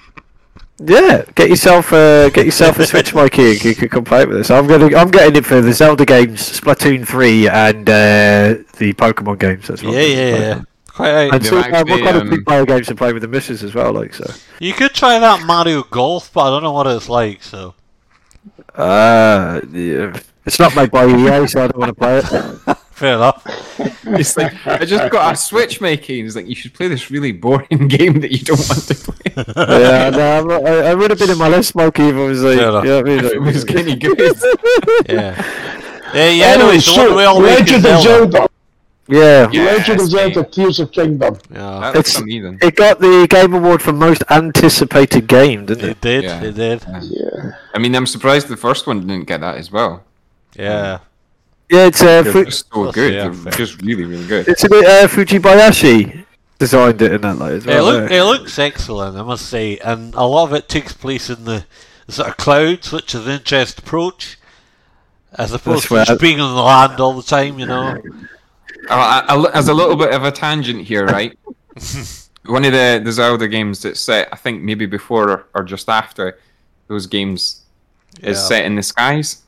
Yeah, 0.87 1.25
get 1.35 1.49
yourself 1.49 1.93
uh, 1.93 2.29
get 2.31 2.45
yourself 2.45 2.79
a 2.79 2.87
Switch, 2.87 3.15
Mikey. 3.15 3.53
and 3.53 3.65
You 3.65 3.75
can 3.75 3.89
come 3.89 4.05
play 4.05 4.27
with 4.27 4.39
us. 4.39 4.51
I'm 4.51 4.67
gonna 4.67 4.95
I'm 4.97 5.11
getting 5.11 5.37
it 5.37 5.47
for 5.47 5.61
the 5.61 5.73
Zelda 5.73 6.05
games, 6.05 6.41
Splatoon 6.61 7.07
three, 7.07 7.49
and 7.49 7.89
uh, 7.89 8.57
the 8.79 8.93
Pokemon 8.95 9.39
games. 9.39 9.69
That's 9.69 9.83
what 9.83 9.95
Yeah, 9.95 10.01
I'm 10.01 10.11
yeah, 10.11 10.37
yeah. 10.39 10.63
Quite 10.89 11.13
right. 11.15 11.33
And 11.33 11.43
They've 11.43 11.49
so, 11.49 11.59
uh, 11.59 11.85
what 11.85 12.01
actually, 12.01 12.03
kind 12.03 12.17
of 12.17 12.23
um, 12.23 12.31
big 12.31 12.45
player 12.45 12.67
games 12.67 12.87
to 12.89 12.95
play 12.95 13.13
with 13.13 13.23
the 13.23 13.29
missus 13.29 13.63
as 13.63 13.75
well, 13.75 13.93
like 13.93 14.15
so. 14.15 14.31
You 14.61 14.73
could 14.75 14.93
try 14.95 15.19
that 15.19 15.45
Mario 15.47 15.85
Golf, 15.85 16.33
but 16.33 16.43
I 16.43 16.51
don't 16.51 16.63
know 16.63 16.73
what 16.73 16.87
it's 16.87 17.09
like. 17.09 17.43
So 17.43 17.75
Uh, 18.75 19.61
yeah. 19.73 20.19
it's 20.45 20.59
not 20.59 20.75
made 20.77 20.91
by 20.91 21.07
EA, 21.07 21.47
so 21.47 21.65
I 21.65 21.69
don't 21.69 21.79
want 21.79 21.89
to 21.91 21.95
play 21.95 22.19
it. 22.19 22.79
fair 22.95 23.15
enough. 23.17 23.43
It's 24.07 24.37
like, 24.37 24.67
I 24.67 24.85
just 24.85 25.11
got 25.11 25.33
a 25.35 25.37
Switch, 25.37 25.81
Mikey. 25.81 26.21
and 26.21 26.27
He's 26.27 26.37
like, 26.37 26.47
you 26.47 26.55
should 26.55 26.73
play 26.75 26.89
this 26.89 27.11
really 27.11 27.33
boring 27.33 27.89
game 27.89 28.21
that 28.21 28.31
you 28.33 28.39
don't 28.39 28.59
want 28.59 28.87
to 28.87 28.95
play. 28.95 29.45
yeah, 29.81 30.11
no, 30.11 30.39
I'm 30.39 30.47
not, 30.47 30.65
I, 30.67 30.91
I 30.91 30.95
would 30.95 31.11
have 31.11 31.19
been 31.19 31.31
in 31.31 31.39
my 31.39 31.49
list, 31.49 31.71
Smokey, 31.71 32.03
if 32.09 32.15
I 32.15 32.19
was 32.19 32.43
like, 32.43 32.59
Fair 32.59 32.69
enough. 32.69 32.85
you 32.85 32.91
know 32.91 32.99
I 32.99 33.03
mean? 33.03 33.19
If 33.25 33.33
it 33.33 33.39
was 33.41 33.67
Like, 33.69 33.77
any 33.87 33.97
good. 33.97 34.19
Yeah. 35.09 35.45
Yeah, 36.15 36.31
yeah. 36.31 36.45
Anyway, 36.45 36.45
Anyway, 36.45 36.79
so 36.79 36.97
what 37.03 37.09
do 37.09 37.15
we 37.17 37.25
all 37.25 37.41
make 37.41 37.59
Legend 37.61 37.85
of 37.87 37.93
of 37.93 38.03
Zelda? 38.03 38.33
Zelda. 38.33 38.49
yeah. 39.09 39.49
Yeah. 39.53 39.65
Legend 39.65 40.01
of 40.01 40.07
Zelda 40.09 40.41
mate. 40.43 40.53
Tears 40.53 40.79
of 40.81 40.93
Kingdom. 40.93 41.39
Yeah, 41.51 41.59
That 41.81 41.95
looks 41.97 42.21
It's- 42.21 42.59
It 42.63 42.77
got 42.77 43.01
the 43.01 43.27
Game 43.29 43.53
Award 43.55 43.83
for 43.83 43.93
most 43.93 44.23
anticipated 44.31 45.27
game, 45.27 45.67
didn't 45.67 45.85
it 45.85 45.91
it? 45.91 46.01
did. 46.01 46.25
Yeah. 46.25 46.43
It 46.43 46.55
did. 46.55 46.85
Yeah. 47.03 47.53
I 47.75 47.79
mean, 47.79 47.95
I'm 47.97 48.07
surprised 48.07 48.47
the 48.49 48.57
first 48.57 48.87
one 48.87 49.01
didn't 49.01 49.25
get 49.27 49.41
that 49.41 49.57
as 49.57 49.73
well. 49.73 50.05
Yeah. 50.57 50.99
Yeah, 51.71 51.87
it's 51.87 52.03
uh, 52.03 52.23
Fu- 52.25 52.45
just 52.45 52.73
so 52.73 52.93
good. 52.93 53.15
yeah, 53.15 53.29
They're 53.33 53.53
just 53.53 53.81
really, 53.83 54.05
really 54.05 54.27
good. 54.27 54.47
it's 54.49 54.65
a 54.65 54.69
bit 54.69 54.85
uh, 54.85 55.09
Fujibayashi 55.09 56.25
designed 56.59 57.01
it 57.03 57.13
in 57.13 57.21
that 57.23 57.37
like 57.39 57.53
as 57.53 57.67
It, 57.67 57.71
well. 57.71 57.85
look, 57.85 58.11
yeah. 58.11 58.21
it 58.21 58.25
looks 58.25 58.59
excellent, 58.59 59.17
I 59.17 59.23
must 59.23 59.47
say, 59.49 59.79
and 59.79 60.15
a 60.15 60.25
lot 60.25 60.45
of 60.45 60.53
it 60.53 60.69
takes 60.69 60.93
place 60.93 61.31
in 61.31 61.45
the 61.45 61.65
sort 62.09 62.29
of 62.29 62.37
clouds, 62.37 62.93
which 62.93 63.15
is 63.15 63.27
an 63.27 63.33
interesting 63.33 63.83
approach, 63.85 64.39
as 65.33 65.53
opposed 65.53 65.87
to 65.89 65.95
where- 65.95 66.05
just 66.05 66.21
being 66.21 66.41
on 66.41 66.55
the 66.55 66.63
land 66.63 67.01
all 67.01 67.15
the 67.15 67.23
time, 67.23 67.59
you 67.59 67.67
know. 67.67 67.97
Uh, 68.89 69.23
I- 69.29 69.35
I- 69.35 69.53
as 69.59 69.69
a 69.69 69.75
little 69.75 69.97
bit 69.97 70.13
of 70.13 70.23
a 70.25 70.31
tangent 70.31 70.83
here, 70.87 71.07
right? 71.07 71.37
One 72.47 72.65
of 72.67 72.73
the, 72.73 73.01
the 73.03 73.11
Zelda 73.11 73.49
games 73.49 73.81
that's 73.81 74.01
set, 74.01 74.29
I 74.31 74.37
think 74.37 74.63
maybe 74.63 74.85
before 74.85 75.31
or, 75.31 75.47
or 75.55 75.63
just 75.65 75.89
after 75.89 76.39
those 76.89 77.07
games, 77.07 77.63
is 78.23 78.37
Yeah. 78.37 78.43
set 78.45 78.65
in 78.67 78.77
the 78.77 78.83
skies. 78.83 79.41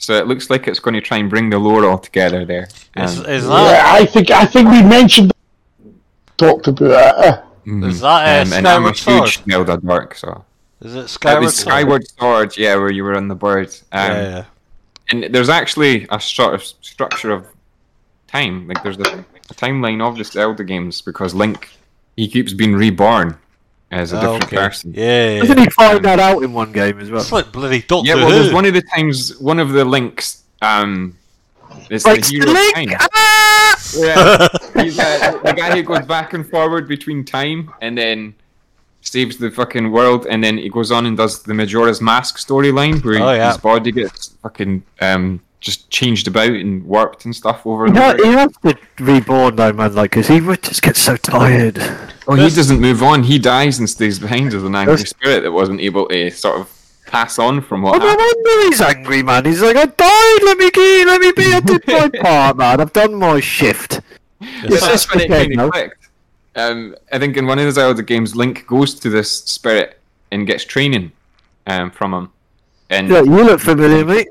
So 0.00 0.14
it 0.14 0.26
looks 0.26 0.48
like 0.48 0.66
it's 0.66 0.80
going 0.80 0.94
to 0.94 1.02
try 1.02 1.18
and 1.18 1.28
bring 1.28 1.50
the 1.50 1.58
lore 1.58 1.84
all 1.84 1.98
together 1.98 2.44
there. 2.46 2.68
Is, 2.96 3.18
Um, 3.18 3.26
is 3.26 3.44
Yeah, 3.44 3.50
that 3.50 3.94
I 4.00 4.06
think 4.06 4.30
I 4.30 4.46
think 4.46 4.70
we 4.70 4.82
mentioned 4.82 5.30
talked 6.38 6.66
about 6.68 7.24
it. 7.24 7.44
mhm. 7.66 7.86
is 7.86 8.00
that 8.00 8.22
uh, 8.24 8.42
Um, 8.42 8.52
and 8.54 8.66
I'm 8.66 8.86
a 8.86 8.94
Skyward 8.94 9.28
huge 9.28 9.36
Sword? 9.36 9.50
Zelda 9.50 9.76
dork, 9.76 10.14
so. 10.14 10.44
Is 10.80 10.94
it 10.94 11.04
It 11.04 11.08
Skyward 11.08 11.44
was 11.44 11.54
Sword? 11.54 11.72
Skyward 11.72 12.02
Sword, 12.18 12.56
yeah, 12.56 12.76
where 12.76 12.90
you 12.90 13.04
were 13.04 13.14
on 13.16 13.28
the 13.28 13.34
bird. 13.34 13.68
Um, 13.92 14.10
yeah, 14.10 14.22
yeah. 14.22 14.44
And 15.10 15.34
there's 15.34 15.50
actually 15.50 16.06
a 16.10 16.18
sort 16.20 16.54
of 16.54 16.62
structure 16.62 17.30
of 17.30 17.46
time. 18.26 18.66
Like 18.68 18.82
there's 18.82 18.96
a, 18.98 19.24
a 19.50 19.54
timeline 19.54 20.00
of 20.00 20.16
the 20.16 20.24
Zelda 20.24 20.64
games 20.64 21.02
because 21.02 21.34
Link 21.34 21.68
he 22.16 22.26
keeps 22.28 22.52
being 22.54 22.74
reborn 22.74 23.36
as 23.90 24.12
a 24.12 24.18
Oh, 24.18 24.20
different 24.20 24.44
okay. 24.44 24.56
person. 24.56 24.94
Yeah, 24.94 25.30
yeah. 25.34 25.40
Doesn't 25.40 25.58
he 25.58 25.70
find 25.70 26.04
that 26.04 26.18
out 26.20 26.42
in 26.42 26.52
one 26.52 26.72
game 26.72 26.98
as 27.00 27.10
well? 27.10 27.20
It's 27.20 27.32
like 27.32 27.50
bloody 27.52 27.82
Doctor 27.82 28.08
Yeah, 28.08 28.14
well, 28.16 28.30
Who. 28.30 28.34
there's 28.38 28.52
one 28.52 28.64
of 28.66 28.74
the 28.74 28.82
times 28.82 29.36
one 29.38 29.58
of 29.58 29.70
the 29.70 29.84
links. 29.84 30.42
Um, 30.62 31.16
it's 31.88 32.04
Like, 32.04 32.24
the 32.24 32.26
hero 32.28 32.48
of 32.48 32.54
Link! 32.54 32.90
time. 32.92 33.08
Ah! 33.14 33.76
Yeah, 33.96 34.48
he's 34.82 34.98
uh, 34.98 35.38
the 35.44 35.52
guy 35.52 35.74
who 35.76 35.82
goes 35.82 36.06
back 36.06 36.32
and 36.34 36.48
forward 36.48 36.86
between 36.88 37.24
time 37.24 37.72
and 37.80 37.96
then 37.98 38.34
saves 39.00 39.38
the 39.38 39.50
fucking 39.50 39.90
world, 39.90 40.26
and 40.28 40.44
then 40.44 40.58
he 40.58 40.68
goes 40.68 40.92
on 40.92 41.06
and 41.06 41.16
does 41.16 41.42
the 41.42 41.54
Majora's 41.54 42.00
Mask 42.00 42.38
storyline 42.38 43.02
where 43.04 43.20
Oh, 43.22 43.32
yeah. 43.32 43.48
his 43.48 43.56
body 43.58 43.90
gets 43.92 44.28
fucking 44.42 44.82
um 45.00 45.40
just 45.60 45.90
changed 45.90 46.26
about 46.26 46.50
and 46.50 46.84
warped 46.84 47.24
and 47.26 47.36
stuff 47.36 47.66
over 47.66 47.84
He 47.84 47.90
and 47.90 47.98
ha- 47.98 48.12
over. 48.12 48.24
he 48.24 48.32
has 48.32 48.52
to 48.62 48.78
reborn 48.98 49.56
though, 49.56 49.72
man, 49.72 49.94
like, 49.94 50.10
because 50.12 50.26
he 50.28 50.40
would 50.40 50.62
just 50.62 50.82
get 50.82 50.96
so 50.96 51.16
tired. 51.16 51.78
Oh, 52.26 52.34
he 52.34 52.48
doesn't 52.48 52.80
move 52.80 53.02
on. 53.02 53.22
He 53.24 53.38
dies 53.38 53.78
and 53.78 53.88
stays 53.88 54.18
behind 54.18 54.54
as 54.54 54.62
an 54.64 54.74
angry 54.74 54.96
This- 54.96 55.10
spirit 55.10 55.42
that 55.42 55.52
wasn't 55.52 55.80
able 55.80 56.08
to 56.08 56.30
sort 56.30 56.60
of 56.60 56.70
pass 57.06 57.38
on 57.38 57.60
from 57.60 57.84
Oh, 57.84 57.90
what 57.90 57.98
no 57.98 58.06
happened. 58.08 58.26
wonder 58.44 58.66
he's 58.68 58.80
angry, 58.80 59.22
man. 59.22 59.44
He's 59.44 59.60
like, 59.60 59.76
I 59.76 59.86
died, 59.86 60.42
let 60.44 60.56
me 60.58 60.70
be, 60.72 61.04
let 61.04 61.20
me 61.20 61.32
be, 61.36 61.52
I 61.52 61.60
did 61.60 61.86
my 61.86 62.08
part, 62.20 62.56
man. 62.56 62.80
I've 62.80 62.92
done 62.92 63.14
my 63.16 63.40
shift. 63.40 64.00
But 64.38 64.70
Yes, 64.70 64.80
that's 64.82 65.10
when 65.12 65.20
it 65.24 65.30
okay, 65.30 65.48
kind 65.48 65.60
of 65.60 65.72
clicked. 65.72 66.08
Um, 66.56 66.94
I 67.12 67.18
think 67.18 67.36
in 67.36 67.46
one 67.46 67.58
of 67.58 67.64
the 67.66 67.72
Zelda 67.72 68.02
games, 68.02 68.34
Link 68.34 68.66
goes 68.66 68.94
to 69.00 69.10
this 69.10 69.30
spirit 69.30 69.98
and 70.30 70.46
gets 70.46 70.64
training 70.64 71.12
um, 71.66 71.90
from 71.90 72.14
him. 72.14 72.30
And 72.88 73.08
Yeah, 73.08 73.22
you 73.22 73.44
look 73.44 73.60
familiar, 73.60 74.04
mate. 74.04 74.28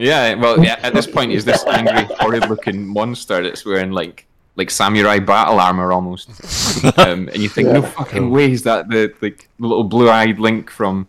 Yeah, 0.00 0.34
well, 0.34 0.64
yeah. 0.64 0.78
At 0.82 0.94
this 0.94 1.06
point, 1.06 1.30
he's 1.30 1.44
this 1.44 1.64
angry, 1.66 2.04
horrid-looking 2.18 2.86
monster 2.86 3.42
that's 3.42 3.64
wearing 3.66 3.92
like 3.92 4.26
like 4.56 4.70
samurai 4.70 5.18
battle 5.18 5.60
armor 5.60 5.92
almost. 5.92 6.28
um, 6.98 7.28
and 7.28 7.36
you 7.36 7.48
think, 7.48 7.68
no 7.68 7.82
fucking 7.82 8.30
way 8.30 8.50
is 8.50 8.62
that 8.62 8.88
the 8.88 9.12
like 9.20 9.48
the 9.58 9.66
little 9.66 9.84
blue-eyed 9.84 10.38
Link 10.38 10.70
from 10.70 11.06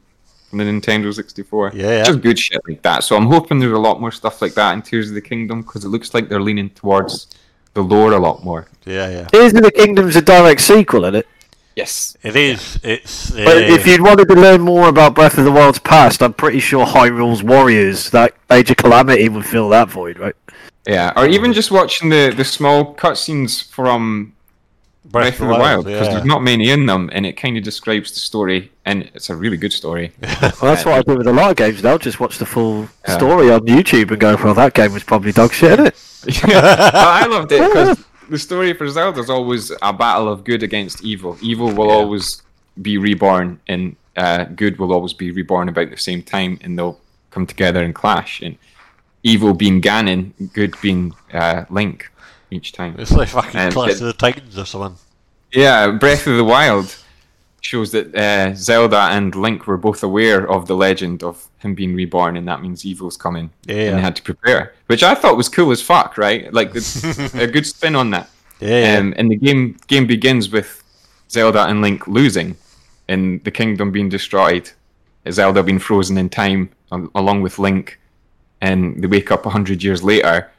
from 0.50 0.60
the 0.60 0.66
Nintendo 0.66 1.14
64? 1.14 1.72
Yeah, 1.74 1.90
yeah. 1.90 2.04
just 2.04 2.22
good 2.22 2.38
shit 2.38 2.62
like 2.68 2.82
that. 2.82 3.06
So 3.06 3.16
I'm 3.16 3.28
hoping 3.28 3.60
there's 3.60 3.72
a 3.72 3.80
lot 3.80 4.02
more 4.02 4.12
stuff 4.12 4.42
like 4.42 4.54
that 4.56 4.74
in 4.74 4.82
Tears 4.82 5.08
of 5.08 5.16
the 5.16 5.22
Kingdom 5.22 5.62
because 5.62 5.86
it 5.86 5.88
looks 5.88 6.14
like 6.14 6.28
they're 6.28 6.42
leaning 6.42 6.70
towards 6.72 7.28
the 7.74 7.82
lore 7.82 8.12
a 8.12 8.20
lot 8.20 8.44
more. 8.44 8.68
Yeah, 8.86 9.10
yeah. 9.10 9.28
Tears 9.28 9.54
of 9.54 9.64
the 9.64 9.72
Kingdom's 9.72 10.18
a 10.18 10.22
direct 10.22 10.60
sequel, 10.60 11.06
isn't 11.06 11.16
it? 11.16 11.28
Yes. 11.76 12.18
It 12.22 12.36
is. 12.36 12.80
It's. 12.84 13.32
Uh, 13.34 13.44
But 13.46 13.58
if 13.64 13.88
you'd 13.88 14.02
wanted 14.02 14.28
to 14.28 14.36
learn 14.36 14.62
more 14.62 14.90
about 14.90 15.16
Breath 15.16 15.38
of 15.38 15.46
the 15.46 15.52
Wild's 15.52 15.80
past, 15.80 16.22
I'm 16.22 16.34
pretty 16.34 16.60
sure 16.60 16.86
Hyrule's 16.86 17.44
Warriors, 17.44 18.10
that 18.12 18.34
Age 18.52 18.72
of 18.72 18.78
Calamity, 18.78 19.30
would 19.30 19.46
fill 19.46 19.70
that 19.70 19.90
void, 19.90 20.20
right? 20.20 20.36
Yeah, 20.88 21.14
or 21.16 21.28
even 21.28 21.54
just 21.54 21.72
watching 21.72 22.10
the 22.10 22.34
the 22.36 22.44
small 22.44 22.96
cutscenes 22.96 23.64
from 23.70 24.34
Breath 25.06 25.40
of 25.40 25.48
the 25.48 25.54
Wild 25.54 25.86
because 25.86 26.08
yeah. 26.08 26.14
there's 26.14 26.26
not 26.26 26.42
many 26.44 26.72
in 26.72 26.86
them, 26.88 27.10
and 27.14 27.26
it 27.26 27.34
kind 27.34 27.56
of 27.58 27.64
describes 27.64 28.12
the 28.12 28.20
story, 28.20 28.72
and 28.86 29.04
it's 29.14 29.30
a 29.30 29.36
really 29.36 29.58
good 29.58 29.74
story. 29.74 30.12
Well, 30.42 30.74
that's 30.74 30.86
what 30.86 30.96
I 30.96 31.02
do 31.04 31.18
with 31.18 31.28
a 31.28 31.34
lot 31.34 31.52
of 31.52 31.58
games 31.58 31.84
now. 31.84 31.98
Just 31.98 32.20
watch 32.20 32.38
the 32.38 32.46
full 32.46 32.88
Yeah. 33.08 33.18
story 33.18 33.52
on 33.52 33.62
YouTube 33.62 34.12
and 34.12 34.20
go, 34.20 34.36
well, 34.44 34.54
that 34.56 34.74
game 34.74 34.94
was 34.94 35.04
probably 35.04 35.32
dog 35.32 35.54
shit, 35.54 35.74
isn't 35.80 35.88
it? 35.88 35.96
But 36.46 36.54
I 36.96 37.26
loved 37.28 37.52
it 37.52 37.68
because 37.68 38.04
the 38.32 38.40
story 38.40 38.74
for 38.74 38.88
Zelda 38.90 39.20
is 39.20 39.30
always 39.30 39.72
a 39.82 39.94
battle 39.94 40.28
of 40.34 40.44
good 40.44 40.64
against 40.64 41.04
evil. 41.04 41.38
Evil 41.42 41.70
will 41.78 41.88
Yeah. 41.88 42.00
always 42.02 42.42
be 42.82 42.98
reborn, 42.98 43.60
and 43.68 43.96
uh, 44.18 44.46
good 44.62 44.80
will 44.80 44.92
always 44.94 45.14
be 45.14 45.32
reborn 45.32 45.68
about 45.70 45.90
the 45.90 45.98
same 45.98 46.22
time, 46.24 46.58
and 46.64 46.78
they'll 46.78 47.00
come 47.30 47.46
together 47.46 47.82
and 47.84 47.94
clash. 47.94 48.42
And 48.42 48.58
evil 49.24 49.54
being 49.54 49.82
Ganon, 49.82 50.32
good 50.54 50.74
being 50.82 51.14
uh, 51.34 51.66
Link 51.70 52.10
each 52.50 52.72
time. 52.72 52.96
It's 52.98 53.12
like 53.12 53.30
fucking 53.30 53.60
Um, 53.60 53.72
Clash 53.72 53.94
of 53.94 54.00
the 54.00 54.14
Titans 54.14 54.58
or 54.58 54.66
something. 54.66 54.98
Yeah, 55.54 55.92
Breath 55.92 56.26
of 56.28 56.38
the 56.38 56.44
Wild 56.46 56.88
shows 57.62 57.92
that 57.92 58.14
uh, 58.16 58.54
Zelda 58.56 58.98
and 59.12 59.34
Link 59.36 59.68
were 59.68 59.78
both 59.78 60.04
aware 60.04 60.50
of 60.52 60.68
the 60.68 60.76
legend 60.76 61.24
of 61.24 61.48
him 61.60 61.76
being 61.76 61.96
reborn, 61.96 62.36
and 62.36 62.48
that 62.48 62.62
means 62.62 62.86
evil's 62.86 63.16
coming, 63.18 63.52
and 63.68 63.78
Yeah. 63.78 63.96
they 63.96 64.02
had 64.02 64.16
to 64.18 64.22
prepare, 64.24 64.74
which 64.88 65.04
I 65.04 65.14
thought 65.16 65.38
was 65.38 65.48
cool 65.48 65.72
as 65.72 65.82
fuck. 65.82 66.18
Right, 66.18 66.52
like 66.54 66.70
a 67.36 67.48
good 67.48 67.66
spin 67.66 67.96
on 67.96 68.10
that. 68.12 68.30
Yeah. 68.60 68.98
Um, 69.00 69.14
and 69.18 69.32
the 69.32 69.36
game 69.38 69.78
game 69.88 70.06
begins 70.08 70.52
with 70.52 70.84
Zelda 71.30 71.66
and 71.68 71.82
Link 71.82 72.08
losing, 72.08 72.58
and 73.08 73.44
the 73.44 73.52
kingdom 73.52 73.92
being 73.92 74.10
destroyed. 74.10 74.72
Zelda 75.30 75.62
being 75.62 75.78
frozen 75.80 76.18
in 76.18 76.30
time 76.30 76.72
al- 76.92 77.12
along 77.14 77.44
with 77.44 77.60
Link, 77.60 78.00
and 78.60 79.02
they 79.04 79.08
wake 79.08 79.30
up 79.32 79.46
a 79.46 79.52
hundred 79.52 79.84
years 79.84 80.04
later, 80.04 80.50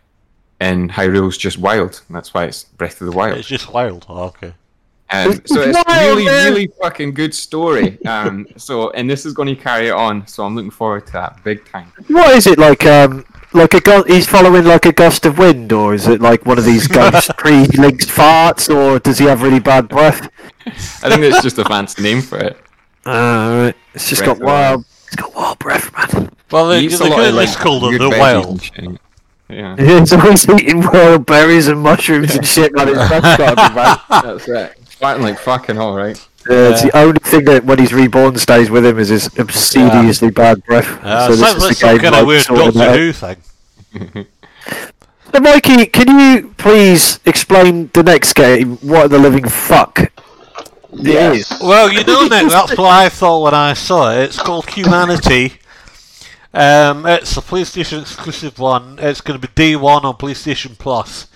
and 0.61 0.93
Hyrule's 0.93 1.37
just 1.37 1.59
wild. 1.59 2.01
That's 2.09 2.33
why 2.33 2.45
it's 2.45 2.63
Breath 2.65 3.01
of 3.01 3.09
the 3.11 3.17
Wild. 3.17 3.39
it's 3.39 3.49
just 3.49 3.73
wild. 3.73 4.07
Oh, 4.09 4.25
okay. 4.27 4.55
Um, 5.13 5.43
so 5.45 5.61
it's 5.61 5.77
wild, 5.87 6.09
really, 6.17 6.25
man. 6.25 6.53
really 6.53 6.69
fucking 6.81 7.13
good 7.15 7.35
story. 7.35 7.99
Um, 8.07 8.47
so 8.57 8.91
and 8.91 9.09
this 9.11 9.27
is 9.27 9.33
going 9.35 9.49
to 9.55 9.57
carry 9.61 9.89
it 9.89 9.93
on. 9.93 10.27
So 10.27 10.45
I'm 10.45 10.55
looking 10.55 10.71
forward 10.71 11.07
to 11.09 11.13
that 11.15 11.43
big 11.45 11.65
time. 11.67 11.93
What 12.09 12.35
is 12.35 12.47
it 12.47 12.59
like? 12.59 12.85
Um, 12.87 13.25
like 13.55 13.75
a 13.75 13.81
gu- 13.81 14.05
he's 14.05 14.27
following 14.27 14.65
like 14.65 14.87
a 14.87 14.93
gust 14.93 15.27
of 15.27 15.37
wind, 15.39 15.73
or 15.73 15.93
is 15.95 16.09
it 16.09 16.23
like 16.23 16.47
one 16.47 16.57
of 16.59 16.65
these 16.65 16.87
ghost 16.89 17.31
pre-linked 17.37 18.07
farts, 18.07 18.75
or 18.75 18.99
does 18.99 19.19
he 19.19 19.27
have 19.27 19.43
really 19.43 19.61
bad 19.61 19.89
breath? 19.89 20.31
I 20.67 21.11
think 21.11 21.23
it's 21.23 21.43
just 21.43 21.59
a 21.59 21.65
fancy 21.65 22.03
name 22.03 22.23
for 22.23 22.39
it. 22.39 22.57
Right. 23.05 23.75
It's 23.95 24.09
just 24.09 24.25
Breath 24.25 24.39
got 24.39 24.47
wild. 24.47 24.85
It's 25.09 25.17
got 25.17 25.35
wild 25.35 25.59
breath, 25.59 25.93
man. 26.15 26.31
Well, 26.51 26.71
He 26.71 26.89
they, 26.89 26.97
they 26.97 27.07
a 27.07 27.09
lot 27.11 27.17
could 27.17 27.29
of 27.29 27.35
have 27.35 27.45
just 27.45 27.57
like 27.59 27.63
called 27.65 27.83
the 27.83 27.99
veggies 27.99 28.19
wild. 28.19 28.47
and 28.49 28.63
shit. 28.63 29.01
Yeah, 29.51 29.77
He's 30.01 30.13
always 30.15 30.49
eating 30.49 30.81
wild 30.81 31.27
berries 31.27 31.69
and 31.69 31.81
mushrooms 31.81 32.35
and 32.35 32.47
shit, 32.55 32.73
man. 32.75 32.89
His 32.89 32.97
breath's 32.97 33.37
gotta 33.37 33.69
be 33.69 33.75
bad. 33.75 34.01
that's 34.09 34.49
it. 34.49 34.79
Fighting 35.03 35.25
like 35.25 35.37
fucking 35.41 35.79
all 35.79 35.97
right. 35.97 36.17
Yeah, 36.49 36.69
it's 36.71 36.83
the 36.83 36.97
only 36.97 37.19
thing 37.19 37.45
that 37.47 37.65
when 37.65 37.81
he's 37.81 37.93
reborn 37.93 38.37
stays 38.39 38.71
with 38.71 38.87
him 38.87 39.01
is 39.01 39.09
his 39.09 39.27
obsediously 39.37 40.31
bad 40.31 40.65
breath. 40.65 40.87
Uh, 41.03 41.27
so 41.27 41.35
this 41.35 41.41
sounds 41.41 41.57
is 41.57 41.63
like 41.63 41.71
the 41.71 41.75
some 41.75 41.91
game 41.91 41.99
kind 41.99 42.15
of 42.15 42.21
like 42.21 42.27
weird 42.29 42.43
sorting 42.43 42.65
Doctor 42.67 42.83
it 42.83 42.89
out. 42.89 42.99
Who 42.99 43.13
thing. 44.15 44.27
So, 45.35 45.41
Mikey, 45.41 45.87
can 45.87 46.21
you 46.21 46.55
please 46.57 47.19
explain 47.25 47.91
the 47.95 48.05
next 48.05 48.35
game? 48.35 48.77
What 48.77 49.11
the 49.11 49.19
living 49.19 49.49
fuck? 49.49 50.13
Yes. 50.93 51.61
Well, 51.61 51.93
you 51.93 52.05
know, 52.05 52.29
Nick, 52.29 52.49
that's 52.49 52.79
what 52.79 52.81
I 52.81 53.09
thought 53.09 53.43
when 53.43 53.55
I 53.55 53.73
saw 53.73 54.13
it. 54.13 54.23
It's 54.27 54.39
called 54.39 54.71
Humanity. 54.71 55.55
Um, 56.55 57.07
it's 57.07 57.37
a 57.37 57.41
PlayStation 57.41 58.03
exclusive 58.03 58.61
one. 58.61 59.01
It's 59.01 59.21
going 59.21 59.41
to 59.41 59.49
be 59.49 59.53
day 59.53 59.75
one 59.75 60.05
on 60.05 60.15
PlayStation 60.15 60.79
Plus, 60.79 61.27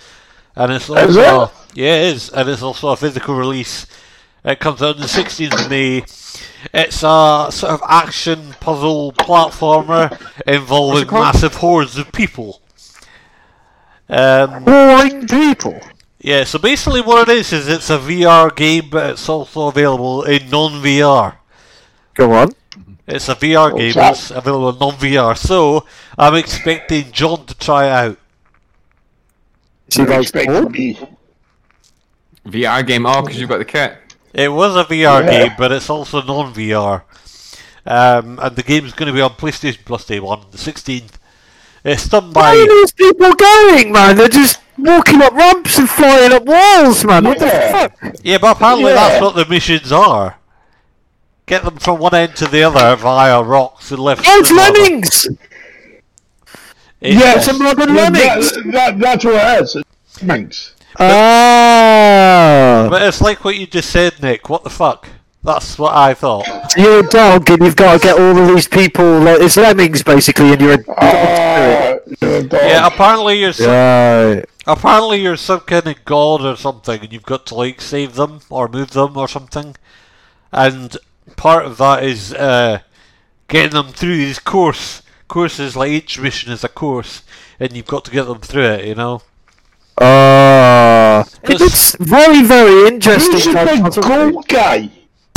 and 0.56 0.72
it's 0.72 0.88
also 0.90 1.52
yeah, 1.74 1.96
it 1.96 2.14
is, 2.14 2.30
and 2.30 2.48
it's 2.48 2.62
also 2.62 2.88
a 2.88 2.96
physical 2.96 3.34
release. 3.34 3.86
It 4.44 4.60
comes 4.60 4.80
out 4.80 4.94
on 4.94 5.00
the 5.00 5.06
16th 5.06 5.64
of 5.64 5.70
May. 5.70 5.98
It's 6.72 7.02
a 7.02 7.48
sort 7.50 7.72
of 7.72 7.82
action 7.86 8.54
puzzle 8.60 9.12
platformer 9.12 10.18
involving 10.46 11.08
massive 11.10 11.56
hordes 11.56 11.98
of 11.98 12.10
people. 12.12 12.62
Um, 14.08 14.64
Boring 14.64 15.26
people. 15.26 15.80
yeah, 16.20 16.44
so 16.44 16.58
basically 16.58 17.00
what 17.02 17.28
it 17.28 17.36
is 17.36 17.52
is 17.52 17.68
it's 17.68 17.90
a 17.90 17.98
VR 17.98 18.54
game, 18.54 18.88
but 18.90 19.10
it's 19.10 19.28
also 19.28 19.68
available 19.68 20.22
in 20.22 20.48
non-VR. 20.48 21.36
Go 22.14 22.32
on. 22.32 22.52
It's 23.06 23.28
a 23.28 23.34
VR 23.34 23.76
game. 23.76 23.92
chat. 23.92 24.12
It's 24.12 24.30
available 24.30 24.70
in 24.70 24.78
non-VR. 24.78 25.36
So 25.36 25.84
I'm 26.16 26.34
expecting 26.36 27.10
John 27.12 27.46
to 27.46 27.54
try 27.58 27.86
it 27.86 28.10
out. 28.10 28.18
Is 29.88 29.96
he 29.96 30.02
I 30.02 30.06
like 30.06 30.22
expect 30.22 30.48
bored? 30.48 30.64
to 30.64 30.70
be. 30.70 30.98
VR 32.46 32.86
game. 32.86 33.06
Oh, 33.06 33.22
because 33.22 33.40
you've 33.40 33.48
got 33.48 33.58
the 33.58 33.64
kit. 33.64 33.96
It 34.34 34.48
was 34.48 34.76
a 34.76 34.84
VR 34.84 35.22
Yeah. 35.24 35.30
game, 35.48 35.52
but 35.58 35.72
it's 35.72 35.88
also 35.90 36.22
non-VR. 36.22 37.02
Um, 37.86 38.38
and 38.42 38.56
the 38.56 38.62
game's 38.62 38.92
going 38.92 39.06
to 39.06 39.12
be 39.12 39.20
on 39.20 39.30
PlayStation 39.30 39.84
Plus 39.84 40.04
Day 40.04 40.20
One, 40.20 40.42
the 40.50 40.58
16th. 40.58 41.12
It's 41.84 42.08
done 42.08 42.32
by. 42.32 42.52
Where 42.52 42.62
are 42.62 42.66
by 42.66 42.72
these 42.74 42.92
people 42.92 43.32
going, 43.32 43.92
man? 43.92 44.16
They're 44.16 44.28
just 44.28 44.60
walking 44.76 45.22
up 45.22 45.32
ramps 45.32 45.78
and 45.78 45.88
flying 45.88 46.32
up 46.32 46.44
walls, 46.44 47.04
man. 47.04 47.24
What 47.24 47.38
the 47.38 47.46
Yeah. 47.46 47.72
fuck? 47.86 48.16
yeah, 48.22 48.38
but 48.38 48.56
apparently 48.56 48.86
Yeah. 48.92 48.94
that's 49.08 49.22
what 49.22 49.36
the 49.36 49.46
missions 49.46 49.92
are. 49.92 50.36
Get 51.46 51.64
them 51.64 51.76
from 51.76 52.00
one 52.00 52.12
end 52.14 52.34
to 52.36 52.46
the 52.46 52.64
other 52.64 52.96
via 52.96 53.40
rocks 53.40 53.92
and 53.92 54.00
lifts. 54.00 54.24
Oh, 54.28 54.40
it's 54.40 54.50
and 54.50 54.58
lemmings! 54.58 55.26
It's- 55.26 55.48
Yes. 57.00 57.48
It's 57.48 57.58
a 57.58 57.62
modern 57.62 57.94
Yeah, 57.94 58.02
lemmings! 58.10 58.52
That, 58.52 58.72
that, 58.72 58.98
that's 58.98 59.24
what 59.24 59.34
it 59.34 59.62
is. 59.62 59.76
It's 59.76 60.22
Minx. 60.22 60.74
Ah! 60.98 62.86
But 62.90 63.02
it's 63.02 63.20
like 63.20 63.44
what 63.44 63.56
you 63.56 63.66
just 63.66 63.90
said, 63.90 64.22
Nick. 64.22 64.48
What 64.48 64.64
the 64.64 64.70
fuck? 64.70 65.08
That's 65.42 65.78
what 65.78 65.94
I 65.94 66.14
thought. 66.14 66.46
You're 66.76 67.00
a 67.00 67.08
dog 67.08 67.48
and 67.50 67.62
you've 67.62 67.76
got 67.76 68.00
to 68.00 68.06
get 68.06 68.18
all 68.18 68.36
of 68.36 68.48
these 68.48 68.66
people, 68.66 69.20
like, 69.20 69.40
it's 69.40 69.56
lemmings 69.56 70.02
basically, 70.02 70.52
and 70.52 70.60
you're 70.60 70.72
a 70.72 70.82
dog. 70.82 70.96
Uh, 70.98 71.98
you're 72.20 72.36
a 72.38 72.42
dog. 72.42 72.60
Yeah, 72.64 72.86
apparently 72.86 73.40
you're 73.40 73.52
some, 73.52 73.70
Right. 73.70 74.44
apparently 74.66 75.20
you're 75.22 75.36
some 75.36 75.60
kind 75.60 75.86
of 75.86 76.04
god 76.04 76.40
or 76.44 76.56
something, 76.56 77.00
and 77.00 77.12
you've 77.12 77.22
got 77.22 77.46
to 77.46 77.54
like 77.54 77.80
save 77.80 78.14
them 78.14 78.40
or 78.50 78.66
move 78.68 78.90
them 78.90 79.16
or 79.16 79.28
something. 79.28 79.76
And 80.50 80.96
part 81.36 81.64
of 81.66 81.76
that 81.78 82.02
is 82.02 82.32
uh, 82.34 82.80
getting 83.46 83.72
them 83.72 83.88
through 83.92 84.16
these 84.16 84.40
course 84.40 85.02
courses. 85.28 85.76
Like 85.76 85.90
each 85.90 86.18
mission 86.18 86.52
is 86.52 86.64
a 86.64 86.68
course, 86.68 87.22
and 87.58 87.72
you've 87.72 87.86
got 87.86 88.04
to 88.06 88.10
get 88.10 88.24
them 88.24 88.40
through 88.40 88.66
it. 88.66 88.84
You 88.86 88.94
know. 88.94 89.22
Ah. 89.98 91.24
it 91.42 91.58
looks 91.58 91.96
very, 91.98 92.42
very 92.42 92.86
interesting. 92.88 93.32
Who's 93.32 93.44
the 93.46 93.52
like, 93.52 93.94
big 93.94 94.02
gold 94.02 94.48
guy? 94.48 94.90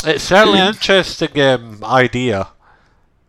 It's 0.06 0.26
certainly 0.26 0.60
an 0.60 0.68
interesting 0.70 1.40
um, 1.42 1.84
idea 1.84 2.50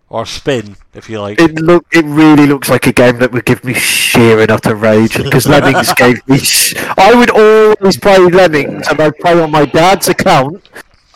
or 0.08 0.26
spin, 0.26 0.76
if 0.92 1.08
you 1.08 1.20
like. 1.20 1.40
It 1.40 1.54
look. 1.54 1.86
It 1.92 2.04
really 2.04 2.46
looks 2.46 2.68
like 2.68 2.86
a 2.86 2.92
game 2.92 3.18
that 3.18 3.32
would 3.32 3.44
give 3.44 3.64
me 3.64 3.74
sheer 3.74 4.40
and 4.40 4.50
utter 4.50 4.74
rage 4.74 5.16
because 5.16 5.46
Lemmings 5.46 5.92
gave 5.96 6.26
me. 6.28 6.38
Sh- 6.38 6.74
I 6.98 7.14
would 7.14 7.30
always 7.30 7.96
play 7.96 8.18
Lemmings, 8.18 8.88
and 8.88 9.00
I'd 9.00 9.16
play 9.18 9.40
on 9.40 9.50
my 9.50 9.64
dad's 9.64 10.08
account, 10.08 10.68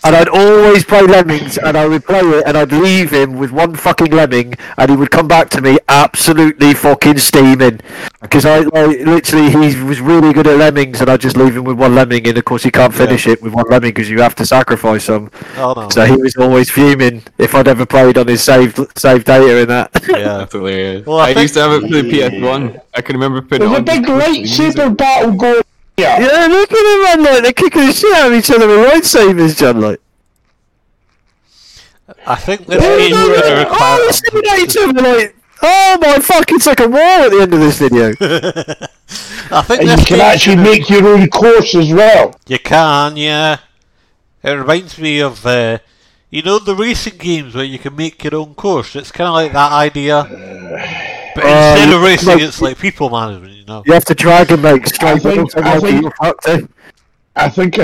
and 0.05 0.15
I'd 0.15 0.29
always 0.29 0.85
play 0.85 1.03
Lemmings, 1.03 1.59
and 1.59 1.77
I 1.77 1.87
would 1.87 2.05
play 2.05 2.21
it, 2.21 2.45
and 2.47 2.57
I'd 2.57 2.73
leave 2.73 3.11
him 3.11 3.39
with 3.39 3.51
one 3.51 3.75
fucking 3.75 4.13
lemming, 4.13 4.55
and 4.79 4.91
he 4.91 4.97
would 4.97 5.11
come 5.11 5.27
back 5.29 5.49
to 5.51 5.61
me 5.61 5.79
absolutely 5.89 6.75
fucking 6.75 7.19
steaming 7.19 7.81
because 8.21 8.45
I 8.47 8.61
like 8.61 8.99
literally 9.01 9.51
he 9.51 9.83
was 9.83 10.01
really 10.01 10.33
good 10.33 10.47
at 10.47 10.59
Lemmings, 10.59 11.01
and 11.01 11.11
I'd 11.11 11.21
just 11.21 11.37
leave 11.37 11.57
him 11.57 11.65
with 11.65 11.79
one 11.79 11.95
lemming, 11.95 12.27
and 12.29 12.37
of 12.39 12.45
course 12.45 12.63
he 12.63 12.71
can't 12.71 12.95
finish 12.95 13.27
it 13.27 13.43
with 13.43 13.53
one 13.55 13.67
lemming 13.69 13.91
because 13.91 14.09
you 14.11 14.21
have 14.21 14.35
to 14.37 14.47
sacrifice 14.47 15.05
some. 15.05 15.31
oh 15.57 15.73
no. 15.77 15.89
So 15.89 16.05
he 16.05 16.17
was 16.17 16.37
always 16.37 16.71
fuming 16.71 17.23
if 17.39 17.55
I'd 17.55 17.69
ever 17.69 17.87
played 17.87 18.19
on 18.19 18.27
his 18.29 18.43
saved 18.43 18.79
saved 18.99 19.27
data 19.27 19.61
in 19.63 19.69
that. 19.69 19.91
Yeah. 20.09 20.39
That's 20.39 20.53
hilarious. 20.53 21.07
Well, 21.07 21.19
I 21.19 21.23
I, 21.23 21.27
think- 21.35 21.43
used 21.43 21.55
to 21.55 21.61
have 21.61 21.73
it 21.73 21.89
for 21.89 22.03
the 22.03 22.11
PS1. 22.11 22.81
I 22.95 23.01
can 23.01 23.17
remember 23.17 23.43
putting 23.43 23.61
There's 23.71 23.73
it 23.73 23.89
a 23.89 23.93
on. 23.93 24.03
big 24.03 24.07
lightsaber 24.07 24.97
battle 24.97 25.33
going 25.33 25.63
here. 25.97 26.17
Yeah, 26.19 26.47
look 26.47 26.73
at 26.73 27.15
them, 27.15 27.23
man. 27.23 27.35
Like, 27.35 27.43
they're 27.43 27.53
kicking 27.53 27.87
the 27.87 27.93
shit 27.93 28.15
out 28.17 28.33
of 28.33 28.39
each 28.39 28.51
other 28.51 28.67
with 28.67 28.91
lightsabers, 28.91 29.59
John. 29.59 29.81
Like, 29.81 30.01
I 32.27 32.37
think 32.37 32.67
this 32.67 32.83
oh, 32.83 32.99
game's 32.99 33.17
going 33.17 33.41
to 33.41 33.47
oh, 33.47 33.59
require. 33.59 33.99
they're 33.99 34.13
shooting 34.13 34.51
at 34.51 34.59
each 34.59 34.77
like, 35.03 35.37
oh 35.63 35.99
my 36.01 36.19
fuck, 36.19 36.51
it's 36.53 36.67
like 36.67 36.81
a 36.81 36.89
war 36.89 37.01
at 37.01 37.31
the 37.31 37.41
end 37.41 37.55
of 37.55 37.61
this 37.61 37.79
video. 37.79 38.09
I 39.51 39.63
think 39.63 39.81
And 39.81 39.91
this 39.91 40.01
you 40.01 40.07
can 40.07 40.21
actually 40.21 40.57
gonna- 40.57 40.71
make 40.71 40.91
your 40.91 41.07
own 41.07 41.29
course 41.29 41.75
as 41.75 41.93
well. 41.93 42.39
You 42.47 42.59
can, 42.59 43.17
yeah. 43.17 43.59
It 44.43 44.51
reminds 44.51 44.99
me 44.99 45.21
of, 45.21 45.45
uh, 45.47 45.79
you 46.31 46.43
know, 46.43 46.59
the 46.59 46.75
racing 46.75 47.17
games 47.19 47.55
where 47.55 47.65
you 47.65 47.79
can 47.79 47.97
make 47.97 48.23
your 48.25 48.37
own 48.37 48.55
course. 48.55 48.97
It's 48.97 49.11
kind 49.11 49.29
of 49.29 49.35
like 49.35 49.53
that 49.53 49.73
idea, 49.73 50.25
but 51.35 51.45
Uh, 51.45 51.49
instead 51.77 51.93
of 51.95 52.03
racing, 52.03 52.29
like- 52.29 52.43
it's 52.43 52.61
like 52.63 52.79
people 52.79 53.11
management. 53.11 53.53
You 53.55 53.65
know. 53.67 53.83
You 53.87 53.93
have 53.93 54.05
to 54.07 54.15
drag 54.15 54.51
and 54.53 54.63
make 54.63 54.87
straight 54.87 55.23
think- 55.23 55.57
I 55.59 55.79
think- 55.81 56.03
you're 56.03 56.13
fucked, 56.13 56.49
eh? 56.49 56.61
I 57.37 57.49
think 57.49 57.79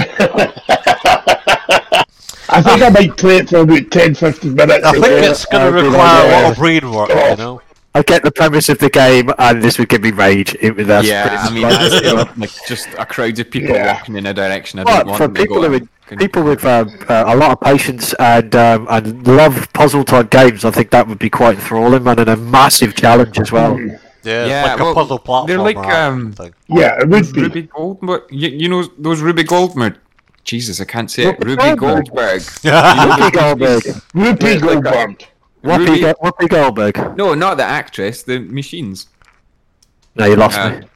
I 2.53 2.61
think 2.63 2.83
I 2.83 2.89
might 2.91 3.17
play 3.17 3.37
it 3.39 3.49
for 3.49 3.59
about 3.59 3.91
10 3.91 4.15
15 4.15 4.55
minutes. 4.55 4.85
I 4.85 4.93
think 4.93 5.05
it's 5.07 5.45
going 5.47 5.65
to 5.67 5.73
require 5.83 6.27
a 6.27 6.43
lot 6.43 6.51
of 6.53 6.57
brain 6.57 6.91
work. 6.93 7.09
You 7.11 7.37
know. 7.37 7.61
I 7.95 8.03
get 8.03 8.23
the 8.23 8.31
premise 8.31 8.69
of 8.69 8.79
the 8.79 8.89
game, 8.89 9.33
and 9.39 9.61
this 9.63 9.79
would 9.79 9.89
give 9.89 10.03
me 10.03 10.13
rage. 10.13 10.55
It, 10.61 10.75
that's 10.87 11.09
yeah, 11.09 11.45
I 11.49 11.51
mean, 11.53 11.63
that's 11.65 11.95
it. 11.95 12.05
it, 12.07 12.39
like 12.39 12.51
just 12.69 12.89
a 12.99 13.05
crowd 13.05 13.37
of 13.41 13.51
people 13.51 13.75
Yeah. 13.75 13.95
walking 13.95 14.17
in 14.17 14.27
a 14.27 14.33
direction. 14.35 14.79
I 14.79 14.85
But 14.85 14.99
don't 14.99 15.07
want 15.09 15.19
for 15.23 15.29
people 15.29 15.57
who 15.63 15.73
in. 15.75 15.89
with 16.09 16.19
people 16.21 16.43
with 16.45 16.65
um, 16.65 16.89
uh, 17.09 17.25
a 17.27 17.35
lot 17.37 17.51
of 17.51 17.61
patience 17.61 18.13
and 18.15 18.55
um, 18.55 18.87
and 18.91 19.27
love 19.27 19.69
puzzle 19.73 20.05
type 20.05 20.31
games, 20.31 20.65
I 20.65 20.71
think 20.71 20.91
that 20.91 21.09
would 21.09 21.19
be 21.19 21.31
quite 21.31 21.57
enthralling, 21.57 22.07
and 22.07 22.21
a 22.21 22.37
massive 22.37 22.95
challenge 22.95 23.41
as 23.41 23.51
well. 23.51 23.79
Yeah, 24.23 24.47
Yeah, 24.47 24.63
like 24.77 24.81
a 24.81 24.95
puzzle 24.95 25.19
platform. 25.19 25.47
they're 25.49 25.59
like, 25.59 25.77
um, 25.79 26.33
thing. 26.33 26.55
Yeah, 26.69 27.01
it 27.01 27.09
would 27.09 27.33
be. 27.33 27.43
Ruby 27.43 27.63
Goldberg. 27.63 28.23
You, 28.31 28.49
you 28.51 28.69
know 28.69 28.85
those 28.99 29.21
Ruby 29.21 29.43
Goldberg. 29.43 29.99
Jesus, 30.45 30.81
I 30.81 30.85
can't 30.85 31.11
say 31.11 31.25
it. 31.31 31.39
Ruby 31.45 31.63
Ruby 31.65 31.77
Goldberg. 31.77 32.43
Ruby 32.65 33.31
Goldberg. 33.33 33.83
Ruby 34.15 34.57
Goldberg. 34.59 35.25
Whoopi, 35.63 35.87
Ruby- 35.87 36.01
Go- 36.01 36.15
Whoopi 36.23 36.49
Goldberg. 36.49 37.17
No, 37.17 37.35
not 37.35 37.57
the 37.59 37.65
actress. 37.65 38.23
The 38.23 38.39
machines. 38.39 39.09
No, 40.17 40.27
you 40.27 40.37
lost 40.37 40.59
Uh, 40.59 40.71
me. 40.71 40.87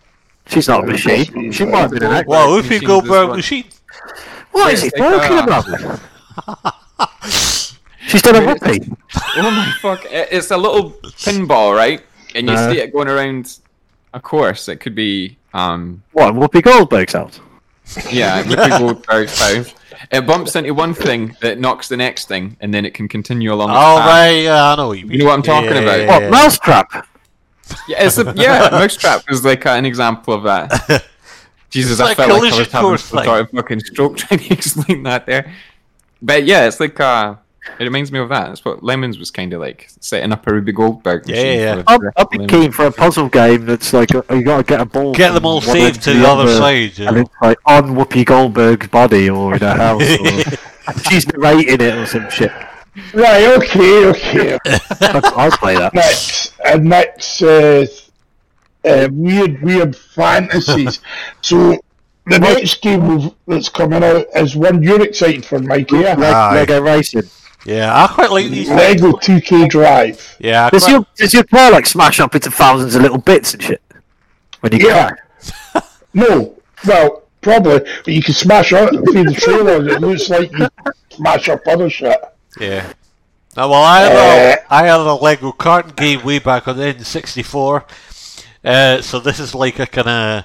She's 0.46 0.68
not 0.68 0.84
a 0.84 0.86
machine. 0.86 1.52
She 1.52 1.64
might 1.64 1.80
have 1.80 1.90
been 1.90 2.02
an 2.02 2.12
actor. 2.12 2.28
Well, 2.28 2.46
Goldberg 2.48 2.64
Whoopi 2.64 2.68
machines 2.70 2.86
Goldberg 2.86 3.22
as 3.22 3.26
well. 3.28 3.36
machine. 3.36 3.64
What 4.52 4.72
is 4.74 4.82
he 4.82 4.90
talking 4.90 5.38
about? 5.38 5.64
She's 8.06 8.22
done 8.22 8.36
a 8.36 8.46
whoopee. 8.46 8.80
Oh 9.36 9.50
my 9.50 9.72
fuck! 9.80 10.04
It's 10.10 10.50
a 10.52 10.56
little 10.56 10.90
pinball, 11.24 11.74
right? 11.76 12.00
And 12.34 12.46
you 12.48 12.54
Uh. 12.54 12.70
see 12.72 12.78
it 12.80 12.92
going 12.92 13.08
around 13.08 13.58
a 14.12 14.20
course. 14.20 14.68
It 14.68 14.76
could 14.80 14.94
be, 14.94 15.36
um, 15.52 16.02
What, 16.12 16.34
Whoopi 16.34 16.62
Goldberg's 16.62 17.14
house? 17.14 17.40
yeah, 18.10 18.42
Whoopi 18.44 18.78
Goldberg's 18.78 19.38
house. 19.40 19.74
It 20.10 20.26
bumps 20.26 20.56
into 20.56 20.74
one 20.74 20.94
thing 20.94 21.36
that 21.40 21.58
knocks 21.58 21.88
the 21.88 21.96
next 21.96 22.28
thing, 22.28 22.56
and 22.60 22.72
then 22.72 22.84
it 22.84 22.94
can 22.94 23.08
continue 23.08 23.52
along. 23.52 23.70
Oh 23.70 23.98
right, 23.98 24.30
yeah, 24.44 24.72
I 24.72 24.76
know 24.76 24.88
what 24.88 24.98
you 24.98 25.06
mean. 25.06 25.18
know 25.18 25.26
what 25.26 25.34
I'm 25.34 25.42
talking 25.42 25.70
Yeah, 25.72 25.78
about? 25.78 26.00
yeah, 26.00 26.06
What, 26.08 26.22
yeah. 26.22 26.30
Mousetrap? 26.30 27.08
Yeah, 27.88 28.04
it's 28.04 28.18
a, 28.18 28.34
yeah, 28.36 28.68
Mousetrap 28.72 29.22
is 29.30 29.44
like 29.44 29.64
uh, 29.66 29.70
an 29.70 29.86
example 29.86 30.34
of 30.34 30.42
that. 30.44 30.70
Jesus, 31.70 31.92
It's 31.92 32.00
I 32.00 32.04
like 32.04 32.16
felt 32.16 32.30
like 32.30 32.52
I 32.52 32.58
was 32.58 32.68
having 32.70 32.88
course 32.88 33.04
some 33.04 33.24
sort 33.24 33.40
of 33.40 33.50
fucking 33.50 33.80
stroke 33.80 34.16
trying 34.18 34.40
to 34.40 34.52
explain 34.52 35.02
that 35.04 35.26
there. 35.26 35.52
But 36.22 36.44
yeah, 36.44 36.66
it's 36.66 36.78
like 36.78 36.98
uh, 37.00 37.34
It 37.78 37.84
reminds 37.84 38.12
me 38.12 38.18
of 38.18 38.28
that. 38.28 38.48
That's 38.48 38.64
what 38.64 38.82
Lemmings 38.82 39.18
was 39.18 39.30
kind 39.30 39.52
of 39.52 39.60
like 39.60 39.88
setting 40.00 40.32
up 40.32 40.46
a 40.46 40.52
Ruby 40.52 40.72
Goldberg. 40.72 41.26
Yeah, 41.26 41.34
machine 41.34 41.60
yeah. 41.60 41.82
for 41.82 41.84
I'm, 41.88 42.00
I'd 42.16 42.30
be 42.30 42.46
keen 42.46 42.72
for 42.72 42.86
a 42.86 42.92
puzzle 42.92 43.28
game 43.28 43.66
that's 43.66 43.92
like 43.92 44.14
uh, 44.14 44.22
you 44.30 44.42
got 44.42 44.58
to 44.58 44.62
get 44.62 44.80
a 44.80 44.84
ball, 44.84 45.14
Get 45.14 45.32
them 45.32 45.46
all 45.46 45.60
saved 45.60 46.02
to 46.02 46.14
the 46.14 46.28
other 46.28 46.48
side. 46.48 46.98
You 46.98 47.06
and 47.06 47.16
know? 47.16 47.22
it's 47.22 47.34
like 47.42 47.58
on 47.66 47.94
Whoopi 47.94 48.24
Goldberg's 48.24 48.88
body 48.88 49.30
or 49.30 49.54
in 49.54 49.60
her 49.60 49.76
house, 49.76 50.02
or 50.02 51.00
she's 51.10 51.26
narrating 51.28 51.80
it 51.80 51.94
or 51.94 52.06
some 52.06 52.28
shit. 52.30 52.52
Right, 53.12 53.44
okay, 53.58 54.06
okay. 54.06 54.58
I'd, 54.64 55.24
I'd 55.24 55.52
play 55.54 55.74
that. 55.74 55.94
next, 55.94 56.52
uh, 56.60 56.76
next, 56.76 57.42
uh, 57.42 57.86
uh, 58.84 59.08
weird, 59.10 59.62
weird 59.62 59.96
fantasies. 59.96 61.00
so 61.40 61.76
the 62.26 62.38
next 62.38 62.80
game 62.82 63.34
that's 63.46 63.68
coming 63.68 64.04
out 64.04 64.26
is 64.36 64.54
one 64.54 64.82
you're 64.82 65.02
excited 65.02 65.44
for, 65.44 65.58
Mike. 65.58 65.90
Yeah, 65.90 66.14
Leg, 66.14 66.34
Aye. 66.34 66.54
Lego 66.54 66.80
racing. 66.82 67.22
Yeah, 67.64 67.92
I 68.04 68.06
quite 68.12 68.30
like 68.30 68.50
these. 68.50 68.68
things. 68.68 68.78
Lego 68.78 69.12
2K 69.12 69.68
Drive. 69.70 70.36
Yeah, 70.38 70.66
I 70.66 70.70
Does 70.70 70.84
quite, 70.84 70.92
your 70.92 71.06
does 71.16 71.32
your 71.34 71.44
car 71.44 71.70
like 71.70 71.86
smash 71.86 72.20
up 72.20 72.34
into 72.34 72.50
thousands 72.50 72.94
of 72.94 73.02
little 73.02 73.18
bits 73.18 73.54
and 73.54 73.62
shit? 73.62 73.82
When 74.60 74.72
you 74.72 74.86
Yeah. 74.88 75.10
crash? 75.10 75.84
No, 76.16 76.54
well, 76.86 77.24
probably, 77.40 77.80
but 77.80 78.06
you 78.08 78.22
can 78.22 78.34
smash 78.34 78.72
out 78.72 78.90
through 78.90 79.24
the 79.24 79.34
trailer. 79.34 79.88
It 79.88 80.00
looks 80.00 80.28
like 80.30 80.52
you 80.52 80.68
smash 81.10 81.48
up 81.48 81.60
other 81.66 81.90
shit. 81.90 82.16
yeah. 82.60 82.92
Now, 83.56 83.68
well, 83.70 83.82
I 83.82 84.00
had, 84.00 84.12
Uh, 84.12 84.56
a, 84.70 84.74
I 84.74 84.86
had 84.86 85.00
a 85.00 85.14
Lego 85.14 85.50
carton 85.52 85.92
game 85.96 86.22
way 86.24 86.38
back 86.40 86.68
on 86.68 86.76
the 86.76 86.84
N64. 86.94 87.84
Uh, 88.64 89.00
so 89.02 89.18
this 89.20 89.38
is 89.40 89.54
like 89.54 89.78
a 89.78 89.86
kind 89.86 90.08
of 90.08 90.44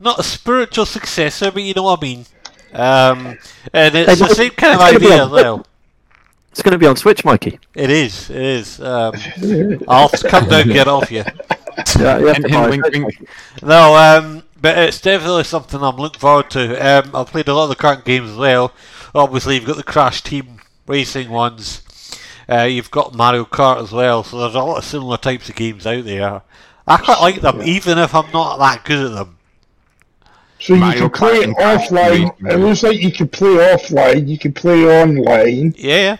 not 0.00 0.18
a 0.18 0.22
spiritual 0.22 0.86
successor, 0.86 1.50
but 1.50 1.62
you 1.62 1.72
know 1.74 1.82
what 1.84 2.00
I 2.00 2.02
mean. 2.02 2.26
Um, 2.72 3.38
and 3.72 3.94
it's 3.94 4.18
the 4.20 4.28
same 4.34 4.50
kind 4.50 4.74
of 4.74 4.80
it's 4.82 4.92
gonna 4.92 4.98
be 5.00 5.06
idea 5.06 5.22
a- 5.22 5.24
as 5.26 5.30
well. 5.30 5.66
It's 6.58 6.64
going 6.64 6.72
to 6.72 6.78
be 6.78 6.88
on 6.88 6.96
Switch, 6.96 7.24
Mikey. 7.24 7.60
It 7.76 7.88
is. 7.88 8.30
It 8.30 8.42
is. 8.42 8.80
Um, 8.80 9.14
I'll 9.86 10.08
come 10.08 10.48
down 10.48 10.62
and 10.62 10.72
get 10.72 10.88
off 10.88 11.08
you. 11.08 11.22
Yeah, 11.96 12.18
you 12.18 12.26
have 12.26 12.36
Hint, 12.38 12.46
to 12.46 12.50
hint, 12.50 12.52
buy 12.52 12.66
a 12.66 12.70
wink, 12.70 13.04
wink. 13.06 13.28
No, 13.62 13.94
um, 13.94 14.42
but 14.60 14.76
it's 14.76 15.00
definitely 15.00 15.44
something 15.44 15.80
I'm 15.80 15.94
looking 15.94 16.18
forward 16.18 16.50
to. 16.50 16.74
Um, 16.74 17.14
I've 17.14 17.28
played 17.28 17.46
a 17.46 17.54
lot 17.54 17.64
of 17.64 17.68
the 17.68 17.76
current 17.76 18.04
games 18.04 18.30
as 18.30 18.36
well. 18.36 18.72
Obviously, 19.14 19.54
you've 19.54 19.64
got 19.64 19.76
the 19.76 19.84
Crash 19.84 20.20
Team 20.20 20.60
Racing 20.88 21.30
ones. 21.30 21.82
Uh, 22.50 22.62
you've 22.62 22.90
got 22.90 23.14
Mario 23.14 23.44
Kart 23.44 23.80
as 23.80 23.92
well. 23.92 24.24
So 24.24 24.40
there's 24.40 24.56
a 24.56 24.60
lot 24.60 24.78
of 24.78 24.84
similar 24.84 25.18
types 25.18 25.48
of 25.48 25.54
games 25.54 25.86
out 25.86 26.02
there. 26.02 26.42
I 26.88 26.96
quite 26.96 27.20
like 27.20 27.40
them, 27.40 27.62
even 27.62 27.98
if 27.98 28.12
I'm 28.12 28.32
not 28.32 28.58
that 28.58 28.84
good 28.84 29.06
at 29.06 29.14
them. 29.14 29.38
So 30.60 30.74
you 30.74 30.92
can 30.92 31.10
play 31.10 31.36
it 31.36 31.56
offline. 31.56 32.36
Team. 32.36 32.46
It 32.48 32.56
looks 32.56 32.82
like 32.82 33.00
you 33.00 33.12
can 33.12 33.28
play 33.28 33.56
offline. 33.56 34.26
You 34.26 34.38
can 34.38 34.52
play 34.52 34.84
online 35.02 35.74
Yeah, 35.78 36.16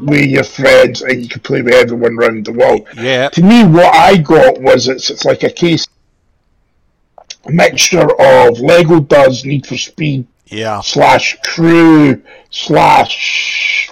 with 0.00 0.26
your 0.26 0.44
friends, 0.44 1.02
and 1.02 1.22
you 1.22 1.28
can 1.28 1.40
play 1.40 1.62
with 1.62 1.74
everyone 1.74 2.14
around 2.18 2.46
the 2.46 2.52
world. 2.52 2.86
yeah, 2.96 3.28
To 3.30 3.42
me, 3.42 3.64
what 3.64 3.94
I 3.94 4.16
got 4.16 4.60
was 4.60 4.88
it's 4.88 5.10
it's 5.10 5.24
like 5.24 5.42
a 5.42 5.50
case 5.50 5.86
mixture 7.46 8.08
of 8.20 8.60
Lego 8.60 9.00
does 9.00 9.44
Need 9.44 9.66
for 9.66 9.76
Speed 9.76 10.26
yeah, 10.46 10.80
slash 10.80 11.38
Crew 11.44 12.22
slash 12.50 13.90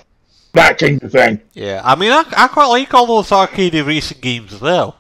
that 0.53 0.79
kind 0.79 1.03
of 1.03 1.13
thing. 1.13 1.41
yeah. 1.53 1.81
I 1.85 1.95
mean, 1.95 2.11
I, 2.11 2.25
I 2.37 2.49
quite 2.49 2.67
like 2.67 2.93
all 2.95 3.07
those 3.07 3.31
arcade 3.33 3.75
racing 3.75 4.19
games 4.21 4.53
as 4.53 4.61
well. 4.61 4.98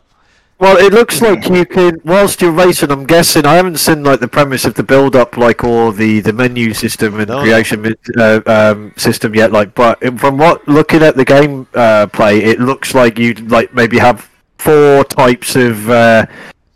Well, 0.60 0.76
it 0.76 0.92
looks 0.92 1.22
like 1.22 1.48
you 1.48 1.64
can, 1.64 2.00
whilst 2.04 2.42
you're 2.42 2.50
racing. 2.50 2.90
I'm 2.90 3.06
guessing 3.06 3.46
I 3.46 3.54
haven't 3.54 3.76
seen 3.78 4.02
like 4.02 4.18
the 4.18 4.26
premise 4.26 4.64
of 4.64 4.74
the 4.74 4.82
build-up, 4.82 5.36
like 5.36 5.62
or 5.62 5.92
the 5.92 6.18
the 6.20 6.32
menu 6.32 6.74
system 6.74 7.20
and 7.20 7.28
No. 7.28 7.42
creation 7.42 7.94
uh, 8.18 8.40
um, 8.46 8.92
system 8.96 9.36
yet. 9.36 9.52
Like, 9.52 9.74
but 9.76 10.02
from 10.18 10.36
what 10.36 10.66
looking 10.66 11.02
at 11.02 11.14
the 11.16 11.24
game 11.24 11.68
uh, 11.74 12.08
play, 12.08 12.42
it 12.42 12.58
looks 12.58 12.92
like 12.92 13.18
you'd 13.20 13.50
like 13.52 13.72
maybe 13.72 13.98
have 13.98 14.28
four 14.58 15.04
types 15.04 15.54
of 15.54 15.88
uh, 15.88 16.26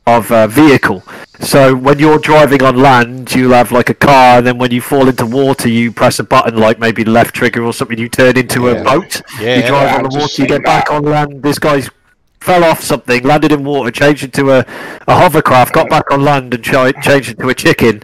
of 0.07 0.31
uh, 0.31 0.47
vehicle. 0.47 1.03
So 1.41 1.75
when 1.75 1.99
you're 1.99 2.19
driving 2.21 2.63
on 2.63 2.77
land, 2.77 3.35
you'll 3.35 3.53
have 3.53 3.73
like 3.73 3.91
a 3.91 3.95
car, 3.95 4.39
and 4.39 4.47
then 4.47 4.59
when 4.59 4.71
you 4.71 4.81
fall 4.81 5.09
into 5.09 5.27
water, 5.27 5.69
you 5.69 5.91
press 5.91 6.21
a 6.21 6.25
button 6.25 6.57
like 6.57 6.79
maybe 6.79 7.05
left 7.05 7.35
trigger 7.35 7.65
or 7.65 7.73
something. 7.73 7.99
You 7.99 8.09
turn 8.09 8.37
into 8.39 8.67
Yeah. 8.67 8.73
a 8.75 8.85
boat. 8.85 9.23
Yeah, 9.41 9.57
you 9.57 9.63
drive 9.67 9.91
yeah, 9.91 9.97
on 9.97 10.03
the 10.05 10.19
water, 10.21 10.43
you 10.43 10.47
get 10.47 10.63
back 10.63 10.89
on 10.93 11.03
land. 11.03 11.43
This 11.43 11.59
guy's 11.59 11.91
fell 12.43 12.65
off 12.65 12.83
something, 12.83 13.23
landed 13.23 13.53
in 13.53 13.65
water, 13.65 13.91
changed 13.91 14.25
into 14.25 14.51
a, 14.51 14.61
a 15.09 15.15
hovercraft, 15.15 15.73
got 15.73 15.89
back 15.89 16.11
on 16.11 16.23
land 16.23 16.53
and 16.55 16.65
chi- 16.65 16.93
changed 17.03 17.31
into 17.31 17.49
a 17.49 17.55
chicken. 17.55 18.03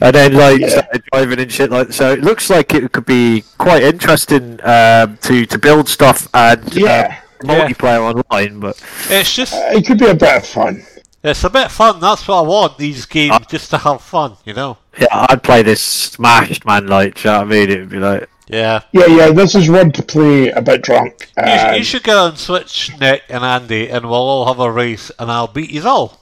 And 0.00 0.14
then 0.14 0.34
like 0.34 0.60
Yeah. 0.60 0.68
started 0.68 1.02
driving 1.12 1.40
and 1.40 1.50
shit 1.50 1.70
like 1.70 1.92
so. 1.92 2.12
It 2.12 2.20
looks 2.20 2.50
like 2.50 2.72
it 2.74 2.92
could 2.92 3.06
be 3.06 3.42
quite 3.58 3.82
interesting 3.82 4.60
um, 4.62 5.16
to 5.22 5.46
to 5.46 5.58
build 5.58 5.88
stuff 5.88 6.28
and 6.34 6.62
Yeah. 6.74 7.18
uh, 7.42 7.46
multiplayer 7.46 8.00
online. 8.14 8.60
But 8.60 8.80
It's 9.10 9.34
just, 9.34 9.54
It 9.56 9.86
could 9.86 9.98
be 9.98 10.06
a 10.06 10.14
bit 10.14 10.36
of 10.36 10.46
fun. 10.46 10.84
it's 11.24 11.42
a 11.42 11.50
bit 11.50 11.66
of 11.66 11.72
fun. 11.72 11.98
That's 12.00 12.28
what 12.28 12.38
I 12.38 12.42
want. 12.42 12.78
These 12.78 13.06
games 13.06 13.38
just 13.48 13.70
to 13.70 13.78
have 13.78 14.00
fun, 14.02 14.36
you 14.44 14.54
know. 14.54 14.78
yeah, 15.00 15.26
I'd 15.30 15.42
play 15.42 15.62
this 15.62 15.82
smashed 15.82 16.64
man. 16.64 16.86
Like, 16.86 17.14
do 17.16 17.20
you 17.28 17.32
know 17.32 17.38
what 17.38 17.46
I 17.46 17.50
mean? 17.50 17.70
It'd 17.70 17.88
be 17.88 17.98
like 17.98 18.28
Yeah. 18.48 18.80
Yeah, 18.92 19.06
yeah, 19.06 19.30
this 19.30 19.54
is 19.54 19.68
one 19.70 19.92
to 19.92 20.02
play 20.02 20.50
a 20.50 20.62
bit 20.62 20.82
drunk. 20.82 21.30
You, 21.36 21.42
Um, 21.44 21.74
you 21.74 21.84
should 21.84 22.02
get 22.02 22.16
on 22.16 22.36
Switch, 22.36 22.90
Nick 22.98 23.22
and 23.28 23.44
Andy, 23.44 23.88
and 23.90 24.04
we'll 24.06 24.14
all 24.14 24.46
have 24.46 24.58
a 24.60 24.70
race, 24.72 25.10
and 25.18 25.30
I'll 25.30 25.46
beat 25.48 25.70
you 25.70 25.86
all. 25.86 26.20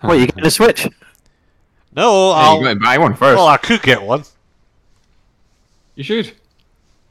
what 0.00 0.18
you 0.18 0.26
getting 0.26 0.44
a 0.46 0.50
switch? 0.50 0.86
No, 1.96 2.28
Yeah, 2.30 2.36
I'll. 2.36 2.58
you 2.58 2.64
got 2.64 2.74
to 2.74 2.80
buy 2.80 2.98
one 2.98 3.14
first. 3.14 3.36
well, 3.36 3.46
I 3.48 3.56
could 3.56 3.82
get 3.82 4.02
one. 4.02 4.24
you 5.94 6.04
should. 6.04 6.32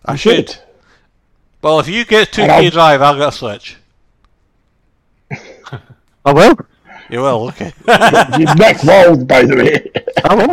I 0.05 0.11
you 0.13 0.17
should. 0.17 0.49
should. 0.51 0.59
Well, 1.63 1.79
if 1.79 1.87
you 1.87 2.05
get 2.05 2.31
2K 2.31 2.47
I'll- 2.49 2.69
Drive, 2.69 3.01
I'll 3.01 3.17
get 3.17 3.29
a 3.29 3.31
Switch. 3.31 3.77
I 6.25 6.31
will. 6.33 6.57
You 7.09 7.21
will, 7.21 7.47
okay. 7.49 7.73
You're 8.37 8.55
Nick 8.55 8.83
Wald, 8.83 9.27
by 9.27 9.43
the 9.43 9.55
way. 9.55 9.91
I 10.23 10.35
will. 10.35 10.47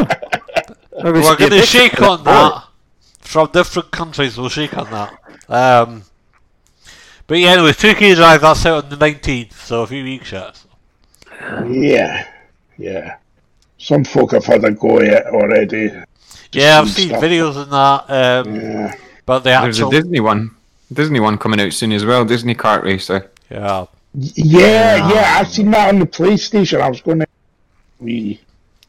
Maybe 1.03 1.19
We're 1.21 1.33
it's 1.33 1.35
going 1.37 1.51
to 1.51 1.63
shake 1.63 2.01
on 2.01 2.23
that. 2.25 2.64
From 3.25 3.51
different 3.53 3.91
countries, 3.91 4.37
we'll 4.39 4.49
shake 4.49 4.77
on 4.77 4.91
that. 4.91 5.13
Um, 5.49 6.05
but 7.27 7.39
yeah, 7.39 7.53
anyway, 7.53 7.73
2K 7.73 8.15
Drive, 8.17 8.43
that's 8.43 8.65
out 8.67 8.85
on 8.85 8.91
the 8.91 8.97
19th, 8.97 9.53
so 9.55 9.83
a 9.83 9.87
few 9.87 10.05
weeks 10.05 10.31
yet. 10.31 10.63
yeah, 11.69 12.27
yeah. 12.79 13.17
Some 13.79 14.05
folk 14.05 14.33
have 14.33 14.45
had 14.45 14.65
a 14.65 14.71
go 14.71 14.99
at 14.99 15.05
it 15.05 15.27
already. 15.27 15.93
Yeah, 16.53 16.81
I've 16.81 16.89
seen 16.91 17.09
seen 17.09 17.09
stuff. 17.09 17.23
videos 17.23 17.57
on 17.57 17.71
that, 17.71 18.47
um, 18.47 18.55
Yeah. 18.55 18.95
but 19.27 19.41
the 19.41 19.51
There's 19.51 19.81
a. 19.81 19.91
Disney 19.91 20.21
one. 20.21 20.51
Disney 20.93 21.19
one 21.19 21.39
coming 21.39 21.61
out 21.61 21.73
soon 21.73 21.93
as 21.93 22.05
well. 22.05 22.25
Disney 22.25 22.55
Kart 22.55 22.85
Racer. 22.85 23.31
Yeah. 23.51 23.87
Yeah, 24.15 25.11
yeah, 25.13 25.39
I've 25.41 25.49
seen 25.49 25.71
that 25.73 25.89
on 25.89 25.99
the 25.99 26.07
PlayStation. 26.07 26.81
I 26.81 26.89
was 26.89 27.01
going 27.01 27.19
to. 27.21 27.27
We. 27.99 28.41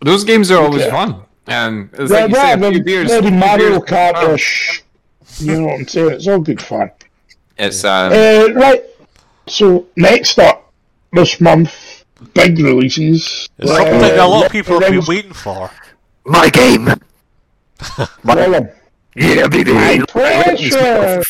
Those 0.02 0.24
games 0.24 0.52
are 0.52 0.62
always 0.64 0.84
Okay. 0.84 0.92
fun. 0.92 1.22
Um, 1.48 1.90
it's 1.94 2.12
Yeah, 2.12 2.18
like 2.22 2.30
you 2.32 2.36
yeah, 2.38 2.56
say, 2.60 2.68
a 2.68 2.72
few 2.72 2.84
beers. 2.84 3.08
very 3.10 3.32
Mario 3.32 3.70
beers- 3.80 3.84
Kart-ish. 3.90 4.84
You 5.40 5.54
know 5.60 5.66
what 5.68 5.74
I'm 5.82 5.88
saying? 5.88 6.12
It's 6.12 6.28
all 6.28 6.40
good 6.40 6.62
fun. 6.62 6.92
It's 7.58 7.84
um, 7.84 8.12
Uh, 8.14 8.48
right. 8.54 8.84
So 9.48 9.86
next 9.96 10.40
up 10.40 10.72
this 11.14 11.40
month, 11.40 12.04
big 12.34 12.58
releases. 12.60 13.48
It's 13.60 13.70
Uh, 13.70 13.76
something 13.76 14.20
a 14.20 14.28
lot 14.28 14.46
of 14.48 14.52
people 14.52 14.74
have 14.80 14.84
been 14.84 14.94
Rings- 14.94 15.08
waiting 15.08 15.34
for. 15.34 15.70
My 16.26 16.50
game. 16.50 16.88
Gollum. 18.26 18.72
Yeah, 19.16 19.48
baby. 19.48 19.74
High 19.74 20.00
pressure. 20.06 21.24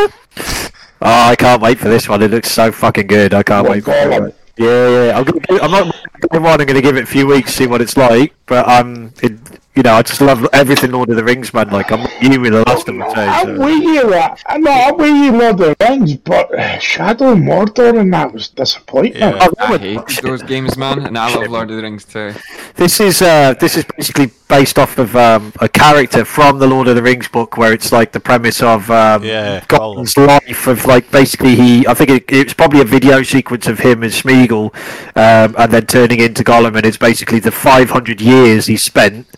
Oh, 0.00 1.30
I 1.30 1.36
can't 1.36 1.62
wait 1.62 1.78
for 1.78 1.88
this 1.88 2.08
one. 2.08 2.22
It 2.22 2.30
looks 2.30 2.50
so 2.50 2.70
fucking 2.72 3.06
good. 3.06 3.32
I 3.32 3.42
can't 3.42 3.66
What, 3.66 3.76
wait 3.76 3.84
for 3.84 4.26
it. 4.26 4.34
Yeah, 4.58 4.88
yeah. 4.88 5.18
I'm, 5.18 5.24
gonna, 5.24 5.40
give- 5.40 5.62
I'm 5.62 5.70
not 5.70 5.94
going 6.30 6.42
one. 6.42 6.60
I'm 6.60 6.66
going 6.66 6.74
to 6.76 6.82
give 6.82 6.96
it 6.96 7.04
a 7.04 7.06
few 7.06 7.26
weeks, 7.26 7.54
see 7.54 7.66
what 7.66 7.80
it's 7.80 7.96
like. 7.96 8.34
But 8.46 8.68
um, 8.68 9.12
it, 9.22 9.32
you 9.78 9.84
know, 9.84 9.94
I 9.94 10.02
just 10.02 10.20
love 10.20 10.44
everything 10.52 10.90
Lord 10.90 11.08
of 11.08 11.14
the 11.14 11.22
Rings, 11.22 11.54
man. 11.54 11.70
Like 11.70 11.92
I'm 11.92 12.00
not 12.00 12.20
you 12.20 12.40
with 12.40 12.52
the 12.52 12.64
last 12.64 12.88
of 12.88 12.96
them. 12.96 13.02
I'm 13.04 13.46
So. 13.46 13.64
with 13.64 13.84
you. 13.84 14.12
I'm 14.12 14.60
not 14.60 14.88
I'm 14.88 14.96
with 14.96 15.14
you, 15.14 15.30
Lord 15.30 15.52
of 15.52 15.58
the 15.58 15.76
Rings, 15.88 16.16
but 16.16 16.52
uh, 16.52 16.80
Shadow 16.80 17.30
and 17.30 17.44
Mordor 17.44 17.96
and 17.96 18.12
that 18.12 18.32
was 18.32 18.48
disappointing. 18.48 19.18
Yeah. 19.18 19.38
Oh, 19.40 19.54
I 19.60 19.78
hate 19.78 20.20
those 20.20 20.42
games, 20.42 20.76
man, 20.76 21.06
and 21.06 21.16
I 21.16 21.32
love 21.32 21.48
Lord 21.48 21.70
of 21.70 21.76
the 21.76 21.82
Rings 21.84 22.04
too. 22.04 22.34
This 22.74 22.98
is 22.98 23.22
uh, 23.22 23.54
this 23.60 23.76
is 23.76 23.84
basically 23.96 24.32
based 24.48 24.80
off 24.80 24.98
of 24.98 25.14
um, 25.14 25.52
a 25.60 25.68
character 25.68 26.24
from 26.24 26.58
the 26.58 26.66
Lord 26.66 26.88
of 26.88 26.96
the 26.96 27.02
Rings 27.02 27.28
book, 27.28 27.56
where 27.56 27.72
it's 27.72 27.92
like 27.92 28.10
the 28.10 28.18
premise 28.18 28.60
of 28.60 28.90
um, 28.90 29.22
Yeah, 29.22 29.60
Gollum's 29.68 30.16
life 30.16 30.66
of 30.66 30.86
like 30.86 31.08
basically 31.12 31.54
he. 31.54 31.86
I 31.86 31.94
think 31.94 32.10
it, 32.10 32.24
it's 32.26 32.52
probably 32.52 32.80
a 32.80 32.84
video 32.84 33.22
sequence 33.22 33.68
of 33.68 33.78
him 33.78 34.02
as 34.02 34.20
Smeagol, 34.20 34.74
um, 35.14 35.54
and 35.56 35.70
then 35.70 35.86
turning 35.86 36.18
into 36.18 36.42
Gollum, 36.42 36.74
and 36.74 36.84
it's 36.84 36.96
basically 36.96 37.38
the 37.38 37.52
500 37.52 38.20
years 38.20 38.66
he 38.66 38.76
spent 38.76 39.28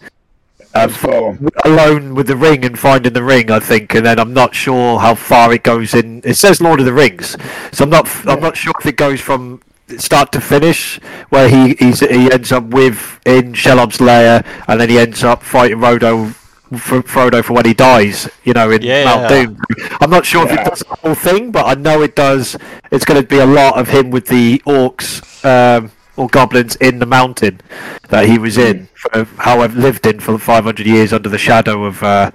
um, 0.74 0.90
Gollum. 0.90 1.48
alone 1.64 2.14
with 2.14 2.26
the 2.26 2.36
ring 2.36 2.64
and 2.64 2.78
finding 2.78 3.12
the 3.12 3.22
ring. 3.22 3.51
I 3.51 3.60
think, 3.60 3.94
and 3.94 4.06
then 4.06 4.18
I'm 4.18 4.32
not 4.32 4.55
sure 4.55 4.98
how 5.01 5.14
far 5.14 5.52
it 5.52 5.62
goes 5.62 5.94
in. 5.94 6.22
It 6.24 6.34
says 6.34 6.60
Lord 6.60 6.80
of 6.80 6.86
the 6.86 6.92
Rings, 6.92 7.36
so 7.72 7.84
I'm 7.84 7.90
not. 7.90 8.09
I'm 8.26 8.40
not 8.40 8.56
sure 8.56 8.72
if 8.78 8.86
it 8.86 8.97
goes 8.97 9.20
from 9.20 9.60
start 9.98 10.30
to 10.32 10.40
finish, 10.40 11.01
where 11.30 11.48
he 11.48 11.74
he's, 11.74 12.01
he 12.01 12.30
ends 12.30 12.52
up 12.52 12.64
with 12.64 13.18
in 13.26 13.52
Shelob's 13.55 14.01
lair, 14.01 14.44
and 14.68 14.80
then 14.80 14.88
he 14.88 14.98
ends 14.98 15.24
up 15.24 15.42
fighting 15.42 15.78
Rodo 15.78 16.34
for 16.78 17.02
Frodo 17.02 17.42
for 17.42 17.55
when 17.55 17.66
he 17.66 17.74
dies. 17.74 18.28
You 18.44 18.52
know, 18.52 18.70
in 18.70 18.82
Yeah. 18.82 19.05
Mount 19.05 19.28
Doom. 19.28 19.59
I'm 20.01 20.10
not 20.10 20.24
sure 20.24 20.47
if 20.47 20.52
it 20.52 20.64
does 20.64 20.80
the 20.80 20.94
whole 20.97 21.14
thing, 21.14 21.51
but 21.51 21.66
I 21.66 21.74
know 21.80 22.02
it 22.02 22.14
does. 22.14 22.56
It's 22.92 23.05
going 23.05 23.20
to 23.20 23.26
be 23.26 23.38
a 23.38 23.47
lot 23.47 23.76
of 23.76 23.88
him 23.88 24.10
with 24.10 24.26
the 24.26 24.60
orcs 24.66 25.44
um, 25.44 25.90
or 26.16 26.28
goblins 26.28 26.77
in 26.77 26.99
the 26.99 27.07
mountain 27.07 27.61
that 28.09 28.27
he 28.27 28.39
was 28.39 28.59
in, 28.59 28.89
for 28.95 29.24
how 29.39 29.61
I've 29.61 29.77
lived 29.77 30.07
in 30.07 30.20
for 30.20 30.39
500 30.39 30.87
years 30.87 31.12
under 31.12 31.28
the 31.28 31.39
shadow 31.39 31.85
of. 31.85 32.03
Uh, 32.03 32.31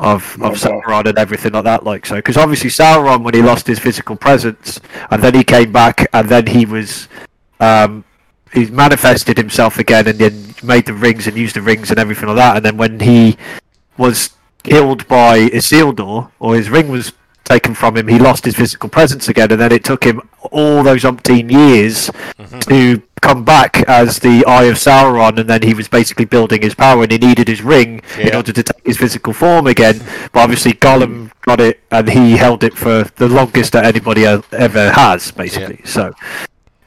of, 0.00 0.34
of 0.40 0.54
Mordor. 0.54 0.82
Sauron 0.82 1.06
and 1.10 1.18
everything 1.18 1.52
like 1.52 1.64
that, 1.64 1.84
like 1.84 2.06
so, 2.06 2.16
because 2.16 2.38
obviously 2.38 2.70
Sauron, 2.70 3.22
when 3.22 3.34
he 3.34 3.42
lost 3.42 3.66
his 3.66 3.78
physical 3.78 4.16
presence, 4.16 4.80
and 5.10 5.22
then 5.22 5.34
he 5.34 5.44
came 5.44 5.72
back, 5.72 6.08
and 6.14 6.26
then 6.26 6.46
he 6.46 6.64
was, 6.64 7.06
um, 7.60 8.02
he 8.50 8.64
manifested 8.64 9.36
himself 9.36 9.78
again, 9.78 10.08
and 10.08 10.18
then 10.18 10.54
made 10.62 10.86
the 10.86 10.94
rings 10.94 11.26
and 11.26 11.36
used 11.36 11.54
the 11.54 11.60
rings 11.60 11.90
and 11.90 11.98
everything 11.98 12.28
like 12.28 12.38
that, 12.38 12.56
and 12.56 12.64
then 12.64 12.78
when 12.78 12.98
he 12.98 13.36
was 13.98 14.30
killed 14.62 15.06
by 15.06 15.48
Isildur, 15.50 16.30
or 16.38 16.54
his 16.54 16.70
ring 16.70 16.88
was 16.88 17.12
taken 17.44 17.74
from 17.74 17.96
him, 17.96 18.08
he 18.08 18.18
lost 18.18 18.44
his 18.44 18.54
physical 18.54 18.88
presence 18.88 19.28
again, 19.28 19.50
and 19.52 19.60
then 19.60 19.72
it 19.72 19.84
took 19.84 20.04
him 20.04 20.20
all 20.50 20.82
those 20.82 21.02
umpteen 21.02 21.50
years 21.50 22.10
to 22.60 23.02
come 23.20 23.44
back 23.44 23.82
as 23.88 24.18
the 24.18 24.44
Eye 24.46 24.64
of 24.64 24.76
Sauron, 24.76 25.38
and 25.38 25.48
then 25.48 25.62
he 25.62 25.74
was 25.74 25.88
basically 25.88 26.24
building 26.24 26.62
his 26.62 26.74
power, 26.74 27.02
and 27.02 27.12
he 27.12 27.18
needed 27.18 27.48
his 27.48 27.62
ring 27.62 28.02
in 28.18 28.34
order 28.34 28.52
to 28.52 28.62
take 28.62 28.84
his 28.84 28.96
physical 28.96 29.32
form 29.32 29.66
again. 29.66 30.00
But 30.32 30.40
obviously, 30.40 30.72
Gollum 30.72 31.30
got 31.42 31.60
it, 31.60 31.80
and 31.90 32.08
he 32.08 32.36
held 32.36 32.64
it 32.64 32.74
for 32.74 33.04
the 33.16 33.28
longest 33.28 33.72
that 33.72 33.84
anybody 33.84 34.24
ever 34.24 34.92
has, 34.92 35.30
basically. 35.32 35.80
So. 35.84 36.12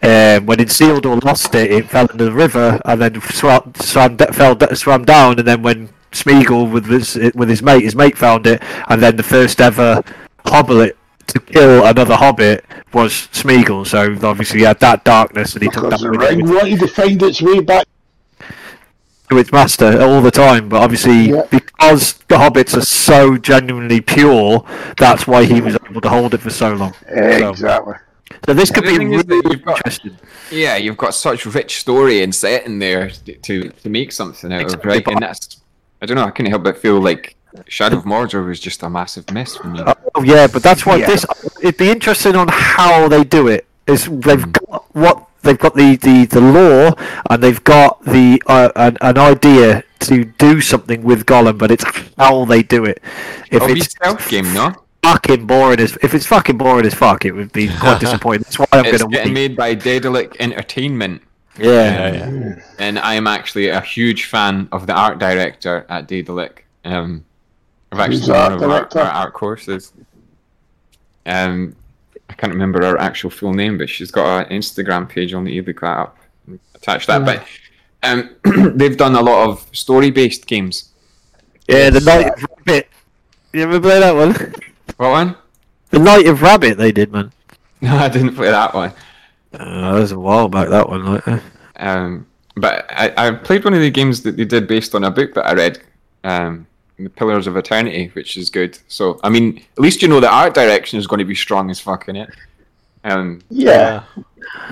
Um, 0.06 0.48
when 0.48 0.58
Isildur 0.58 1.24
lost 1.24 1.56
it, 1.56 1.72
it 1.72 1.90
fell 1.90 2.08
into 2.08 2.26
the 2.26 2.34
river 2.34 2.78
and 2.84 3.02
then 3.02 3.22
swam, 3.22 3.72
swam, 3.76 4.18
fell, 4.18 4.58
swam 4.76 5.06
down. 5.06 5.40
And 5.40 5.48
then 5.48 5.62
when 5.62 5.88
Smeagol 6.12 6.70
with 6.70 6.88
his 6.88 7.16
with 7.34 7.48
his 7.48 7.62
mate, 7.62 7.84
his 7.84 7.96
mate 7.96 8.18
found 8.18 8.46
it, 8.46 8.62
and 8.90 9.02
then 9.02 9.16
the 9.16 9.24
first 9.24 9.62
ever 9.62 10.04
Hobbit 10.46 10.98
to 11.28 11.40
kill 11.40 11.86
another 11.86 12.16
Hobbit 12.16 12.66
was 12.94 13.12
Smeagol. 13.34 13.86
So 13.88 14.16
obviously 14.28 14.60
he 14.60 14.66
had 14.66 14.80
that 14.82 15.04
darkness, 15.04 15.54
and 15.54 15.64
he 15.64 15.70
took 15.70 15.84
Because 15.86 16.02
that 16.02 16.12
the 16.12 16.18
with 16.18 16.30
him 16.30 16.40
ring 16.40 16.56
wanted 16.56 16.80
to 16.80 16.88
find 16.88 17.22
its 17.24 17.42
way 17.42 17.60
back. 17.60 17.86
to 19.30 19.38
its 19.38 19.52
master 19.52 20.02
all 20.02 20.22
the 20.22 20.32
time. 20.32 20.70
But 20.70 20.82
obviously, 20.82 21.32
Yeah. 21.32 21.44
because 21.50 22.14
the 22.28 22.36
Hobbits 22.36 22.76
are 22.78 22.82
so 22.86 23.38
genuinely 23.38 24.02
pure, 24.02 24.64
that's 24.98 25.26
why 25.26 25.46
he 25.46 25.62
was 25.62 25.78
able 25.90 26.02
to 26.02 26.10
hold 26.10 26.34
it 26.34 26.42
for 26.42 26.50
so 26.50 26.74
long. 26.74 26.94
So, 27.10 27.50
Exactly. 27.50 27.94
so 28.46 28.54
this 28.54 28.70
could 28.70 28.84
The 28.84 28.92
be 28.92 28.98
thing 28.98 29.14
is 29.14 29.24
that 29.24 29.30
really 29.30 29.52
you've 29.56 29.66
got- 29.66 29.78
interesting. 29.78 30.18
Yeah, 30.52 30.76
you've 30.76 30.98
got 30.98 31.16
such 31.16 31.46
rich 31.46 31.80
story 31.80 32.22
and 32.22 32.36
setting 32.36 32.80
there 32.80 33.10
to 33.44 33.70
to 33.70 33.90
make 33.90 34.12
something 34.12 34.52
out 34.52 34.58
of, 34.62 34.66
Exactly, 34.66 34.90
right? 34.90 35.08
And 35.08 35.20
that's 35.22 35.58
I 36.02 36.06
don't 36.06 36.18
know. 36.18 36.26
I 36.26 36.32
couldn't 36.32 36.52
help 36.52 36.64
but 36.64 36.78
feel 36.78 37.00
like 37.02 37.36
Shadow 37.68 37.98
of 37.98 38.04
Mordor 38.04 38.46
was 38.46 38.60
just 38.60 38.84
a 38.84 38.90
massive 38.90 39.30
miss 39.32 39.56
for 39.58 39.68
me. 39.68 39.82
Oh 40.16 40.24
yeah, 40.24 40.48
but 40.48 40.64
that's 40.64 40.86
why 40.86 40.98
Yeah. 40.98 41.08
this. 41.08 41.26
It'd 41.62 41.78
be 41.78 41.90
interesting 41.90 42.36
on 42.36 42.48
how 42.52 43.08
they 43.08 43.24
do 43.24 43.48
it. 43.48 43.66
Is 43.88 44.06
they've 44.10 44.52
got 44.52 44.96
what 44.96 45.28
they've 45.42 45.60
got 45.60 45.76
the, 45.76 45.98
the, 45.98 46.26
the 46.26 46.40
law 46.42 46.94
and 47.30 47.44
they've 47.44 47.64
got 47.64 48.04
the 48.06 48.42
uh, 48.48 48.70
an, 48.76 48.98
an 49.02 49.18
idea 49.18 49.84
to 50.00 50.24
do 50.26 50.62
something 50.62 51.04
with 51.04 51.26
Gollum, 51.26 51.58
but 51.58 51.70
it's 51.72 51.84
how 52.18 52.46
they 52.46 52.64
do 52.64 52.86
it. 52.86 53.02
If 53.52 53.54
It'll 53.54 53.68
be 53.68 53.74
it's 53.80 53.92
stealth 53.92 54.30
game, 54.30 54.54
no? 54.54 54.74
fucking 55.04 55.46
boring 55.46 55.80
as 55.82 55.98
if 56.02 56.14
it's 56.14 56.26
fucking 56.26 56.58
boring 56.58 56.86
as 56.86 56.94
fuck, 56.94 57.26
it 57.26 57.34
would 57.34 57.52
be 57.52 57.68
quite 57.68 58.00
disappointing. 58.06 58.44
That's 58.44 58.58
why 58.60 58.66
I'm 58.72 58.84
gonna 58.86 58.98
getting 59.10 59.34
wait. 59.34 59.50
made 59.50 59.56
by 59.58 59.76
Daedalic 59.76 60.36
Entertainment, 60.40 61.22
Yeah. 61.58 61.68
Yeah, 62.14 62.30
yeah. 62.32 62.56
and 62.80 62.98
I 63.00 63.16
am 63.16 63.28
actually 63.28 63.68
a 63.68 63.82
huge 63.82 64.26
fan 64.26 64.70
of 64.72 64.88
the 64.88 64.94
art 64.94 65.20
director 65.20 65.86
at 65.90 66.08
Daedalic. 66.08 66.66
Um, 66.86 67.26
I've 67.94 68.00
actually 68.00 68.28
done 68.28 68.60
one 68.60 68.64
of 68.64 68.72
our, 68.72 68.98
our 68.98 69.12
art 69.12 69.34
courses. 69.34 69.94
Um, 71.26 71.76
I 72.30 72.34
can't 72.34 72.52
remember 72.52 72.84
her 72.84 72.98
actual 72.98 73.30
full 73.30 73.54
name, 73.54 73.78
but 73.78 73.90
she's 73.90 74.12
got 74.12 74.52
an 74.52 74.58
Instagram 74.58 75.08
page 75.08 75.34
on 75.34 75.44
the 75.44 75.60
that 75.60 75.84
up. 75.84 76.18
Attach 76.76 77.08
that, 77.08 77.24
but 77.24 77.46
um, 78.02 78.36
they've 78.76 78.98
done 78.98 79.16
a 79.16 79.22
lot 79.22 79.48
of 79.48 79.68
story-based 79.72 80.48
games. 80.48 80.90
Yeah, 81.68 81.90
the 81.90 82.02
Night 82.02 82.28
of 82.28 82.46
Rabbit. 82.66 82.90
You 83.54 83.62
ever 83.62 83.80
play 83.80 84.00
that 84.00 84.16
one? 84.16 84.54
What 84.98 85.10
one? 85.10 85.36
The 85.90 86.00
Night 86.00 86.28
of 86.28 86.42
Rabbit 86.42 86.78
they 86.78 86.92
did, 86.92 87.12
man. 87.12 87.32
No, 87.82 87.98
I 87.98 88.08
didn't 88.08 88.36
play 88.36 88.50
that 88.50 88.74
one. 88.74 88.94
Uh, 89.54 89.92
that 89.92 90.00
was 90.00 90.12
a 90.14 90.20
while 90.20 90.48
back. 90.48 90.70
That 90.70 90.88
one, 90.88 91.06
like. 91.06 91.44
Um, 91.76 92.26
but 92.56 92.86
I, 92.90 93.28
I 93.28 93.32
played 93.32 93.66
one 93.66 93.74
of 93.74 93.82
the 93.82 93.92
games 93.92 94.22
that 94.24 94.38
they 94.38 94.46
did 94.46 94.68
based 94.68 94.96
on 94.96 95.04
a 95.04 95.12
book 95.12 95.34
that 95.34 95.46
I 95.46 95.54
read, 95.54 95.82
um, 96.24 96.66
Pillars 97.10 97.48
of 97.48 97.54
the 97.54 97.64
Earth, 97.72 98.16
which 98.16 98.38
is 98.38 98.50
good. 98.50 98.78
So, 98.88 99.20
I 99.24 99.30
mean, 99.30 99.64
at 99.74 99.80
least 99.80 100.02
you 100.02 100.08
know 100.08 100.20
the 100.20 100.30
art 100.32 100.54
direction 100.54 101.00
is 101.00 101.08
going 101.08 101.20
to 101.20 101.26
be 101.26 101.36
strong 101.36 101.70
as 101.70 101.80
fuck 101.80 102.08
in 102.10 102.16
it. 102.16 102.30
Um, 103.04 103.42
Yeah. 103.50 104.04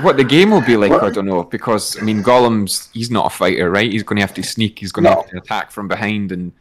what 0.01 0.15
the 0.17 0.23
game 0.23 0.51
will 0.51 0.61
be 0.61 0.77
like, 0.77 0.91
What? 0.91 1.03
I 1.03 1.09
don't 1.09 1.25
know, 1.25 1.43
because 1.43 1.97
I 1.97 2.01
mean, 2.01 2.23
Gollum's 2.23 2.89
he's 2.93 3.11
not 3.11 3.25
a 3.27 3.29
fighter, 3.29 3.69
right? 3.69 3.91
He's 3.91 4.03
going 4.03 4.17
to 4.17 4.21
have 4.21 4.33
to 4.35 4.43
sneak. 4.43 4.79
He's 4.79 4.91
going 4.91 5.03
to 5.05 5.09
No. 5.11 5.15
have 5.17 5.29
to 5.31 5.37
attack 5.37 5.71
from 5.71 5.87
behind 5.87 6.31
and 6.31 6.51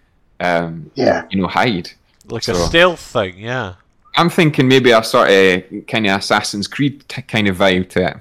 um, 0.40 0.90
Yeah. 0.94 1.24
you 1.30 1.40
know 1.40 1.46
hide. 1.46 1.90
Like 2.28 2.48
a 2.48 2.54
stealth 2.54 3.00
thing, 3.00 3.38
yeah. 3.38 3.74
I'm 4.16 4.30
thinking 4.30 4.66
maybe 4.68 4.90
a 4.90 5.02
sort 5.04 5.30
of 5.30 5.86
kind 5.86 6.06
of 6.06 6.18
Assassin's 6.18 6.66
Creed 6.66 7.04
t- 7.08 7.22
kind 7.22 7.46
of 7.48 7.56
vibe 7.56 7.88
to 7.90 8.08
it. 8.08 8.16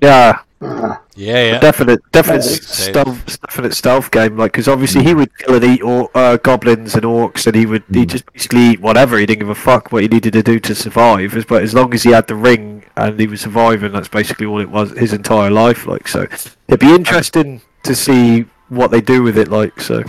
Yeah, 0.00 0.38
Uh, 0.64 0.96
Yeah, 1.16 1.44
yeah. 1.44 1.58
definite, 1.60 2.00
definite 2.12 2.44
Yeah, 2.44 2.50
stealth, 2.60 3.40
definite 3.42 3.74
stealth 3.74 4.10
game. 4.10 4.36
Like, 4.36 4.52
because 4.52 4.66
obviously 4.68 5.04
he 5.04 5.14
would 5.14 5.36
kill 5.38 5.54
and 5.56 5.64
eat 5.64 5.82
or, 5.82 6.10
uh, 6.14 6.36
goblins 6.38 6.94
and 6.94 7.04
orcs, 7.04 7.46
and 7.46 7.54
he 7.54 7.66
would 7.66 7.82
he 7.92 8.06
just 8.06 8.24
basically 8.32 8.62
eat 8.72 8.80
whatever. 8.80 9.18
He 9.18 9.26
didn't 9.26 9.40
give 9.40 9.48
a 9.48 9.54
fuck 9.54 9.92
what 9.92 10.02
he 10.02 10.08
needed 10.08 10.32
to 10.32 10.42
do 10.42 10.58
to 10.60 10.74
survive. 10.74 11.36
As- 11.36 11.44
But 11.44 11.62
as 11.62 11.74
long 11.74 11.92
as 11.94 12.02
he 12.02 12.10
had 12.10 12.26
the 12.26 12.34
ring 12.34 12.84
and 12.96 13.18
he 13.20 13.26
was 13.26 13.42
surviving, 13.42 13.92
that's 13.92 14.08
basically 14.08 14.46
all 14.46 14.60
it 14.60 14.70
was 14.70 14.90
his 14.92 15.12
entire 15.12 15.50
life. 15.50 15.86
Like, 15.86 16.08
so 16.08 16.26
it'd 16.68 16.80
be 16.80 16.94
interesting 16.94 17.60
to 17.84 17.94
see 17.94 18.46
what 18.68 18.90
they 18.90 19.00
do 19.00 19.22
with 19.22 19.36
it. 19.38 19.48
Like, 19.48 19.80
so 19.80 20.02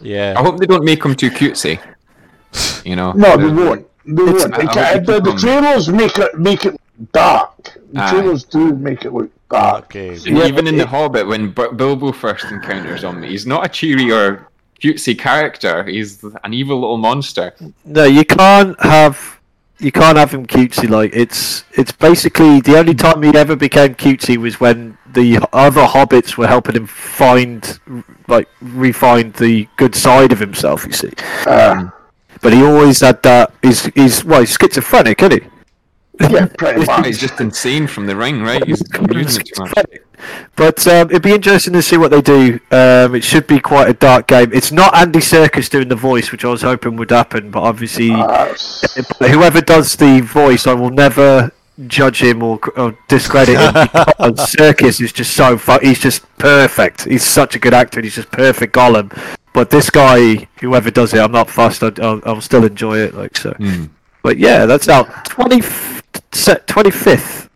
Yeah. 0.00 0.34
I 0.36 0.42
hope 0.42 0.58
they 0.58 0.66
don't 0.66 0.84
make 0.84 1.04
him 1.04 1.14
too 1.14 1.30
cutesy. 1.30 1.78
You 2.84 2.96
know. 2.96 3.12
no, 3.12 3.36
they 3.36 3.44
The- 3.46 3.52
won't. 3.52 3.86
They 4.06 4.22
won't. 4.24 4.40
I- 4.54 4.56
I 4.56 4.58
They 4.58 4.64
hope 4.64 4.72
can't- 4.74 5.06
they 5.06 5.12
the, 5.12 5.20
the 5.20 5.36
trailers 5.36 5.88
make 5.90 6.18
it 6.18 6.38
make 6.38 6.64
it 6.64 6.74
dark. 7.12 7.52
The 7.92 8.02
Aye. 8.02 8.10
trailers 8.10 8.44
do 8.44 8.74
make 8.74 9.04
it 9.04 9.12
look 9.12 9.30
dark. 9.50 9.84
Okay. 9.84 10.14
Yeah, 10.16 10.46
Even 10.46 10.66
in 10.66 10.76
but 10.76 10.82
The 10.84 10.86
Hobbit, 10.86 11.26
when 11.26 11.50
B- 11.50 11.66
Bilbo 11.76 12.12
first 12.12 12.44
encounters 12.46 13.02
him, 13.04 13.22
he's 13.22 13.46
not 13.46 13.64
a 13.66 13.68
cheery 13.68 14.10
or 14.10 14.48
cutesy 14.80 15.18
character. 15.18 15.84
He's 15.84 16.22
an 16.44 16.54
evil 16.54 16.80
little 16.80 16.96
monster. 16.98 17.54
No, 17.84 18.04
you 18.04 18.24
can't 18.24 18.80
have 18.80 19.38
you 19.78 19.90
can't 19.92 20.18
have 20.18 20.30
him 20.32 20.46
cutesy. 20.46 20.88
Like 20.88 21.10
it's 21.14 21.64
it's 21.72 21.92
basically 21.92 22.60
the 22.60 22.78
only 22.78 22.94
time 22.94 23.22
he 23.22 23.36
ever 23.36 23.56
became 23.56 23.94
cutesy 23.94 24.36
was 24.36 24.60
when 24.60 24.96
the 25.12 25.38
other 25.52 25.84
hobbits 25.84 26.36
were 26.36 26.46
helping 26.46 26.76
him 26.76 26.86
find 26.86 27.78
like 28.28 28.48
refine 28.60 29.32
the 29.32 29.66
good 29.76 29.94
side 29.94 30.32
of 30.32 30.38
himself. 30.38 30.86
You 30.86 30.92
see, 30.92 31.12
Uh, 31.46 31.90
but 32.42 32.52
he 32.52 32.62
always 32.62 33.00
had 33.00 33.22
that. 33.24 33.52
He's 33.62 33.86
he's 33.94 34.24
well, 34.24 34.40
he's 34.40 34.56
schizophrenic, 34.56 35.20
isn't 35.22 35.42
he? 35.42 35.49
Yeah, 36.20 36.46
pretty 36.58 36.80
He's 36.80 36.86
much. 36.88 37.18
just 37.18 37.40
insane 37.40 37.86
from 37.86 38.06
the 38.06 38.16
ring, 38.16 38.42
right? 38.42 38.64
He's 38.66 38.80
using 38.80 39.40
it 39.40 39.46
too 39.46 39.62
much. 39.62 39.68
Schizophrenic. 39.74 40.06
But 40.56 40.86
um, 40.86 41.08
it'd 41.10 41.22
be 41.22 41.32
interesting 41.32 41.72
to 41.72 41.80
see 41.82 41.96
what 41.96 42.10
they 42.10 42.20
do. 42.20 42.60
Um, 42.70 43.14
it 43.14 43.24
should 43.24 43.46
be 43.46 43.58
quite 43.58 43.88
a 43.88 43.94
dark 43.94 44.26
game. 44.26 44.50
It's 44.52 44.70
not 44.70 44.94
Andy 44.94 45.20
Serkis 45.20 45.70
doing 45.70 45.88
the 45.88 45.96
voice, 45.96 46.30
which 46.30 46.44
I 46.44 46.48
was 46.48 46.60
hoping 46.62 46.96
would 46.96 47.10
happen, 47.10 47.50
but 47.50 47.62
obviously. 47.62 48.10
That's- 48.10 48.84
whoever 49.18 49.60
does 49.62 49.96
the 49.96 50.20
voice, 50.20 50.66
I 50.66 50.74
will 50.74 50.90
never 50.90 51.52
judge 51.86 52.22
him 52.22 52.42
or, 52.42 52.60
or 52.76 52.94
discredit 53.08 53.58
him 53.58 53.72
because 53.92 54.54
Serkis 54.54 55.00
is 55.00 55.12
just 55.14 55.32
so 55.34 55.56
fu- 55.56 55.78
he's 55.80 55.98
just 55.98 56.22
perfect. 56.36 57.04
He's 57.04 57.24
such 57.24 57.56
a 57.56 57.58
good 57.58 57.72
actor. 57.72 58.00
and 58.00 58.04
He's 58.04 58.16
just 58.16 58.30
perfect 58.30 58.74
Gollum. 58.74 59.10
But 59.54 59.70
this 59.70 59.88
guy, 59.88 60.46
whoever 60.60 60.90
does 60.90 61.14
it, 61.14 61.18
I'm 61.20 61.32
not 61.32 61.48
fussed. 61.48 61.82
I, 61.82 61.90
I'll, 62.02 62.20
I'll 62.26 62.40
still 62.42 62.64
enjoy 62.64 62.98
it. 62.98 63.14
Like 63.14 63.36
so. 63.38 63.52
Hmm. 63.52 63.86
But 64.22 64.36
yeah, 64.36 64.66
that's 64.66 64.88
out 64.90 65.24
twenty 65.24 65.62
twenty 66.32 66.90
fifth 66.90 67.48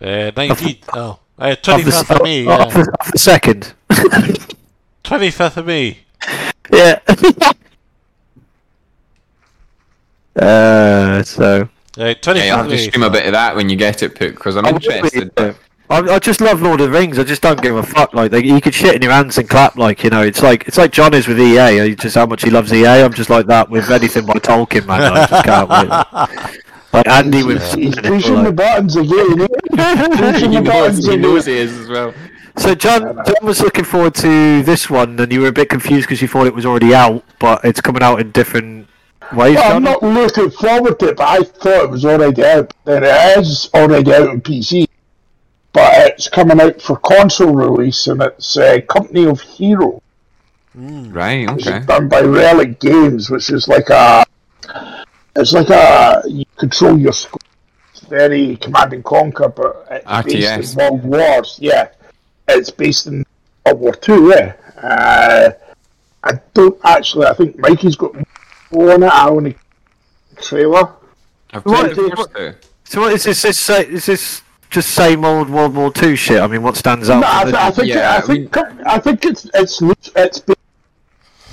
Uh, 0.00 0.30
19. 0.36 0.78
Oh. 0.94 1.18
Uh, 1.38 1.52
of 1.52 1.62
the, 1.62 1.70
25th 1.90 2.16
of 2.16 2.22
May. 2.22 2.40
of 2.40 2.46
Yeah. 2.46 2.64
the, 2.66 2.80
of 3.00 3.12
the 3.12 3.18
second. 3.18 3.72
25th 5.04 5.56
of 5.56 5.66
me. 5.66 5.98
yeah. 6.70 6.98
uh, 10.36 11.22
so. 11.22 11.68
Right, 11.96 12.20
25th 12.22 12.36
Yeah, 12.36 12.44
you'll 12.44 12.56
have 12.56 12.66
of 12.66 12.70
to 12.72 12.76
May. 12.76 12.88
stream 12.88 13.02
a 13.04 13.10
bit 13.10 13.26
of 13.26 13.32
that 13.32 13.56
when 13.56 13.68
you 13.68 13.76
get 13.76 14.02
it, 14.02 14.14
Pook, 14.14 14.34
because 14.36 14.56
I'm 14.56 14.66
I 14.66 14.70
interested. 14.70 15.30
yeah. 15.38 15.54
I, 15.88 15.98
I 15.98 16.18
just 16.20 16.40
love 16.40 16.62
Lord 16.62 16.80
of 16.80 16.90
the 16.90 16.92
Rings. 16.98 17.18
I 17.18 17.24
just 17.24 17.42
don't 17.42 17.60
give 17.60 17.74
a 17.74 17.82
fuck. 17.82 18.14
Like 18.14 18.30
they, 18.30 18.44
you 18.44 18.60
could 18.60 18.74
shit 18.74 18.94
in 18.94 19.02
your 19.02 19.10
hands 19.10 19.38
and 19.38 19.48
clap. 19.50 19.76
Like 19.76 20.04
you 20.04 20.10
know, 20.10 20.22
it's 20.22 20.40
like 20.40 20.68
it's 20.68 20.78
like 20.78 20.92
John 20.92 21.14
is 21.14 21.26
with 21.26 21.40
EA. 21.40 21.80
uh, 21.80 21.88
Just 21.96 22.14
how 22.14 22.26
much 22.26 22.44
he 22.44 22.50
loves 22.50 22.72
EA. 22.72 23.02
I'm 23.02 23.12
just 23.12 23.28
like 23.28 23.46
that 23.46 23.68
with 23.68 23.90
anything 23.90 24.24
by 24.24 24.34
Tolkien, 24.34 24.86
man. 24.86 25.02
I 25.02 25.26
just 25.26 25.44
can't 25.44 25.68
wait. 25.68 26.60
Like 26.92 27.06
Andy 27.06 27.42
with 27.44 27.62
He's, 27.74 27.94
he's 27.94 27.96
pushing 27.96 28.42
the 28.42 28.52
buttons 28.52 28.96
again. 28.96 29.46
pushing 30.16 30.50
he 30.50 30.56
the 30.58 30.62
knows, 30.62 30.72
buttons 30.72 30.98
he 31.06 31.10
again. 31.12 31.20
knows 31.22 31.46
he 31.46 31.56
is 31.56 31.76
as 31.78 31.88
well. 31.88 32.14
So 32.56 32.74
John, 32.74 33.02
John 33.24 33.36
was 33.42 33.60
looking 33.60 33.84
forward 33.84 34.14
to 34.16 34.62
this 34.64 34.90
one, 34.90 35.18
and 35.20 35.32
you 35.32 35.40
were 35.42 35.48
a 35.48 35.52
bit 35.52 35.68
confused 35.68 36.06
because 36.08 36.20
you 36.20 36.28
thought 36.28 36.46
it 36.46 36.54
was 36.54 36.66
already 36.66 36.92
out, 36.94 37.24
but 37.38 37.64
it's 37.64 37.80
coming 37.80 38.02
out 38.02 38.20
in 38.20 38.32
different 38.32 38.88
ways. 39.32 39.54
Well, 39.56 39.76
I'm 39.76 39.82
not 39.84 40.02
looking 40.02 40.50
forward 40.50 40.98
to 40.98 41.08
it, 41.10 41.16
but 41.16 41.28
I 41.28 41.42
thought 41.44 41.84
it 41.84 41.90
was 41.90 42.04
already 42.04 42.44
out. 42.44 42.74
Then 42.84 43.04
it 43.04 43.38
is 43.38 43.70
already 43.72 44.12
out 44.12 44.28
on 44.28 44.40
PC, 44.40 44.88
but 45.72 45.92
it's 46.08 46.28
coming 46.28 46.60
out 46.60 46.82
for 46.82 46.96
console 46.98 47.54
release, 47.54 48.08
and 48.08 48.20
it's 48.20 48.56
uh, 48.56 48.80
Company 48.88 49.26
of 49.26 49.40
Hero, 49.40 50.02
Right. 50.74 51.48
which 51.54 51.66
Okay. 51.68 51.78
is 51.78 51.86
done 51.86 52.08
by 52.08 52.20
Relic 52.22 52.80
Games, 52.80 53.30
which 53.30 53.48
is 53.50 53.68
like 53.68 53.88
a, 53.90 54.24
it's 55.36 55.52
like 55.52 55.68
a 55.70 56.22
you 56.28 56.44
control 56.56 56.98
your 56.98 57.12
squad. 57.12 57.42
It's 57.92 58.00
very 58.00 58.56
Command 58.56 58.92
and 58.92 59.04
Conquer, 59.04 59.48
but 59.48 59.86
it's 59.90 60.06
RTS. 60.06 60.56
based 60.56 60.72
in 60.78 60.78
World 60.90 61.04
Wars. 61.04 61.58
Yeah, 61.60 61.88
it's 62.48 62.70
based 62.70 63.06
in 63.06 63.24
World 63.66 63.80
War 63.80 63.94
Two. 63.94 64.28
Yeah, 64.30 64.54
uh, 64.82 65.50
I 66.24 66.32
don't 66.54 66.78
actually. 66.84 67.26
I 67.26 67.34
think 67.34 67.58
Mikey's 67.58 67.96
got 67.96 68.14
more 68.72 68.92
on 68.92 69.02
it. 69.02 69.06
I 69.12 69.28
only 69.28 69.56
trailer. 70.40 70.92
I've 71.52 71.64
What- 71.64 71.92
played 71.94 72.10
the 72.10 72.16
first 72.16 72.34
two. 72.34 72.54
So 72.84 73.00
what 73.02 73.12
is 73.12 73.24
this? 73.24 73.42
This 73.42 73.58
sa- 73.58 73.74
is 73.74 74.06
this 74.06 74.42
just 74.68 74.90
same 74.90 75.24
old 75.24 75.48
World 75.50 75.74
War 75.74 75.92
Two 75.92 76.16
shit? 76.16 76.40
I 76.40 76.46
mean, 76.48 76.62
what 76.62 76.76
stands 76.76 77.08
out? 77.10 77.20
No, 77.20 77.26
I, 77.28 77.42
th- 77.44 77.54
I 77.54 77.70
think 77.70 77.88
Yeah, 77.88 78.12
I 78.12 78.16
I 78.16 78.20
think 78.20 78.56
I 78.86 78.98
think 78.98 79.24
it's 79.24 79.48
it's 79.54 79.80
it's 80.16 80.38
been 80.40 80.56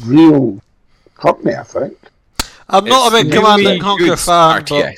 real 0.06 0.62
company. 1.16 1.56
I 1.56 1.64
think. 1.64 1.98
I'm 2.70 2.86
not 2.86 3.14
a 3.14 3.16
It's 3.16 3.24
big 3.24 3.34
Command 3.34 3.60
really 3.62 3.74
and 3.74 3.82
Conquer 3.82 4.18
fan, 4.18 4.66
but 4.68 4.96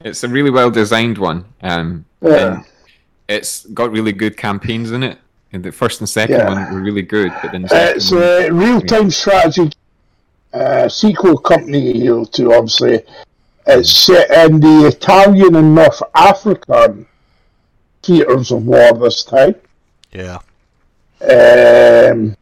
It's 0.00 0.22
a 0.22 0.28
really 0.28 0.50
well 0.50 0.70
designed 0.70 1.18
one. 1.18 1.44
Um, 1.62 2.04
Yeah. 2.22 2.56
and 2.56 2.64
it's 3.28 3.66
got 3.66 3.90
really 3.90 4.12
good 4.12 4.36
campaigns 4.36 4.92
in 4.92 5.02
it. 5.02 5.18
And 5.52 5.62
the 5.64 5.72
first 5.72 6.00
and 6.00 6.08
second 6.08 6.36
Yeah. 6.36 6.48
one 6.48 6.72
were 6.72 6.80
really 6.80 7.02
good, 7.02 7.32
but 7.42 7.52
then 7.52 7.62
the 7.62 7.74
Uh, 7.74 7.92
it's 7.96 8.10
one, 8.10 8.22
a 8.22 8.50
real 8.52 8.80
time 8.80 9.10
strategy 9.10 9.70
uh, 10.52 10.88
sequel 10.88 11.36
company 11.38 11.92
here 11.92 12.14
know, 12.16 12.24
to 12.24 12.54
obviously. 12.54 13.02
It's 13.66 13.90
set 13.90 14.30
in 14.30 14.60
the 14.60 14.86
Italian 14.88 15.56
and 15.56 15.74
North 15.74 16.02
African 16.14 17.06
theatres 18.02 18.50
of 18.52 18.64
war 18.66 18.92
this 18.92 19.24
time. 19.24 19.54
yeah. 20.12 20.38
Um, 21.22 22.36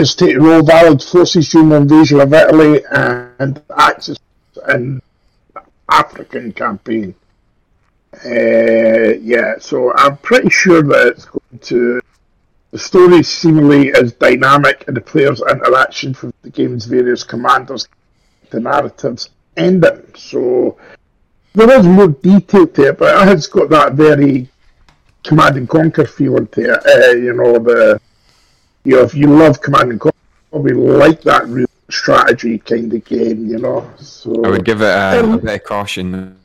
take 0.00 0.34
the 0.34 0.40
role 0.40 0.62
valid 0.62 1.02
forces 1.02 1.48
during 1.50 1.68
the 1.70 1.76
invasion 1.76 2.20
of 2.20 2.32
Italy 2.32 2.82
and 2.90 3.62
Axis 3.76 4.18
in 4.68 5.00
African 5.90 6.52
campaign. 6.52 7.14
Uh, 8.24 9.14
yeah, 9.20 9.54
so 9.58 9.92
I'm 9.94 10.16
pretty 10.18 10.50
sure 10.50 10.82
that 10.82 11.06
it's 11.08 11.24
going 11.24 11.58
to. 11.62 12.00
The 12.70 12.78
story 12.78 13.22
seemingly 13.22 13.88
is 13.88 14.12
dynamic, 14.12 14.84
and 14.86 14.96
the 14.96 15.00
players' 15.00 15.42
interaction 15.42 16.16
with 16.22 16.34
the 16.42 16.50
game's 16.50 16.86
various 16.86 17.22
commanders, 17.22 17.86
the 18.50 18.60
narrative's 18.60 19.28
ending. 19.56 20.02
So 20.16 20.78
there 21.54 21.78
is 21.78 21.86
more 21.86 22.08
detail 22.08 22.66
to 22.66 22.88
it, 22.88 22.98
but 22.98 23.28
it's 23.28 23.46
got 23.46 23.68
that 23.70 23.92
very 23.92 24.48
Command 25.24 25.56
and 25.56 25.68
Conquer 25.68 26.06
feeling 26.06 26.46
to 26.48 26.74
it. 26.74 26.86
Uh, 26.86 27.16
you 27.16 27.32
know, 27.32 27.58
the 27.58 28.00
you 28.84 28.96
know, 28.96 29.02
if 29.02 29.14
you 29.14 29.26
love 29.28 29.60
Command 29.60 29.90
and 29.92 30.00
Conquer, 30.00 30.16
you 30.16 30.50
probably 30.50 30.74
like 30.74 31.22
that 31.22 31.46
real 31.46 31.66
strategy 31.90 32.58
kind 32.58 32.92
of 32.92 33.04
game. 33.04 33.46
You 33.46 33.58
know, 33.58 33.90
so 33.98 34.44
I 34.44 34.48
would 34.50 34.64
give 34.64 34.80
it 34.82 34.86
a, 34.86 35.20
a 35.20 35.22
Um, 35.24 35.38
bit 35.40 35.54
of 35.60 35.64
caution. 35.64 36.36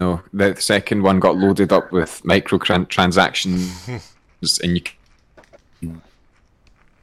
No, 0.00 0.20
the 0.32 0.56
second 0.56 1.02
one 1.02 1.20
got 1.20 1.36
loaded 1.36 1.72
up 1.72 1.92
with 1.92 2.20
microtransactions, 2.24 4.10
and 4.62 4.76
you 4.76 4.82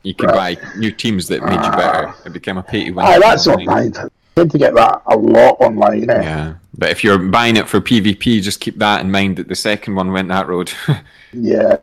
you 0.04 0.14
could 0.14 0.30
buy 0.30 0.58
new 0.78 0.91
teams 0.91 1.28
that 1.28 1.44
made 1.44 1.64
you 1.64 1.72
better. 1.72 2.14
It 2.26 2.34
became 2.34 2.58
a 2.58 2.64
pay 2.64 2.86
to 2.86 2.91
win. 2.91 3.06
Aye, 3.06 3.20
that's 3.20 3.48
online. 3.48 3.70
online. 3.70 3.94
I 3.98 4.10
tend 4.36 4.52
to 4.52 4.58
get 4.58 4.74
that 4.76 5.02
a 5.08 5.18
lot 5.18 5.58
online. 5.60 6.10
Eh? 6.10 6.22
Yeah, 6.22 6.54
but 6.78 6.90
if 6.90 7.04
you're 7.04 7.18
buying 7.18 7.58
it 7.58 7.68
for 7.68 7.82
PvP, 7.82 8.41
just 8.41 8.60
keep 8.62 8.78
that 8.80 9.02
in 9.02 9.12
mind 9.12 9.38
that 9.38 9.48
the 9.50 9.56
second 9.56 9.96
one 9.96 10.12
went 10.12 10.28
that 10.30 10.48
road. 10.48 10.72
Yeah. 11.32 11.78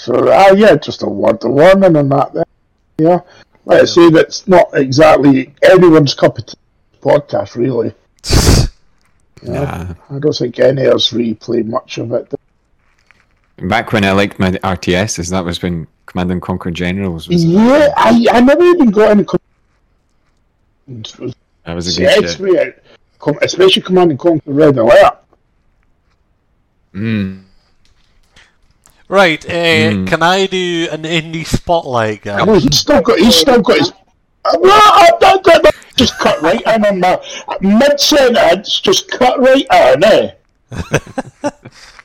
So, 0.00 0.14
uh, 0.14 0.54
yeah, 0.56 0.76
just 0.76 1.02
a 1.02 1.06
word 1.06 1.42
to 1.42 1.48
warning 1.48 1.94
on 1.94 2.08
that. 2.08 2.32
Then. 2.32 2.44
Yeah. 2.96 3.20
Like 3.66 3.82
I 3.82 3.84
say, 3.84 4.08
that's 4.08 4.48
not 4.48 4.70
exactly 4.72 5.54
anyone's 5.62 6.14
cup 6.14 6.38
of 6.38 6.46
tea 6.46 6.56
podcast, 7.02 7.54
really. 7.54 7.92
yeah. 9.42 9.92
I 10.08 10.18
don't 10.18 10.34
think 10.34 10.58
any 10.58 10.86
of 10.86 10.94
us 10.94 11.12
really 11.12 11.34
play 11.34 11.60
much 11.60 11.98
of 11.98 12.12
it. 12.12 12.32
Back 13.58 13.92
when 13.92 14.06
I 14.06 14.12
liked 14.12 14.38
my 14.38 14.52
RTSs, 14.52 15.30
that 15.30 15.44
was 15.44 15.62
when 15.62 15.86
Command 16.06 16.32
and 16.32 16.40
Conquer 16.40 16.70
Generals 16.70 17.28
was. 17.28 17.44
Yeah, 17.44 17.92
I, 17.94 18.24
I 18.32 18.40
never 18.40 18.64
even 18.64 18.90
got 18.90 19.10
any. 19.10 19.24
That 20.86 21.74
was 21.74 21.98
a 21.98 22.00
good 22.00 22.30
shit. 22.30 22.40
me 22.40 22.58
especially 23.42 23.82
Command 23.82 24.12
and 24.12 24.18
Conquer 24.18 24.50
Red 24.50 24.78
Alert. 24.78 25.18
Mm. 26.94 27.44
Right, 29.10 29.44
uh, 29.44 29.90
Hmm. 29.90 30.04
can 30.06 30.22
I 30.22 30.46
do 30.46 30.86
an 30.92 31.02
indie 31.02 31.44
spotlight, 31.44 32.22
guys? 32.22 32.44
Oh, 32.46 32.54
he's 32.54 32.78
still 32.78 33.00
got. 33.02 33.18
He's 33.18 33.34
still 33.34 33.60
got 33.60 33.78
his. 33.78 33.90
Uh, 34.44 34.56
I, 34.62 35.70
just 35.96 36.16
cut 36.18 36.40
right 36.40 36.62
in 36.62 36.84
on 36.86 37.00
my 37.00 37.18
mid 37.60 37.98
sentence. 37.98 38.80
Just 38.80 39.10
cut 39.10 39.40
right 39.40 39.66
in, 39.96 40.04
eh? 40.04 40.30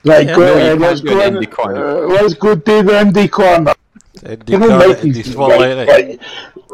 Right, 0.03 0.27
go 0.27 0.37
No, 0.37 0.53
can't 0.57 0.81
Let's 0.81 1.01
go. 1.01 1.19
an 1.21 1.35
in- 1.37 1.43
indie 1.43 1.51
corner. 1.51 1.85
uh, 1.87 2.07
let's 2.07 2.33
go 2.35 2.55
do 2.55 2.83
the 2.83 2.91
indie 2.93 3.29
corner. 3.31 3.73
Indie 4.17 4.49
You 4.49 4.57
know, 4.59 4.67
corner, 4.69 4.93
indie 4.95 5.25
spotlight. 5.25 5.77
right, 5.77 5.87
right? 5.87 6.19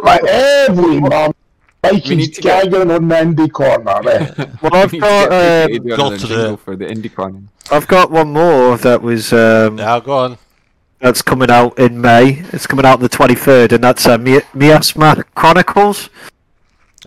like, 0.03 0.23
like 0.23 0.23
every 0.31 0.99
man, 1.01 1.33
We 1.83 1.91
Mikey's 1.93 2.17
need 2.17 2.33
to 2.35 2.41
get- 2.41 2.63
gagging 2.71 2.91
on 2.91 3.07
the 3.07 3.15
indie 3.15 3.51
corner. 3.51 4.07
Eh? 4.07 4.45
Well, 4.61 4.75
I've 4.75 4.91
We 4.91 4.99
need 4.99 5.03
to 5.03 5.09
got, 5.09 5.29
get 5.29 5.67
Katie 5.71 5.91
on 5.91 5.97
got 5.97 6.09
the 6.11 6.17
to 6.19 6.27
the- 6.27 6.57
for 6.57 6.75
the 6.75 6.85
indie 6.85 7.13
corner. 7.13 7.41
I've 7.71 7.87
got 7.87 8.11
one 8.11 8.33
more 8.33 8.77
that 8.77 9.01
was 9.01 9.33
um, 9.33 9.77
Now 9.77 9.99
go 9.99 10.13
on. 10.17 10.37
that's 10.99 11.21
coming 11.23 11.49
out 11.49 11.79
in 11.79 11.99
May. 11.99 12.43
It's 12.53 12.67
coming 12.67 12.85
out 12.85 12.95
on 12.97 13.01
the 13.01 13.09
twenty 13.09 13.33
third, 13.35 13.71
and 13.73 13.83
that's 13.83 14.05
uh, 14.05 14.17
Mi- 14.17 14.41
Miasma 14.53 15.23
Chronicles. 15.35 16.09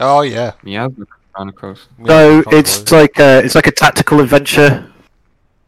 Oh 0.00 0.22
yeah. 0.22 0.52
Yeah, 0.64 0.88
the 0.88 1.06
Chronicles. 1.32 1.86
So 2.04 2.38
Yeah, 2.38 2.42
it's 2.58 2.90
like 2.90 3.18
a, 3.20 3.44
it's 3.44 3.54
like 3.54 3.66
a 3.68 3.72
tactical 3.72 4.20
adventure 4.20 4.90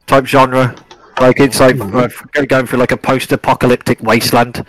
type 0.08 0.26
genre. 0.26 0.74
Like 1.20 1.40
it's 1.40 1.60
like 1.60 1.80
uh, 1.80 2.08
going 2.46 2.66
through 2.66 2.78
like 2.78 2.92
a 2.92 2.96
post-apocalyptic 2.96 4.02
wasteland, 4.02 4.66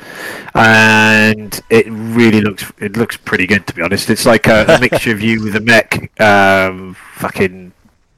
and 0.56 1.60
it 1.70 1.88
really 1.90 2.40
looks 2.40 2.72
it 2.80 2.96
looks 2.96 3.18
pretty 3.18 3.46
good 3.46 3.68
to 3.68 3.74
be 3.74 3.82
honest. 3.82 4.10
It's 4.10 4.26
like 4.26 4.48
a, 4.48 4.66
a 4.66 4.80
mixture 4.82 5.12
of 5.12 5.22
you 5.22 5.44
with 5.44 5.58
a 5.58 5.60
mech, 5.60 6.20
um, 6.22 6.96
fucking 7.16 7.74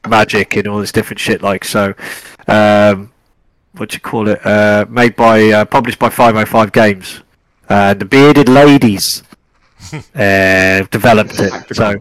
magic 0.08 0.56
and 0.56 0.68
all 0.68 0.80
this 0.80 0.92
different 0.92 1.20
shit. 1.20 1.42
Like 1.42 1.66
so, 1.66 1.96
um, 2.48 3.12
what 3.74 3.94
you 3.96 4.00
call 4.00 4.28
it? 4.28 4.46
Uh, 4.46 4.86
made 4.90 5.16
by 5.16 5.50
uh, 5.50 5.66
published 5.66 5.98
by 5.98 6.10
Five 6.10 6.36
Hundred 6.36 6.50
Five 6.50 6.72
Games, 6.72 7.22
and 7.68 8.00
the 8.00 8.06
Bearded 8.06 8.48
Ladies 8.48 9.24
uh, 9.94 10.84
developed 10.92 11.40
it. 11.40 11.76
So. 11.76 11.96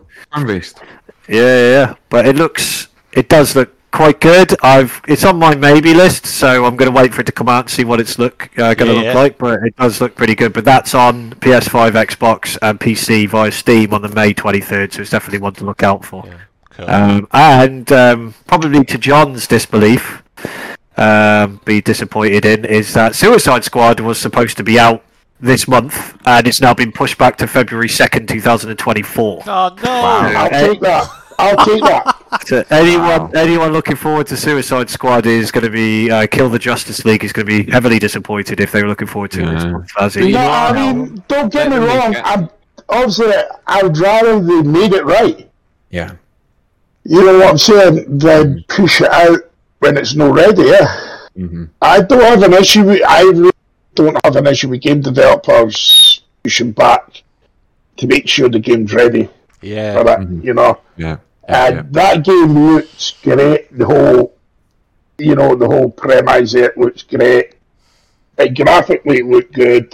Yeah, 1.28 1.36
yeah, 1.36 1.70
yeah. 1.70 1.94
But 2.09 2.26
it 2.26 2.36
looks, 2.36 2.88
it 3.12 3.28
does 3.28 3.55
look 3.55 3.77
quite 3.90 4.20
good. 4.20 4.55
I've, 4.62 5.01
it's 5.09 5.24
on 5.24 5.39
my 5.39 5.55
maybe 5.55 5.94
list, 5.94 6.27
so 6.27 6.65
I'm 6.65 6.77
going 6.77 6.90
to 6.90 6.97
wait 6.97 7.15
for 7.15 7.20
it 7.23 7.24
to 7.24 7.32
come 7.32 7.48
out 7.48 7.65
and 7.65 7.70
see 7.70 7.85
what 7.85 8.01
it's 8.01 8.19
look 8.19 8.51
uh, 8.59 8.74
going 8.74 8.77
to 8.78 8.85
Yeah, 8.86 8.93
look 8.94 9.05
yeah. 9.05 9.15
like. 9.15 9.39
But 9.39 9.62
it 9.65 9.77
does 9.77 10.01
look 10.01 10.15
pretty 10.15 10.35
good. 10.35 10.52
But 10.52 10.65
that's 10.65 10.94
on 10.94 11.31
PS5, 11.35 11.93
Xbox, 11.93 12.59
and 12.62 12.78
PC 12.78 13.28
via 13.28 13.51
Steam 13.52 13.93
on 13.94 14.02
the 14.02 14.09
May 14.09 14.35
23rd, 14.35 14.93
so 14.94 15.02
it's 15.02 15.10
definitely 15.10 15.39
one 15.40 15.55
to 15.55 15.65
look 15.65 15.82
out 15.82 16.05
for. 16.05 16.24
Yeah, 16.27 16.39
cool. 16.70 16.90
Um, 16.90 17.28
and 17.32 17.93
um, 17.93 18.35
probably 18.47 18.85
to 18.85 18.98
John's 18.98 19.47
disbelief, 19.47 20.23
um, 20.97 21.60
be 21.65 21.81
disappointed 21.81 22.44
in 22.44 22.65
is 22.65 22.93
that 22.94 23.15
Suicide 23.15 23.65
Squad 23.65 24.01
was 24.01 24.19
supposed 24.19 24.56
to 24.56 24.65
be 24.65 24.78
out 24.78 25.05
this 25.40 25.69
month, 25.69 26.16
and 26.27 26.47
it's 26.48 26.60
now 26.60 26.74
been 26.74 26.90
pushed 26.90 27.16
back 27.16 27.36
to 27.39 27.47
February 27.47 27.86
2nd, 27.89 28.27
2024. 28.27 29.43
oh 29.47 29.77
no! 29.85 29.90
I'll 29.90 30.51
take 30.51 30.81
that. 30.81 31.09
I'll 31.39 31.65
take 31.65 31.82
that. 31.82 32.15
So 32.44 32.62
anyone 32.70 33.35
anyone 33.36 33.73
looking 33.73 33.97
forward 33.97 34.27
to 34.28 34.36
Suicide 34.36 34.90
Squad 34.90 35.24
is 35.27 35.51
going 35.51 35.65
to 35.65 35.70
be 35.70 36.10
uh, 36.10 36.27
Kill 36.27 36.48
the 36.51 36.59
Justice 36.59 37.05
League 37.06 37.24
is 37.24 37.32
going 37.32 37.47
to 37.47 37.65
be 37.65 37.70
heavily 37.70 37.98
disappointed 37.98 38.60
if 38.60 38.70
they 38.70 38.82
were 38.82 38.89
looking 38.89 39.06
forward 39.09 39.31
to 39.32 39.40
Yeah. 39.43 39.78
it. 39.81 39.90
Fuzzy. 39.90 40.32
No, 40.32 40.39
I 40.40 40.73
mean, 40.73 41.23
don't 41.27 41.51
get 41.52 41.70
me 41.70 41.77
wrong. 41.77 42.15
I'm 42.23 42.51
obviously 42.90 43.32
I'd 43.66 43.97
rather 43.97 44.40
they 44.40 44.62
made 44.62 44.93
it 44.93 45.05
right. 45.06 45.51
Yeah. 45.90 46.12
You 47.05 47.24
know 47.24 47.39
what 47.39 47.48
I'm 47.48 47.59
saying? 47.59 48.19
Then 48.19 48.65
push 48.69 49.01
it 49.01 49.10
out 49.10 49.40
when 49.78 49.97
it's 49.97 50.15
not 50.15 50.35
ready. 50.35 50.62
Yeah. 50.65 50.86
hmm 51.35 51.65
I 51.81 52.02
don't 52.02 52.20
have 52.23 52.43
an 52.43 52.52
issue 52.55 52.85
with. 52.85 53.02
I 53.06 53.23
really 53.23 53.52
don't 53.94 54.19
have 54.24 54.36
an 54.36 54.47
issue 54.47 54.69
with 54.69 54.82
game 54.82 55.01
developers 55.01 56.23
pushing 56.43 56.73
back 56.73 57.23
to 57.97 58.06
make 58.06 58.28
sure 58.28 58.48
the 58.51 58.59
game's 58.59 58.93
ready 58.93 59.24
for 59.59 59.66
Yeah. 59.66 60.02
that. 60.02 60.20
Mhm. 60.20 60.44
You 60.44 60.55
know, 60.55 60.78
Yeah. 60.97 61.16
And 61.48 61.76
yeah. 61.76 61.82
that 61.90 62.24
game 62.24 62.52
looks 62.52 63.14
great. 63.22 63.76
The 63.76 63.86
whole, 63.86 64.34
you 65.16 65.34
know, 65.34 65.54
the 65.54 65.66
whole 65.66 65.90
premise 65.90 66.54
it 66.54 66.76
looks 66.76 67.02
great. 67.02 67.54
It 68.36 68.54
graphically 68.54 69.22
looked 69.22 69.54
good. 69.54 69.92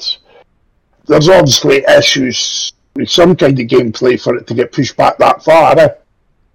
There's 1.06 1.28
obviously 1.28 1.84
issues 1.88 2.72
with 2.96 3.08
some 3.08 3.36
kind 3.36 3.58
of 3.58 3.66
gameplay 3.66 4.20
for 4.20 4.36
it 4.36 4.46
to 4.48 4.54
get 4.54 4.72
pushed 4.72 4.96
back 4.96 5.16
that 5.18 5.44
far. 5.44 5.78
Eh? 5.78 5.88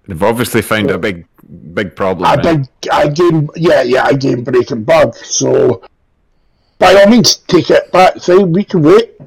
They've 0.06 0.22
obviously 0.22 0.62
found 0.62 0.90
a 0.90 0.98
big, 0.98 1.26
big 1.72 1.96
problem. 1.96 2.26
I 2.26 2.34
eh? 2.34 2.42
did, 2.42 2.68
I 2.92 3.08
game, 3.08 3.48
yeah, 3.56 3.82
yeah, 3.82 4.04
I 4.04 4.12
game 4.12 4.44
breaking 4.44 4.84
bug. 4.84 5.16
So, 5.16 5.82
by 6.78 6.94
all 6.94 7.06
means, 7.08 7.36
take 7.36 7.70
it 7.70 7.90
back. 7.90 8.18
So 8.18 8.44
we 8.44 8.64
can 8.64 8.82
wait. 8.82 9.18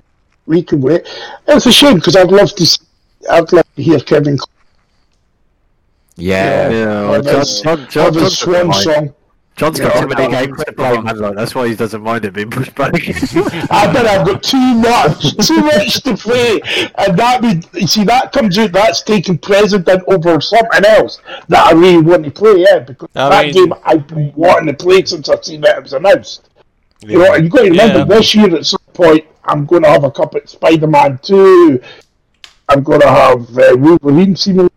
We 0.45 0.61
can 0.61 0.81
wait. 0.81 1.07
It's 1.47 1.65
a 1.65 1.71
shame 1.71 1.95
because 1.95 2.15
I'd 2.15 2.31
love 2.31 2.53
to. 2.55 2.65
See, 2.65 2.85
I'd 3.29 3.51
love 3.51 3.75
to 3.75 3.81
hear 3.81 3.99
Kevin. 3.99 4.37
Yeah. 6.15 6.69
Yeah, 6.69 7.10
well, 7.10 7.23
have 7.23 7.48
John, 7.64 7.88
John, 7.90 8.14
John, 8.14 8.30
Swan 8.30 8.73
song. 8.73 9.14
John's 9.56 9.80
got 9.80 9.94
Yeah, 9.95 10.02
too 10.02 10.07
many 10.07 10.31
games 10.31 10.64
to 10.64 10.73
play, 10.73 10.99
man. 10.99 11.18
Like, 11.19 11.35
that's 11.35 11.53
why 11.53 11.68
he 11.68 11.76
doesn't 11.76 12.02
mind 12.02 12.26
it 12.26 12.34
being 12.34 12.49
pushed 12.49 12.73
back. 12.73 12.91
I 12.95 13.91
bet 13.94 14.07
I've 14.07 14.26
got 14.26 14.41
too 14.41 14.73
much, 14.76 15.48
too 15.48 15.61
much 15.61 16.02
to 16.03 16.18
play, 16.18 16.60
and 16.98 17.18
that 17.19 17.40
would 17.44 17.65
you 17.73 17.85
see 17.88 18.03
that 18.06 18.31
comes 18.31 18.57
out. 18.57 18.72
That's 18.72 19.03
taking 19.03 19.38
precedent 19.38 20.03
over 20.07 20.41
something 20.41 20.85
else 20.85 21.22
that 21.49 21.68
I 21.68 21.72
really 21.73 22.02
want 22.02 22.26
to 22.26 22.31
play. 22.31 22.65
Yeah, 22.68 22.80
because 22.80 23.10
I 23.15 23.30
that 23.30 23.45
mean- 23.45 23.53
game 23.69 23.73
I've 23.85 24.07
been 24.07 24.34
wanting 24.35 24.76
to 24.76 24.84
play 24.84 25.06
since 25.06 25.30
I've 25.30 25.45
seen 25.45 25.61
that 25.61 25.77
it 25.77 25.84
was 25.84 25.94
announced. 25.94 26.49
You 27.02 27.19
know, 27.19 27.34
and 27.34 27.44
you 27.44 27.49
got 27.52 27.64
to 27.64 27.69
remember 27.69 27.99
Yeah. 27.99 28.06
this 28.06 28.34
year 28.34 28.56
at 28.56 28.65
some 28.65 28.80
point 28.94 29.26
I'm 29.44 29.65
going 29.68 29.84
to 29.84 29.90
have 29.90 30.03
a 30.03 30.10
cup 30.11 30.34
at 30.35 30.49
Spider-Man 30.49 31.19
Two. 31.22 31.80
I'm 32.69 32.81
going 32.81 33.02
to 33.02 33.07
have 33.10 33.56
uh, 33.57 33.76
Wolverine 33.77 34.35
Simulator. 34.35 34.73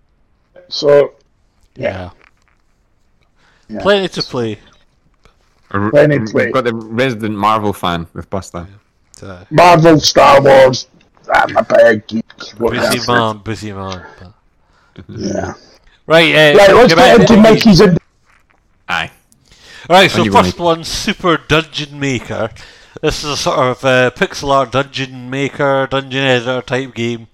So 0.68 1.14
Yeah. 1.76 2.10
Yeah. 3.68 3.80
Plenty 3.82 4.08
to 4.08 4.22
play. 4.22 4.58
R- 5.70 5.90
Plenty 5.90 6.18
We've 6.32 6.52
got 6.52 6.64
the 6.64 6.74
resident 6.74 7.36
Marvel 7.36 7.72
fan 7.72 8.06
with 8.14 8.30
Buster. 8.30 8.66
Uh, 9.22 9.44
Marvel, 9.50 9.98
Star 9.98 10.40
Wars. 10.40 10.88
I'm 11.32 11.56
a 11.56 11.64
big 11.64 12.06
geek. 12.06 12.24
busy 12.38 12.56
whatever. 12.58 13.12
man, 13.12 13.38
busy 13.38 13.72
man. 13.72 14.06
Yeah. 15.08 15.54
Right, 16.06 16.32
uh, 16.34 16.56
Right, 16.56 16.74
let's 16.74 16.94
get 16.94 16.96
get 16.98 17.20
into 17.20 17.34
to- 17.34 17.40
Mikey's. 17.40 17.80
In- 17.80 17.98
Aye. 18.88 19.10
Right, 19.90 20.08
so 20.10 20.18
When 20.18 20.24
you 20.26 20.32
wanna- 20.32 20.44
first 20.48 20.58
one, 20.60 20.84
Super 20.84 21.36
Dungeon 21.36 21.98
Maker. 21.98 22.50
This 23.02 23.24
is 23.24 23.30
a 23.30 23.36
sort 23.36 23.58
of 23.58 23.84
uh, 23.84 24.10
pixel 24.12 24.50
art 24.50 24.72
dungeon 24.72 25.28
maker, 25.28 25.86
dungeon 25.90 26.22
editor 26.22 26.62
type 26.62 26.94
game. 26.94 27.26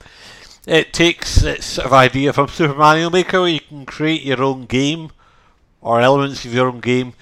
It 0.66 0.92
takes 0.92 1.42
its 1.42 1.66
sort 1.66 1.86
of 1.86 1.92
idea 1.92 2.32
from 2.32 2.48
Super 2.48 2.74
Mario 2.74 3.10
Maker, 3.10 3.40
where 3.40 3.50
you 3.50 3.60
can 3.60 3.84
create 3.84 4.22
your 4.22 4.42
own 4.42 4.66
game 4.66 5.10
or 5.80 6.00
elements 6.00 6.44
of 6.44 6.54
your 6.54 6.68
own 6.68 6.80
game. 6.80 7.14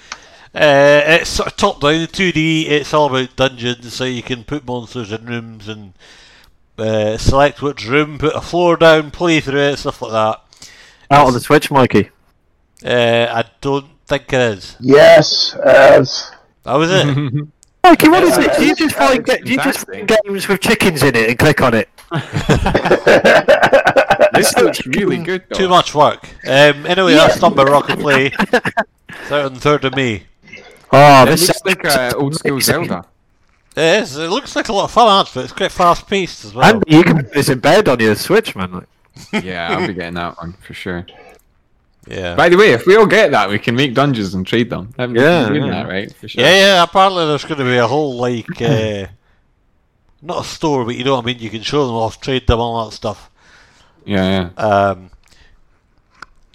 Uh, 0.55 1.01
it's 1.07 1.31
sort 1.31 1.49
of 1.49 1.57
top 1.57 1.81
down 1.81 2.07
2D. 2.07 2.69
It's 2.69 2.93
all 2.93 3.07
about 3.07 3.37
dungeons, 3.37 3.95
so 3.95 4.05
you 4.05 4.23
can 4.23 4.45
put 4.45 4.67
monsters 4.67 5.11
in 5.13 5.25
rooms 5.25 5.69
and 5.69 5.95
uh, 6.77 7.17
select 7.17 7.63
which 7.63 7.87
room, 7.87 8.19
put 8.19 8.35
a 8.35 8.41
floor 8.41 8.77
down, 8.77 9.11
play 9.11 9.41
through 9.41 9.61
it, 9.61 9.77
stuff 9.79 10.03
like 10.03 10.13
that. 10.13 10.69
Out 11.11 11.27
on 11.27 11.33
the 11.33 11.41
Switch, 11.41 11.71
Mikey. 11.71 12.11
Uh, 12.85 13.27
I 13.31 13.45
don't 13.61 13.87
think 14.07 14.33
it 14.33 14.41
is. 14.41 14.77
yes, 14.81 15.55
as 15.55 16.31
That 16.65 16.75
was 16.75 16.91
it. 16.91 17.07
Mikey, 17.85 18.09
what 18.09 18.23
is 18.23 18.37
it? 18.37 18.57
Do 18.59 18.67
you 18.67 18.75
just 18.75 18.95
find 18.97 19.27
it's 19.27 19.45
do 19.45 19.51
you 19.51 19.59
just 19.59 19.87
find 19.87 20.07
games 20.07 20.47
with 20.47 20.61
chickens 20.61 21.03
in 21.03 21.17
it 21.17 21.31
and 21.31 21.39
click 21.39 21.63
on 21.63 21.75
it? 21.75 21.89
This 24.33 24.57
looks 24.57 24.87
really 24.87 25.19
good, 25.19 25.45
though. 25.49 25.57
Too 25.57 25.69
much 25.69 25.95
work. 25.95 26.25
Um, 26.47 26.87
anyway, 26.87 27.15
that's 27.15 27.39
done 27.41 27.55
by 27.55 27.65
Rocket 27.65 27.99
Play. 27.99 28.27
It's 28.27 29.33
out 29.33 29.47
on 29.47 29.55
the 29.55 29.61
3rd 29.61 29.85
of 29.85 29.97
May. 29.97 30.23
Oh, 30.93 31.23
It 31.25 31.27
this 31.27 31.49
looks 31.49 31.65
like 31.65 31.85
a 31.85 32.15
old 32.17 32.35
school 32.37 32.61
Zelda. 32.61 33.05
It 33.77 34.03
is. 34.03 34.17
It 34.17 34.29
looks 34.31 34.57
like 34.57 34.69
a 34.69 34.73
lot 34.73 34.85
of 34.85 34.91
fun, 34.93 35.21
actually. 35.21 35.45
It's 35.45 35.53
quite 35.53 35.73
fast 35.73 36.07
paced 36.07 36.45
as 36.45 36.55
well. 36.55 36.77
and 36.77 36.85
you 36.87 37.03
can 37.03 37.17
put 37.17 37.33
this 37.33 37.49
in 37.49 37.59
bed 37.61 37.89
on 37.89 38.01
your 38.01 38.15
Switch, 38.15 38.55
man. 38.57 38.73
Like, 38.73 39.45
Yeah, 39.45 39.77
I'll 39.77 39.87
be 39.87 39.95
getting 39.95 40.15
that 40.15 40.37
one 40.39 40.53
for 40.55 40.75
sure. 40.75 41.07
Yeah. 42.09 42.35
By 42.35 42.49
the 42.49 42.57
way, 42.57 42.73
if 42.73 42.87
we 42.87 42.97
all 42.97 43.07
get 43.07 43.31
that, 43.33 43.49
we 43.51 43.59
can 43.59 43.75
make 43.77 43.95
dungeons 43.95 44.35
and 44.35 44.47
trade 44.47 44.71
them. 44.71 44.95
Haven't 44.99 45.17
we 45.17 45.23
Yeah, 45.23 45.49
doing 45.49 45.65
yeah. 45.67 45.71
that, 45.71 45.89
right? 45.89 46.13
For 46.15 46.29
sure. 46.29 46.43
Yeah, 46.43 46.57
yeah. 46.57 46.83
Apparently, 46.83 47.27
there's 47.27 47.45
going 47.45 47.59
to 47.59 47.65
be 47.65 47.77
a 47.77 47.87
whole, 47.87 48.17
like, 48.17 48.61
uh, 48.63 49.07
not 50.23 50.45
a 50.45 50.49
store, 50.49 50.85
but 50.85 50.97
you 50.97 51.05
know 51.05 51.17
what 51.17 51.25
I 51.25 51.27
mean? 51.27 51.39
You 51.39 51.51
can 51.51 51.63
show 51.63 51.87
them 51.87 51.95
off, 51.97 52.21
trade 52.21 52.47
them, 52.47 52.61
all 52.61 52.85
that 52.89 52.95
stuff. 52.95 53.31
yeah, 54.05 54.51
yeah. 54.57 54.63
Um, 54.63 55.11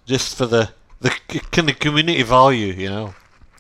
just 0.06 0.38
for 0.38 0.46
the, 0.46 0.70
the 1.02 1.10
kind 1.52 1.70
of 1.70 1.80
community 1.80 2.24
value, 2.24 2.74
you 2.74 2.90
know? 2.90 3.14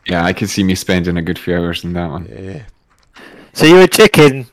Yeah, 0.08 0.24
I 0.24 0.34
could 0.34 0.50
see 0.50 0.64
me 0.64 0.76
spending 0.76 1.18
a 1.18 1.22
good 1.22 1.40
few 1.40 1.56
hours 1.56 1.84
in 1.84 1.94
that 1.94 2.10
one. 2.10 2.28
Yeah. 2.32 2.64
so 3.54 3.66
you're 3.66 3.82
a 3.82 3.88
chicken, 3.88 4.46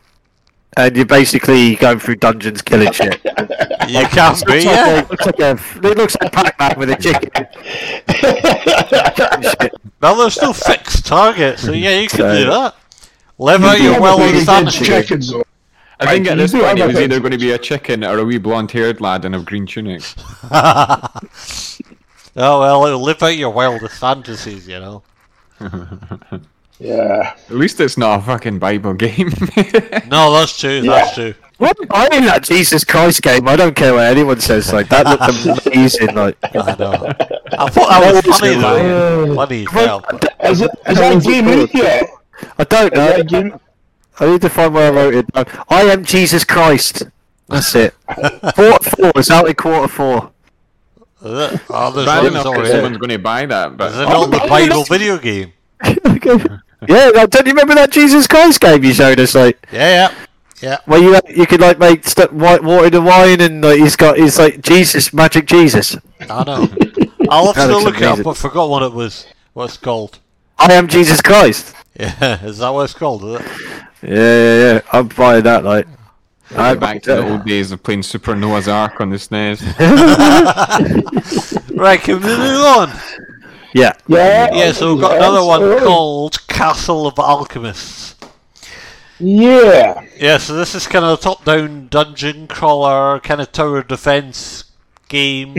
and 0.78 0.96
you're 0.96 1.04
basically 1.04 1.74
going 1.76 1.98
through 1.98 2.16
dungeons, 2.16 2.62
killing 2.62 2.92
shit. 2.92 3.20
You 3.88 4.06
can't 4.06 4.46
be, 4.46 4.64
Looks 4.64 4.64
like 4.64 4.66
yeah. 4.76 5.00
a- 5.00 5.08
looks 5.10 5.26
like 5.26 5.38
a, 5.40 5.50
it 5.88 5.96
looks 5.98 6.16
like 6.22 6.32
Pac-Man 6.32 6.78
with 6.78 6.90
a 6.90 6.96
chicken. 6.96 7.30
Shit. 9.42 9.72
Well, 10.00 10.16
there's 10.16 10.34
still 10.34 10.52
fixed 10.52 11.04
targets, 11.04 11.62
so 11.62 11.72
yeah, 11.72 11.98
you 12.00 12.08
can 12.08 12.18
So- 12.18 12.38
do 12.38 12.46
that. 12.50 12.74
Live 13.42 13.64
out 13.64 13.80
your 13.80 14.00
well 14.00 14.18
wildest 14.18 14.46
fantasy. 14.46 14.84
chickens. 14.84 15.32
I 15.98 16.06
think 16.06 16.28
at 16.28 16.36
this 16.36 16.52
point 16.52 16.78
it 16.78 16.86
was 16.86 16.96
either 16.96 17.18
going 17.18 17.32
to 17.32 17.38
be 17.38 17.50
a 17.52 17.58
chicken 17.58 18.04
or 18.04 18.18
a 18.18 18.24
wee 18.24 18.38
blonde-haired 18.38 19.00
lad 19.00 19.24
in 19.24 19.34
a 19.34 19.40
green 19.40 19.66
tunic. 19.66 20.02
oh 20.52 21.10
well, 22.36 22.98
live 23.00 23.22
out 23.22 23.36
your 23.36 23.50
wildest 23.50 23.98
fantasies, 23.98 24.68
you 24.68 24.78
know. 24.80 25.02
Yeah. 26.78 27.36
At 27.48 27.54
least 27.54 27.78
it's 27.78 27.96
not 27.96 28.18
a 28.18 28.22
fucking 28.24 28.58
Bible 28.58 28.94
game. 28.94 29.30
No, 30.10 30.32
that's 30.32 30.58
true. 30.58 30.82
That's 30.82 31.14
true. 31.14 31.32
What? 31.58 31.76
I 31.90 32.08
in 32.16 32.24
that 32.24 32.42
Jesus 32.42 32.82
Christ 32.82 33.22
game. 33.22 33.46
I 33.46 33.54
don't 33.54 33.76
care 33.76 33.94
what 33.94 34.06
anyone 34.06 34.40
says. 34.40 34.72
Like 34.72 34.88
that 34.88 35.06
looked 35.06 35.66
amazing. 35.66 36.12
Like 36.16 36.36
I 36.42 36.74
know. 36.76 36.92
I 37.56 37.70
thought 37.70 37.88
that 37.88 38.14
was 38.14 38.24
That 38.24 38.36
funny 38.40 38.54
though. 38.56 39.26
good. 39.26 39.36
Funny 39.36 39.66
felt. 39.66 40.04
Is, 40.42 40.60
it, 40.62 40.70
is 40.88 40.98
that 40.98 41.22
game 41.22 41.46
out 41.46 41.72
yet? 41.72 42.10
I 42.58 42.64
don't 42.64 42.94
know. 42.94 43.22
game? 43.22 43.58
I 44.20 44.26
need 44.26 44.40
to 44.42 44.48
find 44.50 44.74
where 44.74 44.92
I 44.92 44.94
wrote 44.94 45.14
it. 45.14 45.32
down. 45.32 45.46
I 45.68 45.82
am 45.82 46.04
Jesus 46.04 46.44
Christ. 46.44 47.04
That's 47.48 47.74
it. 47.74 47.94
quarter 48.54 48.90
four. 48.90 49.12
It's 49.16 49.30
out 49.30 49.48
in 49.48 49.54
quarter 49.54 49.88
four. 49.88 50.30
Is 51.24 51.52
it? 51.54 51.60
Oh, 51.70 51.90
there's 51.92 52.06
Bad 52.06 52.22
loads 52.24 52.26
enough 52.34 52.44
that 52.44 52.48
already. 52.50 52.70
someone's 52.70 52.96
going 52.98 53.10
to 53.10 53.18
buy 53.18 53.46
that, 53.46 53.68
Is 53.68 53.74
it 53.74 53.78
but 53.78 53.90
not 54.08 54.30
the 54.30 54.42
Oh, 54.42 54.48
Bible 54.48 54.84
video 54.84 55.18
game? 55.18 55.52
yeah, 55.84 57.08
like, 57.14 57.30
don't 57.30 57.46
you 57.46 57.52
remember 57.52 57.74
that 57.74 57.90
Jesus 57.90 58.26
Christ 58.26 58.60
game 58.60 58.82
you 58.84 58.92
showed 58.92 59.18
us? 59.20 59.34
Like 59.34 59.58
Yeah, 59.72 60.10
yeah. 60.10 60.14
Yeah. 60.60 60.78
where 60.84 61.00
you 61.00 61.18
you 61.28 61.46
could 61.46 61.60
like 61.60 61.78
make 61.78 62.04
st- 62.06 62.32
white 62.32 62.62
water 62.62 62.86
into 62.86 63.00
wine, 63.00 63.40
and 63.40 63.62
like 63.62 63.78
he's 63.80 63.96
got 63.96 64.16
he's 64.16 64.38
like 64.38 64.60
Jesus, 64.62 65.12
magic 65.12 65.46
Jesus. 65.46 65.96
I 66.20 66.44
know. 66.44 66.68
I'll 67.28 67.46
have 67.52 67.54
That 67.56 67.66
to 67.68 67.78
look 67.78 67.96
it 67.96 68.02
up. 68.04 68.14
amazing. 68.18 68.30
I 68.30 68.34
forgot 68.34 68.68
what 68.68 68.82
it 68.82 68.92
was. 68.92 69.26
What 69.54 69.64
it's 69.66 69.76
called. 69.76 70.18
I 70.58 70.72
am 70.74 70.86
Jesus 70.86 71.20
Christ. 71.20 71.74
Yeah, 72.00 72.44
is 72.44 72.58
that 72.58 72.70
what 72.70 72.84
it's 72.84 72.94
called? 72.94 73.22
Is 73.24 73.40
it? 73.40 73.46
Yeah, 74.02 74.08
yeah, 74.10 74.72
yeah. 74.72 74.80
I'm 74.92 75.08
buying 75.08 75.42
that. 75.44 75.62
Like, 75.62 75.86
Go 76.48 76.74
back 76.76 77.02
to 77.02 77.14
the 77.16 77.28
old 77.32 77.44
days 77.44 77.72
of 77.72 77.82
playing 77.82 78.02
Super 78.02 78.34
Noah's 78.34 78.68
Ark 78.68 79.00
on 79.00 79.10
the 79.10 79.16
SNES. 79.16 79.62
Right, 81.76 82.00
can 82.00 82.20
we 82.20 82.28
move 82.28 82.64
on? 82.64 82.90
yeah. 83.74 83.92
Yeah. 84.06 84.48
Yeah, 84.52 84.72
so 84.72 84.92
we've 84.92 85.00
got 85.02 85.12
yes, 85.12 85.20
another 85.22 85.44
one 85.44 85.78
called 85.80 86.46
Castle 86.46 87.06
of 87.06 87.18
Alchemists. 87.18 88.14
Yeah. 89.18 90.04
Yeah, 90.16 90.38
so 90.38 90.54
this 90.54 90.74
is 90.74 90.86
kind 90.86 91.04
of 91.04 91.18
a 91.18 91.22
top-down 91.22 91.88
dungeon 91.88 92.46
crawler, 92.46 93.20
kind 93.20 93.40
of 93.40 93.50
tower 93.52 93.82
defense 93.82 94.64
game. 95.08 95.54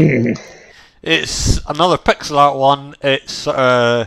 it's 1.02 1.60
another 1.68 1.98
pixel 1.98 2.38
art 2.38 2.56
one. 2.58 2.96
It's 3.02 3.48
uh, 3.48 4.06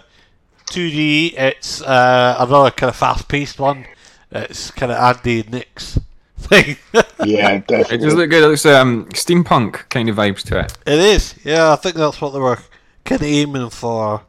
2D. 0.67 1.35
It's 1.39 1.83
uh, 1.83 2.37
another 2.39 2.71
kind 2.71 2.91
of 2.91 2.97
fast-paced 2.97 3.59
one. 3.59 3.87
It's 4.31 4.71
kind 4.71 4.93
of 4.93 4.99
Andy 4.99 5.41
and 5.41 5.51
Nick's 5.53 5.99
thing. 6.39 6.77
Yeah, 7.25 7.53
It 7.53 7.67
definitely. 7.67 7.99
does 7.99 8.15
look 8.15 8.31
good. 8.31 8.45
It 8.45 8.49
looks 8.49 8.67
um, 8.67 9.07
steampunk 9.11 9.89
kind 9.89 10.09
of 10.09 10.17
vibes 10.17 10.43
to 10.45 10.61
it. 10.61 10.77
it 10.87 10.99
is. 10.99 11.35
Yeah, 11.45 11.73
I 11.73 11.77
think 11.77 11.97
that's 11.97 12.21
what 12.21 12.31
they 12.31 12.41
were 12.41 12.59
kind 13.05 13.21
of 13.23 13.27
aiming 13.27 13.71
for. 13.71 14.23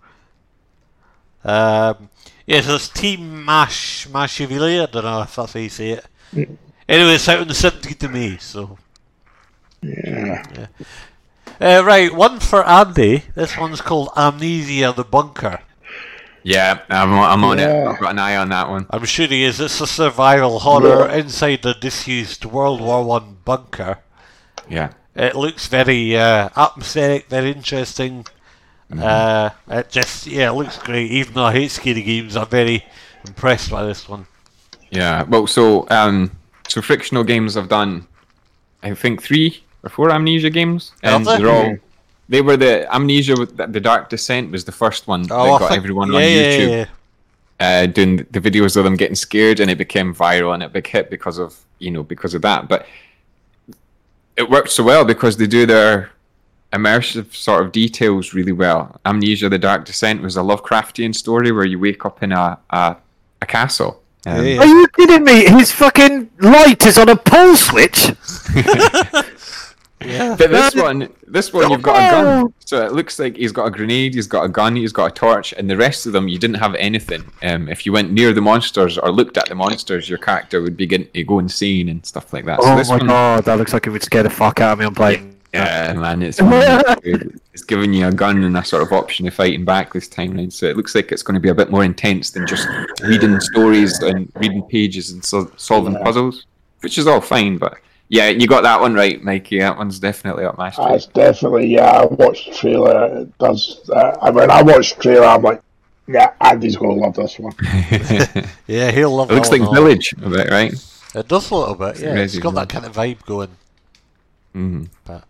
Um, 1.44 2.10
yeah, 2.46 2.62
so 2.62 2.76
it's 2.76 2.90
Team 2.90 3.44
Mash 3.46 4.08
Mashivili. 4.08 4.82
I 4.82 4.86
don't 4.86 5.04
know 5.04 5.22
if 5.22 5.36
that's 5.36 5.54
how 5.54 5.60
you 5.60 5.70
say 5.70 5.90
it. 5.92 6.06
Anyway, 6.88 7.16
it's 7.16 7.28
out 7.28 7.40
on 7.42 7.48
the 7.48 7.54
17th 7.54 8.04
of 8.04 8.12
May, 8.12 8.38
so. 8.38 8.78
Yeah. 9.82 10.68
Uh, 11.60 11.84
right, 11.86 12.14
one 12.14 12.40
for 12.40 12.64
Andy. 12.66 13.24
This 13.36 13.58
one's 13.58 13.82
called 13.82 14.10
Amnesia 14.16 14.94
the 14.96 15.04
Bunker. 15.04 15.60
Yeah, 16.44 16.82
I'm, 16.90 17.12
I'm 17.14 17.44
on 17.44 17.60
it. 17.60 17.68
I've 17.68 18.00
got 18.00 18.12
an 18.12 18.20
eye 18.20 18.38
on 18.38 18.50
that 18.50 18.70
one. 18.70 18.86
I'm 18.90 19.04
sure 19.06 19.28
he 19.28 19.44
is. 19.44 19.60
It's 19.60 19.82
a 19.82 19.88
survival 19.88 20.60
horror 20.60 21.10
inside 21.10 21.66
a 21.66 21.74
disused 21.74 22.46
World 22.46 22.80
War 22.80 23.04
One 23.04 23.38
bunker. 23.44 24.00
Yeah. 24.70 24.94
It 25.16 25.36
looks 25.36 25.68
very 25.68 26.16
uh, 26.16 26.50
atmospheric, 26.56 27.28
very 27.28 27.52
interesting. 27.52 28.26
Uh, 28.98 29.50
it 29.68 29.90
just, 29.90 30.28
yeah, 30.28 30.52
it 30.52 30.54
looks 30.54 30.78
great. 30.78 31.12
Even 31.12 31.34
though 31.34 31.46
I 31.46 31.54
hate 31.54 31.72
scary 31.72 32.02
games, 32.02 32.38
I'm 32.38 32.48
very 32.48 32.86
impressed 33.26 33.70
by 33.70 33.84
this 33.84 34.08
one. 34.08 34.28
Yeah. 34.90 35.24
Well, 35.24 35.48
so 35.48 35.86
um, 35.90 36.32
so 36.68 36.82
frictional 36.82 37.24
games 37.26 37.58
I've 37.58 37.68
done, 37.68 38.08
I 38.84 38.94
think 38.94 39.22
three 39.22 39.64
or 39.84 39.90
four 39.90 40.12
amnesia 40.12 40.50
games, 40.50 40.94
and 41.04 41.26
they're 41.26 41.50
all. 41.50 41.78
They 42.30 42.42
were 42.42 42.58
the 42.58 42.94
amnesia. 42.94 43.36
With 43.38 43.58
the, 43.58 43.68
the 43.68 43.80
Dark 43.80 44.10
Descent 44.10 44.52
was 44.52 44.66
the 44.66 44.72
first 44.72 45.08
one 45.08 45.22
Oh, 45.24 45.28
that 45.28 45.34
I 45.36 45.60
got 45.60 45.70
think- 45.70 45.78
everyone 45.78 46.12
yeah, 46.12 46.18
on 46.20 46.24
YouTube. 46.24 46.70
yeah. 46.70 46.86
uh, 47.66 47.86
doing 47.88 48.18
the 48.32 48.42
videos 48.42 48.76
of 48.78 48.84
them 48.84 48.96
getting 48.98 49.16
scared, 49.16 49.60
and 49.60 49.72
it 49.72 49.78
became 49.78 50.14
viral 50.14 50.54
and 50.54 50.62
a 50.64 50.70
big 50.70 50.88
hit 50.88 51.10
because 51.10 51.38
of 51.38 51.56
you 51.80 51.92
know 51.92 52.04
because 52.04 52.34
of 52.34 52.42
that. 52.42 52.68
But 52.68 52.86
it 54.36 54.50
worked 54.50 54.70
so 54.72 54.84
well 54.84 55.06
because 55.06 55.38
they 55.38 55.48
do 55.48 55.66
their 55.66 56.12
immersive 56.74 57.34
sort 57.34 57.64
of 57.66 57.72
details 57.72 58.34
really 58.34 58.52
well. 58.52 59.00
Amnesia: 59.06 59.48
The 59.50 59.58
Dark 59.58 59.86
Descent 59.86 60.22
was 60.22 60.36
a 60.38 60.42
Lovecraftian 60.42 61.16
story 61.16 61.52
where 61.52 61.66
you 61.66 61.80
wake 61.80 62.06
up 62.06 62.22
in 62.24 62.32
a 62.34 62.60
a, 62.70 62.98
a 63.42 63.46
castle. 63.46 64.02
Um, 64.26 64.42
Are 64.60 64.66
you 64.66 64.88
kidding 64.90 65.24
me? 65.24 65.46
His 65.46 65.72
fucking 65.72 66.30
light 66.42 66.86
is 66.86 66.98
on 66.98 67.08
a 67.08 67.16
pole 67.16 67.56
switch. 67.56 68.12
Yeah. 70.00 70.36
But 70.38 70.52
this 70.52 70.76
one, 70.76 71.10
this 71.28 71.52
one, 71.52 71.72
you've 71.72 71.82
got 71.82 71.96
a 71.98 72.12
gun. 72.24 72.54
So 72.60 72.86
it 72.86 72.94
looks 72.94 73.18
like 73.18 73.36
he's 73.36 73.52
got 73.52 73.66
a 73.66 73.72
grenade, 73.72 74.14
he's 74.14 74.28
got 74.28 74.44
a 74.44 74.50
gun, 74.50 74.76
he's 74.76 74.92
got 74.94 75.12
a 75.12 75.14
torch, 75.14 75.54
and 75.54 75.68
the 75.70 75.76
rest 75.78 76.06
of 76.06 76.12
them, 76.14 76.28
you 76.28 76.38
didn't 76.38 76.58
have 76.58 76.76
anything. 76.76 77.24
Um, 77.42 77.68
if 77.68 77.86
you 77.86 77.92
went 77.94 78.12
near 78.12 78.32
the 78.32 78.42
monsters 78.42 78.98
or 79.00 79.12
looked 79.12 79.38
at 79.38 79.48
the 79.50 79.56
monsters, 79.56 80.08
your 80.08 80.20
character 80.20 80.62
would 80.62 80.78
begin 80.78 81.08
to 81.16 81.24
go 81.24 81.40
insane 81.40 81.90
and 81.90 82.06
stuff 82.06 82.32
like 82.32 82.46
that. 82.46 82.62
So 82.62 82.72
Oh 82.72 82.76
this 82.78 82.90
my 82.90 82.98
one, 82.98 83.08
god, 83.08 83.46
that 83.46 83.58
looks 83.58 83.74
like 83.74 83.88
it 83.88 83.90
would 83.90 84.04
scare 84.04 84.22
the 84.24 84.30
fuck 84.30 84.60
out 84.62 84.74
of 84.74 84.80
me 84.80 84.86
on 84.86 84.94
playing. 84.94 85.36
yeah, 85.54 85.94
man, 85.94 86.22
it's 86.22 86.40
it's 87.54 87.64
giving 87.64 87.94
you 87.94 88.08
a 88.08 88.12
gun 88.12 88.44
and 88.44 88.56
a 88.58 88.64
sort 88.64 88.84
of 88.84 88.92
option 88.92 89.28
of 89.28 89.34
fighting 89.34 89.66
back 89.66 89.94
this 89.94 90.08
time 90.08 90.34
round. 90.36 90.54
So 90.54 90.68
it 90.68 90.78
looks 90.78 90.94
like 90.94 91.12
it's 91.12 91.24
going 91.24 91.36
to 91.36 91.40
be 91.42 91.50
a 91.50 91.56
bit 91.56 91.72
more 91.72 91.84
intense 91.84 92.30
than 92.32 92.46
just 92.46 92.68
reading 93.04 93.40
stories 93.40 93.98
and 94.04 94.32
reading 94.36 94.62
pages 94.64 95.12
and 95.12 95.24
so- 95.26 95.52
solving 95.58 95.94
Yeah. 95.94 96.04
puzzles, 96.04 96.46
which 96.82 96.98
is 96.98 97.08
all 97.08 97.22
fine. 97.22 97.58
But 97.58 97.78
yeah, 98.10 98.30
you 98.30 98.48
got 98.48 98.62
that 98.64 98.80
one 98.80 98.94
right, 98.94 99.22
Mikey. 99.24 99.60
That 99.60 99.78
one's 99.78 100.00
definitely 100.00 100.46
up 100.46 100.58
my 100.58 100.72
street. 100.72 100.92
It's 100.92 101.06
definitely, 101.08 101.68
yeah, 101.68 101.86
I 102.02 102.06
watched 102.06 102.50
the 102.50 102.56
trailer. 102.56 103.22
It 103.22 103.38
does. 103.38 103.90
Uh, 103.90 104.18
I 104.22 104.32
mean, 104.32 104.50
I 104.50 104.62
watched 104.64 104.98
the 104.98 105.04
trailer, 105.04 105.26
I'm 105.26 105.42
like, 105.42 105.62
yeah, 106.08 106.34
Andy's 106.40 106.78
going 106.78 106.98
to 106.98 107.04
love 107.04 107.16
this 107.16 107.38
one. 107.38 107.54
Yeah, 108.68 108.92
he'll 108.92 109.16
love 109.16 109.30
It 109.32 109.36
looks 109.36 109.52
like. 109.52 109.62
Village 109.62 110.14
a 110.22 110.30
bit, 110.30 110.50
right? 110.50 110.74
It 111.16 111.28
does 111.28 111.52
a 111.52 111.56
little 111.56 111.76
bit, 111.76 112.00
yeah. 112.00 112.16
It's 112.16 112.36
Resi 112.36 112.42
got 112.42 112.56
that 112.56 112.70
kind 112.70 112.86
of 112.86 112.94
vibe 112.96 113.26
going. 113.26 113.50
hmm 114.54 114.84
But 115.06 115.24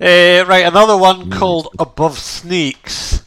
uh, 0.00 0.44
right, 0.46 0.64
another 0.66 0.96
one 0.96 1.30
called 1.30 1.68
Above 1.78 2.18
Snakes. 2.18 3.22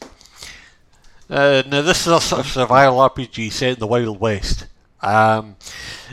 Uh, 1.30 1.64
now 1.68 1.81
this 1.81 2.02
is 2.07 2.14
a 2.14 2.19
sort 2.19 2.41
of 2.41 2.48
survival 2.48 2.98
RPG 2.98 3.52
set 3.52 3.73
in 3.73 3.80
the 3.80 3.88
Wild 3.88 4.19
West. 4.19 4.65
Um, 5.02 5.56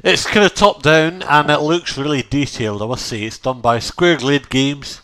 it's 0.05 0.27
kind 0.27 0.47
of 0.47 0.55
top 0.55 0.83
down 0.83 1.23
and 1.23 1.51
it 1.51 1.61
looks 1.61 1.99
really 1.99 2.23
detailed. 2.23 2.83
I 2.83 2.87
must 2.87 3.07
say, 3.07 3.23
it's 3.25 3.39
done 3.39 3.61
by 3.61 3.79
Square 3.81 4.19
Glade 4.19 4.49
Games. 4.49 5.01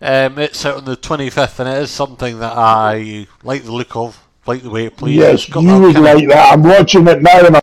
Um, 0.00 0.38
it's 0.38 0.64
out 0.64 0.78
on 0.78 0.84
the 0.86 0.96
25th, 0.96 1.58
and 1.60 1.68
it 1.68 1.76
is 1.82 1.90
something 1.90 2.38
that 2.38 2.54
I 2.56 3.26
like 3.42 3.64
the 3.64 3.72
look 3.72 3.94
of, 3.96 4.18
like 4.46 4.62
the 4.62 4.70
way 4.70 4.86
it 4.86 4.96
plays. 4.96 5.14
yes, 5.16 5.48
you 5.48 5.78
would 5.80 5.98
like 5.98 6.26
that. 6.28 6.52
I'm 6.54 6.62
watching 6.62 7.06
it 7.06 7.20
now, 7.20 7.44
and 7.46 7.56
I'm, 7.56 7.62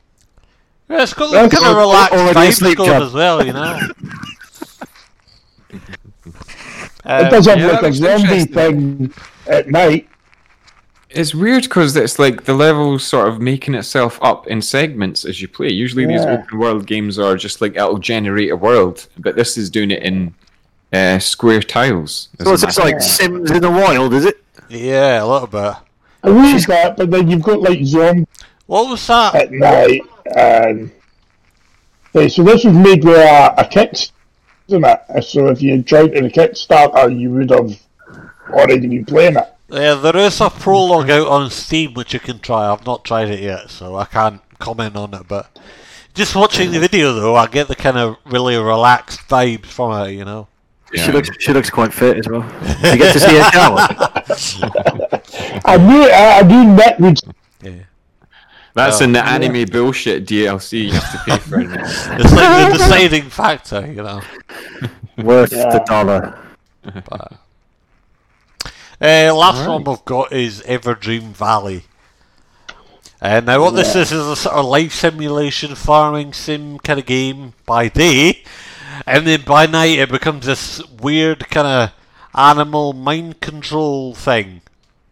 Yeah, 0.90 1.02
it's 1.04 1.14
got 1.16 1.32
that 1.32 1.50
kind 1.52 1.66
of 1.66 1.78
relaxed 1.78 2.14
asleep, 2.62 2.78
going 2.78 3.02
as 3.02 3.14
well, 3.14 3.44
you 3.46 3.54
know. 3.54 3.80
it 7.06 7.26
Um, 7.26 7.30
does 7.32 7.46
have 7.48 7.60
yeah, 7.60 7.68
like 7.68 7.84
a 7.84 7.94
zombie 7.94 8.46
thing 8.46 9.14
at 9.48 9.68
night. 9.70 10.08
It's 11.18 11.34
weird 11.34 11.64
because 11.64 11.95
it's 11.95 12.19
like 12.19 12.44
the 12.45 12.53
level's 12.53 13.03
sort 13.06 13.27
of 13.27 13.41
making 13.41 13.73
itself 13.73 14.19
up 14.22 14.45
in 14.48 14.61
segments 14.61 15.26
as 15.26 15.41
you 15.41 15.48
play. 15.48 15.69
Usually 15.72 16.06
these 16.06 16.22
open 16.22 16.60
world 16.60 16.85
games 16.85 17.18
are 17.18 17.35
just 17.35 17.60
like 17.60 17.76
it'll 17.76 17.98
generate 17.98 18.52
a 18.52 18.56
world, 18.56 19.07
but 19.18 19.35
this 19.35 19.57
is 19.57 19.69
doing 19.72 19.89
it 19.89 20.03
in 20.03 20.35
uh, 20.94 21.18
square 21.19 21.61
tiles. 21.61 22.30
So 22.39 22.53
it's 22.53 22.61
just 22.61 22.77
like 22.80 23.02
Sims 23.02 23.49
in 23.49 23.61
the 23.61 23.72
wild, 23.72 24.14
is 24.14 24.26
it? 24.26 24.44
yeah, 24.69 25.23
a 25.23 25.26
little 25.26 25.48
bit. 25.48 25.73
I 26.23 26.30
read 26.30 26.61
that, 26.68 26.98
but 26.98 27.10
then 27.10 27.30
you've 27.30 27.41
got 27.41 27.61
like 27.61 27.84
zombies 27.84 28.26
What 28.68 28.89
was 28.89 29.07
that? 29.07 29.34
at 29.35 29.52
night. 29.52 30.02
And 30.35 30.91
okay, 32.15 32.30
so 32.30 32.44
this 32.44 32.64
was 32.64 32.73
made 32.76 33.03
with 33.03 33.18
a, 33.18 33.56
a 33.57 33.65
kick, 33.68 33.94
isn't 34.68 34.85
it? 34.85 35.23
So 35.23 35.48
if 35.48 35.61
you 35.61 35.81
joined 35.81 36.14
in 36.14 36.26
a 36.26 36.30
Kickstarter, 36.30 37.18
you 37.18 37.31
would 37.31 37.49
have 37.49 37.80
already 38.49 38.88
been 38.88 39.06
playing 39.06 39.38
it. 39.38 39.53
Yeah, 39.69 39.95
there 39.95 40.15
is 40.18 40.39
a 40.39 40.49
prologue 40.49 41.10
out 41.10 41.27
on 41.27 41.49
Steam 41.49 41.94
which 41.94 42.14
you 42.14 42.19
can 42.19 42.39
try. 42.39 42.72
I've 42.72 42.85
not 42.85 43.03
tried 43.03 43.30
it 43.30 43.41
yet, 43.41 43.69
so 43.69 43.95
I 43.98 44.06
can't 44.06 44.41
comment 44.60 44.95
on 44.95 45.14
it. 45.14 45.27
But 45.27 45.60
just 46.14 46.35
watching 46.35 46.72
the 46.72 46.80
video, 46.80 47.14
though, 47.14 47.35
I 47.35 47.48
get 47.48 47.68
the 47.68 47.76
kind 47.76 47.98
of 47.98 48.18
really 48.26 48.56
relaxed 48.56 49.19
vibes 49.27 49.65
from 49.65 50.07
it. 50.07 50.11
You 50.14 50.23
know. 50.26 50.48
She 50.94 51.11
looks 51.11 51.30
she 51.39 51.52
looks 51.52 51.69
quite 51.69 51.94
fit 51.94 52.18
as 52.18 52.30
well. 52.30 52.44
You 52.84 52.98
get 52.98 53.11
to 53.14 53.19
see 53.19 53.35
her 53.38 53.52
shower. 53.52 53.88
I 55.65 55.77
knew 55.77 56.03
I, 56.10 56.39
I 56.39 56.41
knew 56.44 56.73
Nick 56.76 56.99
would. 56.99 57.19
Yeah. 57.61 57.84
That's 58.73 59.02
Oh. 59.02 59.03
in 59.03 59.11
the 59.11 59.26
anime 59.26 59.65
bullshit 59.69 60.26
DLC 60.26 60.85
you 60.85 60.91
have 60.94 61.11
to 61.11 61.18
pay 61.31 61.38
for. 61.39 61.60
It. 61.60 61.68
It's 62.22 62.34
like 62.34 62.72
the 62.72 62.77
deciding 62.77 63.23
factor, 63.30 63.85
you 63.85 64.02
know. 64.03 64.22
Worth 65.18 65.52
Yeah. 65.52 65.69
the 65.72 65.80
dollar. 65.85 66.39
But, 66.84 67.34
uh, 69.02 69.34
last 69.36 69.68
one 69.68 69.84
we've 69.84 70.06
got 70.06 70.32
is 70.32 70.61
Everdream 70.64 71.34
Valley. 71.34 71.84
Uh, 73.22 73.40
now, 73.40 73.61
what 73.61 73.72
this 73.72 73.95
is 73.95 74.11
is 74.11 74.28
a 74.28 74.36
sort 74.36 74.56
of 74.56 74.65
life 74.65 74.94
simulation 74.94 75.74
farming 75.76 76.34
sim 76.34 76.78
kind 76.80 76.99
of 76.99 77.06
game 77.06 77.53
by 77.65 77.88
day, 77.88 78.44
and 79.07 79.26
then 79.26 79.41
by 79.41 79.65
night 79.65 79.98
it 79.98 80.10
becomes 80.10 80.45
this 80.45 80.84
weird 81.02 81.49
kind 81.49 81.68
of 81.68 81.91
animal 82.36 82.94
mind 82.94 83.41
control 83.41 84.14
thing. 84.14 84.61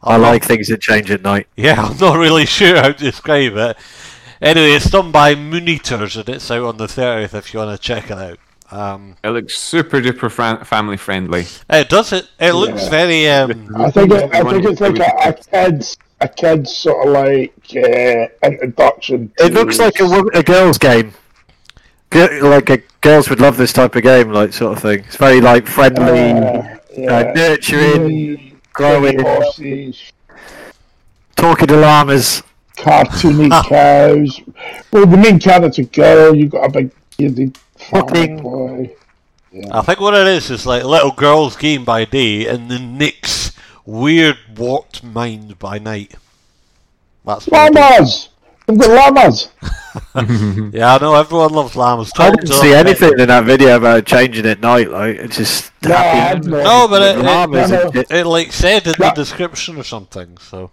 I 0.03 0.17
like 0.17 0.43
things 0.43 0.67
that 0.67 0.81
change 0.81 1.09
at 1.09 1.23
night. 1.23 1.47
Yeah, 1.55 1.81
I'm 1.81 1.97
not 1.97 2.17
really 2.17 2.45
sure 2.57 2.75
how 2.75 2.91
to 2.91 2.93
describe 2.93 3.57
it. 3.57 3.77
Anyway, 4.39 4.73
it's 4.73 4.89
done 4.89 5.11
by 5.11 5.33
Mooneaters, 5.33 6.15
and 6.15 6.29
it's 6.29 6.51
out 6.51 6.63
on 6.63 6.77
the 6.77 6.85
30th 6.85 7.33
if 7.33 7.53
you 7.53 7.59
want 7.59 7.75
to 7.75 7.81
check 7.81 8.11
it 8.11 8.17
out. 8.17 8.37
Um, 8.71 9.15
It 9.23 9.29
looks 9.29 9.57
super 9.57 10.01
duper 10.01 10.29
fran- 10.31 10.63
family 10.65 10.97
friendly. 10.97 11.45
it 11.69 11.87
does 11.89 12.11
it. 12.13 12.27
It 12.39 12.53
looks 12.53 12.83
Yeah. 12.83 12.89
very. 12.89 13.29
Um, 13.29 13.75
I 13.77 13.91
think 13.91 14.11
it, 14.11 14.33
I 14.33 14.43
think 14.43 14.65
it's 14.65 14.81
like 14.81 14.97
a, 14.99 15.29
a 15.29 15.33
kids 15.33 15.97
a 16.21 16.27
kids 16.27 16.73
sort 16.75 17.05
of 17.07 17.13
like 17.13 17.53
uh, 17.75 18.27
introduction. 18.47 19.31
It 19.37 19.53
looks 19.53 19.77
like 19.79 19.99
a, 19.99 20.05
a 20.33 20.41
girls' 20.43 20.77
game. 20.77 21.13
Like 22.13 22.69
a, 22.69 22.77
girls 23.01 23.29
would 23.29 23.41
love 23.41 23.57
this 23.57 23.73
type 23.73 23.95
of 23.95 24.03
game, 24.03 24.31
like 24.31 24.53
sort 24.53 24.77
of 24.77 24.81
thing. 24.81 24.99
It's 24.99 25.17
very 25.17 25.41
like 25.41 25.67
friendly, 25.67 26.31
uh, 26.31 27.11
uh, 27.11 27.33
nurturing, 27.35 28.59
growing, 28.73 29.19
horses, 29.19 30.11
talking 31.35 31.67
to 31.67 31.75
llamas. 31.77 32.41
cartoony 32.77 33.49
cows. 33.67 34.39
Well, 34.91 35.05
the 35.05 35.17
main 35.17 35.39
character's 35.39 35.79
a 35.79 35.83
girl. 35.89 36.35
You've 36.35 36.51
got 36.51 36.65
a 36.65 36.71
big 36.71 36.91
bearded 37.17 37.57
farmer 37.57 37.64
Fucking- 37.89 38.41
boy. 38.41 38.95
I 39.71 39.81
think 39.83 40.01
what 40.01 40.13
it 40.13 40.27
is 40.27 40.49
is 40.51 40.65
like 40.65 40.83
little 40.83 41.11
girl's 41.11 41.55
game 41.55 41.85
by 41.85 42.03
day, 42.05 42.45
and 42.45 42.69
the 42.69 42.77
Nick's 42.79 43.53
weird 43.85 44.37
warped 44.57 45.01
mind 45.03 45.57
by 45.59 45.79
night. 45.79 46.15
That's 47.25 47.47
what 47.47 47.71
it 47.75 48.01
is. 48.01 48.29
Llamas. 48.67 48.67
We've 48.67 48.77
got 48.79 49.15
llamas. 49.15 49.49
Yeah, 50.73 50.95
I 50.95 50.97
know 50.99 51.15
everyone 51.15 51.53
loves 51.53 51.75
llamas. 51.77 52.11
I 52.17 52.31
didn't 52.31 52.47
see 52.47 52.71
them. 52.71 52.85
anything 52.85 53.13
in 53.17 53.27
that 53.29 53.45
video 53.45 53.77
about 53.77 54.05
changing 54.05 54.45
at 54.45 54.59
night. 54.59 54.89
Like 54.89 55.15
it's 55.17 55.37
just 55.37 55.71
No, 55.83 55.95
happy. 55.95 56.47
no- 56.49 56.63
No, 56.63 56.87
but 56.89 57.01
it, 57.15 57.19
llamas 57.23 57.71
it, 57.71 57.81
and 57.85 57.93
shit. 57.93 58.11
it 58.11 58.25
like 58.25 58.51
said 58.51 58.85
in 58.87 58.93
the 58.99 59.11
description 59.15 59.77
or 59.77 59.83
something. 59.83 60.37
So 60.37 60.71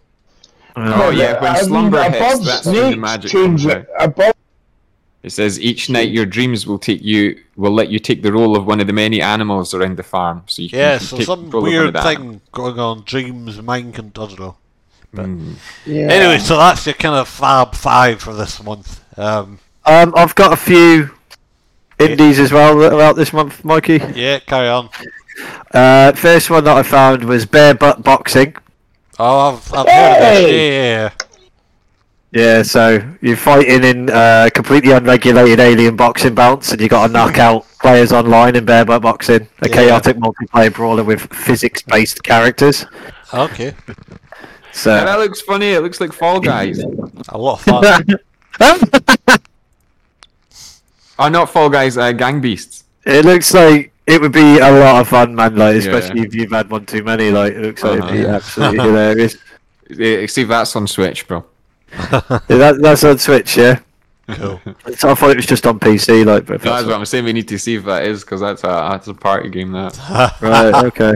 Oh 0.74 1.10
yeah, 1.10 1.40
when 1.40 1.52
I 1.52 1.54
mean, 1.54 1.64
slumber 1.64 2.02
hits, 2.10 2.44
that's 2.44 2.66
when 2.66 2.90
the 2.90 2.96
magic 2.96 3.30
change 3.30 3.64
it. 3.66 3.86
Above 4.00 4.34
It 5.22 5.30
says 5.30 5.60
each 5.60 5.88
night 5.88 6.10
your 6.10 6.26
dreams 6.26 6.66
will 6.66 6.78
take 6.80 7.00
you 7.02 7.40
will 7.56 7.72
let 7.72 7.90
you 7.90 8.00
take 8.00 8.22
the 8.22 8.32
role 8.32 8.56
of 8.56 8.66
one 8.66 8.80
of 8.80 8.88
the 8.88 8.92
many 8.92 9.22
animals 9.22 9.72
around 9.72 9.96
the 9.96 10.02
farm. 10.02 10.42
So 10.46 10.62
you 10.62 10.70
can 10.70 10.78
yeah, 10.80 10.98
take 10.98 11.08
so 11.08 11.20
some 11.20 11.42
control 11.42 11.62
of 11.66 11.72
one 11.72 11.74
of 11.74 11.80
weird 11.80 11.94
the 11.94 12.02
thing 12.02 12.40
going 12.50 12.78
on. 12.78 13.02
Dreams, 13.04 13.62
mind 13.62 13.94
can 13.94 14.06
I 14.06 14.10
don't. 14.34 14.56
Mm. 15.14 15.54
yeah. 15.86 16.06
Anyway, 16.08 16.38
so 16.38 16.56
that's 16.56 16.86
your 16.86 16.94
kind 16.94 17.14
of 17.14 17.28
fab 17.28 17.74
five 17.74 18.20
for 18.20 18.34
this 18.34 18.62
month. 18.62 19.04
Um, 19.18 19.58
Um, 19.84 20.12
I've 20.16 20.34
got 20.34 20.52
a 20.52 20.56
few 20.56 21.10
indies 21.98 22.38
as 22.38 22.52
well 22.52 22.78
that 22.78 22.92
are 22.92 23.00
out 23.00 23.16
this 23.16 23.32
month, 23.32 23.64
Mikey. 23.64 24.00
yeah, 24.14 24.38
carry 24.40 24.68
on. 24.68 24.88
Uh, 25.72 26.12
first 26.12 26.50
one 26.50 26.64
that 26.64 26.76
I 26.76 26.82
found 26.82 27.24
was 27.24 27.46
Bare 27.46 27.74
Butt 27.74 28.02
Boxing. 28.02 28.54
Oh, 29.18 29.50
I've, 29.50 29.74
I've 29.74 29.88
heard 29.88 30.12
of 30.16 30.20
this. 30.20 30.50
Yeah, 30.50 31.10
yeah, 32.32 32.56
Yeah, 32.56 32.62
so 32.62 33.02
you're 33.20 33.36
fighting 33.36 33.84
in 33.84 34.10
uh, 34.10 34.48
completely 34.54 34.92
unregulated 34.92 35.60
alien 35.60 35.96
boxing 35.96 36.34
bouts, 36.34 36.72
and 36.72 36.80
you 36.80 36.88
got 36.88 37.06
to 37.06 37.12
knock 37.12 37.38
out 37.38 37.66
players 37.80 38.12
online 38.12 38.56
in 38.56 38.64
bare 38.64 38.84
butt 38.84 39.02
boxing. 39.02 39.48
A 39.62 39.68
Yeah. 39.68 39.74
chaotic 39.74 40.16
multiplayer 40.16 40.72
brawler 40.72 41.04
with 41.04 41.20
physics-based 41.34 42.22
characters. 42.22 42.86
yeah. 43.32 43.42
Okay, 43.44 43.74
Yeah, 43.88 43.94
So 44.72 44.90
that 44.94 45.18
looks 45.18 45.40
funny. 45.42 45.72
It 45.72 45.80
looks 45.82 46.00
like 46.00 46.12
Fall 46.12 46.40
Guys. 46.40 46.78
a 47.28 47.38
lot 47.38 47.66
of 47.66 47.82
fun. 47.82 48.06
Oh, 51.18 51.28
not 51.28 51.50
Fall 51.50 51.68
Guys, 51.68 51.96
uh, 51.98 52.10
Gang 52.12 52.40
Beasts. 52.40 52.84
It 53.04 53.24
looks 53.24 53.52
like 53.54 53.92
it 54.06 54.20
would 54.20 54.32
be 54.32 54.58
a 54.58 54.70
lot 54.72 55.00
of 55.00 55.08
fun, 55.08 55.34
man. 55.34 55.54
Like, 55.56 55.74
Yeah. 55.74 55.78
especially 55.96 56.22
if 56.22 56.34
you've 56.34 56.50
had 56.50 56.70
one 56.70 56.84
too 56.86 57.04
many. 57.04 57.30
Like, 57.30 57.52
it 57.52 57.60
looks 57.60 57.82
like 57.84 57.98
it'd 57.98 58.10
be 58.10 58.24
Uh-huh. 58.26 58.36
absolutely 58.36 58.78
hilarious. 58.88 59.36
See, 60.32 60.44
that's 60.44 60.74
on 60.74 60.86
Switch, 60.86 61.28
bro. 61.28 61.44
Yeah, 61.92 62.40
that, 62.48 62.78
that's 62.80 63.04
on 63.04 63.18
Switch, 63.18 63.56
yeah. 63.56 63.80
Cool. 64.28 64.60
So 64.96 65.10
I 65.10 65.14
thought 65.14 65.30
it 65.30 65.36
was 65.36 65.46
just 65.46 65.66
on 65.66 65.78
PC, 65.78 66.24
like, 66.24 66.46
but 66.46 66.60
That's 66.60 66.64
that's 66.64 66.86
what 66.86 66.96
I'm 66.96 67.04
saying. 67.04 67.24
We 67.24 67.32
need 67.32 67.48
to 67.48 67.58
see 67.58 67.74
if 67.74 67.84
that 67.84 68.04
is 68.04 68.22
because 68.22 68.40
that's 68.40 68.64
a 68.64 68.66
that's 68.66 69.08
a 69.08 69.14
party 69.14 69.50
game. 69.50 69.72
That 69.72 69.98
right, 70.40 70.74
okay. 70.86 71.14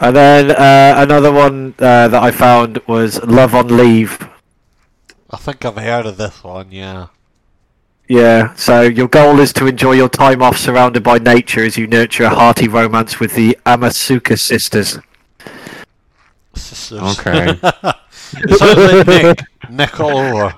And 0.00 0.14
then 0.14 0.50
uh, 0.50 1.02
another 1.02 1.32
one 1.32 1.74
uh, 1.78 2.08
that 2.08 2.22
I 2.22 2.30
found 2.30 2.78
was 2.86 3.22
Love 3.24 3.54
on 3.54 3.68
Leave. 3.76 4.28
I 5.30 5.36
think 5.36 5.64
I've 5.64 5.76
heard 5.76 6.06
of 6.06 6.16
this 6.16 6.42
one, 6.42 6.70
yeah. 6.70 7.08
Yeah, 8.08 8.54
so 8.54 8.82
your 8.82 9.08
goal 9.08 9.38
is 9.38 9.52
to 9.54 9.66
enjoy 9.66 9.92
your 9.92 10.08
time 10.08 10.40
off 10.40 10.56
surrounded 10.56 11.02
by 11.02 11.18
nature 11.18 11.62
as 11.62 11.76
you 11.76 11.86
nurture 11.86 12.24
a 12.24 12.30
hearty 12.30 12.66
romance 12.66 13.20
with 13.20 13.34
the 13.34 13.58
Amasuka 13.66 14.38
sisters. 14.38 14.98
Sisters. 16.54 17.18
Okay. 17.18 17.60
it 18.34 18.58
sounds 18.58 18.76
like 18.76 19.06
Nick. 19.24 19.40
Nick 19.70 20.00
all 20.00 20.18
over. 20.18 20.54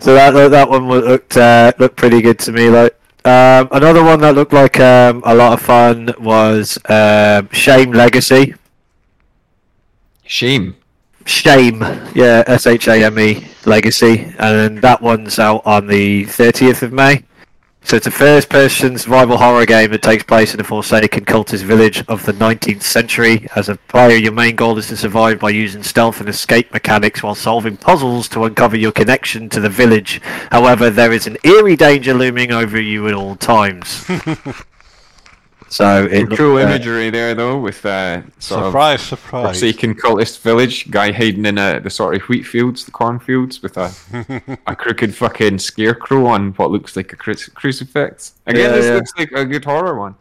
So 0.00 0.14
that 0.14 0.30
that, 0.32 0.50
that 0.50 0.68
one 0.68 0.88
looked 0.88 1.36
uh, 1.36 1.72
looked 1.78 1.96
pretty 1.96 2.20
good 2.22 2.38
to 2.40 2.52
me. 2.52 2.68
Like 2.70 2.98
um, 3.24 3.68
another 3.72 4.02
one 4.04 4.20
that 4.20 4.34
looked 4.34 4.52
like 4.52 4.78
um, 4.80 5.22
a 5.24 5.34
lot 5.34 5.52
of 5.54 5.60
fun 5.62 6.12
was 6.18 6.78
um, 6.88 7.48
Shame 7.52 7.92
Legacy. 7.92 8.54
shame. 10.24 10.76
Shame, 11.26 11.80
yeah, 12.14 12.44
S 12.46 12.66
H 12.66 12.86
A 12.88 13.02
M 13.04 13.18
E 13.18 13.46
Legacy, 13.64 14.34
and 14.38 14.82
that 14.82 15.00
one's 15.00 15.38
out 15.38 15.62
on 15.64 15.86
the 15.86 16.24
30th 16.26 16.82
of 16.82 16.92
May. 16.92 17.24
So 17.86 17.96
it's 17.96 18.06
a 18.06 18.10
first-person 18.10 18.96
survival 18.96 19.36
horror 19.36 19.66
game 19.66 19.90
that 19.90 20.00
takes 20.00 20.24
place 20.24 20.54
in 20.54 20.60
a 20.60 20.64
forsaken 20.64 21.26
cultist 21.26 21.64
village 21.64 22.02
of 22.08 22.24
the 22.24 22.32
19th 22.32 22.82
century. 22.82 23.46
As 23.54 23.68
a 23.68 23.76
player, 23.76 24.16
your 24.16 24.32
main 24.32 24.56
goal 24.56 24.78
is 24.78 24.88
to 24.88 24.96
survive 24.96 25.38
by 25.38 25.50
using 25.50 25.82
stealth 25.82 26.18
and 26.18 26.28
escape 26.28 26.72
mechanics 26.72 27.22
while 27.22 27.34
solving 27.34 27.76
puzzles 27.76 28.26
to 28.30 28.44
uncover 28.44 28.78
your 28.78 28.90
connection 28.90 29.50
to 29.50 29.60
the 29.60 29.68
village. 29.68 30.22
However, 30.50 30.88
there 30.88 31.12
is 31.12 31.26
an 31.26 31.36
eerie 31.44 31.76
danger 31.76 32.14
looming 32.14 32.52
over 32.52 32.80
you 32.80 33.06
at 33.06 33.14
all 33.14 33.36
times. 33.36 34.08
so 35.74 36.04
it 36.04 36.28
looked, 36.28 36.36
cool 36.36 36.56
uh, 36.56 36.60
imagery 36.60 37.10
there 37.10 37.34
though, 37.34 37.58
with 37.58 37.84
uh, 37.84 38.22
sort 38.38 38.66
Surprise, 38.66 39.00
of 39.12 39.18
surprise. 39.18 39.44
forsaken 39.46 39.94
cultist 39.94 40.40
village 40.40 40.90
guy 40.90 41.10
hiding 41.12 41.46
in 41.46 41.58
uh, 41.58 41.80
the 41.80 41.90
sort 41.90 42.14
of 42.14 42.22
wheat 42.28 42.44
fields, 42.44 42.84
the 42.84 42.90
cornfields, 42.92 43.62
with 43.62 43.76
a 43.76 43.90
a 44.66 44.76
crooked 44.76 45.14
fucking 45.14 45.58
scarecrow 45.58 46.26
on 46.26 46.52
what 46.52 46.70
looks 46.70 46.96
like 46.96 47.12
a 47.12 47.16
cru- 47.16 47.34
crucifix. 47.54 48.34
Again, 48.46 48.62
Yeah, 48.62 48.68
this 48.76 48.86
yeah. 48.86 48.94
looks 48.94 49.12
like 49.18 49.32
a 49.32 49.44
good 49.44 49.64
horror 49.64 49.98
one. 49.98 50.14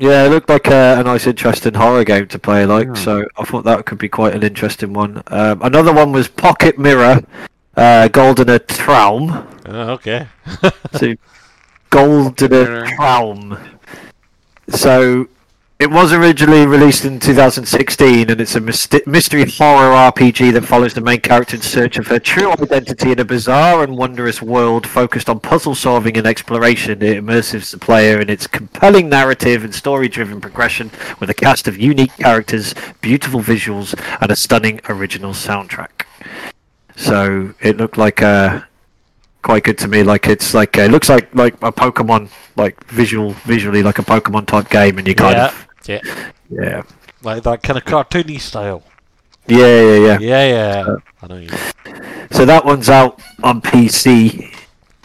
Yeah, 0.00 0.24
it 0.26 0.28
looked 0.30 0.48
like 0.48 0.68
a, 0.68 1.00
a 1.00 1.02
nice, 1.02 1.26
interesting 1.26 1.74
horror 1.74 2.04
game 2.04 2.28
to 2.28 2.38
play. 2.38 2.64
Like, 2.66 2.86
Yeah. 2.88 2.94
so 2.94 3.24
I 3.36 3.44
thought 3.44 3.64
that 3.64 3.84
could 3.86 3.98
be 3.98 4.08
quite 4.08 4.32
an 4.34 4.42
interesting 4.44 4.92
one. 4.92 5.22
Um, 5.26 5.60
another 5.62 5.92
one 5.92 6.12
was 6.12 6.28
Pocket 6.28 6.78
Mirror, 6.78 7.22
uh, 7.76 8.08
Goldener 8.12 8.64
Traum. 8.66 9.46
Oh, 9.66 9.90
okay. 9.94 10.28
So, 10.98 11.14
Goldener 11.90 12.50
Mirror. 12.50 12.86
Traum. 12.96 13.77
So, 14.68 15.28
it 15.78 15.90
was 15.92 16.12
originally 16.12 16.66
released 16.66 17.04
in 17.04 17.20
2016, 17.20 18.30
and 18.30 18.40
it's 18.40 18.56
a 18.56 18.60
mystery 18.60 19.48
horror 19.48 19.94
RPG 20.10 20.52
that 20.54 20.64
follows 20.64 20.92
the 20.92 21.00
main 21.00 21.20
character 21.20 21.56
in 21.56 21.62
search 21.62 21.98
of 21.98 22.08
her 22.08 22.18
true 22.18 22.50
identity 22.50 23.12
in 23.12 23.20
a 23.20 23.24
bizarre 23.24 23.84
and 23.84 23.96
wondrous 23.96 24.42
world 24.42 24.86
focused 24.86 25.28
on 25.30 25.38
puzzle 25.38 25.76
solving 25.76 26.18
and 26.18 26.26
exploration. 26.26 27.00
It 27.00 27.16
immerses 27.18 27.70
the 27.70 27.78
player 27.78 28.20
in 28.20 28.28
its 28.28 28.46
compelling 28.46 29.08
narrative 29.08 29.62
and 29.62 29.72
story 29.74 30.08
driven 30.08 30.40
progression 30.40 30.90
with 31.20 31.30
a 31.30 31.34
cast 31.34 31.68
of 31.68 31.78
unique 31.78 32.16
characters, 32.16 32.74
beautiful 33.00 33.40
visuals, 33.40 33.94
and 34.20 34.30
a 34.30 34.36
stunning 34.36 34.80
original 34.88 35.32
soundtrack. 35.32 36.06
So, 36.96 37.54
it 37.60 37.76
looked 37.76 37.96
like 37.96 38.20
a 38.20 38.67
quite 39.48 39.64
good 39.64 39.78
to 39.78 39.88
me. 39.88 40.02
Like 40.02 40.26
it's 40.28 40.52
like 40.52 40.76
uh, 40.76 40.82
it 40.82 40.90
looks 40.90 41.08
like 41.08 41.34
like 41.34 41.54
a 41.62 41.72
Pokemon, 41.72 42.28
like 42.56 42.76
visual 42.90 43.30
visually 43.46 43.82
like 43.82 43.98
a 43.98 44.02
Pokemon 44.02 44.44
type 44.46 44.68
game, 44.68 44.98
and 44.98 45.08
you 45.08 45.14
kind 45.14 45.36
yeah. 45.36 45.46
of 45.46 45.68
yeah. 45.88 46.00
yeah 46.50 46.82
Like 47.22 47.42
that 47.44 47.62
kind 47.62 47.78
of 47.78 47.84
cartoony 47.86 48.38
style. 48.38 48.82
yeah 49.46 49.80
yeah 49.80 49.98
yeah. 50.06 50.18
Yeah, 50.20 50.44
yeah. 50.54 50.96
I 51.22 51.26
know 51.28 51.36
you. 51.38 51.48
So 52.30 52.44
that 52.44 52.62
one's 52.66 52.90
out 52.90 53.22
on 53.42 53.62
PC 53.62 54.52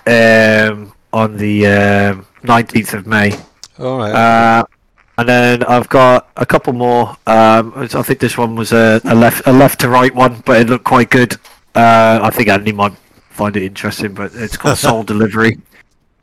um, 0.07 0.91
on 1.13 1.37
the 1.37 1.67
um, 1.67 2.25
nineteenth 2.43 2.93
of 2.93 3.07
May. 3.07 3.31
Alright. 3.79 4.13
Uh, 4.13 4.65
and 5.17 5.29
then 5.29 5.63
I've 5.63 5.87
got 5.87 6.27
a 6.35 6.45
couple 6.45 6.73
more. 6.73 7.15
Um, 7.27 7.71
I 7.77 7.87
think 7.87 8.19
this 8.19 8.37
one 8.37 8.57
was 8.57 8.73
a, 8.73 8.99
a 9.05 9.15
left 9.15 9.47
a 9.47 9.53
left 9.53 9.79
to 9.81 9.87
right 9.87 10.13
one, 10.13 10.43
but 10.45 10.59
it 10.59 10.67
looked 10.67 10.83
quite 10.83 11.09
good. 11.09 11.35
Uh, 11.73 12.19
I 12.21 12.29
think 12.29 12.49
Andy 12.49 12.73
might 12.73 12.93
find 13.33 13.55
it 13.57 13.63
interesting, 13.63 14.13
but 14.13 14.31
it's 14.35 14.57
called 14.57 14.77
Soul 14.87 15.03
Delivery. 15.03 15.59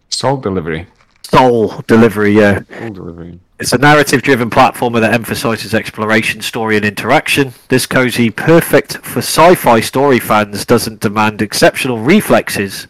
Soul 0.09 0.37
delivery. 0.39 0.87
Soul 1.23 1.69
Delivery, 1.87 2.33
yeah. 2.33 2.61
Soul 2.79 2.91
delivery. 2.91 3.39
It's 3.61 3.73
a 3.73 3.79
narrative 3.79 4.23
driven 4.23 4.51
platformer 4.51 5.01
that 5.01 5.13
emphasizes 5.13 5.75
exploration, 5.75 6.41
story, 6.41 6.77
and 6.77 6.85
interaction. 6.85 7.53
This 7.69 7.87
cozy, 7.87 8.31
perfect 8.31 8.97
for 8.99 9.19
sci 9.21 9.55
fi 9.55 9.81
story 9.81 10.19
fans, 10.19 10.65
doesn't 10.65 11.01
demand 11.01 11.43
exceptional 11.43 11.99
reflexes, 11.99 12.87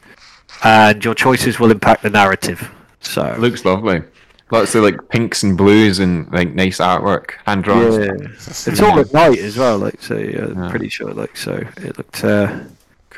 and 0.65 1.05
your 1.05 1.15
choices 1.15 1.59
will 1.59 1.71
impact 1.71 2.03
the 2.03 2.11
narrative. 2.11 2.71
So, 3.01 3.35
Looks 3.39 3.65
lovely. 3.65 4.03
Lots 4.53 4.75
of 4.75 4.83
like 4.85 5.09
pinks 5.11 5.43
and 5.43 5.57
blues 5.57 5.99
and 5.99 6.31
like 6.33 6.55
nice 6.55 6.79
artwork, 6.79 7.33
hand 7.47 7.65
drawn. 7.65 7.93
yeah. 8.03 8.13
it's 8.41 8.81
all 8.81 8.99
at 8.99 9.13
night 9.13 9.39
as 9.39 9.57
well, 9.59 9.79
like, 9.79 10.01
so, 10.03 10.17
yeah, 10.17 10.47
Yeah. 10.57 10.71
pretty 10.71 10.89
sure, 10.89 11.13
like, 11.13 11.37
so 11.37 11.53
it 11.77 11.99
looked, 11.99 12.25
uh, 12.25 12.61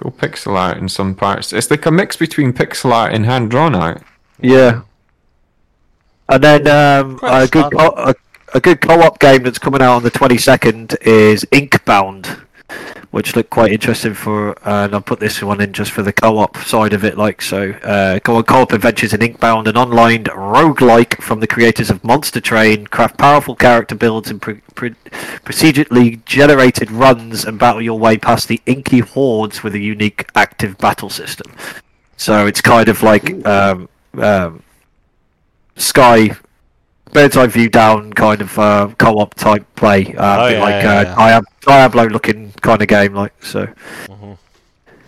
Cool 0.02 0.12
pixel 0.12 0.56
art 0.58 0.78
in 0.78 0.88
some 0.88 1.14
parts. 1.14 1.52
It's 1.52 1.70
like 1.70 1.86
a 1.86 1.90
mix 1.92 2.16
between 2.16 2.52
pixel 2.52 2.90
art 2.92 3.14
and 3.14 3.24
hand 3.24 3.50
drawn 3.50 3.74
art. 3.76 4.02
yeah. 4.40 4.82
And 6.28 6.42
then, 6.42 6.66
um, 6.66 7.20
a 7.22 7.46
good, 7.46 7.70
co- 7.72 7.94
a, 7.96 8.14
a 8.54 8.60
good 8.60 8.80
co 8.80 9.00
op 9.00 9.18
game 9.20 9.42
that's 9.42 9.58
coming 9.58 9.82
out 9.82 9.96
on 9.96 10.02
the 10.02 10.10
22nd 10.10 10.96
is 11.02 11.44
Inkbound. 11.52 12.40
Which 13.12 13.36
looked 13.36 13.50
quite 13.50 13.70
interesting 13.70 14.14
for, 14.14 14.58
uh, 14.66 14.86
and 14.86 14.94
I'll 14.94 15.02
put 15.02 15.20
this 15.20 15.42
one 15.42 15.60
in 15.60 15.74
just 15.74 15.92
for 15.92 16.02
the 16.02 16.14
co-op 16.14 16.56
side 16.56 16.94
of 16.94 17.04
it. 17.04 17.16
Like 17.18 17.42
so, 17.42 17.70
uh, 17.84 18.18
go 18.20 18.36
on 18.36 18.44
co-op 18.44 18.72
adventures 18.72 19.12
in 19.12 19.20
Inkbound, 19.20 19.68
an 19.68 19.76
online 19.76 20.24
roguelike 20.24 21.20
from 21.20 21.40
the 21.40 21.46
creators 21.46 21.90
of 21.90 22.02
Monster 22.02 22.40
Train. 22.40 22.86
Craft 22.86 23.18
powerful 23.18 23.54
character 23.54 23.94
builds 23.94 24.30
and 24.30 24.40
pre- 24.40 24.62
pre- 24.74 24.94
procedurally 25.44 26.24
generated 26.24 26.90
runs, 26.90 27.44
and 27.44 27.58
battle 27.58 27.82
your 27.82 27.98
way 27.98 28.16
past 28.16 28.48
the 28.48 28.62
inky 28.64 29.00
hordes 29.00 29.62
with 29.62 29.74
a 29.74 29.78
unique 29.78 30.26
active 30.34 30.78
battle 30.78 31.10
system. 31.10 31.52
So 32.16 32.46
it's 32.46 32.62
kind 32.62 32.88
of 32.88 33.02
like 33.02 33.46
um, 33.46 33.90
um, 34.14 34.62
Sky 35.76 36.36
bird's 37.12 37.36
eye 37.36 37.46
view 37.46 37.68
down 37.68 38.12
kind 38.12 38.40
of 38.40 38.58
uh, 38.58 38.88
co-op 38.98 39.34
type 39.34 39.64
play, 39.76 40.14
uh, 40.16 40.44
Oh, 40.44 40.48
yeah, 40.48 40.60
like 40.60 40.82
yeah, 40.82 40.98
uh, 40.98 41.02
yeah. 41.02 41.14
Diab- 41.40 41.60
Diablo 41.60 42.04
looking 42.08 42.52
kind 42.60 42.82
of 42.82 42.88
game, 42.88 43.14
like 43.14 43.32
so. 43.44 43.68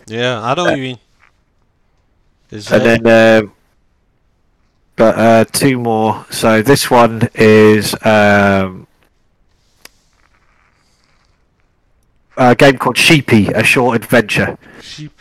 Yeah, 0.07 0.43
I 0.43 0.55
know 0.55 0.65
what 0.65 0.77
you 0.77 0.83
mean. 0.83 0.99
Is 2.51 2.71
And 2.71 2.83
then, 2.85 3.07
uh, 3.07 3.49
but 4.97 5.19
uh, 5.19 5.45
two 5.47 5.79
more. 5.79 6.27
So 6.31 6.63
this 6.63 6.91
one 6.91 7.29
is 7.35 7.95
um, 8.05 8.87
a 12.37 12.55
game 12.55 12.77
called 12.79 12.99
Sheepy: 12.99 13.49
A 13.49 13.65
Short 13.65 13.97
Adventure. 13.97 14.59
Sheepy. 14.83 15.15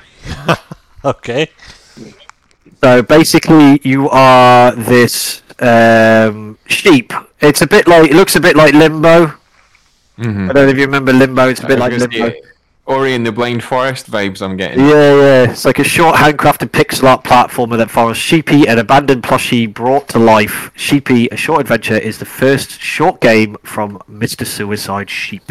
okay. 1.06 1.48
So 2.84 3.02
basically, 3.02 3.80
you 3.84 4.10
are 4.10 4.74
this 4.76 5.43
um, 5.64 6.58
sheep. 6.68 7.14
It's 7.40 7.62
a 7.62 7.68
bit 7.68 7.88
like 7.88 8.10
it 8.12 8.16
looks 8.16 8.36
a 8.36 8.40
bit 8.42 8.56
like 8.56 8.74
Limbo. 8.74 9.28
Mm-hmm. 10.18 10.50
I 10.50 10.54
don't 10.54 10.66
know 10.66 10.68
if 10.68 10.78
you 10.78 10.86
remember 10.86 11.14
Limbo. 11.14 11.50
It's 11.50 11.62
a 11.62 11.68
bit 11.68 11.80
like 11.80 11.94
Limbo. 11.94 12.34
Ori 12.86 13.16
and 13.16 13.26
the 13.26 13.32
Blind 13.32 13.64
Forest 13.64 14.12
vibes 14.12 14.42
I'm 14.42 14.58
getting. 14.58 14.80
Yeah, 14.82 15.16
yeah. 15.16 15.52
It's 15.52 15.64
like 15.64 15.80
a 15.80 15.86
short 15.86 16.18
handcrafted 16.18 16.70
pixel 16.72 17.06
art 17.06 17.24
platformer 17.24 17.78
that 17.78 17.90
follows 17.90 18.18
Sheepy, 18.18 18.68
an 18.68 18.78
abandoned 18.78 19.24
plushie 19.24 19.74
brought 19.74 20.10
to 20.10 20.20
life. 20.20 20.70
Sheepy, 20.76 21.30
a 21.30 21.38
short 21.38 21.62
adventure, 21.62 21.98
is 21.98 22.20
the 22.20 22.26
first 22.26 22.82
short 22.82 23.22
game 23.22 23.56
from 23.64 24.00
Mr. 24.10 24.46
Suicide 24.46 25.10
Sheep. 25.10 25.44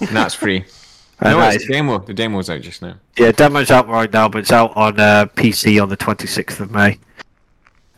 And 0.00 0.10
that's 0.10 0.34
free. 0.34 0.64
And 1.20 1.36
no, 1.36 1.48
it's 1.48 1.64
is- 1.64 1.68
demo. 1.68 1.98
The 1.98 2.14
demo's 2.14 2.48
out 2.48 2.60
just 2.60 2.80
now. 2.80 2.94
yeah, 3.16 3.32
demo's 3.32 3.72
out 3.72 3.88
right 3.88 4.12
now, 4.12 4.28
but 4.28 4.38
it's 4.38 4.52
out 4.52 4.76
on 4.76 5.00
uh, 5.00 5.26
PC 5.34 5.82
on 5.82 5.88
the 5.88 5.96
26th 5.96 6.60
of 6.60 6.70
May. 6.70 7.00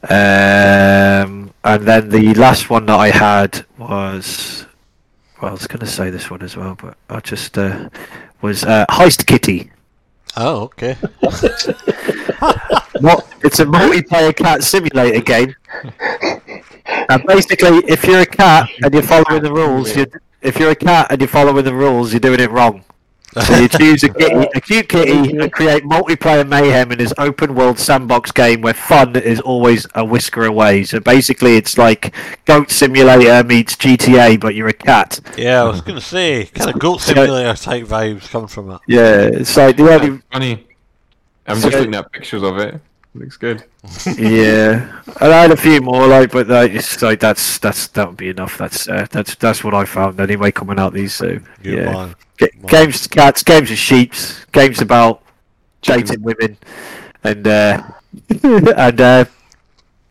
Um, 0.02 1.52
and 1.62 1.82
then 1.86 2.08
the 2.08 2.34
last 2.34 2.70
one 2.70 2.86
that 2.86 2.98
I 2.98 3.10
had 3.10 3.64
was. 3.78 4.66
Well, 5.40 5.50
I 5.50 5.52
was 5.52 5.66
going 5.66 5.80
to 5.80 5.86
say 5.86 6.10
this 6.10 6.30
one 6.30 6.42
as 6.42 6.56
well, 6.56 6.74
but 6.74 6.96
I 7.08 7.20
just. 7.20 7.56
Uh, 7.56 7.88
was 8.42 8.64
uh, 8.64 8.86
Heist 8.90 9.26
Kitty. 9.26 9.70
Oh, 10.36 10.62
okay. 10.62 10.96
What? 13.00 13.26
It's 13.42 13.58
a 13.60 13.64
multiplayer 13.64 14.36
cat 14.36 14.62
simulator 14.62 15.20
game. 15.20 15.54
And 16.86 17.24
basically, 17.24 17.78
if 17.88 18.04
you're 18.04 18.20
a 18.20 18.26
cat 18.26 18.68
and 18.82 18.92
you're 18.92 19.02
following 19.02 19.42
the 19.42 19.52
rules, 19.52 19.96
you 19.96 20.06
if 20.42 20.58
you're 20.58 20.72
a 20.72 20.76
cat 20.76 21.06
and 21.10 21.20
you're 21.20 21.28
following 21.28 21.64
the 21.64 21.74
rules, 21.74 22.12
you're 22.12 22.20
doing 22.20 22.40
it 22.40 22.50
wrong. 22.50 22.84
So 23.32 23.56
you 23.56 23.68
choose 23.68 24.02
a, 24.02 24.08
kitty, 24.08 24.48
a 24.54 24.60
cute 24.60 24.88
kitty 24.88 25.36
and 25.38 25.52
create 25.52 25.84
multiplayer 25.84 26.46
mayhem 26.48 26.90
in 26.90 26.98
this 26.98 27.14
open 27.16 27.54
world 27.54 27.78
sandbox 27.78 28.32
game 28.32 28.60
where 28.60 28.74
fun 28.74 29.14
is 29.14 29.40
always 29.40 29.86
a 29.94 30.04
whisker 30.04 30.44
away. 30.44 30.82
So 30.82 30.98
basically, 30.98 31.56
it's 31.56 31.78
like 31.78 32.14
Goat 32.44 32.70
Simulator 32.70 33.44
meets 33.44 33.76
GTA, 33.76 34.40
but 34.40 34.54
you're 34.56 34.68
a 34.68 34.72
cat. 34.72 35.20
Yeah, 35.36 35.62
I 35.62 35.64
was 35.64 35.80
gonna 35.80 36.00
say, 36.00 36.46
kind 36.46 36.70
of 36.70 36.80
goat 36.80 37.00
simulator 37.00 37.54
type 37.54 37.84
vibes 37.84 38.28
coming 38.28 38.48
from 38.48 38.72
it. 38.72 38.80
Yeah, 38.88 39.22
it's 39.22 39.56
like 39.56 39.76
the 39.76 39.88
only 39.88 40.22
Funny. 40.32 40.66
I'm 41.46 41.60
just 41.60 41.76
looking 41.76 41.94
at 41.94 42.10
pictures 42.12 42.42
of 42.42 42.58
it. 42.58 42.80
Looks 43.14 43.36
good. 43.36 43.64
Yeah, 44.18 45.00
and 45.20 45.32
I 45.32 45.42
had 45.42 45.50
a 45.50 45.56
few 45.56 45.80
more 45.80 46.06
like, 46.06 46.30
but 46.30 46.48
like, 46.48 46.72
it's 46.72 47.00
like 47.02 47.18
that's 47.18 47.58
that's 47.58 47.88
that 47.88 48.08
would 48.08 48.16
be 48.16 48.28
enough. 48.28 48.58
That's 48.58 48.88
uh, 48.88 49.06
that's 49.10 49.34
that's 49.36 49.64
what 49.64 49.74
I 49.74 49.84
found 49.84 50.20
anyway. 50.20 50.52
Coming 50.52 50.78
out 50.78 50.92
these, 50.92 51.14
so 51.14 51.38
Good 51.62 51.78
yeah, 51.78 51.92
man. 51.92 52.14
Ga- 52.40 52.48
games, 52.66 53.06
cats, 53.06 53.42
games 53.42 53.70
of 53.70 53.76
sheeps, 53.78 54.44
games 54.52 54.80
about 54.80 55.22
dating 55.82 56.22
women, 56.22 56.56
and 57.22 57.46
uh, 57.46 57.82
and 58.42 59.00
uh, 59.00 59.24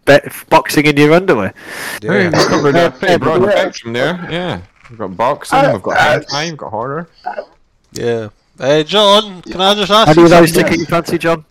be- 0.06 0.20
boxing 0.50 0.86
in 0.86 0.96
your 0.98 1.14
underwear. 1.14 1.54
Hey, 2.02 2.08
Yeah. 2.08 2.30
we've 2.30 2.48
covered 2.48 2.76
a 2.76 2.92
pretty 2.92 3.18
broad 3.18 3.42
spectrum 3.52 3.94
there. 3.94 4.28
Yeah. 4.30 4.62
We've 4.90 5.00
got 5.00 5.18
boxing, 5.18 5.60
Uh, 5.60 5.74
we've 5.74 5.82
got 5.82 5.98
uh, 5.98 6.20
hentai, 6.20 6.50
we've 6.50 6.58
got 6.58 6.70
horror. 6.70 7.10
yeah. 7.94 8.30
Hey, 8.60 8.84
John, 8.84 9.42
can 9.42 9.62
I 9.62 9.74
just 9.74 9.90
ask 9.92 10.10
Any 10.10 10.20
you 10.20 10.24
of 10.26 10.30
those 10.32 10.50
something? 10.54 10.64
tickle 10.66 10.78
your 10.78 10.88
fancy, 10.88 11.18
John? 11.18 11.46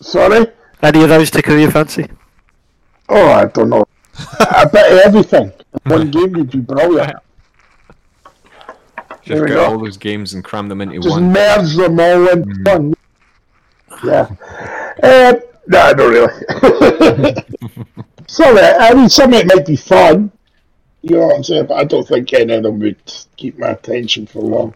Sorry? 0.00 0.46
Any 0.82 1.02
of 1.02 1.08
those 1.08 1.30
tickle 1.30 1.58
your 1.58 1.70
fancy? 1.70 2.06
Oh, 3.08 3.28
I 3.32 3.44
don't 3.46 3.70
know. 3.70 3.84
I 4.40 4.64
bet 4.66 4.92
everything. 5.04 5.52
One 5.84 6.10
game 6.10 6.32
would 6.32 6.50
be 6.50 6.60
brilliant. 6.60 7.16
Just 9.26 9.46
get 9.46 9.54
go. 9.54 9.64
all 9.64 9.78
those 9.78 9.96
games 9.96 10.34
and 10.34 10.44
cram 10.44 10.68
them 10.68 10.80
into 10.80 10.94
one. 10.94 11.02
Just 11.02 11.14
one. 11.14 11.32
merge 11.32 11.74
them 11.74 12.00
all 12.00 12.28
in 12.28 12.64
one. 12.64 12.94
Yeah. 14.04 14.28
Uh, 15.02 15.34
no, 15.66 15.92
not 15.92 15.96
really. 15.98 17.34
Sorry, 18.28 18.60
I 18.60 18.94
mean, 18.94 19.08
some 19.08 19.32
of 19.32 19.40
it 19.40 19.46
might 19.46 19.66
be 19.66 19.76
fun. 19.76 20.30
You 21.02 21.16
know 21.16 21.26
what 21.26 21.36
I'm 21.36 21.44
saying? 21.44 21.66
But 21.66 21.78
I 21.78 21.84
don't 21.84 22.06
think 22.06 22.32
any 22.34 22.54
of 22.54 22.62
them 22.62 22.78
would 22.80 22.96
keep 23.36 23.58
my 23.58 23.68
attention 23.68 24.26
for 24.26 24.42
long. 24.42 24.74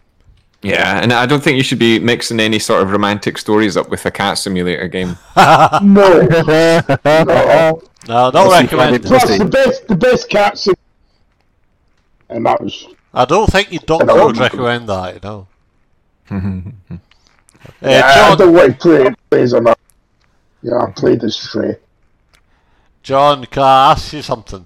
Yeah, 0.63 1.01
and 1.03 1.13
I 1.13 1.27
don't 1.27 1.43
think 1.43 1.57
you 1.57 1.63
should 1.63 1.79
be 1.79 1.99
mixing 1.99 2.39
any 2.39 2.59
sort 2.59 2.83
of 2.83 2.91
romantic 2.93 3.39
stories 3.39 3.77
up 3.77 3.89
with 3.89 4.05
a 4.05 4.11
cat 4.11 4.37
simulator 4.39 4.89
game. 4.89 5.17
No. 5.83 6.21
no. 6.29 7.83
No, 8.09 8.31
not 8.31 8.35
Let's 8.35 8.59
see 8.59 8.65
if 8.65 8.73
I 8.81 8.91
recommend. 8.91 9.03
did- 9.03 9.09
Plus, 9.09 9.39
the 9.39 9.45
best, 9.45 9.87
the 9.87 9.95
best 9.97 10.29
cats. 10.31 10.69
And 12.31 12.47
that 12.47 12.61
was. 12.61 12.87
I 13.13 13.25
don't 13.25 13.51
think 13.51 13.73
your 13.73 13.83
doctor 13.85 14.15
would 14.27 14.37
recommend 14.39 14.89
that. 14.89 15.15
You 15.15 15.21
know. 15.23 15.47
Uh, 17.83 17.89
Yeah, 17.91 18.03
I 18.07 18.15
John, 18.15 18.39
don't 18.39 18.55
want 18.55 18.73
to 18.73 18.79
play 18.79 19.15
plays 19.31 19.53
on 19.53 19.65
that. 19.65 19.79
Yeah, 20.63 20.79
I 20.79 20.91
played 20.93 21.21
this. 21.21 21.55
John, 23.03 23.45
can 23.45 23.63
I 23.63 23.93
ask 23.93 24.13
you 24.15 24.23
something? 24.23 24.65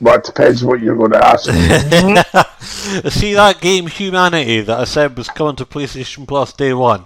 But 0.00 0.16
it 0.18 0.24
depends 0.24 0.64
what 0.64 0.80
you're 0.80 0.96
going 0.96 1.12
to 1.12 1.24
ask. 1.24 1.46
Me. 1.46 3.10
See 3.10 3.34
that 3.34 3.60
game 3.60 3.86
Humanity 3.86 4.62
that 4.62 4.80
I 4.80 4.84
said 4.84 5.16
was 5.16 5.28
coming 5.28 5.54
to 5.56 5.64
PlayStation 5.64 6.26
Plus 6.26 6.52
day 6.52 6.72
one? 6.72 7.04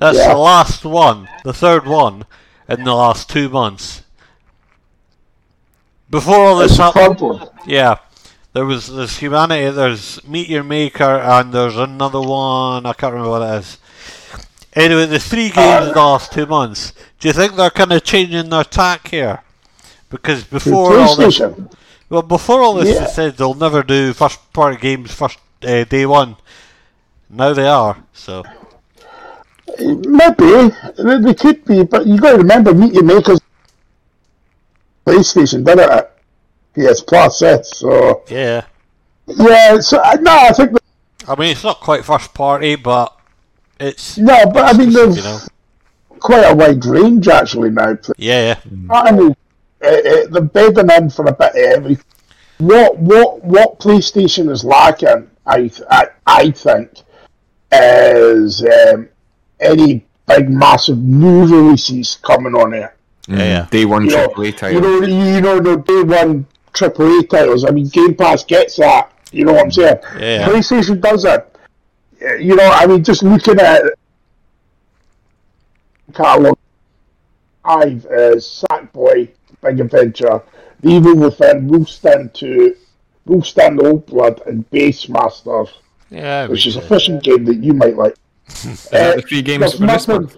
That's 0.00 0.18
Yeah. 0.18 0.32
the 0.32 0.38
last 0.38 0.84
one, 0.84 1.28
the 1.44 1.52
third 1.52 1.86
one, 1.86 2.24
in 2.68 2.82
the 2.82 2.94
last 2.94 3.30
two 3.30 3.48
months. 3.48 4.02
Before 6.10 6.36
all 6.36 6.58
this 6.58 6.76
happened, 6.78 7.50
yeah, 7.66 7.96
there 8.54 8.64
was 8.64 8.86
this 8.94 9.18
Humanity, 9.18 9.70
there's 9.70 10.26
Meet 10.26 10.48
Your 10.48 10.64
Maker, 10.64 11.04
and 11.04 11.52
there's 11.52 11.76
another 11.76 12.20
one, 12.20 12.86
I 12.86 12.92
can't 12.94 13.12
remember 13.12 13.30
what 13.30 13.42
it 13.42 13.58
is. 13.58 13.78
Anyway, 14.72 15.06
the 15.06 15.18
three 15.18 15.50
games 15.50 15.88
in 15.88 15.92
the 15.92 15.98
last 15.98 16.32
two 16.32 16.46
months. 16.46 16.92
Do 17.20 17.28
you 17.28 17.34
think 17.34 17.56
they're 17.56 17.70
kind 17.70 17.92
of 17.92 18.04
changing 18.04 18.48
their 18.48 18.64
tack 18.64 19.08
here? 19.08 19.42
Because 20.08 20.44
before 20.44 20.98
all 20.98 21.16
this, 21.16 21.40
well, 22.08 22.22
before 22.22 22.62
all 22.62 22.74
this 22.74 22.88
Yeah. 22.88 23.04
is 23.04 23.14
said, 23.14 23.36
they'll 23.36 23.54
never 23.54 23.82
do 23.82 24.12
first 24.14 24.52
party 24.52 24.78
games 24.78 25.12
first 25.12 25.38
uh, 25.62 25.84
day 25.84 26.06
one. 26.06 26.36
Now 27.28 27.52
they 27.52 27.66
are. 27.66 28.02
So 28.14 28.44
Maybe 29.78 30.34
they, 30.96 31.18
they 31.20 31.34
could 31.34 31.64
be, 31.64 31.84
but 31.84 32.06
you 32.06 32.18
got 32.18 32.32
to 32.32 32.38
remember, 32.38 32.72
Meet 32.72 32.94
Your 32.94 33.04
Makers. 33.04 33.40
PlayStation 35.08 35.64
did 35.64 35.78
it 35.78 35.88
at 35.88 36.18
PS 36.74 37.00
Plus, 37.00 37.40
eh? 37.42 37.62
So 37.62 38.22
yeah, 38.28 38.64
yeah, 39.26 39.80
so 39.80 39.98
uh, 39.98 40.16
no, 40.20 40.30
I 40.32 40.52
think 40.52 40.76
I 41.26 41.34
mean 41.34 41.52
it's 41.52 41.64
not 41.64 41.80
quite 41.80 42.04
first 42.04 42.34
party, 42.34 42.76
but 42.76 43.16
it's 43.80 44.18
no, 44.18 44.44
but 44.52 44.74
I 44.74 44.76
mean 44.76 44.92
there's 44.92 45.16
you 45.16 45.22
know. 45.22 45.38
quite 46.20 46.44
a 46.44 46.54
wide 46.54 46.84
range 46.84 47.26
actually 47.28 47.70
now. 47.70 47.96
Yeah, 48.18 48.58
yeah. 48.66 48.90
I 48.90 49.12
mean, 49.12 49.34
uh, 49.82 49.86
uh, 49.86 50.26
they're 50.30 50.42
bedding 50.42 50.90
in 50.90 51.10
for 51.10 51.24
a 51.24 51.32
bit 51.32 51.50
of 51.50 51.56
everything. 51.56 52.04
What 52.58 52.98
what 52.98 53.42
what 53.44 53.80
PlayStation 53.80 54.50
is 54.50 54.62
lacking, 54.62 55.30
I 55.46 55.70
I, 55.90 56.08
I 56.26 56.50
think, 56.50 56.90
is 57.72 58.62
um, 58.62 59.08
any 59.58 60.04
big 60.26 60.50
massive 60.50 60.98
new 60.98 61.46
releases 61.46 62.16
coming 62.16 62.54
on 62.54 62.74
it. 62.74 62.92
Yeah, 63.28 63.36
yeah. 63.36 63.66
Day 63.70 63.84
one 63.84 64.06
You 64.06 64.12
know, 64.12 64.28
AAA 64.28 64.72
you 64.72 64.80
know, 64.80 65.02
you 65.02 65.40
know 65.40 65.60
the 65.60 65.76
day 65.76 66.02
one 66.02 66.46
AAA 66.72 67.28
titles. 67.28 67.64
I 67.64 67.70
mean, 67.70 67.88
Game 67.88 68.14
Pass 68.14 68.44
gets 68.44 68.76
that. 68.76 69.12
You 69.30 69.44
know 69.44 69.52
what 69.52 69.64
I'm 69.64 69.70
saying? 69.70 69.98
Yeah. 70.18 70.48
PlayStation 70.48 71.00
does 71.00 71.24
it. 71.24 71.56
Uh, 72.22 72.34
You 72.34 72.56
know, 72.56 72.70
I 72.70 72.86
mean, 72.86 73.04
just 73.04 73.22
looking 73.22 73.60
at 73.60 73.82
catalog, 76.14 76.56
I've 77.64 78.06
uh, 78.06 78.36
Sackboy, 78.36 79.28
Big 79.62 79.80
Adventure, 79.80 80.42
The 80.80 80.88
Evil 80.88 81.16
Within, 81.16 81.68
Wolfenstein 81.68 82.32
2, 82.32 82.74
Wolfenstein 83.26 83.84
Old 83.84 84.06
Blood, 84.06 84.40
and 84.46 84.68
Bassmasters, 84.70 85.70
yeah. 86.08 86.46
which 86.46 86.66
is 86.66 86.76
a 86.76 86.80
did. 86.80 86.88
fishing 86.88 87.18
game 87.18 87.44
that 87.44 87.56
you 87.56 87.74
might 87.74 87.96
like. 87.96 88.14
Is 88.48 88.84
that 88.88 89.16
the 89.16 89.22
three 89.22 89.42
games 89.42 89.60
there's 89.60 89.78
for 89.78 89.86
this 89.86 90.08
month? 90.08 90.36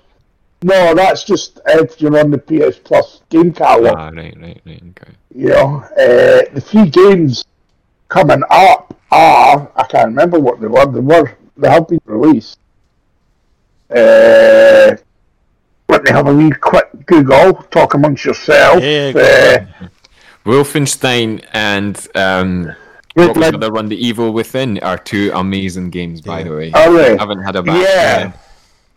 No, 0.62 0.94
that's 0.94 1.24
just 1.24 1.58
if 1.66 2.00
you're 2.00 2.18
on 2.18 2.30
the 2.30 2.38
PS 2.38 2.78
Plus 2.78 3.22
game 3.30 3.52
catalog. 3.52 3.94
Ah, 3.96 4.10
right, 4.10 4.36
right, 4.40 4.60
right. 4.66 4.82
Okay. 4.90 5.12
You 5.34 5.48
know, 5.48 5.76
uh, 5.96 6.42
the 6.52 6.60
three 6.64 6.90
games 6.90 7.44
coming 8.08 8.42
up 8.50 8.94
are 9.10 9.70
I 9.74 9.84
can't 9.84 10.06
remember 10.08 10.38
what 10.38 10.60
they 10.60 10.66
were. 10.66 10.86
They 10.86 11.00
were 11.00 11.36
they 11.56 11.68
have 11.70 11.88
been 11.88 12.00
released. 12.04 12.58
Uh, 13.90 14.96
let 15.88 16.04
me 16.04 16.10
have 16.10 16.26
a 16.28 16.34
wee 16.34 16.50
quick 16.50 17.06
Google. 17.06 17.54
Talk 17.70 17.94
amongst 17.94 18.24
yourself. 18.24 18.82
Yeah, 18.82 19.12
go 19.12 19.20
uh, 19.20 19.88
Wolfenstein 20.44 21.44
and 21.52 21.96
um, 22.14 22.72
what 23.14 23.28
was 23.28 23.36
Lead- 23.38 23.54
the 23.54 23.56
other 23.58 23.72
one? 23.72 23.88
The 23.88 23.96
Evil 24.06 24.32
Within 24.32 24.78
are 24.80 24.98
two 24.98 25.30
amazing 25.34 25.90
games, 25.90 26.20
by 26.20 26.42
the 26.42 26.50
way. 26.50 26.70
Are 26.72 26.92
they? 26.92 27.14
I 27.16 27.18
haven't 27.18 27.42
had 27.42 27.56
a 27.56 27.62
back. 27.62 27.82
Yeah. 27.82 28.32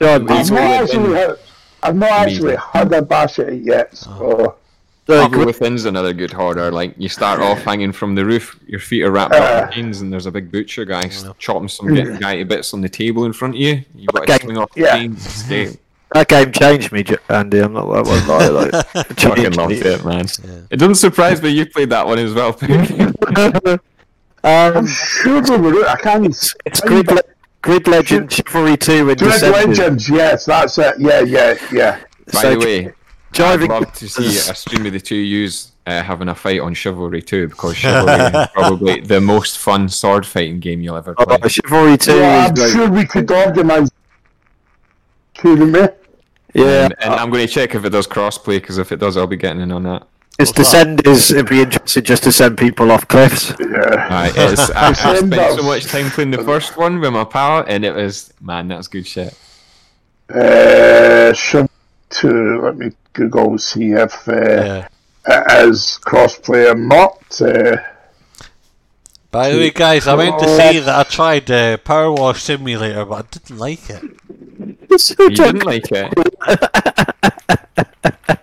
John, 0.01 0.29
I've 0.29 0.37
these 0.37 0.51
not 0.51 0.89
Evil 0.93 1.03
Within. 1.03 1.15
had, 1.15 1.39
I've 1.83 1.95
not 1.95 2.11
actually 2.11 2.55
had 2.55 2.91
a 2.93 3.01
bash 3.01 3.39
at 3.39 3.49
it 3.49 3.63
yet. 3.63 3.95
So 3.95 4.57
uh, 5.09 5.25
Evil 5.27 5.45
Within's 5.45 5.85
another 5.85 6.13
good 6.13 6.31
horror. 6.31 6.71
Like 6.71 6.95
you 6.97 7.09
start 7.09 7.41
off 7.41 7.59
hanging 7.63 7.91
from 7.91 8.15
the 8.15 8.25
roof, 8.25 8.57
your 8.67 8.79
feet 8.79 9.03
are 9.03 9.11
wrapped 9.11 9.33
up 9.33 9.67
in 9.67 9.73
chains, 9.73 10.01
and 10.01 10.11
there's 10.11 10.25
a 10.25 10.31
big 10.31 10.51
butcher 10.51 10.85
guy 10.85 11.09
chopping 11.39 11.67
some 11.67 11.93
get- 11.93 12.19
guy 12.19 12.37
to 12.37 12.45
bits 12.45 12.73
on 12.73 12.81
the 12.81 12.89
table 12.89 13.25
in 13.25 13.33
front 13.33 13.55
of 13.55 13.59
you. 13.59 13.83
You've 13.95 14.07
got 14.13 14.25
to 14.27 14.39
swing 14.39 14.57
off 14.57 14.71
the 14.73 14.81
Yeah. 14.81 14.95
chains 14.97 15.25
and 15.25 15.27
escape. 15.27 15.79
that 16.13 16.27
game 16.29 16.51
changed 16.51 16.91
me, 16.91 17.03
Andy. 17.29 17.59
I'm 17.59 17.73
not. 17.73 17.91
that 17.91 18.05
one 18.05 18.27
lie. 18.27 18.47
Like, 18.47 18.73
it 18.95 19.19
Fucking 19.19 19.43
changed 19.43 19.57
loved 19.57 19.71
me. 19.71 19.77
it, 19.79 20.05
man. 20.05 20.25
It 20.69 20.77
doesn't 20.77 20.95
surprise 20.95 21.41
me 21.41 21.49
you 21.49 21.65
played 21.65 21.89
that 21.89 22.05
one 22.05 22.19
as 22.19 22.33
well. 22.33 22.53
Pig. 22.53 23.13
I'm 24.45 24.77
um, 24.77 24.87
sure 24.87 25.41
they 25.41 25.57
were. 25.57 25.87
I 25.87 25.95
can't. 26.01 26.25
it's 26.65 26.81
Grid, 26.81 27.09
Le- 27.09 27.21
Grid 27.63 27.87
Legend 27.87 28.31
Chivalry 28.31 28.77
Two 28.77 29.09
in 29.09 29.17
Dread 29.17 29.31
December. 29.31 29.57
Legends. 29.67 30.09
Yes, 30.09 30.45
that's 30.45 30.77
it. 30.77 30.95
Yeah, 30.99 31.21
yeah, 31.21 31.55
yeah. 31.71 31.99
By 32.31 32.41
So, 32.41 32.49
the 32.51 32.59
way, 32.59 32.93
I'd 33.39 33.61
love 33.63 33.91
to 33.93 34.07
see 34.07 34.27
a 34.27 34.53
stream 34.53 34.85
of 34.85 34.91
the 34.93 34.99
two 34.99 35.15
yous 35.15 35.71
uh, 35.87 36.03
having 36.03 36.27
a 36.29 36.35
fight 36.35 36.59
on 36.59 36.73
Chivalry 36.73 37.21
2 37.21 37.47
because 37.49 37.75
Chivalry 37.77 38.13
is 38.41 38.47
probably 38.53 38.99
the 39.01 39.19
most 39.19 39.57
fun 39.57 39.89
sword 39.89 40.25
fighting 40.25 40.59
game 40.59 40.81
you'll 40.81 40.95
ever 40.97 41.15
play. 41.15 41.37
Oh, 41.41 41.47
Chivalry 41.47 41.97
Two 41.97 42.17
Yeah, 42.17 42.45
is 42.45 42.49
I'm 42.51 42.55
like, 42.55 42.71
sure 42.71 42.89
we 42.91 43.05
could 43.05 43.31
organise. 43.31 43.89
Couldn't 45.37 45.71
we? 45.71 45.79
yeah. 46.53 46.85
And, 46.85 46.95
and 46.99 47.13
I'm 47.15 47.29
going 47.31 47.47
to 47.47 47.51
check 47.51 47.75
if 47.75 47.83
it 47.85 47.89
does 47.89 48.07
crossplay 48.07 48.57
because 48.61 48.77
if 48.77 48.91
it 48.91 48.97
does, 48.99 49.17
I'll 49.17 49.25
be 49.27 49.37
getting 49.37 49.61
in 49.61 49.71
on 49.71 49.83
that. 49.83 50.07
It's 50.39 50.51
send 50.69 51.05
is 51.07 51.31
it'd 51.31 51.47
be 51.49 51.61
interesting 51.61 52.03
just 52.03 52.23
to 52.23 52.31
send 52.31 52.57
people 52.57 52.91
off 52.91 53.07
cliffs. 53.07 53.53
Yeah. 53.59 54.07
Aye, 54.09 54.31
it's, 54.35 54.69
I, 54.71 54.87
I 54.87 54.89
Descend 54.89 55.17
spent 55.33 55.51
of- 55.51 55.59
so 55.59 55.63
much 55.63 55.85
time 55.85 56.09
playing 56.09 56.31
the 56.31 56.43
first 56.43 56.75
one 56.77 56.99
with 56.99 57.13
my 57.13 57.23
pal, 57.23 57.63
and 57.67 57.83
it 57.85 57.93
was 57.95 58.33
man, 58.41 58.67
that's 58.67 58.87
good 58.87 59.05
shit. 59.07 59.37
Uh, 60.33 61.33
Chiv 61.33 61.67
2, 62.09 62.61
let 62.63 62.77
me 62.77 62.91
Google 63.13 63.57
see 63.57 63.91
if 63.91 64.27
uh, 64.27 64.33
Yeah. 64.33 64.87
it 65.27 65.69
is 65.69 65.99
crossplay 66.03 66.71
or 66.71 66.75
not. 66.75 67.19
Uh, 67.41 67.77
By 69.31 69.49
the 69.51 69.57
way, 69.57 69.69
guys, 69.71 70.07
I 70.07 70.15
meant 70.15 70.39
to 70.39 70.47
say 70.57 70.79
that 70.79 70.95
I 70.95 71.03
tried 71.03 71.49
uh, 71.51 71.77
Power 71.77 72.11
Wash 72.11 72.41
Simulator, 72.43 73.05
but 73.05 73.25
I 73.25 73.27
didn't 73.31 73.57
like 73.59 73.89
it. 73.89 74.03
You 75.19 75.29
didn't 75.29 75.63
like 75.65 75.85
it. 75.91 76.13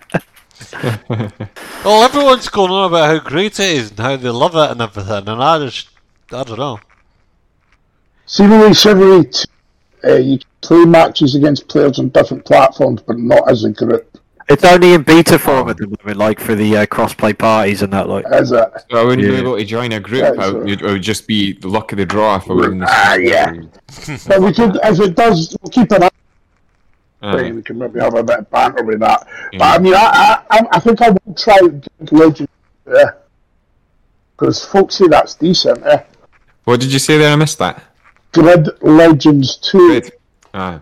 Well, 1.83 2.03
everyone's 2.03 2.47
going 2.49 2.71
on 2.71 2.91
about 2.91 3.09
how 3.09 3.27
great 3.27 3.59
it 3.59 3.71
is 3.71 3.89
and 3.89 3.99
how 3.99 4.15
they 4.15 4.29
love 4.29 4.55
it 4.55 4.71
and 4.71 4.81
everything, 4.81 5.27
and 5.27 5.43
I 5.43 5.57
just, 5.59 5.89
I 6.31 6.43
don't 6.43 6.59
know. 6.59 6.79
seemingly 8.25 8.73
Chivalry 8.73 9.25
uh, 10.03 10.15
you 10.15 10.39
play 10.61 10.85
matches 10.85 11.35
against 11.35 11.67
players 11.67 11.99
on 11.99 12.09
different 12.09 12.45
platforms, 12.45 13.01
but 13.01 13.17
not 13.17 13.49
as 13.49 13.63
a 13.63 13.71
group. 13.71 14.07
It's 14.49 14.65
only 14.65 14.93
in 14.93 15.03
beta 15.03 15.39
form 15.39 15.69
at 15.69 15.77
the 15.77 15.87
moment, 15.87 16.17
like 16.17 16.39
for 16.39 16.55
the 16.55 16.77
uh, 16.77 16.85
cross-play 16.85 17.33
parties 17.33 17.83
and 17.83 17.93
that. 17.93 18.09
Like, 18.09 18.25
Is 18.33 18.51
it? 18.51 18.69
So 18.89 18.97
I 18.97 19.03
wouldn't 19.03 19.27
be 19.27 19.35
able 19.35 19.57
to 19.57 19.63
join 19.63 19.91
a 19.93 19.99
group. 19.99 20.23
Yeah, 20.23 20.43
I 20.43 20.51
would, 20.51 20.69
it 20.69 20.81
would 20.81 21.01
just 21.01 21.25
be 21.25 21.53
the 21.53 21.67
luck 21.67 21.91
of 21.93 21.99
the 21.99 22.05
draw 22.05 22.35
if 22.35 22.49
I 22.49 22.53
was 22.53 22.67
in 22.67 22.79
the 22.79 22.87
Ah, 22.89 23.15
yeah. 23.15 23.53
But 24.27 24.41
we 24.41 24.51
could, 24.53 24.77
if 24.83 24.99
it 24.99 25.15
does, 25.15 25.55
we'll 25.61 25.71
keep 25.71 25.91
an 25.91 26.03
eye 26.03 26.09
on 27.21 27.39
it. 27.39 27.51
Uh, 27.51 27.55
We 27.55 27.61
can 27.63 27.77
maybe 27.77 27.99
have 27.99 28.13
a 28.15 28.23
bit 28.23 28.39
of 28.39 28.49
banter 28.49 28.83
with 28.83 28.99
that. 28.99 29.27
But 29.53 29.61
I 29.61 29.79
mean, 29.79 29.93
I, 29.95 29.99
I, 30.49 30.57
I- 30.57 30.67
I 30.73 30.79
think 30.79 31.01
I 31.01 31.09
will 31.09 31.33
try 31.35 31.57
Grid 31.59 32.11
Legend. 32.11 32.49
Yeah. 32.87 33.11
Because 34.37 34.65
folks 34.65 34.95
say 34.95 35.07
that's 35.07 35.35
decent, 35.35 35.85
eh? 35.85 36.03
what 36.63 36.79
did 36.79 36.91
you 36.91 36.99
say 36.99 37.17
there? 37.17 37.31
I 37.31 37.35
missed 37.35 37.59
that. 37.59 37.83
Grid 38.33 38.69
Legends 38.81 39.57
2. 39.57 39.87
Great. 40.01 40.11
Ah, 40.53 40.81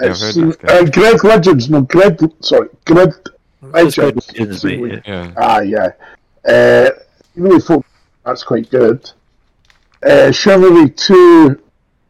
Yeah, 0.00 0.06
I've 0.06 0.10
It's, 0.12 0.20
heard 0.36 0.46
that's 0.46 0.56
good. 0.56 0.70
uh, 0.70 0.84
Grid 0.90 1.24
Legends, 1.24 1.68
no, 1.70 1.82
Grid, 1.82 2.20
sorry, 2.44 2.68
Grid 2.86 3.12
It's 3.74 3.98
Legends. 3.98 4.28
isn't? 4.64 4.80
Yeah. 4.86 5.00
yeah. 5.04 5.32
Ah, 5.36 5.60
yeah. 5.60 5.90
Uh, 6.48 6.90
really 7.36 7.60
thought 7.60 7.84
that's 8.24 8.42
quite 8.42 8.70
good. 8.70 9.10
Uh, 10.02 10.32
Chivalry 10.32 10.88
2, 10.90 11.60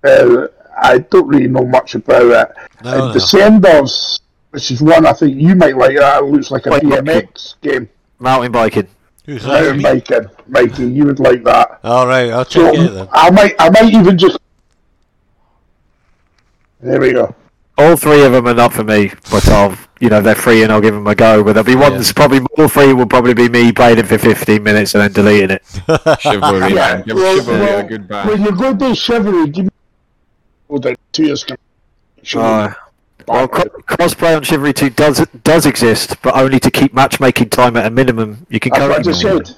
uh, 0.05 0.47
I 0.81 0.99
don't 0.99 1.27
really 1.29 1.49
know 1.49 1.65
much 1.67 1.95
about 1.95 2.23
it. 2.23 2.57
No, 2.85 2.91
Uh, 2.91 2.97
no. 3.09 3.13
Descenders, 3.15 4.21
which 4.51 4.71
is 4.71 4.81
one 4.81 5.07
I 5.07 5.13
think 5.13 5.37
you 5.41 5.55
might 5.55 5.77
like. 5.77 5.97
That 5.97 6.25
looks 6.25 6.51
like 6.51 6.67
a 6.67 6.71
Quite 6.71 6.85
like 6.85 7.01
BMX 7.05 7.55
game. 7.61 7.89
Mountain 8.19 8.53
biking. 8.53 8.89
Who's 9.27 9.45
Mountain 9.47 9.83
biking, 9.83 10.27
Mikey, 10.49 10.87
you 10.91 11.05
would 11.05 11.21
like 11.21 11.45
that. 11.45 11.81
All 11.85 12.07
right, 12.07 12.31
I'll 12.31 12.45
So 12.45 12.73
check 12.73 12.81
it 12.81 12.89
then. 12.93 13.09
I 13.13 13.31
might, 13.31 13.55
I 13.59 13.71
might 13.71 13.93
even 13.93 14.17
just. 14.19 14.39
There 16.81 17.01
we 17.01 17.13
go. 17.13 17.35
All 17.79 17.97
three 17.97 18.25
of 18.25 18.33
them 18.33 18.47
are 18.47 18.55
not 18.55 18.73
for 18.73 18.85
me, 18.85 19.11
but 19.31 19.47
I'll, 19.49 19.75
you 20.01 20.09
know, 20.11 20.21
they're 20.21 20.35
free 20.35 20.63
and 20.63 20.73
I'll 20.73 20.81
give 20.83 20.93
them 20.95 21.07
a 21.07 21.15
go. 21.15 21.43
But 21.43 21.55
there'll 21.55 21.65
be 21.67 21.77
ones, 21.77 22.13
probably 22.13 22.41
all 22.59 22.69
three 22.69 22.93
will 22.93 23.07
probably 23.07 23.33
be 23.35 23.49
me 23.49 23.73
playing 23.73 23.99
it 23.99 24.07
for 24.07 24.19
15 24.19 24.63
minutes 24.63 24.95
and 24.95 25.03
then 25.03 25.13
deleting 25.13 25.51
it. 25.51 25.63
Chivalry, 26.21 26.61
Yeah, 26.75 26.97
man. 26.97 27.03
Give 27.07 27.17
well, 27.17 27.37
Chivalry 27.37 27.61
well, 27.61 27.79
a 27.79 27.85
good 27.85 28.09
When 28.09 28.27
back. 28.27 28.39
you 28.41 28.57
go 28.57 28.77
to 28.77 28.95
Chivalry, 28.95 29.49
give 29.51 29.65
me. 29.67 29.71
Hold 30.71 30.87
on, 30.87 30.95
two 31.11 31.25
years. 31.25 31.45
Uh, 32.35 32.73
well, 33.27 33.49
cro- 33.49 33.65
crossplay 33.89 34.37
on 34.37 34.43
Chivalry 34.45 34.73
2 34.73 34.91
does 34.91 35.27
does 35.43 35.67
exist, 35.67 36.23
but 36.23 36.37
only 36.37 36.61
to 36.61 36.71
keep 36.71 36.95
matchmaking 36.95 37.51
time 37.51 37.77
at 37.77 37.87
a 37.87 37.91
minimum. 37.91 38.47
You 38.49 38.61
can 38.61 38.71
That's 38.73 38.83
what 38.83 38.91
I 38.91 39.23
currently 39.23 39.55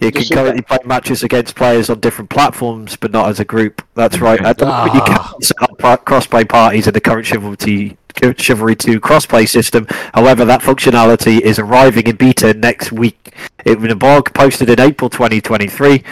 you 0.00 0.10
can 0.10 0.20
just 0.20 0.32
currently 0.32 0.62
play 0.62 0.78
matches 0.84 1.22
against 1.22 1.54
players 1.54 1.88
on 1.88 2.00
different 2.00 2.28
platforms, 2.28 2.96
but 2.96 3.12
not 3.12 3.28
as 3.28 3.40
a 3.40 3.44
group. 3.44 3.82
That's 3.94 4.18
right. 4.20 4.40
At 4.40 4.58
the 4.58 4.66
moment, 4.66 4.94
you 4.94 5.00
can 5.00 5.42
set 5.42 5.62
up 5.62 6.04
crossplay 6.04 6.46
parties 6.46 6.86
in 6.86 6.92
the 6.92 7.00
current 7.00 7.24
Chivalry 7.24 7.96
Chivalry 8.36 8.76
2 8.76 9.00
crossplay 9.00 9.48
system. 9.48 9.86
However, 10.12 10.44
that 10.44 10.60
functionality 10.60 11.40
is 11.40 11.58
arriving 11.58 12.08
in 12.08 12.16
beta 12.16 12.52
next 12.52 12.92
week. 12.92 13.32
It 13.64 13.80
was 13.80 13.90
a 13.90 13.96
blog 13.96 14.34
posted 14.34 14.68
in 14.68 14.80
April 14.80 15.08
2023. 15.08 16.02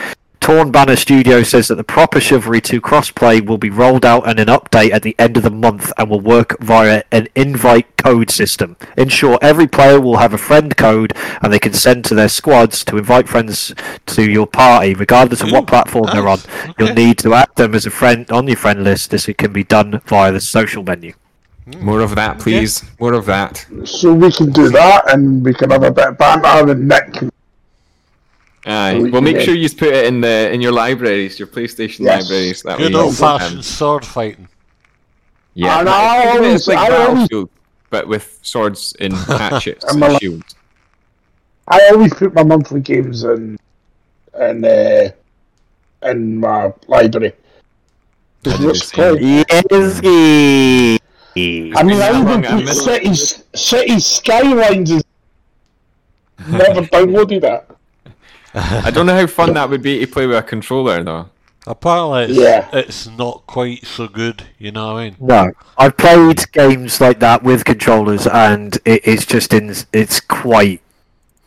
Torn 0.41 0.73
Banner 0.73 0.97
Studio 0.97 1.43
says 1.43 1.69
that 1.69 1.75
the 1.75 1.85
proper 1.85 2.19
Chivalry 2.19 2.63
2 2.63 2.81
crossplay 2.81 3.45
will 3.45 3.59
be 3.59 3.69
rolled 3.69 4.07
out 4.07 4.27
in 4.27 4.39
an 4.39 4.49
update 4.49 4.91
at 4.91 5.03
the 5.03 5.15
end 5.19 5.37
of 5.37 5.43
the 5.43 5.51
month 5.51 5.93
and 5.99 6.09
will 6.09 6.21
work 6.21 6.59
via 6.61 7.03
an 7.13 7.29
invite 7.35 7.95
code 7.99 8.31
system. 8.31 8.77
In 8.97 9.11
short, 9.11 9.43
every 9.43 9.69
player 9.69 10.01
will 10.01 10.17
have 10.17 10.33
a 10.33 10.39
friend 10.39 10.75
code 10.77 11.13
and 11.43 11.53
they 11.53 11.59
can 11.59 11.75
send 11.75 12.07
to 12.07 12.15
their 12.15 12.31
squads 12.31 12.85
to 12.87 12.97
invite 12.97 13.29
friends 13.29 13.75
to 14.07 14.31
your 14.31 14.47
party, 14.47 14.95
regardless 14.95 15.43
of 15.43 15.53
what 15.53 15.65
Ooh, 15.65 15.67
platform 15.67 16.07
they're 16.11 16.27
on. 16.27 16.39
nice. 16.39 16.75
You'll 16.79 16.95
need 16.95 17.19
to 17.19 17.35
add 17.35 17.55
them 17.57 17.75
as 17.75 17.85
a 17.85 17.91
friend 17.91 18.29
on 18.31 18.49
your 18.49 18.57
friend 18.57 18.83
list. 18.83 19.11
This 19.11 19.27
can 19.37 19.53
be 19.53 19.63
done 19.63 20.01
via 20.07 20.33
the 20.33 20.41
social 20.41 20.83
menu. 20.83 21.13
Hmm. 21.71 21.85
More 21.85 22.01
of 22.01 22.15
that, 22.15 22.39
please. 22.39 22.83
More 22.99 23.13
of 23.13 23.27
that. 23.27 23.67
So 23.85 24.15
we 24.15 24.33
can 24.33 24.51
do 24.51 24.71
that, 24.71 25.13
and 25.13 25.45
we 25.45 25.53
can 25.53 25.71
have 25.71 25.83
a 25.83 25.91
bit 25.91 26.09
of 26.09 26.19
banter, 26.19 26.73
and 26.73 26.89
Nick 26.89 27.13
can 27.13 27.31
Aye. 28.67 28.99
we 28.99 29.11
Well, 29.11 29.23
make 29.23 29.37
can- 29.37 29.45
sure 29.47 29.55
you 29.55 29.71
put 29.71 29.89
it 29.89 30.05
in 30.07 30.21
the 30.21 30.51
in 30.53 30.61
your 30.61 30.73
libraries, 30.73 31.39
your 31.39 31.49
PlayStation 31.49 32.01
Yes. 32.01 32.23
libraries. 32.25 32.63
That 32.63 32.79
Good 32.79 32.95
old 32.95 33.17
fashioned 33.17 33.65
sword 33.65 34.05
fighting. 34.05 34.49
Yeah, 35.55 35.79
And 35.79 35.87
but 35.87 35.93
I 35.95 36.23
it's 36.23 36.37
always- 36.37 36.67
like 36.69 36.79
I 36.79 37.07
always- 37.07 37.49
but 37.91 38.07
with 38.07 38.39
swords 38.43 38.95
and 39.01 39.13
hatchets 39.41 39.85
I'm 39.89 40.03
and 40.03 40.19
shields. 40.21 40.55
I 41.69 41.81
always 41.93 42.13
put 42.15 42.35
my 42.35 42.43
monthly 42.43 42.81
games 42.81 43.25
in 43.25 43.59
in 44.41 44.65
uh, 44.65 45.09
in 46.03 46.39
my 46.39 46.73
library. 46.87 47.33
I 48.47 48.51
do 48.51 48.57
the 48.59 48.67
What's 48.67 48.85
same. 48.89 48.97
called- 48.97 49.21
Yes, 49.21 50.01
I 51.77 51.83
mean, 51.83 52.01
I 52.01 52.13
How 52.13 52.21
even 52.23 52.43
put 52.43 52.65
missed- 52.65 52.85
Cities 52.85 53.45
Cities 53.55 54.07
Skylines. 54.07 54.91
Is 54.91 55.05
never 56.49 56.83
downloaded 56.83 57.45
it. 57.45 57.67
I 58.55 58.91
don't 58.91 59.07
know 59.07 59.15
how 59.15 59.27
fun 59.27 59.55
that 59.55 59.69
would 59.71 59.83
be 59.83 60.01
to 60.01 60.07
play 60.07 60.27
with 60.27 60.37
a 60.37 60.43
controller, 60.43 61.03
though. 61.03 61.31
Apparently, 61.67 62.25
it's, 62.25 62.35
Yeah. 62.39 62.69
it's 62.73 63.07
not 63.07 63.47
quite 63.47 63.85
so 63.87 64.09
good. 64.09 64.45
You 64.59 64.73
know 64.73 64.95
what 64.95 65.01
I 65.01 65.05
mean? 65.05 65.17
No, 65.21 65.51
I've 65.79 65.97
played 65.97 66.51
games 66.53 67.01
like 67.01 67.21
that 67.21 67.43
with 67.43 67.65
controllers, 67.65 68.27
and 68.27 68.77
it, 68.85 69.03
it's 69.07 69.27
just 69.27 69.53
in, 69.53 69.73
it's 69.93 70.21
quite 70.21 70.81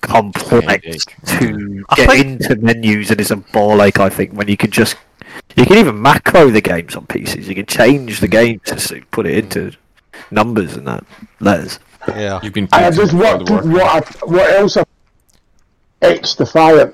complex 0.02 0.66
Headache. 0.66 1.16
to 1.40 1.86
I 1.90 1.96
get 1.96 2.10
think- 2.12 2.26
into 2.42 2.56
menus, 2.58 3.10
and 3.12 3.20
it's 3.20 3.32
a 3.32 3.38
ball 3.38 3.82
ache. 3.82 4.00
I 4.00 4.10
think 4.10 4.34
when 4.34 4.48
you 4.48 4.58
can 4.58 4.72
just 4.72 4.96
you 5.56 5.66
can 5.66 5.78
even 5.78 6.00
macro 6.02 6.50
the 6.52 6.62
games 6.62 6.96
on 6.96 7.08
PCs. 7.08 7.46
You 7.46 7.56
can 7.56 7.66
change 7.66 8.20
the 8.20 8.28
game 8.28 8.60
to 8.66 9.02
put 9.12 9.26
it 9.26 9.38
into 9.38 9.72
numbers 10.32 10.76
and 10.76 10.88
that 10.88 11.04
letters. 11.40 11.80
Yeah. 12.08 12.40
You've 12.44 12.54
been 12.54 12.66
And 12.74 12.86
I 12.86 12.92
playing 12.92 12.94
just 13.10 13.14
what 13.14 13.50
what 13.50 13.76
I, 13.76 14.26
what 14.26 14.50
else? 14.54 14.78
I, 14.78 14.84
XDefiant. 16.04 16.94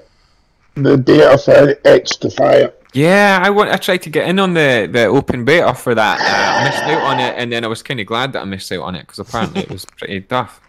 The 0.76 0.98
data 0.98 1.38
for 1.38 1.76
XDefiant. 1.84 2.74
Yeah, 2.94 3.40
I 3.44 3.50
want. 3.50 3.70
I 3.70 3.78
tried 3.78 4.02
to 4.04 4.10
get 4.10 4.28
in 4.28 4.40
on 4.40 4.54
the, 4.54 4.90
the 4.92 5.06
open 5.06 5.46
beta 5.46 5.74
for 5.74 5.94
that. 5.94 6.20
Uh, 6.20 6.24
I 6.24 6.64
missed 6.70 6.84
out 6.84 7.02
on 7.04 7.20
it, 7.20 7.36
and 7.38 7.52
then 7.52 7.64
I 7.64 7.68
was 7.68 7.84
kind 7.84 8.00
of 8.00 8.06
glad 8.08 8.34
that 8.34 8.42
I 8.42 8.46
missed 8.46 8.72
out 8.72 8.82
on 8.82 8.96
it 8.96 9.02
because 9.02 9.20
apparently 9.20 9.62
it 9.62 9.70
was 9.70 9.86
pretty 9.86 10.22
tough. 10.22 10.60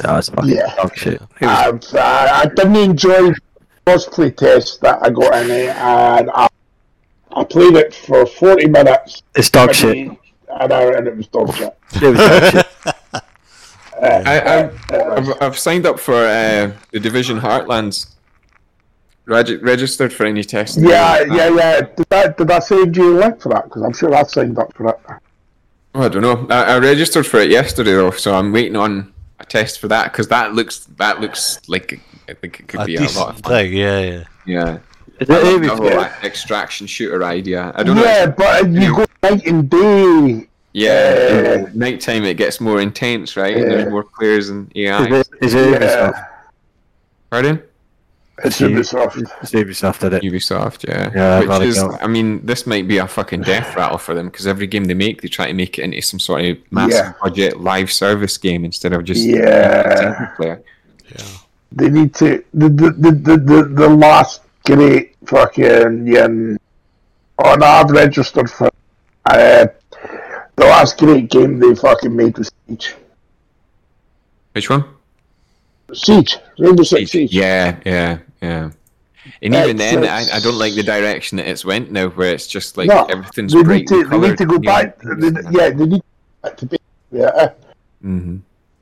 That's 0.00 0.28
fucking 0.30 0.50
Yeah. 0.50 0.74
dog 0.76 0.96
shit. 0.96 1.20
Was- 1.20 1.28
I've, 1.42 1.94
uh, 1.94 2.28
I 2.42 2.46
didn't 2.54 2.76
enjoy 2.76 3.28
the 3.30 3.36
cosplay 3.86 4.34
test 4.36 4.80
that 4.80 4.98
I 5.02 5.10
got 5.10 5.34
in 5.44 5.50
it, 5.50 5.68
and 5.76 6.30
I, 6.30 6.48
I 7.32 7.44
played 7.44 7.74
it 7.76 7.94
for 7.94 8.24
forty 8.26 8.66
minutes. 8.66 9.22
it's 9.34 9.50
dog 9.50 9.74
shit. 9.74 10.08
An 10.50 10.72
hour, 10.72 10.92
and 10.92 11.06
it 11.06 11.16
was 11.16 11.26
dog 11.26 11.54
shit. 11.54 11.76
It 11.96 12.02
was 12.02 12.18
dog 12.18 12.52
shit. 12.52 12.94
I, 14.02 14.58
I've, 14.58 14.80
I've, 14.92 15.42
I've 15.42 15.58
signed 15.58 15.86
up 15.86 15.98
for 15.98 16.14
uh, 16.14 16.72
the 16.92 17.00
Division 17.00 17.38
Heartlands. 17.40 18.14
Reg- 19.26 19.62
registered 19.62 20.12
for 20.12 20.24
any 20.24 20.42
testing. 20.42 20.84
Yeah, 20.84 21.22
yeah, 21.24 21.48
yeah. 21.54 21.80
Did 21.82 22.06
I, 22.12 22.28
did 22.28 22.50
I 22.50 22.58
send 22.60 22.96
you 22.96 23.18
a 23.18 23.20
link 23.20 23.40
for 23.42 23.50
that? 23.50 23.64
Because 23.64 23.82
I'm 23.82 23.92
sure 23.92 24.14
I've 24.14 24.30
signed 24.30 24.58
up 24.58 24.72
for 24.74 24.88
it. 24.88 24.98
Oh, 25.94 26.02
I 26.02 26.08
don't 26.08 26.22
know. 26.22 26.46
I, 26.48 26.74
I 26.74 26.78
registered 26.78 27.26
for 27.26 27.38
it 27.40 27.50
yesterday 27.50 27.92
though, 27.92 28.10
so 28.10 28.34
I'm 28.34 28.52
waiting 28.52 28.76
on 28.76 29.12
a 29.40 29.44
test 29.44 29.80
for 29.80 29.88
that 29.88 30.12
because 30.12 30.28
that 30.28 30.54
looks 30.54 30.86
that 30.96 31.20
looks 31.20 31.60
like 31.68 32.00
I 32.28 32.34
think 32.34 32.60
it 32.60 32.68
could 32.68 32.80
A 32.80 32.84
be 32.86 32.96
a 32.96 33.00
lot 33.00 33.04
of 33.06 33.08
decent 33.14 33.42
fun. 33.44 33.52
thing. 33.52 33.72
Yeah, 33.74 34.00
yeah. 34.00 34.24
Yeah. 34.46 34.78
It- 35.20 35.30
I 35.30 35.34
it 35.40 35.60
love 35.62 35.78
whole 35.78 35.88
good. 35.90 36.10
extraction 36.24 36.86
shooter 36.86 37.22
idea. 37.24 37.72
I 37.74 37.82
don't 37.82 37.96
know. 37.96 38.04
Yeah, 38.04 38.26
but 38.26 38.68
you 38.70 38.94
go 38.96 39.06
night 39.22 39.44
and 39.46 39.68
day. 39.68 40.48
Yeah, 40.72 41.42
Yeah. 41.42 41.66
nighttime 41.74 42.24
it 42.24 42.34
gets 42.36 42.60
more 42.60 42.80
intense, 42.80 43.36
right? 43.36 43.56
Yeah. 43.56 43.64
there's 43.64 43.90
more 43.90 44.04
players 44.04 44.48
and 44.50 44.70
AI. 44.76 45.06
Is 45.06 45.10
it, 45.20 45.28
is 45.40 45.54
it 45.54 45.80
Ubisoft? 45.80 46.12
Yeah, 46.12 46.24
Pardon? 47.30 47.62
it's 48.44 48.60
Ubisoft. 48.60 49.16
It's 49.42 49.50
Ubisoft, 49.52 50.00
did 50.00 50.12
it? 50.12 50.22
Ubisoft, 50.22 50.86
yeah. 50.88 51.10
Yeah, 51.14 51.38
I'd 51.38 51.48
Which 51.60 51.68
is. 51.68 51.78
I 51.82 52.06
mean, 52.06 52.44
this 52.46 52.66
might 52.66 52.86
be 52.86 52.98
a 52.98 53.08
fucking 53.08 53.42
death 53.42 53.74
rattle 53.76 53.98
for 53.98 54.14
them 54.14 54.26
because 54.28 54.46
every 54.46 54.66
game 54.66 54.84
they 54.84 54.94
make, 54.94 55.22
they 55.22 55.28
try 55.28 55.46
to 55.48 55.54
make 55.54 55.78
it 55.78 55.82
into 55.82 56.00
some 56.02 56.20
sort 56.20 56.42
of 56.44 56.58
massive 56.70 56.92
Yeah. 57.06 57.12
budget 57.22 57.60
live 57.60 57.90
service 57.90 58.36
game 58.38 58.64
instead 58.64 58.92
of 58.92 59.02
just 59.04 59.24
Yeah. 59.24 59.96
single 59.96 60.26
player. 60.36 60.62
Yeah. 61.16 61.24
They 61.72 61.88
need 61.90 62.14
to 62.16 62.44
the 62.54 62.68
the 62.68 62.90
the 62.92 63.10
the, 63.12 63.36
the, 63.36 63.62
the 63.64 63.88
last 63.88 64.42
great 64.64 65.16
fucking 65.26 66.16
um, 66.18 66.58
oh 67.38 67.54
no, 67.56 67.66
I've 67.66 67.90
registered 67.90 68.50
for 68.50 68.70
uh, 69.26 69.66
The 70.58 70.64
last 70.64 70.98
great 70.98 71.30
game 71.30 71.58
they 71.60 71.74
fucking 71.74 72.14
made 72.14 72.36
was 72.36 72.50
Siege. 72.66 72.94
Which 74.52 74.68
one? 74.68 74.84
Siege. 75.94 76.36
Rainbow 76.58 76.82
Six 76.82 77.12
Siege. 77.12 77.32
Yeah, 77.32 77.78
yeah, 77.86 78.18
yeah. 78.42 78.70
And 79.42 79.54
even 79.54 79.76
then, 79.76 79.98
I, 79.98 80.22
it's- 80.22 80.32
I 80.32 80.40
don't 80.40 80.58
like 80.58 80.74
the 80.74 80.82
direction 80.82 81.36
that 81.36 81.46
it's 81.46 81.64
went 81.64 81.92
now, 81.92 82.08
where 82.08 82.32
it's 82.34 82.46
just 82.46 82.76
like 82.76 82.88
No, 82.88 83.04
everything's 83.04 83.52
they 83.52 83.62
bright 83.62 83.80
need 83.82 83.88
to, 83.88 84.04
they 84.08 84.18
need 84.18 84.38
to 84.38 84.46
go 84.46 84.58
back. 84.58 84.98
They, 85.00 85.28
yeah, 85.50 85.70
they 85.70 85.86
need 85.86 86.00
to 86.00 86.02
go 86.02 86.02
back 86.42 86.56
to 86.56 86.66
basics. 86.66 86.84
Yeah. 87.12 87.50
hmm 88.02 88.36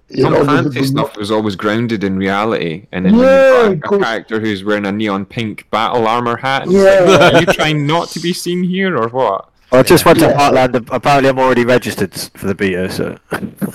You 0.08 0.22
Tom 0.24 0.32
know, 0.32 0.44
Clancy 0.44 0.84
stuff 0.84 1.16
was 1.16 1.30
always 1.30 1.56
grounded 1.56 2.04
in 2.04 2.16
reality, 2.16 2.86
and 2.92 3.04
then 3.04 3.16
Yeah, 3.16 3.66
a, 3.72 3.76
character 3.76 4.40
who's 4.40 4.64
wearing 4.64 4.86
a 4.86 4.92
neon 4.92 5.26
pink 5.26 5.68
battle 5.70 6.06
armor 6.06 6.36
hat. 6.36 6.62
and 6.62 6.72
Yeah. 6.72 7.00
like, 7.00 7.34
Are 7.34 7.40
you 7.40 7.46
trying 7.46 7.86
not 7.86 8.08
to 8.10 8.20
be 8.20 8.32
seen 8.32 8.62
here, 8.64 8.96
or 8.96 9.08
what? 9.08 9.50
I 9.72 9.82
just 9.82 10.04
went 10.04 10.18
to 10.20 10.26
Yeah. 10.26 10.36
Heartland. 10.38 10.88
Apparently, 10.92 11.28
I'm 11.28 11.38
already 11.38 11.64
registered 11.64 12.14
for 12.14 12.46
the 12.46 12.54
beta. 12.54 12.90
So 12.90 13.18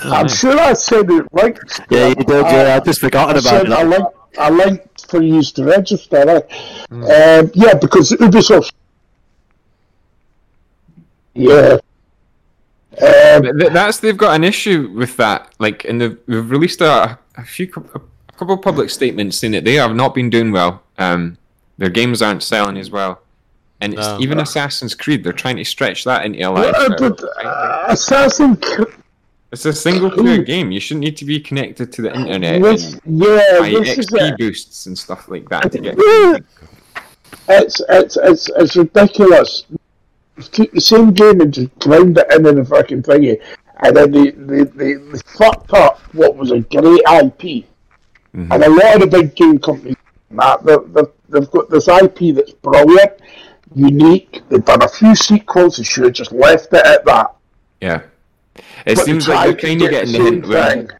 I'm 0.05 0.27
sure 0.27 0.57
I 0.59 0.73
said 0.73 1.09
it 1.11 1.25
right. 1.31 1.57
yeah, 1.89 2.07
you 2.07 2.15
did. 2.15 2.29
Yeah, 2.29 2.75
I 2.75 2.79
just 2.85 3.01
forgotten 3.01 3.35
I 3.35 3.39
about 3.39 3.43
said 3.43 3.71
I 3.71 3.83
like 3.83 4.05
I 4.39 4.49
like 4.49 4.99
for 5.09 5.21
you 5.21 5.41
to 5.43 5.63
register. 5.65 6.17
eh? 6.17 6.41
Mm. 6.89 7.43
Um, 7.43 7.51
yeah, 7.53 7.73
because 7.73 8.11
Ubisoft. 8.13 8.71
Yeah. 11.33 11.77
Um, 13.01 13.41
But 13.41 13.59
th- 13.59 13.73
that's 13.73 13.99
they've 13.99 14.17
got 14.17 14.35
an 14.35 14.43
issue 14.43 14.91
with 14.95 15.17
that. 15.17 15.53
Like, 15.59 15.85
and 15.85 15.99
they've, 16.01 16.17
they've 16.27 16.49
released 16.49 16.81
a, 16.81 17.17
a 17.35 17.43
few 17.45 17.65
a 17.67 17.99
couple 18.37 18.55
of 18.55 18.61
public 18.61 18.89
statements 18.89 19.37
saying 19.37 19.53
that 19.53 19.65
they 19.65 19.75
have 19.75 19.95
not 19.95 20.13
been 20.13 20.29
doing 20.29 20.51
well. 20.51 20.83
Um, 20.97 21.37
their 21.77 21.89
games 21.89 22.21
aren't 22.21 22.43
selling 22.43 22.77
as 22.77 22.91
well, 22.91 23.21
and 23.81 23.93
it's 23.93 24.01
No. 24.07 24.19
even 24.19 24.39
Assassin's 24.39 24.95
Creed. 24.95 25.23
They're 25.23 25.33
trying 25.33 25.57
to 25.57 25.65
stretch 25.65 26.03
that 26.05 26.25
into 26.25 26.39
a 26.47 26.49
live 26.49 26.73
uh, 26.75 26.87
service, 26.97 27.21
but, 27.21 27.45
uh, 27.45 27.85
Assassin. 27.89 28.55
Cre- 28.57 28.83
It's 29.51 29.65
a 29.65 29.73
single 29.73 30.09
player 30.09 30.41
game. 30.43 30.71
You 30.71 30.79
shouldn't 30.79 31.03
need 31.03 31.17
to 31.17 31.25
be 31.25 31.39
connected 31.39 31.91
to 31.93 32.01
the 32.03 32.13
internet 32.15 32.61
This, 32.61 32.93
and 32.93 33.01
yeah, 33.19 33.59
buy 33.59 33.69
this 33.69 33.97
is 33.97 34.07
XP 34.07 34.29
it. 34.31 34.37
boosts 34.37 34.85
and 34.85 34.97
stuff 34.97 35.27
like 35.27 35.49
that 35.49 35.71
to 35.73 35.77
get. 35.79 35.97
It's 37.49 37.81
it's 37.89 38.17
it's 38.17 38.49
it's 38.55 38.75
ridiculous. 38.75 39.65
Keep 40.51 40.71
the 40.73 40.81
same 40.81 41.11
game 41.11 41.41
and 41.41 41.53
just 41.53 41.77
ground 41.79 42.17
it 42.17 42.31
into 42.31 42.53
the 42.53 42.65
fucking 42.65 43.03
thingy, 43.03 43.41
and 43.83 43.95
then 43.97 44.11
they 44.11 44.31
they, 44.31 44.63
they, 44.63 44.93
they 44.93 45.17
fucked 45.37 45.73
up 45.73 45.99
what 46.13 46.35
was 46.35 46.51
a 46.51 46.59
great 46.61 47.01
IP, 47.19 47.65
Mhm. 48.35 48.47
and 48.53 48.63
a 48.63 48.69
lot 48.69 48.95
of 48.95 49.01
the 49.01 49.07
big 49.07 49.35
game 49.35 49.59
companies, 49.59 49.95
that 50.31 50.63
they've, 50.65 50.93
they've, 50.93 51.11
they've 51.29 51.51
got 51.51 51.69
this 51.69 51.87
IP 51.89 52.33
that's 52.35 52.51
brilliant, 52.53 53.11
unique. 53.75 54.41
They've 54.49 54.63
done 54.63 54.83
a 54.83 54.87
few 54.87 55.15
sequels. 55.15 55.77
They 55.77 55.83
should 55.83 56.03
have 56.05 56.13
just 56.13 56.31
left 56.31 56.73
it 56.73 56.85
at 56.85 57.05
that. 57.05 57.33
Yeah, 57.81 58.01
it 58.85 58.95
But 58.95 59.05
seems 59.05 59.27
like 59.27 59.35
tried 59.37 59.47
they're 59.47 59.69
kind 59.69 59.81
of 59.81 59.89
getting 59.89 60.11
the 60.13 60.17
the 60.19 60.23
hint 60.23 60.45
same 60.45 60.77
with 60.83 60.91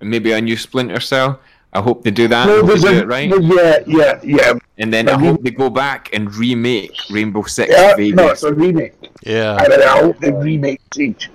maybe 0.00 0.32
a 0.32 0.40
new 0.40 0.56
Splinter 0.56 1.00
Cell. 1.00 1.40
I 1.72 1.80
hope 1.80 2.04
they 2.04 2.12
do 2.12 2.28
that. 2.28 2.44
I 2.48 2.52
No, 2.52 2.64
hope 2.66 2.78
they 2.78 2.88
do 2.92 2.98
it 2.98 3.06
right. 3.08 3.28
no, 3.28 3.38
yeah, 3.38 3.78
yeah, 3.86 4.20
yeah, 4.22 4.52
And 4.78 4.92
then 4.94 5.08
I 5.08 5.14
I 5.14 5.16
mean- 5.16 5.30
hope 5.32 5.42
they 5.42 5.50
go 5.50 5.68
back 5.70 6.08
and 6.14 6.32
remake 6.34 6.94
Rainbow 7.10 7.42
Six 7.42 7.70
yeah. 7.72 7.96
Vegas. 7.96 8.16
No, 8.16 8.28
it's 8.28 8.42
a 8.44 8.54
remake. 8.54 8.94
Yeah. 9.22 9.56
And 9.56 9.72
then 9.72 9.82
I 9.82 9.98
hope 9.98 10.18
they 10.20 10.30
remake 10.30 10.80
Siege. 10.94 11.30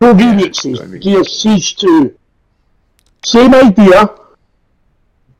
No 0.00 0.12
remake 0.14 0.54
Siege. 0.54 0.80
I 0.80 0.86
mean- 0.86 1.00
Gears 1.02 1.42
Siege 1.42 1.76
2. 1.76 2.14
Same 3.24 3.54
idea. 3.54 4.10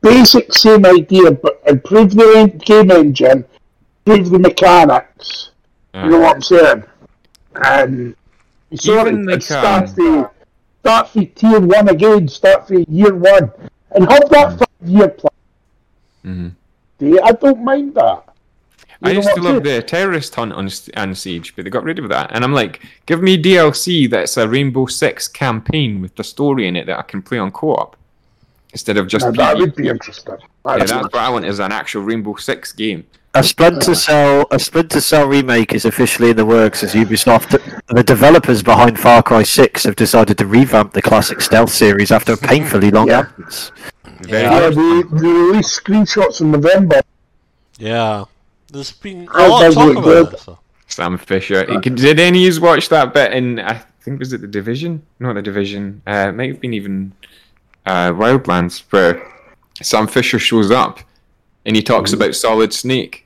Basic 0.01 0.53
same 0.53 0.85
idea, 0.85 1.31
but 1.31 1.61
improve 1.65 2.13
the 2.13 2.51
game 2.65 2.91
engine, 2.91 3.45
improve 4.05 4.31
the 4.31 4.39
mechanics. 4.39 5.51
You 5.93 6.09
know 6.09 6.19
what 6.19 6.35
I'm 6.35 6.41
saying? 6.41 6.83
And 7.55 8.15
sorry, 8.73 9.11
Even 9.11 9.25
like, 9.25 9.41
start 9.41 9.89
um, 9.89 9.95
the 9.95 10.29
start 10.79 11.09
for 11.09 11.23
tier 11.23 11.59
one 11.59 11.89
again, 11.89 12.27
start 12.27 12.67
for 12.67 12.79
year 12.79 13.13
one. 13.13 13.51
And 13.91 14.11
have 14.11 14.27
that 14.29 14.57
five 14.57 14.89
year 14.89 15.09
plan. 15.09 15.31
Mhm. 16.25 16.51
See, 16.99 17.19
I 17.19 17.31
don't 17.33 17.63
mind 17.63 17.93
that. 17.95 18.23
You 19.01 19.09
I 19.09 19.11
used 19.11 19.35
to 19.35 19.41
love 19.41 19.63
the 19.63 19.83
terrorist 19.83 20.33
hunt 20.33 20.53
on, 20.53 20.69
on 20.95 21.13
Siege, 21.13 21.55
but 21.55 21.65
they 21.65 21.69
got 21.69 21.83
rid 21.83 21.99
of 21.99 22.07
that. 22.09 22.31
And 22.33 22.43
I'm 22.43 22.53
like, 22.53 22.81
give 23.05 23.21
me 23.21 23.37
DLC 23.41 24.09
that's 24.09 24.37
a 24.37 24.47
Rainbow 24.47 24.85
Six 24.85 25.27
campaign 25.27 26.01
with 26.01 26.15
the 26.15 26.23
story 26.23 26.67
in 26.67 26.75
it 26.75 26.87
that 26.87 26.97
I 26.97 27.01
can 27.03 27.21
play 27.21 27.37
on 27.37 27.51
co-op 27.51 27.97
instead 28.71 28.97
of 28.97 29.07
just. 29.07 29.25
Now, 29.25 29.31
that 29.31 29.57
would 29.57 29.75
be 29.75 29.89
interesting. 29.89 30.37
yeah, 30.39 30.77
That's 30.77 30.91
that's 30.91 31.03
what 31.03 31.15
I 31.15 31.29
want 31.29 31.45
is 31.45 31.59
an 31.59 31.71
actual 31.71 32.01
Rainbow 32.01 32.35
Six 32.35 32.71
game. 32.71 33.05
A 33.35 33.43
Splinter 33.43 33.95
Cell, 33.95 34.45
a 34.51 34.59
Splinter 34.59 35.01
Cell 35.01 35.27
remake 35.27 35.73
is 35.73 35.85
officially 35.85 36.29
in 36.29 36.37
the 36.37 36.45
works 36.45 36.83
as 36.83 36.93
Ubisoft. 36.93 37.59
The 37.87 38.03
developers 38.03 38.61
behind 38.61 38.99
Far 38.99 39.23
Cry 39.23 39.41
6 39.41 39.83
have 39.85 39.95
decided 39.95 40.37
to 40.37 40.45
revamp 40.45 40.93
the 40.93 41.01
classic 41.01 41.41
stealth 41.41 41.71
series 41.71 42.11
after 42.11 42.33
a 42.33 42.37
painfully 42.37 42.91
long 42.91 43.07
Yeah. 43.07 43.21
absence. 43.21 43.71
Very 44.21 44.43
Yeah, 44.43 44.69
they, 44.69 45.01
they 45.19 45.27
released 45.27 45.83
screenshots 45.83 46.41
in 46.41 46.51
November. 46.51 47.01
Yeah. 47.79 48.25
There's 48.71 48.91
been 48.91 49.27
a 49.27 49.31
Oh, 49.33 49.49
lot 49.49 49.65
of 49.67 49.73
talk 49.73 49.91
about 49.93 50.03
good. 50.03 50.33
it. 50.33 50.39
So. 50.39 50.59
Sam 50.87 51.17
Fisher. 51.17 51.65
Did 51.79 52.19
any 52.19 52.47
of 52.47 52.53
you 52.55 52.61
watch 52.61 52.89
that 52.89 53.15
bit 53.15 53.33
in? 53.33 53.59
I 53.59 53.81
think 54.01 54.19
was 54.19 54.31
it 54.33 54.41
the 54.41 54.47
Division? 54.47 55.01
Not 55.19 55.33
the 55.33 55.41
Division. 55.41 56.03
Uh, 56.05 56.27
it 56.29 56.33
might 56.35 56.49
have 56.51 56.61
been 56.61 56.73
even 56.75 57.13
uh, 57.87 58.11
Wildlands, 58.11 58.83
where 58.91 59.23
Sam 59.81 60.05
Fisher 60.05 60.37
shows 60.37 60.69
up 60.69 60.99
and 61.65 61.75
he 61.75 61.81
talks 61.81 62.11
Mm-hmm. 62.11 62.21
about 62.21 62.35
Solid 62.35 62.73
Snake, 62.73 63.22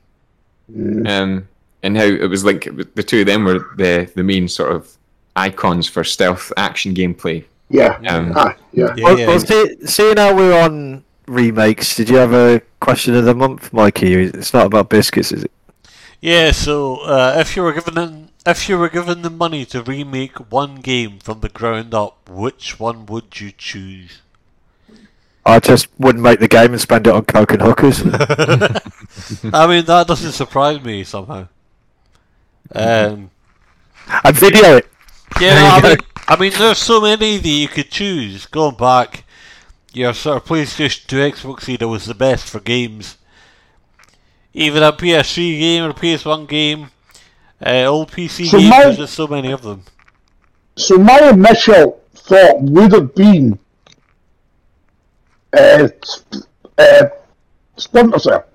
um, 0.75 1.47
and 1.83 1.97
how 1.97 2.03
it 2.03 2.29
was 2.29 2.43
like 2.43 2.67
the 2.95 3.03
two 3.03 3.21
of 3.21 3.25
them 3.27 3.45
were 3.45 3.73
the 3.77 4.09
the 4.15 4.23
main 4.23 4.47
sort 4.47 4.71
of 4.71 4.97
icons 5.35 5.87
for 5.87 6.03
stealth 6.03 6.51
action 6.57 6.93
gameplay. 6.93 7.45
Yeah. 7.69 7.99
Um, 8.07 8.33
Ah, 8.35 8.55
yeah. 8.71 8.93
Yeah, 8.95 9.03
Well, 9.03 9.19
yeah. 9.19 9.27
well, 9.27 9.39
see, 9.39 9.75
seeing 9.85 10.17
how 10.17 10.35
we're 10.35 10.59
on 10.59 11.03
remakes, 11.27 11.95
did 11.95 12.09
you 12.09 12.15
have 12.15 12.33
a 12.33 12.61
question 12.79 13.13
of 13.15 13.25
the 13.25 13.35
month, 13.35 13.71
Mikey? 13.73 14.13
It's 14.13 14.53
not 14.53 14.65
about 14.67 14.89
biscuits, 14.89 15.31
is 15.31 15.43
it? 15.43 15.51
Yeah, 16.21 16.51
so 16.51 16.97
uh, 16.97 17.35
if 17.37 17.55
you 17.55 17.61
were 17.61 17.73
given 17.73 17.97
an, 17.97 18.29
if 18.45 18.67
you 18.69 18.77
were 18.77 18.89
given 18.89 19.21
the 19.21 19.29
money 19.29 19.65
to 19.65 19.83
remake 19.83 20.51
one 20.51 20.75
game 20.75 21.19
from 21.19 21.41
the 21.41 21.49
ground 21.49 21.93
up, 21.93 22.27
which 22.29 22.79
one 22.79 23.05
would 23.05 23.39
you 23.39 23.51
choose? 23.51 24.21
I 25.47 25.59
just 25.59 25.87
wouldn't 25.97 26.23
make 26.23 26.39
the 26.39 26.47
game 26.47 26.73
and 26.73 26.81
spend 26.81 27.07
it 27.07 27.13
on 27.13 27.23
coke 27.25 27.53
and 27.53 27.61
hookers. 27.61 28.01
I 29.53 29.65
mean, 29.67 29.85
that 29.85 30.05
doesn't 30.07 30.33
surprise 30.33 30.83
me 30.83 31.03
somehow. 31.05 31.47
Um, 32.75 33.31
and 34.23 34.35
video 34.35 34.75
it. 34.77 34.87
yeah, 35.39 35.55
no, 35.55 35.67
I 35.69 35.81
mean, 35.89 35.97
I 36.27 36.35
mean, 36.37 36.51
there's 36.57 36.77
so 36.77 36.99
many 37.01 37.37
that 37.37 37.47
you 37.47 37.67
could 37.69 37.89
choose. 37.89 38.45
Going 38.45 38.75
back, 38.75 39.23
your 39.93 40.13
sort 40.13 40.37
of 40.43 40.45
PlayStation 40.45 41.07
2, 41.07 41.15
Xbox 41.15 41.69
era 41.69 41.87
was 41.89 42.05
the 42.05 42.13
best 42.13 42.49
for 42.49 42.59
games. 42.59 43.17
Even 44.53 44.83
a 44.83 44.91
PS3 44.91 45.59
game 45.59 45.83
or 45.83 45.91
a 45.91 45.93
PS1 45.93 46.47
game, 46.47 46.91
uh, 47.65 47.85
old 47.85 48.11
PC 48.11 48.47
So 48.47 48.57
games, 48.57 48.69
my- 48.69 48.83
there's 48.83 48.97
just 48.97 49.13
so 49.13 49.27
many 49.27 49.51
of 49.51 49.61
them. 49.61 49.83
So 50.75 50.97
my 50.97 51.29
initial 51.29 52.01
thought 52.13 52.61
would 52.61 52.91
have 52.91 53.15
been 53.15 53.59
uh, 55.57 55.87
uh, 56.77 57.03
Splinter 57.77 58.19
Cell, 58.19 58.45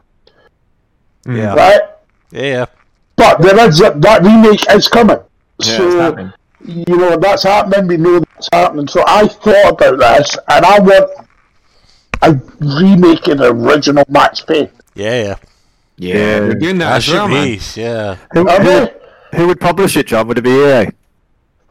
Yeah. 1.26 1.54
right? 1.54 1.80
Yeah, 2.30 2.42
yeah. 2.42 2.66
But 3.16 3.42
there 3.42 3.68
is 3.68 3.80
a, 3.80 3.90
that 3.98 4.22
remake 4.22 4.64
is 4.72 4.88
coming. 4.88 5.18
Yeah, 5.58 5.76
so 5.76 5.86
it's 5.86 5.94
happening. 5.96 6.32
you 6.64 6.96
know 6.96 7.16
that's 7.16 7.42
happening. 7.42 7.86
We 7.88 7.96
know 7.98 8.20
that's 8.20 8.48
happening. 8.52 8.88
So 8.88 9.04
I 9.06 9.28
thought 9.28 9.80
about 9.80 9.98
this, 10.18 10.36
and 10.48 10.64
I 10.64 10.78
want 10.80 11.10
a 12.22 12.34
remake 12.60 13.28
of 13.28 13.38
the 13.38 13.52
original 13.52 14.04
Max 14.08 14.40
Payne. 14.40 14.70
Yeah, 14.94 15.22
yeah. 15.22 15.36
Yeah, 15.98 16.40
they're 16.40 16.54
doing 16.54 16.78
that 16.78 16.90
That 16.90 16.96
as 16.96 17.08
well, 17.08 17.28
should 17.28 17.34
man. 17.34 17.58
be, 17.58 17.80
yeah. 17.80 18.16
Who, 18.32 18.48
Are 18.48 18.60
who, 18.62 18.88
who 19.36 19.46
would 19.48 19.60
publish 19.60 19.96
it, 19.96 20.06
John? 20.08 20.26
Would 20.26 20.38
it 20.38 20.42
be 20.42 20.50
EA? 20.50 20.86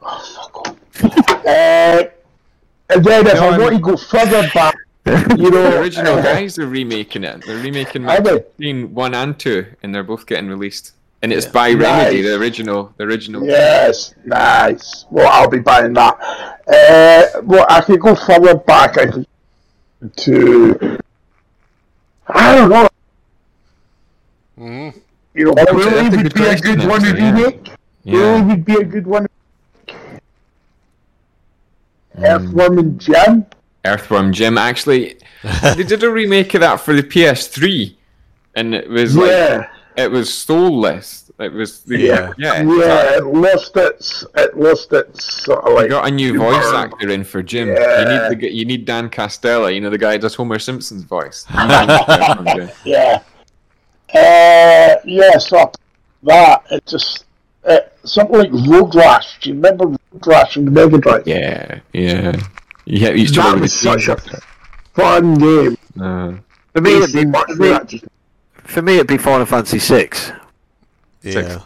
Uh, 0.03 2.03
and 2.89 3.03
then 3.05 3.27
if 3.27 3.33
No, 3.33 3.39
I 3.41 3.47
I'm- 3.51 3.61
want 3.61 3.75
to 3.75 3.79
go 3.81 3.97
further 3.97 4.49
back, 4.53 4.75
you 5.05 5.49
know, 5.49 5.71
The 5.71 5.79
original 5.79 6.13
uh, 6.19 6.21
guys 6.21 6.59
are 6.59 6.67
remaking 6.67 7.23
it. 7.23 7.43
They're 7.45 7.61
remaking 7.61 8.03
Are 8.07 8.21
Max 8.21 8.41
they? 8.59 8.73
One 8.83 9.13
and 9.15 9.37
two, 9.39 9.65
and 9.81 9.93
they're 9.93 10.03
both 10.03 10.25
getting 10.25 10.47
released. 10.47 10.93
And 11.23 11.31
it's 11.31 11.45
by 11.45 11.73
Remedy, 11.73 12.17
Nice. 12.17 12.25
the 12.25 12.35
original, 12.39 12.93
the 12.97 13.03
original. 13.03 13.45
Yes, 13.45 14.13
nice. 14.25 15.05
Well, 15.11 15.27
I'll 15.31 15.47
be 15.49 15.59
buying 15.59 15.93
that. 15.93 16.17
Uh, 16.67 17.41
well, 17.43 17.65
I 17.69 17.81
could 17.81 17.99
go 18.01 18.15
further 18.15 18.55
back. 18.55 18.97
I 18.97 19.05
could 19.07 19.27
to. 20.17 20.99
I 22.27 22.55
don't 22.55 22.69
know. 22.69 22.87
Mhm. 24.59 24.99
You 25.35 25.45
know, 25.45 25.53
That's 25.53 25.71
a- 25.71 25.75
Willie 25.75 25.91
that's 26.09 26.15
a 26.15 26.17
would 26.23 26.33
be 26.33 26.43
a 26.45 26.57
good 26.57 26.79
one 26.87 27.01
to 27.01 27.07
actually, 27.07 27.19
yeah. 27.21 27.31
remake. 27.31 27.71
Willie 28.05 28.41
would 28.41 28.65
be 28.65 28.75
a 28.75 28.83
good 28.83 29.07
one. 29.07 29.27
Earthworm 32.17 32.77
and 32.79 32.99
Jim. 32.99 33.45
Earthworm 33.85 34.31
Jim. 34.33 34.57
Actually, 34.57 35.17
they 35.75 35.83
did 35.83 36.03
a 36.03 36.09
remake 36.09 36.53
of 36.53 36.61
that 36.61 36.79
for 36.81 36.93
the 36.93 37.03
PS3, 37.03 37.95
and 38.55 38.75
it 38.75 38.89
was 38.89 39.15
like 39.15 39.29
Yeah. 39.31 39.67
it 39.97 40.11
was 40.11 40.33
soulless. 40.33 41.31
It 41.39 41.51
was 41.53 41.79
the, 41.81 41.97
Yeah. 41.97 42.31
yeah. 42.37 42.61
Yeah, 42.61 43.17
it 43.17 43.25
lost 43.25 43.75
its, 43.75 44.23
it 44.35 44.55
lost 44.55 44.93
its 44.93 45.43
sort 45.43 45.65
of 45.65 45.81
You 45.81 45.89
got 45.89 46.07
a 46.07 46.11
new 46.11 46.37
voice 46.37 46.71
actor 46.73 47.09
in 47.09 47.23
for 47.23 47.41
Jim. 47.41 47.69
You 47.69 47.73
need 47.73 48.29
the 48.29 48.37
g- 48.39 48.49
you 48.49 48.65
need 48.65 48.85
Dan 48.85 49.09
Castella. 49.09 49.73
You 49.73 49.81
know 49.81 49.89
the 49.89 49.97
guy 49.97 50.11
that 50.11 50.21
does 50.21 50.35
Homer 50.35 50.59
Simpson's 50.59 51.03
voice. 51.03 51.47
You 51.51 51.67
need 51.67 52.61
him. 52.61 52.69
Yeah. 52.85 53.23
Uh, 54.13 54.95
yeah, 55.05 55.37
so 55.37 55.71
that, 56.23 56.63
it 56.69 56.85
just, 56.85 57.25
it, 57.63 57.91
something 58.03 58.37
like 58.37 58.51
Road 58.67 58.93
Rash. 58.93 59.39
Do 59.39 59.49
you 59.49 59.55
remember 59.55 59.87
Road 59.87 59.99
Rash 60.27 60.57
on 60.57 60.65
the 60.65 60.71
Mega 60.71 60.97
Drive? 60.97 61.25
yeah, 61.25 61.79
yeah, 61.93 62.33
yeah. 62.85 63.11
He's 63.13 63.31
That 63.33 63.59
was 63.59 63.73
such 63.73 64.07
a 64.07 64.17
fun 64.93 65.35
game. 65.35 65.77
Uh, 65.99 66.33
For 66.73 66.81
me, 66.81 66.97
it'd 66.97 67.13
be, 67.13 67.23
for 67.31 67.45
for 67.47 67.55
me, 67.55 67.69
that, 67.69 67.87
just- 67.87 68.05
for 68.63 68.81
me, 68.81 68.95
it'd 68.95 69.07
be 69.07 69.17
Final 69.17 69.45
Fantasy 69.45 69.79
Six. 69.79 70.31
Yeah. 71.21 71.59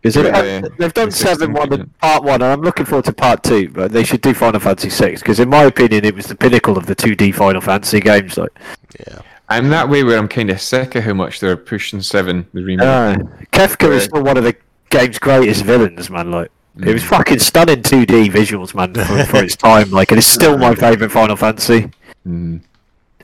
Because 0.00 0.14
they've, 0.14 0.24
Yeah, 0.26 0.42
yeah. 0.42 0.60
they've 0.78 0.92
done 0.94 1.10
16 1.10 1.26
seven 1.36 1.52
one 1.54 1.68
bit. 1.70 1.80
and 1.80 1.98
part 1.98 2.22
one, 2.24 2.42
and 2.42 2.52
I'm 2.52 2.60
looking 2.60 2.84
forward 2.84 3.06
to 3.06 3.12
part 3.12 3.42
two. 3.42 3.70
But 3.70 3.90
they 3.90 4.04
should 4.04 4.20
do 4.20 4.34
Final 4.34 4.60
Fantasy 4.60 4.90
Six 4.90 5.20
because, 5.22 5.40
in 5.40 5.48
my 5.48 5.62
opinion, 5.64 6.04
it 6.04 6.14
was 6.14 6.26
the 6.26 6.34
pinnacle 6.34 6.76
of 6.76 6.86
the 6.86 6.94
2D 6.94 7.34
Final 7.34 7.60
Fantasy 7.62 8.00
games. 8.00 8.36
Like, 8.36 8.50
Yeah. 9.06 9.20
I'm 9.48 9.68
that 9.70 9.88
way 9.88 10.04
where 10.04 10.18
I'm 10.18 10.28
kind 10.28 10.50
of 10.50 10.60
sick 10.60 10.94
of 10.94 11.04
how 11.04 11.12
much 11.14 11.40
they're 11.40 11.56
pushing 11.56 12.00
Seven, 12.02 12.46
the 12.54 12.62
remake. 12.64 12.86
uh, 12.86 13.16
Kefka 13.52 13.90
is 13.92 14.04
still 14.04 14.22
one 14.22 14.36
of 14.38 14.44
the 14.44 14.56
game's 14.90 15.18
greatest 15.18 15.64
villains, 15.64 16.08
man. 16.10 16.30
Like, 16.30 16.50
it 16.82 16.92
was 16.92 17.04
fucking 17.04 17.38
stunning 17.38 17.82
2D 17.82 18.30
visuals, 18.30 18.74
man, 18.74 18.94
for, 18.94 19.24
for 19.24 19.44
its 19.44 19.56
time. 19.56 19.90
Like, 19.90 20.10
and 20.10 20.18
it's 20.18 20.26
still 20.26 20.58
my 20.58 20.74
favorite 20.74 21.10
Final 21.10 21.36
Fantasy. 21.36 21.90
Mm. 22.26 22.60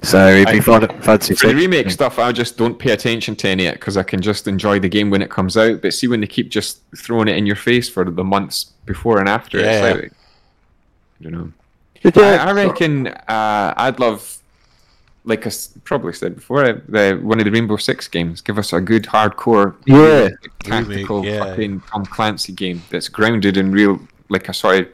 So 0.03 0.29
it'd 0.29 0.47
be 0.47 0.59
I- 0.59 0.61
Final 0.61 0.89
Fantasy 1.01 1.35
For 1.35 1.49
the 1.49 1.53
Six. 1.53 1.61
remake 1.61 1.91
stuff, 1.91 2.19
I 2.19 2.33
just 2.33 2.57
don't 2.57 2.79
pay 2.79 2.93
attention 2.93 3.37
to 3.37 3.49
any 3.49 3.67
of 3.67 3.75
it 3.75 3.81
because 3.81 3.97
I 3.97 4.03
can 4.03 4.23
just 4.23 4.49
enjoy 4.49 4.79
the 4.79 4.89
game 4.89 5.11
when 5.11 5.21
it 5.21 5.31
comes 5.31 5.57
out. 5.57 5.83
But 5.83 5.93
see, 5.95 6.07
when 6.07 6.21
they 6.21 6.27
keep 6.27 6.49
just 6.49 6.81
throwing 6.97 7.29
it 7.29 7.37
in 7.37 7.45
your 7.45 7.57
face 7.57 7.89
for 7.89 8.05
the 8.05 8.25
months 8.25 8.73
before 8.87 9.19
and 9.19 9.29
after, 9.29 9.59
Yeah. 9.61 9.85
it's 9.85 10.01
like, 10.03 10.13
you 11.21 11.31
know. 11.31 11.53
I, 12.03 12.37
I 12.39 12.53
reckon 12.53 13.09
uh, 13.09 13.75
I'd 13.77 14.01
love, 14.01 14.39
like 15.25 15.45
I 15.47 15.49
s- 15.49 15.71
probably 15.85 16.13
said 16.15 16.35
before, 16.37 16.65
uh, 16.65 16.81
the 16.89 17.19
one 17.23 17.39
of 17.39 17.45
the 17.45 17.51
Rainbow 17.51 17.77
Six 17.77 18.09
games. 18.09 18.41
Give 18.41 18.59
us 18.59 18.73
a 18.73 18.81
good 18.81 19.05
hardcore, 19.05 19.75
Yeah. 19.87 20.29
tactical 20.65 21.23
Remake, 21.23 21.35
yeah. 21.35 21.45
fucking 21.45 21.83
Tom 21.93 22.07
Clancy 22.07 22.53
game 22.53 22.83
that's 22.91 23.09
grounded 23.09 23.57
in 23.57 23.71
real, 23.73 24.01
like 24.29 24.49
a 24.49 24.55
sort 24.55 24.79
of 24.81 24.87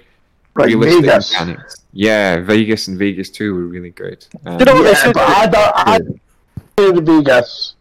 Like 0.56 0.66
realistic 0.68 1.04
Vegas. 1.04 1.30
mechanics. 1.32 1.76
Yeah, 1.92 2.40
Vegas 2.40 2.88
and 2.88 2.98
Vegas 2.98 3.30
2 3.30 3.54
were 3.54 3.66
really 3.66 3.90
good. 3.90 4.26
Um, 4.44 4.58
You 4.58 4.64
know 4.64 4.74
what 4.74 4.82
they 4.82 4.90
Yeah, 4.90 4.94
should 4.96 5.14
but 5.14 5.26
do? 5.26 5.32
I 5.32 5.46
don't, 5.46 5.72
I 5.76 5.98
play 6.76 6.90
the 6.92 7.00
Vegas. 7.02 7.74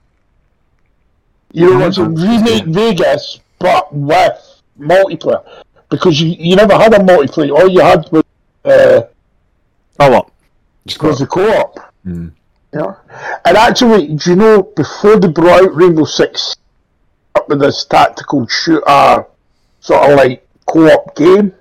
You 1.51 1.69
know, 1.77 1.87
it's 1.87 1.97
a 1.97 2.03
remake 2.05 2.65
Vegas, 2.65 3.39
but 3.59 3.93
with 3.93 4.61
multiplayer. 4.79 5.43
Because 5.89 6.19
you, 6.21 6.35
you 6.37 6.55
never 6.55 6.73
had 6.77 6.93
a 6.93 6.99
multiplayer. 6.99 7.51
All 7.57 7.67
you 7.69 7.79
had 7.79 8.05
was, 8.11 8.23
uh, 8.65 9.01
Oh, 9.99 10.09
what? 10.11 10.29
just 10.85 11.01
was 11.01 11.19
the 11.19 11.27
co-op. 11.27 11.79
Mm. 12.05 12.31
Know? 12.73 12.97
And 13.45 13.57
actually, 13.57 14.07
do 14.15 14.29
you 14.31 14.35
know, 14.35 14.63
before 14.63 15.17
they 15.19 15.27
brought 15.29 15.63
out 15.63 15.75
Rainbow 15.75 16.03
Six, 16.05 16.55
up 17.35 17.47
with 17.49 17.59
this 17.59 17.85
tactical 17.85 18.47
shooter, 18.47 19.25
sort 19.79 20.09
of 20.11 20.17
like 20.17 20.45
co-op 20.65 21.15
game, 21.15 21.53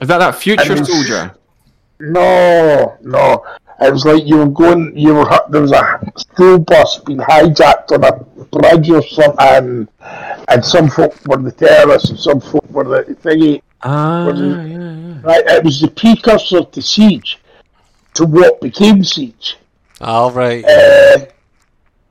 Is 0.00 0.08
that 0.08 0.18
that 0.18 0.34
Future 0.34 0.74
mean, 0.74 0.84
Soldier? 0.84 1.34
No, 2.00 2.96
no. 3.02 3.44
It 3.80 3.92
was 3.92 4.04
like 4.04 4.24
you 4.24 4.36
were 4.38 4.46
going, 4.48 4.96
you 4.96 5.14
were, 5.14 5.28
there 5.50 5.60
was 5.62 5.72
a 5.72 6.00
school 6.16 6.58
bus 6.58 6.98
being 6.98 7.18
hijacked 7.18 7.90
on 7.92 8.04
a 8.04 8.12
bridge 8.46 8.88
or 8.90 9.02
something, 9.02 9.88
and 10.48 10.64
some 10.64 10.88
folk 10.88 11.14
were 11.26 11.38
the 11.38 11.52
terrorists 11.52 12.10
and 12.10 12.18
some 12.18 12.40
folk 12.40 12.68
were 12.70 12.84
the 12.84 13.14
thingy. 13.14 13.62
Ah, 13.82 14.26
Was 14.26 14.40
it- 14.40 14.44
yeah, 14.46 14.62
yeah. 14.64 15.20
Right, 15.22 15.44
it 15.46 15.64
was 15.64 15.80
the 15.80 15.88
precursor 15.88 16.62
to 16.64 16.82
Siege, 16.82 17.38
to 18.14 18.24
what 18.26 18.60
became 18.60 19.04
Siege. 19.04 19.56
All 20.00 20.30
right. 20.30 20.64
Uh, 20.64 21.26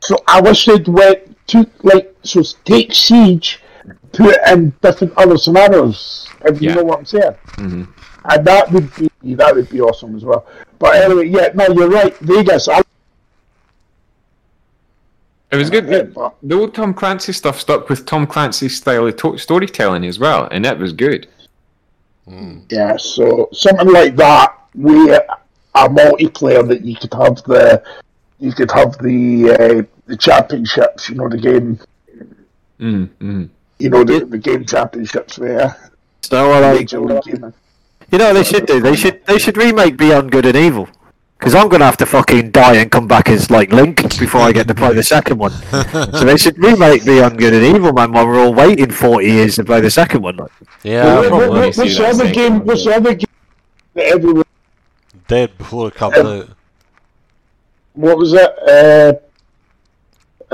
so 0.02 0.16
I 0.28 0.42
wish 0.42 0.66
they'd 0.66 0.88
went 0.88 1.48
to, 1.48 1.70
like, 1.84 2.16
so 2.24 2.42
take 2.66 2.94
Siege, 2.94 3.62
put 4.12 4.36
it 4.36 4.40
in 4.52 4.74
different 4.82 5.14
other 5.18 5.38
scenarios, 5.38 6.28
if 6.46 6.62
you 6.62 6.74
know 6.74 6.84
what 6.84 7.00
I'm 7.00 7.06
saying. 7.06 7.36
Mhm. 7.56 7.88
And 8.26 8.46
that 8.48 8.72
would 8.72 8.90
be 8.96 9.10
that 9.36 9.56
would 9.56 9.70
be 9.70 9.82
awesome 9.82 10.16
as 10.16 10.24
well. 10.24 10.46
But 10.80 10.96
anyway, 10.96 11.28
yeah, 11.30 11.50
no, 11.56 11.68
you're 11.70 11.90
right. 11.90 12.16
Vegas, 12.20 12.68
I 12.68 12.82
It 15.52 15.58
was 15.58 15.70
good. 15.70 15.88
Yeah, 15.88 16.30
The 16.42 16.56
old 16.56 16.74
Tom 16.74 16.94
Clancy 16.94 17.32
stuff 17.32 17.60
stuck 17.60 17.88
with 17.90 18.06
Tom 18.06 18.26
Clancy's 18.26 18.78
style 18.78 19.06
of 19.08 19.16
to- 19.18 19.38
storytelling 19.38 20.06
as 20.06 20.20
well, 20.20 20.48
and 20.52 20.66
that 20.66 20.80
was 20.80 20.94
good. 20.94 21.28
yeah. 22.70 22.98
So 22.98 23.50
something 23.54 23.92
like 23.92 24.16
that, 24.16 24.54
we 24.74 25.12
a 25.76 25.90
multiplayer 25.90 26.68
that 26.68 26.82
you 26.84 26.96
could 26.96 27.14
have 27.14 27.36
the 27.44 27.84
you 28.40 28.52
could 28.54 28.72
have 28.72 28.98
the 29.00 29.52
uh, 29.52 29.84
the 30.08 30.18
championships. 30.18 31.10
You 31.10 31.16
know 31.16 31.30
the 31.30 31.38
game. 31.38 31.80
Mm, 32.80 33.10
mm. 33.20 33.50
You 33.80 33.90
know 33.90 34.04
the, 34.04 34.26
the 34.26 34.38
game 34.38 34.66
championships 34.66 35.38
there. 35.38 35.76
So, 36.22 36.50
well, 36.50 36.62
like, 36.62 36.82
Major 36.82 37.00
League 37.00 37.24
Gaming. 37.24 37.54
you 38.12 38.18
know 38.18 38.26
what 38.28 38.34
they 38.34 38.44
should 38.44 38.66
do? 38.66 38.80
They 38.80 38.96
should 38.96 39.26
they 39.26 39.38
should 39.38 39.58
remake 39.58 39.98
Beyond 39.98 40.32
Good 40.32 40.46
and 40.46 40.56
Evil. 40.56 40.88
Because 41.38 41.56
I'm 41.56 41.68
gonna 41.68 41.84
have 41.86 41.98
to 41.98 42.06
fucking 42.06 42.52
die 42.52 42.76
and 42.76 42.90
come 42.90 43.06
back 43.08 43.28
as 43.28 43.52
like 43.52 43.72
Link 43.74 44.02
before 44.18 44.42
I 44.42 44.54
get 44.54 44.66
to 44.70 44.76
play 44.76 44.94
the 44.94 45.04
second 45.04 45.38
one. 45.38 45.52
so 45.92 46.24
they 46.24 46.38
should 46.38 46.58
remake 46.58 47.04
Beyond 47.06 47.38
Good 47.38 47.54
and 47.54 47.76
Evil, 47.76 47.92
man. 47.92 48.14
While 48.14 48.28
we're 48.28 48.40
all 48.40 48.54
waiting 48.54 48.92
40 48.92 49.28
years 49.28 49.56
to 49.56 49.66
play 49.66 49.82
the 49.82 49.92
second 49.92 50.22
one. 50.22 50.38
Like, 50.38 50.52
yeah, 50.84 51.04
What- 51.20 51.32
what- 51.32 51.40
probably 51.40 51.60
what's 51.72 51.98
the 51.98 52.08
other 52.08 52.32
game? 52.32 52.64
What's 52.66 52.86
the 52.86 52.96
other 52.96 53.14
game 53.16 53.28
that 53.96 54.06
everyone? 54.06 54.44
Dead 55.34 55.58
before 55.58 55.88
it 55.88 55.96
comes 55.96 56.16
Um, 56.18 56.28
out. 56.28 56.50
What 57.94 58.18
was 58.20 58.34
it? 58.34 58.52
Uh, 58.68 59.14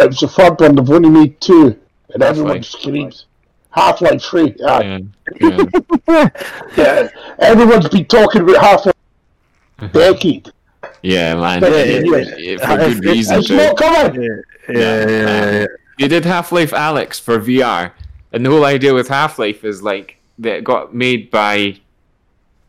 it 0.01 0.07
was 0.07 0.19
the 0.21 0.27
third 0.29 0.57
one. 0.61 0.75
They've 0.75 0.89
only 0.89 1.09
made 1.09 1.41
two, 1.41 1.77
and 2.13 2.23
everyone 2.23 2.57
Half-Life. 2.57 2.65
screams. 2.81 3.25
Half 3.71 3.99
Life 4.01 4.21
Three. 4.23 4.55
Yeah. 4.57 4.99
Yeah, 5.41 5.65
yeah. 6.07 6.29
Yeah, 6.77 7.09
everyone's 7.39 7.89
been 7.89 8.05
talking 8.05 8.41
about 8.43 8.57
half 8.63 8.85
a 8.87 9.87
decade. 9.91 10.49
yeah, 11.01 11.35
man. 11.35 11.61
Yeah, 11.61 11.69
Yeah, 11.69 11.83
yeah, 11.83 12.35
yeah, 12.37 12.57
for 12.57 12.77
good 12.77 12.91
It's- 12.97 13.01
reason. 13.15 13.39
It's 13.39 13.49
not 13.49 13.75
coming. 13.77 14.21
yeah, 14.21 14.29
yeah, 14.69 15.09
yeah, 15.09 15.51
yeah. 15.59 15.65
They 15.99 16.07
did 16.07 16.23
Half 16.23 16.53
Life 16.53 16.71
Alyx 16.71 17.19
for 17.19 17.37
VR, 17.37 17.91
and 18.31 18.45
the 18.45 18.49
whole 18.49 18.63
idea 18.63 18.93
with 18.93 19.09
Half 19.09 19.37
Life 19.39 19.65
is 19.65 19.83
like 19.83 20.15
that 20.39 20.63
got 20.63 20.95
made 20.95 21.29
by 21.29 21.79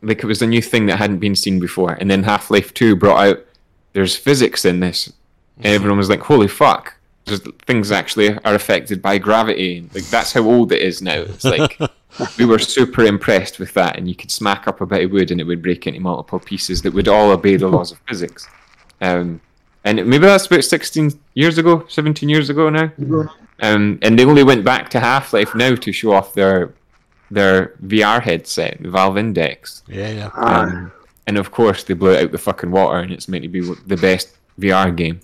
like 0.01 0.23
it 0.23 0.27
was 0.27 0.41
a 0.41 0.47
new 0.47 0.61
thing 0.61 0.85
that 0.87 0.97
hadn't 0.97 1.19
been 1.19 1.35
seen 1.35 1.59
before, 1.59 1.93
and 1.93 2.09
then 2.09 2.23
Half 2.23 2.51
Life 2.51 2.73
Two 2.73 2.95
brought 2.95 3.27
out 3.27 3.45
there's 3.93 4.15
physics 4.15 4.65
in 4.65 4.79
this, 4.79 5.11
and 5.57 5.67
everyone 5.67 5.97
was 5.97 6.09
like, 6.09 6.21
"Holy 6.21 6.47
fuck!" 6.47 6.95
Just 7.25 7.47
things 7.67 7.91
actually 7.91 8.37
are 8.39 8.55
affected 8.55 9.01
by 9.01 9.17
gravity. 9.17 9.87
Like 9.93 10.05
that's 10.05 10.33
how 10.33 10.41
old 10.41 10.71
it 10.71 10.81
is 10.81 11.01
now. 11.01 11.19
It's 11.19 11.43
like 11.43 11.79
we 12.37 12.45
were 12.45 12.59
super 12.59 13.03
impressed 13.03 13.59
with 13.59 13.73
that, 13.73 13.97
and 13.97 14.07
you 14.07 14.15
could 14.15 14.31
smack 14.31 14.67
up 14.67 14.81
a 14.81 14.85
bit 14.85 15.03
of 15.03 15.11
wood 15.11 15.31
and 15.31 15.39
it 15.39 15.45
would 15.45 15.61
break 15.61 15.87
into 15.87 15.99
multiple 15.99 16.39
pieces 16.39 16.81
that 16.81 16.93
would 16.93 17.07
all 17.07 17.31
obey 17.31 17.57
the 17.57 17.67
laws 17.67 17.91
of 17.91 17.99
physics. 18.07 18.47
Um, 19.01 19.41
and 19.83 19.97
maybe 20.05 20.25
that's 20.25 20.45
about 20.45 20.63
16 20.63 21.19
years 21.33 21.57
ago, 21.57 21.85
17 21.87 22.29
years 22.29 22.49
ago 22.51 22.69
now. 22.69 22.91
Um, 23.61 23.97
and 24.01 24.17
they 24.17 24.25
only 24.25 24.43
went 24.43 24.63
back 24.63 24.89
to 24.89 24.99
Half 24.99 25.33
Life 25.33 25.55
now 25.55 25.75
to 25.75 25.91
show 25.91 26.11
off 26.13 26.33
their 26.33 26.71
their 27.31 27.75
VR 27.83 28.21
headset, 28.21 28.77
the 28.81 28.89
Valve 28.89 29.17
Index. 29.17 29.83
Yeah, 29.87 30.09
yeah. 30.09 30.29
Um, 30.35 30.91
and 31.27 31.37
of 31.37 31.51
course, 31.51 31.83
they 31.83 31.93
blew 31.93 32.11
it 32.11 32.23
out 32.23 32.31
the 32.31 32.37
fucking 32.37 32.71
water, 32.71 32.99
and 32.99 33.11
it's 33.11 33.27
meant 33.27 33.43
to 33.43 33.49
be 33.49 33.61
the 33.61 33.97
best 33.97 34.37
VR 34.59 34.95
game. 34.95 35.21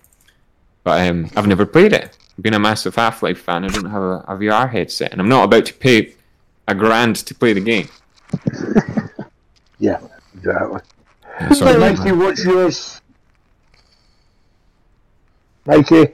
But 0.83 1.07
um, 1.07 1.29
I've 1.35 1.47
never 1.47 1.65
played 1.65 1.93
it. 1.93 2.17
I've 2.37 2.43
been 2.43 2.53
a 2.53 2.59
massive 2.59 2.95
Half 2.95 3.21
Life 3.21 3.41
fan. 3.41 3.65
I 3.65 3.67
don't 3.67 3.89
have 3.91 4.01
a, 4.01 4.25
a 4.27 4.37
VR 4.37 4.69
headset, 4.69 5.11
and 5.11 5.19
I'm 5.19 5.29
not 5.29 5.43
about 5.43 5.65
to 5.65 5.73
pay 5.73 6.13
a 6.67 6.73
grand 6.73 7.17
to 7.17 7.35
play 7.35 7.53
the 7.53 7.61
game. 7.61 7.89
Yeah, 9.79 9.99
exactly. 10.35 10.81
Yeah, 11.39 11.53
sorry, 11.53 11.79
Mikey, 11.79 12.11
what's 12.13 12.43
yours? 12.43 13.01
Mikey, 15.65 16.07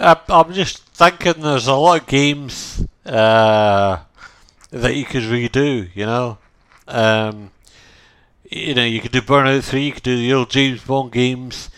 I, 0.00 0.20
I'm 0.28 0.52
just 0.52 0.84
thinking 0.88 1.40
there's 1.42 1.68
a 1.68 1.74
lot 1.74 2.00
of 2.00 2.06
games 2.08 2.84
uh, 3.04 3.98
that 4.70 4.94
you 4.96 5.04
could 5.04 5.22
redo, 5.22 5.88
you 5.94 6.06
know. 6.06 6.38
Um, 6.88 7.50
you 8.50 8.74
know, 8.74 8.84
you 8.84 9.00
could 9.00 9.12
do 9.12 9.20
Burnout 9.20 9.64
3, 9.64 9.82
you 9.82 9.92
could 9.92 10.02
do 10.02 10.16
the 10.16 10.32
old 10.32 10.50
James 10.50 10.82
Bond 10.84 11.12
games, 11.12 11.68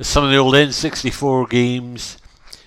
some 0.00 0.24
of 0.24 0.30
the 0.30 0.36
old 0.36 0.54
N64 0.54 1.50
games, 1.50 2.18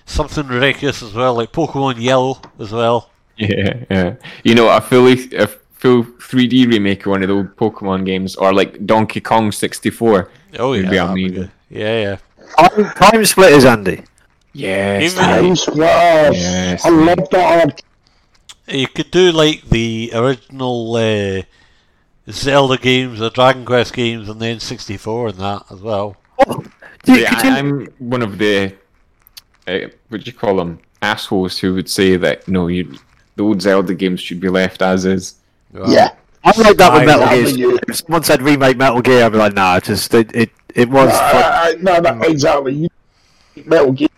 something 0.04 0.46
ridiculous 0.46 1.02
as 1.02 1.14
well, 1.14 1.34
like 1.34 1.52
Pokemon 1.52 2.00
Yellow 2.00 2.40
as 2.58 2.72
well. 2.72 3.10
Yeah, 3.38 3.84
yeah. 3.90 4.14
You 4.44 4.54
know, 4.54 4.74
a 4.74 4.80
fully 4.80 5.30
a 5.36 5.46
full 5.46 6.04
3D 6.04 6.68
remake 6.72 7.04
of 7.04 7.10
one 7.10 7.22
of 7.22 7.28
the 7.28 7.34
old 7.34 7.54
Pokemon 7.56 8.06
games, 8.06 8.34
or 8.36 8.54
like 8.54 8.86
Donkey 8.86 9.20
Kong 9.20 9.52
64. 9.52 10.30
Oh, 10.58 10.70
Would 10.70 10.84
yeah. 10.84 10.90
be 10.90 10.96
that'd 10.96 11.14
be 11.14 11.26
amazing. 11.26 11.50
Yeah, 11.68 12.00
yeah. 12.00 12.66
Time, 12.68 12.84
time 12.94 13.24
splitters, 13.26 13.66
Andy. 13.66 14.02
Yes. 14.54 15.14
Time 15.14 15.54
Splitters. 15.54 16.36
Yes. 16.38 16.86
I 16.86 16.88
love 16.88 17.28
that. 17.30 17.82
You 18.68 18.88
could 18.88 19.10
do 19.10 19.30
like 19.32 19.62
the 19.68 20.10
original 20.14 20.96
uh, 20.96 21.42
Zelda 22.30 22.76
games, 22.76 23.18
the 23.20 23.30
Dragon 23.30 23.64
Quest 23.64 23.94
games, 23.94 24.28
and 24.28 24.40
then 24.40 24.58
64 24.60 25.28
and 25.28 25.38
that 25.38 25.62
as 25.70 25.80
well. 25.80 26.16
You- 26.48 26.70
Yeah, 27.06 27.44
you- 27.44 27.50
I, 27.50 27.58
am 27.58 27.86
one 27.98 28.22
of 28.22 28.36
the 28.38 28.74
uh, 29.68 29.78
what 30.08 30.24
do 30.24 30.30
you 30.30 30.32
call 30.32 30.56
them 30.56 30.80
assholes 31.02 31.58
who 31.58 31.74
would 31.74 31.88
say 31.88 32.16
that 32.16 32.48
no, 32.48 32.66
you 32.66 32.96
the 33.36 33.44
old 33.44 33.62
Zelda 33.62 33.94
games 33.94 34.20
should 34.20 34.40
be 34.40 34.48
left 34.48 34.82
as 34.82 35.04
is. 35.04 35.34
Yeah. 35.86 36.10
I 36.42 36.50
like 36.60 36.76
that 36.78 36.92
with 36.94 37.06
Metal 37.06 37.22
I- 37.24 37.52
Gear. 37.52 37.78
If 37.88 37.96
someone 37.96 38.22
said 38.24 38.42
remake 38.42 38.76
Metal 38.76 39.00
Gear, 39.02 39.24
I'd 39.26 39.32
be 39.32 39.38
like, 39.38 39.54
nah, 39.54 39.78
just 39.78 40.12
it 40.14 40.34
it, 40.34 40.50
it 40.74 40.88
was. 40.88 41.10
Uh, 41.12 41.74
no, 41.80 41.98
no, 41.98 42.20
exactly. 42.22 42.88
Metal 43.64 43.92
Gear. 43.92 44.08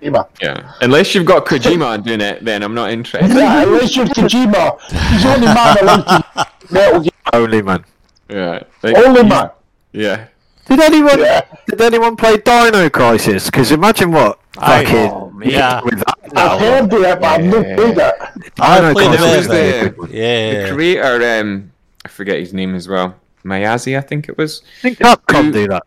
Gamer. 0.00 0.26
Yeah, 0.42 0.72
unless 0.80 1.14
you've 1.14 1.26
got 1.26 1.44
Kojima 1.46 2.02
doing 2.04 2.20
it, 2.20 2.44
then 2.44 2.62
I'm 2.62 2.74
not 2.74 2.90
interested. 2.90 3.30
Yeah, 3.36 3.62
unless 3.64 3.96
you're 3.96 4.06
Kojima, 4.06 4.80
he's 4.80 5.22
the 5.22 5.34
only 5.34 5.46
man 5.46 5.76
allowed 5.80 6.02
to 6.04 6.46
Metal 6.70 7.00
Gear. 7.00 7.10
Only 7.32 7.62
man. 7.62 7.84
Yeah, 8.28 8.62
like, 8.82 8.96
Only 8.96 9.20
you- 9.22 9.26
man. 9.28 9.50
Yeah, 9.92 10.26
Did 10.66 10.80
anyone 10.80 11.20
Yeah. 11.20 11.42
did 11.68 11.80
anyone 11.80 12.16
play 12.16 12.36
Dino 12.38 12.90
Crisis? 12.90 13.46
Because 13.46 13.70
imagine 13.72 14.10
what 14.12 14.38
I- 14.58 14.84
fucking 14.84 15.10
Oh. 15.10 15.32
Yeah. 15.42 15.80
with 15.82 15.98
that. 16.00 16.18
I've 16.36 16.60
heard 16.60 16.92
of 16.92 17.02
it, 17.02 17.20
but 17.20 17.24
I've 17.24 17.44
not 17.44 17.66
Yeah. 17.66 17.76
played 17.76 17.98
it. 17.98 18.14
I 18.60 18.80
Dino 18.80 18.92
played 18.92 19.14
a 19.14 19.16
Crisis 19.16 19.28
bit 19.28 19.38
is 19.38 19.46
of 19.46 19.52
a 19.52 19.56
it. 19.56 19.82
good 19.82 19.98
one. 19.98 20.10
the 20.10 20.16
Yeah. 20.16 20.72
creator, 20.72 21.40
um, 21.40 21.70
I 22.04 22.08
forget 22.08 22.38
his 22.40 22.52
name 22.52 22.74
as 22.74 22.88
well. 22.88 23.14
Mayazi, 23.44 23.96
I 23.96 24.00
think 24.00 24.28
it 24.28 24.36
was. 24.36 24.62
I 24.78 24.82
think 24.82 24.98
Capcom 24.98 25.52
do 25.52 25.68
that. 25.68 25.84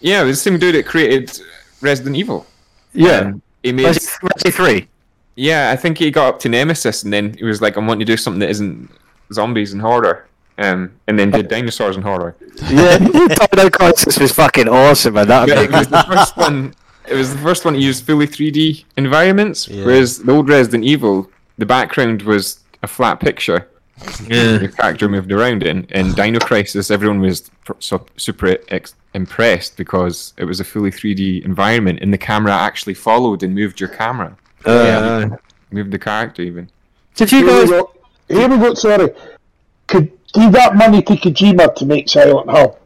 Yeah, 0.00 0.22
it 0.22 0.24
was 0.24 0.38
the 0.42 0.50
same 0.50 0.58
dude 0.58 0.74
that 0.74 0.84
created 0.86 1.40
Resident 1.80 2.16
Evil. 2.16 2.44
Yeah. 2.92 3.18
Um, 3.20 3.42
he 3.62 3.72
made. 3.72 3.86
Resi, 3.86 4.18
Resi 4.20 4.52
three. 4.54 4.88
Yeah, 5.36 5.70
I 5.70 5.76
think 5.76 5.98
he 5.98 6.10
got 6.10 6.34
up 6.34 6.40
to 6.40 6.48
Nemesis, 6.48 7.02
and 7.04 7.12
then 7.12 7.34
he 7.34 7.44
was 7.44 7.60
like, 7.62 7.76
"I 7.76 7.80
want 7.80 8.00
to 8.00 8.06
do 8.06 8.16
something 8.16 8.40
that 8.40 8.50
isn't 8.50 8.90
zombies 9.32 9.72
and 9.72 9.80
horror." 9.82 10.26
Um, 10.58 10.92
and 11.06 11.16
then 11.16 11.30
did 11.30 11.46
dinosaurs 11.46 11.94
and 11.94 12.04
horror. 12.04 12.34
Yeah, 12.68 12.98
Dino 13.52 13.70
Crisis 13.70 14.18
was 14.18 14.32
fucking 14.32 14.68
awesome, 14.68 15.14
man. 15.14 15.28
That 15.28 15.46
Yeah, 15.46 15.60
it 15.62 15.70
was 15.70 15.86
the 15.86 16.02
first 16.02 16.36
one. 16.36 16.74
It 17.08 17.14
was 17.14 17.32
the 17.32 17.38
first 17.40 17.64
one 17.64 17.74
to 17.74 17.80
use 17.80 18.00
fully 18.00 18.26
3D 18.26 18.84
environments, 18.96 19.68
Yeah. 19.68 19.84
whereas 19.86 20.18
the 20.18 20.32
old 20.32 20.48
Resident 20.48 20.82
Evil, 20.84 21.30
the 21.56 21.64
background 21.64 22.22
was 22.22 22.58
a 22.82 22.88
flat 22.88 23.20
picture. 23.20 23.68
Yeah. 24.26 24.58
The 24.58 24.68
character 24.76 25.08
moved 25.08 25.32
around 25.32 25.62
in. 25.62 25.84
In 25.90 26.12
Dino 26.12 26.38
Crisis, 26.40 26.90
everyone 26.90 27.20
was 27.20 27.50
super 28.16 28.56
ex- 28.68 28.94
impressed 29.14 29.76
because 29.76 30.34
it 30.36 30.44
was 30.44 30.60
a 30.60 30.64
fully 30.64 30.90
3D 30.90 31.44
environment, 31.44 31.98
and 32.02 32.12
the 32.12 32.18
camera 32.18 32.52
actually 32.52 32.94
followed 32.94 33.42
and 33.42 33.54
moved 33.54 33.80
your 33.80 33.88
camera, 33.88 34.36
Uh, 34.64 35.28
moved 35.70 35.90
the 35.92 35.98
character 35.98 36.42
even. 36.42 36.68
Did 37.14 37.32
you 37.32 37.38
Here 37.38 37.46
we 37.46 37.52
guys? 37.60 37.70
go. 37.70 37.90
Here 38.28 38.48
we 38.48 38.56
go. 38.58 38.74
Sorry. 38.74 39.08
Could 39.86 40.10
give 40.34 40.52
that 40.52 40.76
money 40.76 41.02
to 41.02 41.14
Kojima 41.14 41.74
to 41.76 41.86
make 41.86 42.08
Silent 42.08 42.50
Hill. 42.50 42.78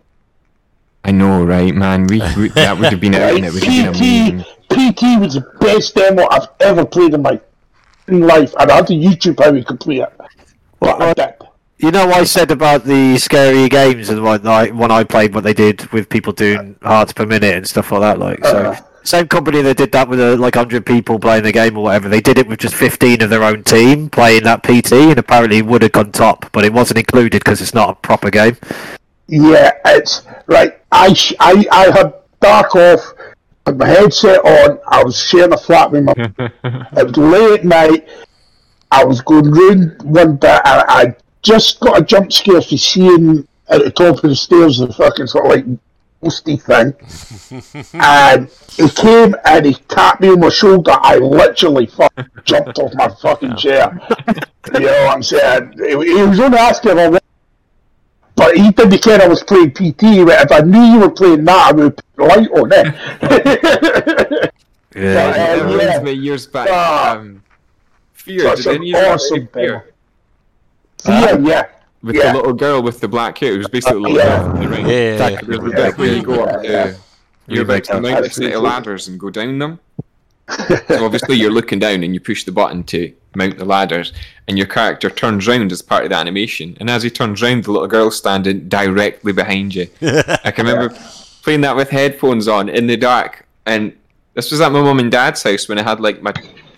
I 1.04 1.10
know, 1.10 1.44
right, 1.44 1.74
man? 1.74 2.06
We, 2.06 2.20
we 2.36 2.48
that 2.50 2.78
would 2.78 2.90
have 2.92 3.00
been 3.00 3.14
out, 3.16 3.34
and 3.34 3.44
it 3.44 3.52
would 3.52 3.64
have 3.64 3.92
been 3.92 3.92
PT, 3.92 3.98
amazing. 3.98 4.40
PT 4.70 5.20
was 5.20 5.34
the 5.34 5.40
best 5.60 5.94
demo 5.94 6.26
I've 6.30 6.46
ever 6.60 6.84
played 6.86 7.12
in 7.14 7.22
my 7.22 7.40
in 8.08 8.20
life, 8.20 8.54
and 8.58 8.70
I 8.70 8.76
had 8.76 8.86
to 8.88 8.94
YouTube 8.94 9.42
how 9.42 9.50
we 9.50 9.62
could 9.64 9.80
play 9.80 9.96
it. 9.98 10.12
But 10.82 11.00
I 11.02 11.12
did. 11.14 11.34
You 11.78 11.90
know, 11.90 12.10
I 12.10 12.22
said 12.24 12.50
about 12.52 12.84
the 12.84 13.18
scary 13.18 13.68
games 13.68 14.08
and 14.08 14.22
what 14.22 14.46
I 14.46 14.68
when 14.70 14.90
I 14.92 15.02
played 15.04 15.34
what 15.34 15.42
they 15.44 15.52
did 15.54 15.84
with 15.92 16.08
people 16.08 16.32
doing 16.32 16.76
hearts 16.82 17.12
per 17.12 17.26
minute 17.26 17.54
and 17.56 17.66
stuff 17.68 17.90
like 17.90 18.00
that. 18.02 18.18
Like, 18.20 18.44
so 18.44 18.56
Uh. 18.70 18.76
same 19.02 19.26
company 19.26 19.62
that 19.62 19.76
did 19.78 19.90
that 19.92 20.08
with 20.08 20.20
uh, 20.20 20.36
like 20.36 20.54
hundred 20.54 20.86
people 20.86 21.18
playing 21.18 21.42
the 21.42 21.50
game 21.50 21.76
or 21.76 21.82
whatever. 21.82 22.08
They 22.08 22.20
did 22.20 22.38
it 22.38 22.46
with 22.46 22.60
just 22.60 22.74
fifteen 22.76 23.20
of 23.22 23.30
their 23.30 23.42
own 23.42 23.64
team 23.64 24.08
playing 24.10 24.44
that 24.44 24.62
PT, 24.62 24.92
and 24.92 25.18
apparently 25.18 25.58
it 25.58 25.66
would 25.66 25.82
have 25.82 25.90
gone 25.90 26.12
top, 26.12 26.48
but 26.52 26.64
it 26.64 26.72
wasn't 26.72 26.98
included 26.98 27.42
because 27.42 27.60
it's 27.60 27.74
not 27.74 27.90
a 27.90 27.94
proper 27.96 28.30
game. 28.30 28.56
Yeah, 29.26 29.72
it's 29.86 30.22
right. 30.46 30.78
I 30.92 31.12
sh- 31.14 31.34
I 31.40 31.64
I 31.72 31.84
had 31.90 32.14
dark 32.40 32.76
off, 32.76 33.12
had 33.66 33.76
my 33.76 33.88
headset 33.88 34.38
on. 34.44 34.78
I 34.86 35.02
was 35.02 35.18
sharing 35.18 35.52
a 35.52 35.56
flat 35.58 35.90
with 35.90 36.04
my. 36.04 36.14
it 36.38 37.06
was 37.08 37.16
late 37.16 37.60
at 37.60 37.64
night. 37.64 38.08
I 38.92 39.04
was 39.04 39.22
going 39.22 39.50
round 39.50 40.02
one 40.02 40.36
bit, 40.36 40.60
and 40.64 40.84
I 40.88 41.16
just 41.40 41.80
got 41.80 42.00
a 42.00 42.04
jump 42.04 42.32
scare 42.32 42.60
for 42.60 42.76
seeing 42.76 43.48
at 43.68 43.82
the 43.82 43.90
top 43.90 44.16
of 44.16 44.22
the 44.22 44.36
stairs 44.36 44.78
the 44.78 44.92
fucking 44.92 45.26
sort 45.26 45.46
of 45.46 45.50
like 45.50 45.64
ghosty 46.22 46.60
thing. 46.60 46.92
and 48.00 48.48
he 48.76 48.88
came 48.90 49.34
and 49.46 49.64
he 49.64 49.74
tapped 49.88 50.20
me 50.20 50.28
on 50.28 50.40
my 50.40 50.50
shoulder. 50.50 50.92
I 50.92 51.16
literally 51.16 51.86
fucking 51.86 52.26
jumped 52.44 52.78
off 52.78 52.92
my 52.94 53.08
fucking 53.20 53.56
chair. 53.56 53.98
you 54.74 54.80
know 54.80 55.04
what 55.06 55.16
I'm 55.16 55.22
saying? 55.22 55.72
He, 55.78 55.90
he 55.90 56.22
was 56.22 56.38
only 56.38 56.58
asking 56.58 56.92
if 56.92 56.98
I 56.98 57.08
wanted 57.08 57.22
but 58.34 58.56
he 58.56 58.70
didn't 58.70 59.02
care 59.02 59.20
I 59.20 59.28
was 59.28 59.42
playing 59.42 59.72
PT. 59.72 60.00
He 60.00 60.24
went, 60.24 60.40
if 60.40 60.52
I 60.52 60.60
knew 60.60 60.80
you 60.80 61.00
were 61.00 61.10
playing 61.10 61.44
that, 61.44 61.68
I 61.68 61.72
would 61.72 61.96
put 61.96 62.06
the 62.16 62.24
light 62.24 62.50
on 62.50 62.72
it. 62.72 64.52
Yeah, 64.94 65.00
Yeah. 65.00 65.54
It 65.54 65.62
reminds 65.62 65.82
yeah. 65.82 66.02
me 66.02 66.12
years 66.12 66.46
back. 66.46 66.68
Ah. 66.70 67.16
Um, 67.16 67.41
Fear, 68.24 68.40
Such 68.40 68.56
did 68.58 68.66
an 68.66 68.74
any 68.76 68.92
of 68.94 69.02
you 69.02 69.08
awesome 69.08 69.46
play 69.48 69.62
Fear? 69.66 69.84
yeah, 71.06 71.38
yeah. 71.38 71.66
With 72.02 72.16
Yeah. 72.16 72.32
the 72.32 72.38
little 72.38 72.52
girl 72.52 72.82
with 72.82 73.00
the 73.00 73.08
black 73.08 73.38
hair, 73.38 73.54
it 73.54 73.58
was 73.58 73.68
basically 73.68 73.96
uh, 73.96 74.00
the 74.00 74.00
little 74.00 74.16
Yeah. 74.18 74.38
girl 74.38 74.50
from 74.50 74.60
the 74.60 74.68
ring. 74.68 74.86
Yeah. 74.88 75.16
There's 75.16 75.46
the 75.46 75.72
bit 75.74 75.98
where 75.98 76.14
you 76.14 76.22
go 76.22 76.44
up 76.44 76.64
Yeah. 76.64 76.84
to, 76.92 76.96
you're 77.48 77.62
about 77.62 77.84
to 77.84 78.00
mount 78.00 78.24
a 78.24 78.30
set 78.30 78.52
of 78.52 78.62
ladders 78.62 79.08
and 79.08 79.18
go 79.18 79.30
down 79.30 79.58
them. 79.58 79.78
so 80.88 81.04
obviously 81.04 81.36
you're 81.36 81.50
looking 81.52 81.78
down 81.78 82.02
and 82.02 82.12
you 82.14 82.20
push 82.20 82.44
the 82.44 82.52
button 82.52 82.82
to 82.84 83.12
mount 83.34 83.56
the 83.58 83.64
ladders, 83.64 84.12
and 84.48 84.58
your 84.58 84.66
character 84.66 85.08
turns 85.08 85.46
round 85.48 85.72
as 85.72 85.80
part 85.82 86.04
of 86.04 86.10
the 86.10 86.16
animation. 86.16 86.76
And 86.80 86.90
as 86.90 87.02
he 87.02 87.10
turns 87.10 87.40
round, 87.40 87.64
the 87.64 87.72
little 87.72 87.88
girl's 87.88 88.16
standing 88.18 88.68
directly 88.68 89.32
behind 89.32 89.74
you. 89.74 89.88
I 90.02 90.50
can 90.50 90.66
remember 90.66 90.94
playing 91.42 91.62
that 91.62 91.74
with 91.76 91.88
headphones 91.90 92.46
on 92.48 92.68
in 92.68 92.86
the 92.88 92.96
dark, 92.96 93.46
and 93.64 93.92
this 94.34 94.50
was 94.50 94.60
at 94.60 94.70
my 94.72 94.82
mum 94.82 94.98
and 94.98 95.10
dad's 95.10 95.42
house 95.42 95.68
when 95.68 95.78
I 95.78 95.82
had 95.82 96.00
like 96.00 96.20
my 96.22 96.32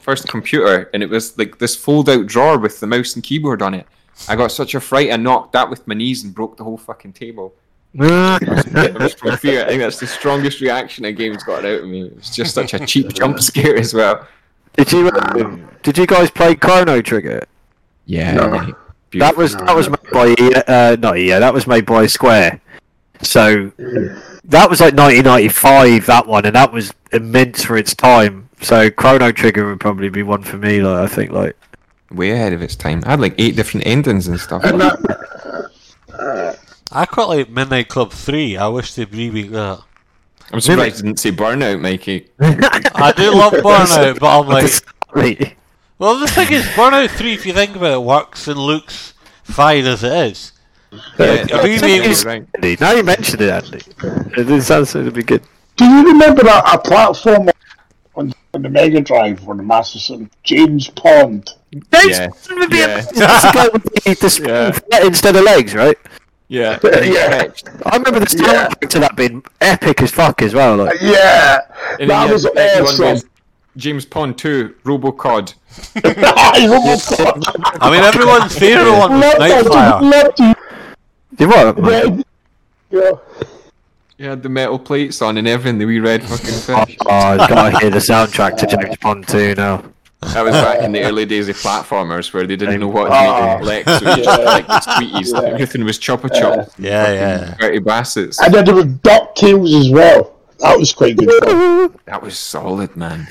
first 0.05 0.29
computer, 0.29 0.91
and 0.93 1.03
it 1.03 1.09
was 1.09 1.37
like 1.39 1.59
this 1.59 1.75
fold-out 1.75 2.27
drawer 2.27 2.59
with 2.59 2.79
the 2.79 2.87
mouse 2.87 3.15
and 3.15 3.25
keyboard 3.25 3.63
on 3.63 3.75
it. 3.75 3.87
I 4.29 4.37
got 4.37 4.53
such 4.53 4.75
a 4.75 4.81
fright, 4.81 5.11
I 5.11 5.17
knocked 5.17 5.53
that 5.53 5.69
with 5.69 5.89
my 5.89 5.95
knees 5.95 6.23
and 6.23 6.35
broke 6.35 6.57
the 6.57 6.65
whole 6.65 6.77
fucking 6.77 7.15
table. 7.15 7.55
From 7.95 9.37
fear. 9.37 9.65
I 9.65 9.69
think 9.69 9.81
that's 9.81 10.01
the 10.01 10.07
strongest 10.07 10.61
reaction 10.61 11.05
a 11.05 11.13
game's 11.13 11.45
got 11.45 11.65
out 11.65 11.81
of 11.81 11.89
me. 11.89 12.07
It 12.07 12.17
was 12.17 12.31
just 12.31 12.55
such 12.55 12.75
a 12.75 12.85
cheap 12.85 13.13
jump 13.15 13.41
scare 13.41 13.77
as 13.77 13.95
well. 13.95 14.27
Did 14.77 14.91
you 14.91 15.11
um, 15.11 15.71
did 15.85 15.97
you 15.97 16.07
guys 16.07 16.31
play 16.31 16.57
Chrono 16.57 17.01
Trigger? 17.01 17.47
Yeah, 18.07 18.35
No. 18.35 18.75
That 19.13 19.37
was 19.37 19.55
that 19.55 19.77
was 19.77 19.89
made 19.89 20.11
by 20.13 20.35
uh, 20.67 20.97
not 20.99 21.19
EA, 21.19 21.39
that 21.39 21.55
was 21.55 21.69
made 21.69 21.87
by 21.87 22.07
Square. 22.07 22.61
So 23.23 23.71
that 23.77 24.69
was 24.69 24.81
like 24.81 24.95
1995 24.95 26.07
that 26.07 26.27
one, 26.27 26.45
and 26.45 26.57
that 26.57 26.73
was 26.73 26.93
immense 27.13 27.65
for 27.65 27.77
its 27.77 27.95
time. 27.95 28.44
So 28.65 28.91
Chrono 28.91 29.31
Trigger 29.31 29.69
would 29.69 29.81
probably 29.81 30.09
be 30.09 30.23
one 30.23 30.43
for 30.43 30.57
me. 30.57 30.81
Like 30.83 31.11
I 31.11 31.15
think 31.15 31.31
like 31.31 31.57
way 32.11 32.31
ahead 32.33 32.53
of 32.53 32.63
its 32.63 32.75
time. 32.77 33.03
I 33.07 33.11
had 33.11 33.21
like 33.21 33.35
eight 33.39 33.57
different 33.57 33.87
endings 33.87 34.27
and 34.27 34.41
stuff. 34.41 34.65
And 34.65 34.81
that, 34.81 35.71
I 36.93 37.07
quite 37.07 37.29
like 37.29 37.51
Midnight 37.51 37.89
Club 37.89 38.13
3. 38.13 38.57
I 38.57 38.69
wish 38.69 38.95
they'd 38.95 39.13
remake 39.13 39.51
that. 39.51 39.83
I'm 40.53 40.61
surprised 40.61 40.99
you 40.99 41.03
didn't 41.05 41.19
say 41.19 41.33
Burnout, 41.33 41.81
Mikey. 41.81 42.29
I 42.41 43.13
do 43.17 43.35
love 43.35 43.53
Burnout, 43.55 44.19
but 44.21 44.41
I'm 44.41 44.47
like, 44.49 44.71
Really? 45.13 45.57
well, 45.99 46.19
the 46.19 46.29
thing 46.29 46.53
is, 46.53 46.65
Burnout 46.67 47.11
3, 47.11 47.33
if 47.35 47.47
you 47.47 47.53
think 47.53 47.75
about 47.75 47.95
it, 47.95 48.03
works 48.03 48.47
and 48.47 48.59
looks 48.59 49.15
fine 49.43 49.85
as 49.87 50.05
it 50.05 50.13
is. 50.13 50.53
Yeah, 51.19 51.47
a 51.53 51.65
remake 51.65 52.05
you're 52.05 52.23
right. 52.25 52.81
Now 52.81 52.93
you 52.93 53.03
mentioned 53.03 53.43
it, 53.43 53.51
Andy. 53.51 53.81
It 54.37 54.63
sounds 54.63 54.95
like 54.95 55.03
it'd 55.03 55.15
be 55.15 55.25
good. 55.25 55.43
do 55.77 55.85
you 55.85 56.05
remember 56.07 56.47
a, 56.47 56.75
a 56.75 56.79
platform 56.79 57.49
on, 58.17 58.33
on 58.53 58.63
the 58.63 58.69
Mega 58.69 59.01
Drive 59.01 59.47
or 59.49 59.55
the 59.57 59.63
Master 59.63 59.99
System, 59.99 60.31
James 60.43 60.89
Pond? 60.91 61.51
Yeah. 61.73 62.29
would 62.51 62.71
be 62.71 62.79
Yeah. 62.79 62.99
a- 62.99 63.13
That's 63.15 63.43
the 63.43 63.51
guy 63.53 63.69
with 63.73 63.83
the, 63.83 64.15
the 64.21 64.31
spoon 64.31 64.49
Yeah. 64.49 64.71
flat 64.73 65.03
instead 65.05 65.37
of 65.37 65.43
legs, 65.45 65.75
right? 65.75 65.99
Yeah. 66.49 66.79
Yeah. 66.85 67.49
I 67.87 67.97
remember 67.97 68.21
the 68.21 68.37
Yeah. 68.39 68.69
soundtrack 68.69 68.89
to 68.91 68.99
that 69.01 69.17
being 69.17 69.43
epic 69.61 70.03
as 70.03 70.11
fuck 70.13 70.43
as 70.43 70.55
well. 70.55 70.77
Like, 70.77 71.01
Yeah, 71.01 71.59
And 71.99 72.01
then 72.01 72.09
that 72.09 72.27
you 72.29 72.33
was 72.35 72.45
had 72.45 72.53
the 72.55 72.83
one 72.85 72.93
awesome. 72.93 73.05
was 73.13 73.25
James 73.77 74.05
Pond 74.05 74.39
2, 74.39 74.75
Robocod. 74.85 75.55
Robocop. 75.97 77.43
I 77.81 77.91
mean, 77.91 78.03
everyone's 78.05 78.57
favourite 78.57 78.99
one 78.99 79.13
was 79.15 79.39
Loved 79.39 79.67
it, 79.67 79.73
Nightfire. 79.73 80.01
loved 80.13 80.39
you. 80.39 80.55
you 81.39 81.49
what? 81.49 82.23
Yeah. 82.91 83.11
Yeah. 84.17 84.25
You 84.25 84.31
had 84.31 84.43
the 84.43 84.49
metal 84.49 84.79
plates 84.79 85.21
on 85.23 85.37
and 85.39 85.49
everything, 85.49 85.79
the 85.79 85.87
wee 85.87 85.99
red 85.99 86.23
fucking 86.23 86.47
fish. 86.87 86.97
Oh, 87.01 87.11
I've 87.11 87.49
got 87.49 87.71
to 87.71 87.79
hear 87.79 87.91
the 87.91 87.99
soundtrack 87.99 88.57
to 88.59 88.67
James 88.67 88.97
Pond 88.99 89.27
2 89.27 89.55
now. 89.57 89.85
That 90.33 90.43
was 90.43 90.53
back 90.53 90.83
in 90.83 90.93
the 90.93 91.03
early 91.03 91.27
days 91.27 91.49
of 91.49 91.57
platformers 91.57 92.33
where 92.33 92.47
they 92.47 92.57
didn't 92.57 92.81
know 92.81 92.89
what 92.89 93.05
to 93.05 93.11
make 93.11 93.21
oh. 93.21 93.59
Lex, 93.63 93.99
so 93.99 94.17
you 94.17 94.25
just 94.25 94.43
like 94.43 94.67
the 94.67 94.81
sweeties. 94.81 95.35
Everything 95.35 95.85
was 95.85 95.99
chopper 95.99 96.29
chop. 96.29 96.71
Yeah, 96.79 97.13
yeah. 97.13 97.55
Dirty 97.59 97.81
Bassets. 97.81 98.39
And 98.43 98.55
then 98.55 98.65
there 98.65 98.75
was 98.75 98.87
DuckTales 98.87 99.81
as 99.81 99.91
well. 99.91 100.35
That 100.61 100.79
was 100.79 100.93
quite 100.93 101.17
good. 101.17 101.45
fun. 101.45 101.99
That 102.07 102.23
was 102.23 102.39
solid, 102.39 102.97
man. 102.97 103.29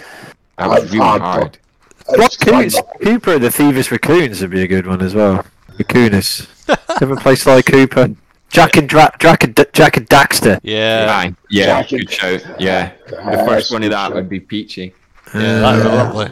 That 0.58 0.70
was 0.70 0.84
I've 0.84 0.94
really 0.94 1.06
had 1.06 1.22
hard. 1.22 1.58
What 2.06 2.26
It's 2.26 2.36
fun, 2.36 2.62
Coons? 2.62 2.82
Cooper 3.02 3.34
and 3.36 3.44
the 3.44 3.50
Thievius 3.50 3.90
Raccoons 3.90 4.42
would 4.42 4.52
be 4.52 4.62
a 4.62 4.68
good 4.68 4.86
one 4.86 5.02
as 5.02 5.16
well. 5.16 5.46
Raccoonus. 5.78 6.48
Ever 7.02 7.16
play 7.16 7.36
Sly 7.36 7.62
Cooper? 7.64 8.16
Jack 8.54 8.78
and 8.78 8.88
Dra- 8.88 9.12
Jack 9.20 9.44
and 9.44 9.56
D- 9.56 9.66
Jak 9.74 9.98
and 9.98 10.08
Daxter. 10.10 10.60
Yeah, 10.64 11.08
Aye, 11.10 11.34
yeah, 11.50 11.66
Jack 11.66 11.92
and- 11.92 12.00
good 12.02 12.12
shout. 12.12 12.42
Yeah, 12.60 12.92
the 13.10 13.20
Uh, 13.42 13.46
first 13.48 13.72
one 13.72 13.84
of 13.84 13.90
that 13.90 14.08
shout. 14.08 14.16
would 14.16 14.30
be 14.30 14.40
Peachy. 14.40 14.94
yeah, 15.34 15.60
that 15.60 15.76
was 15.76 15.86
lovely. 15.86 16.30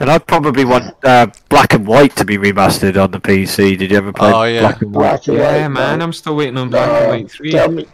And 0.00 0.08
I'd 0.10 0.26
probably 0.28 0.64
want 0.64 0.94
uh, 1.04 1.26
Black 1.48 1.74
and 1.74 1.84
White 1.86 2.14
to 2.16 2.24
be 2.24 2.38
remastered 2.38 2.96
on 3.02 3.10
the 3.10 3.18
PC. 3.20 3.76
Did 3.76 3.90
you 3.90 3.96
ever 3.96 4.12
play 4.12 4.32
Oh, 4.32 4.44
yeah. 4.44 4.60
Black 4.60 4.80
and 4.82 4.94
White? 4.94 5.02
Black 5.02 5.26
and 5.28 5.36
Yeah, 5.36 5.62
white, 5.62 5.68
man, 5.68 6.00
I'm 6.02 6.12
still 6.12 6.36
waiting 6.36 6.56
on 6.56 6.70
Black 6.70 6.88
and 6.88 7.08
White 7.08 7.30
3. 7.30 7.50
Tell 7.50 7.70
me, 7.70 7.84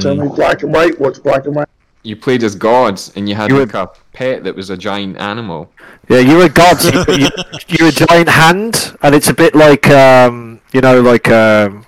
tell 0.00 0.14
me 0.16 0.28
black 0.34 0.62
and 0.64 0.72
white. 0.74 1.00
What's 1.00 1.20
black 1.20 1.46
and 1.46 1.54
white? 1.54 1.68
You 2.02 2.16
played 2.16 2.42
as 2.42 2.56
gods, 2.56 3.12
and 3.14 3.28
you 3.28 3.36
had 3.36 3.48
You 3.48 3.60
like 3.60 3.74
a 3.74 3.88
pet 4.12 4.42
that 4.42 4.56
was 4.56 4.70
a 4.70 4.76
giant 4.76 5.18
animal. 5.18 5.70
Yeah, 6.08 6.18
you 6.18 6.36
were 6.36 6.46
a 6.46 6.48
god. 6.48 6.80
so 6.80 6.90
you, 7.12 7.26
you, 7.26 7.28
you're 7.68 7.88
a 7.90 7.92
giant 7.92 8.28
hand, 8.28 8.96
and 9.02 9.14
it's 9.14 9.28
a 9.28 9.34
bit 9.34 9.54
like 9.54 9.88
um, 9.88 10.60
you 10.72 10.80
know, 10.80 11.00
like 11.00 11.28
um, 11.30 11.86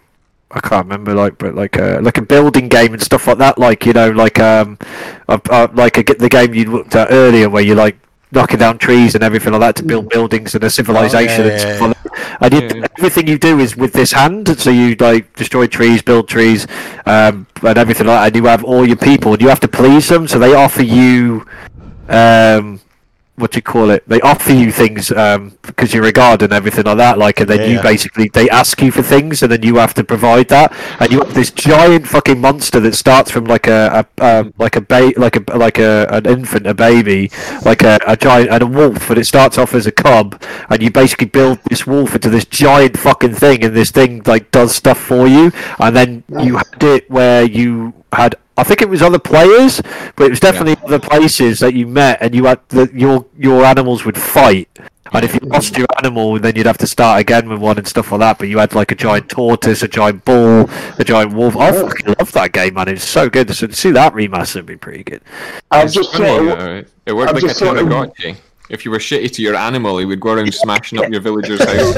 I 0.54 0.60
can't 0.60 0.86
remember, 0.86 1.14
like 1.14 1.36
but 1.38 1.54
like 1.54 1.76
a 1.76 1.98
like 2.00 2.16
a 2.16 2.22
building 2.22 2.68
game 2.68 2.92
and 2.92 3.02
stuff 3.02 3.26
like 3.26 3.38
that. 3.38 3.58
Like 3.58 3.84
you 3.86 3.92
know, 3.92 4.10
like 4.10 4.38
um, 4.38 4.78
uh, 5.28 5.38
uh, 5.50 5.68
like 5.74 5.98
a, 5.98 6.14
the 6.14 6.28
game 6.28 6.54
you 6.54 6.70
looked 6.70 6.94
at 6.94 7.08
earlier, 7.10 7.50
where 7.50 7.62
you 7.62 7.74
like 7.74 7.98
knocking 8.30 8.58
down 8.58 8.78
trees 8.78 9.14
and 9.14 9.24
everything 9.24 9.52
like 9.52 9.60
that 9.60 9.76
to 9.76 9.82
build 9.82 10.08
buildings 10.08 10.54
and 10.54 10.64
a 10.64 10.70
civilization 10.70 11.46
yeah, 11.46 11.50
and 11.50 11.60
stuff 11.60 11.80
yeah, 11.80 11.86
like 11.86 11.96
that. 12.02 12.36
And 12.40 12.54
you, 12.54 12.60
Yeah, 12.60 12.74
yeah. 12.76 12.86
everything 12.98 13.26
you 13.28 13.38
do 13.38 13.58
is 13.58 13.76
with 13.76 13.92
this 13.92 14.12
hand. 14.12 14.58
So 14.58 14.70
you 14.70 14.94
like 15.00 15.34
destroy 15.34 15.66
trees, 15.66 16.02
build 16.02 16.28
trees, 16.28 16.66
um, 17.06 17.46
and 17.62 17.78
everything 17.78 18.06
like 18.06 18.16
that. 18.16 18.26
And 18.26 18.36
you 18.36 18.44
have 18.48 18.64
all 18.64 18.86
your 18.86 18.96
people, 18.96 19.32
and 19.32 19.42
you 19.42 19.48
have 19.48 19.60
to 19.60 19.68
please 19.68 20.08
them. 20.08 20.28
So 20.28 20.38
they 20.38 20.54
offer 20.54 20.82
you, 20.82 21.46
um, 22.08 22.80
what 23.36 23.50
do 23.50 23.58
you 23.58 23.62
call 23.62 23.90
it? 23.90 24.08
They 24.08 24.20
offer 24.20 24.52
you 24.52 24.70
things 24.70 25.10
um, 25.10 25.58
because 25.62 25.92
you're 25.92 26.04
a 26.04 26.12
god 26.12 26.42
and 26.42 26.52
everything 26.52 26.84
like 26.84 26.98
that. 26.98 27.18
Like, 27.18 27.40
and 27.40 27.48
then 27.50 27.68
you 27.68 27.76
Yeah. 27.76 27.82
basically 27.82 28.28
they 28.28 28.48
ask 28.48 28.80
you 28.80 28.92
for 28.92 29.02
things, 29.02 29.42
and 29.42 29.50
then 29.50 29.62
you 29.62 29.76
have 29.76 29.92
to 29.94 30.04
provide 30.04 30.48
that. 30.48 30.72
And 31.00 31.10
you 31.10 31.18
have 31.18 31.34
this 31.34 31.50
giant 31.50 32.06
fucking 32.06 32.40
monster 32.40 32.78
that 32.80 32.94
starts 32.94 33.30
from 33.32 33.44
like 33.46 33.66
a, 33.66 34.06
a 34.18 34.24
um, 34.40 34.54
like 34.58 34.76
a 34.76 34.80
ba- 34.80 35.12
like 35.16 35.36
a 35.36 35.56
like 35.56 35.78
a 35.78 36.06
an 36.10 36.26
infant, 36.26 36.66
a 36.66 36.74
baby, 36.74 37.30
like 37.64 37.82
a, 37.82 37.98
a 38.06 38.16
giant 38.16 38.50
and 38.50 38.62
a 38.62 38.66
wolf. 38.66 39.10
And 39.10 39.18
it 39.18 39.24
starts 39.24 39.58
off 39.58 39.74
as 39.74 39.86
a 39.86 39.92
cub, 39.92 40.40
and 40.70 40.80
you 40.82 40.90
basically 40.90 41.26
build 41.26 41.58
this 41.70 41.86
wolf 41.86 42.14
into 42.14 42.30
this 42.30 42.44
giant 42.44 42.96
fucking 42.98 43.34
thing, 43.34 43.64
and 43.64 43.74
this 43.74 43.90
thing 43.90 44.22
like 44.26 44.50
does 44.52 44.74
stuff 44.74 44.98
for 45.00 45.26
you. 45.26 45.50
And 45.80 45.96
then 45.96 46.22
you 46.40 46.56
had 46.56 46.82
it 46.82 47.10
where 47.10 47.42
you 47.44 47.94
had 48.12 48.36
I 48.56 48.62
think 48.62 48.82
it 48.82 48.88
was 48.88 49.02
other 49.02 49.18
players, 49.18 49.80
but 50.16 50.26
it 50.26 50.30
was 50.30 50.40
definitely 50.40 50.76
other 50.84 51.00
places 51.00 51.58
that 51.60 51.74
you 51.74 51.86
met, 51.86 52.18
and 52.20 52.34
you 52.34 52.44
had 52.44 52.60
the, 52.68 52.88
your 52.94 53.26
your 53.36 53.64
animals 53.64 54.04
would 54.04 54.16
fight. 54.16 54.68
And 55.12 55.24
if 55.24 55.34
you 55.34 55.40
lost 55.42 55.76
your 55.76 55.86
animal, 55.98 56.38
then 56.40 56.56
you'd 56.56 56.66
have 56.66 56.78
to 56.78 56.86
start 56.86 57.20
again 57.20 57.48
with 57.48 57.60
one 57.60 57.78
and 57.78 57.86
stuff 57.86 58.10
like 58.10 58.20
that. 58.20 58.38
But 58.38 58.48
you 58.48 58.58
had 58.58 58.74
like 58.74 58.90
a 58.90 58.94
giant 58.94 59.28
tortoise, 59.28 59.82
a 59.82 59.88
giant 59.88 60.24
bull, 60.24 60.68
a 60.98 61.04
giant 61.04 61.34
wolf. 61.34 61.56
I 61.56 61.72
fucking 61.72 62.14
love 62.18 62.32
that 62.32 62.52
game, 62.52 62.74
man. 62.74 62.88
It's 62.88 63.04
so 63.04 63.28
good. 63.28 63.54
So 63.54 63.66
to 63.68 63.72
see 63.74 63.90
that 63.92 64.12
remaster 64.14 64.56
would 64.56 64.66
be 64.66 64.76
pretty 64.76 65.04
good. 65.04 65.22
I've 65.70 65.92
just 65.92 66.12
funny, 66.12 66.48
thought. 66.48 66.58
uh, 66.58 66.82
it 67.06 67.12
worked 67.12 67.28
I've 67.30 67.34
like 67.36 67.44
a 67.44 67.48
just 67.48 67.60
Tamagotchi. 67.60 68.36
If 68.70 68.84
you 68.84 68.90
were 68.90 68.98
shitty 68.98 69.30
to 69.32 69.42
your 69.42 69.56
animal, 69.56 69.98
he 69.98 70.04
would 70.06 70.20
go 70.20 70.32
around 70.32 70.52
smashing 70.54 70.98
up 70.98 71.10
your 71.10 71.20
villagers' 71.20 71.60
house. 71.64 71.94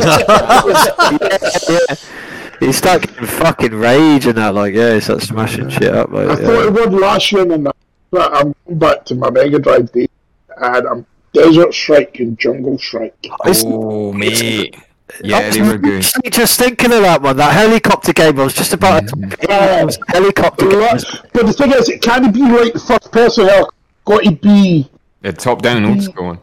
You 2.61 2.73
start 2.73 3.03
getting 3.03 3.27
fucking 3.27 3.75
rage 3.75 4.27
and 4.27 4.39
that, 4.39 4.55
like, 4.55 4.75
yeah, 4.75 4.95
you 4.95 5.01
start 5.01 5.23
smashing 5.23 5.69
shit 5.69 5.95
up. 5.95 6.11
Like, 6.11 6.29
I 6.29 6.41
yeah. 6.41 6.47
thought 6.47 6.67
it 6.67 6.73
would 6.73 6.93
last 6.93 7.31
year, 7.33 7.51
and 7.51 7.67
that, 7.67 7.77
but 8.11 8.33
I'm 8.35 8.55
going 8.67 8.79
back 8.79 9.05
to 9.07 9.15
my 9.15 9.31
Mega 9.31 9.59
Drive 9.59 9.93
days, 9.93 10.09
and 10.57 10.87
I'm 10.87 11.07
Desert 11.33 11.75
Strike 11.75 12.19
and 12.21 12.39
Jungle 12.39 12.79
Strike. 12.79 13.15
oh, 13.45 13.53
oh 13.65 14.13
mate. 14.13 14.75
Yeah, 15.23 15.51
they 15.51 15.63
were 15.63 15.79
good. 15.79 16.05
Just 16.31 16.59
thinking 16.59 16.93
of 16.93 17.03
that 17.03 17.23
one, 17.23 17.37
that 17.37 17.53
helicopter 17.53 18.13
game. 18.13 18.41
I 18.41 18.45
was 18.45 18.55
just 18.55 18.73
about 18.73 19.07
to 19.09 19.15
mm-hmm. 19.17 19.45
Yeah. 19.49 19.83
it 19.83 19.85
was 19.87 19.99
a 19.99 20.13
helicopter 20.13 20.69
game. 20.69 20.81
But 21.33 21.47
the 21.47 21.53
thing 21.53 21.73
is, 21.73 21.89
it 21.89 22.03
can't 22.03 22.33
be 22.35 22.41
like 22.43 22.73
first 22.75 23.13
person. 23.13 23.47
It's 23.49 23.71
got 24.05 24.25
to 24.25 24.33
be 24.33 24.91
The 25.23 25.33
top 25.33 25.63
down 25.63 25.85
old 25.85 26.03
school. 26.03 26.43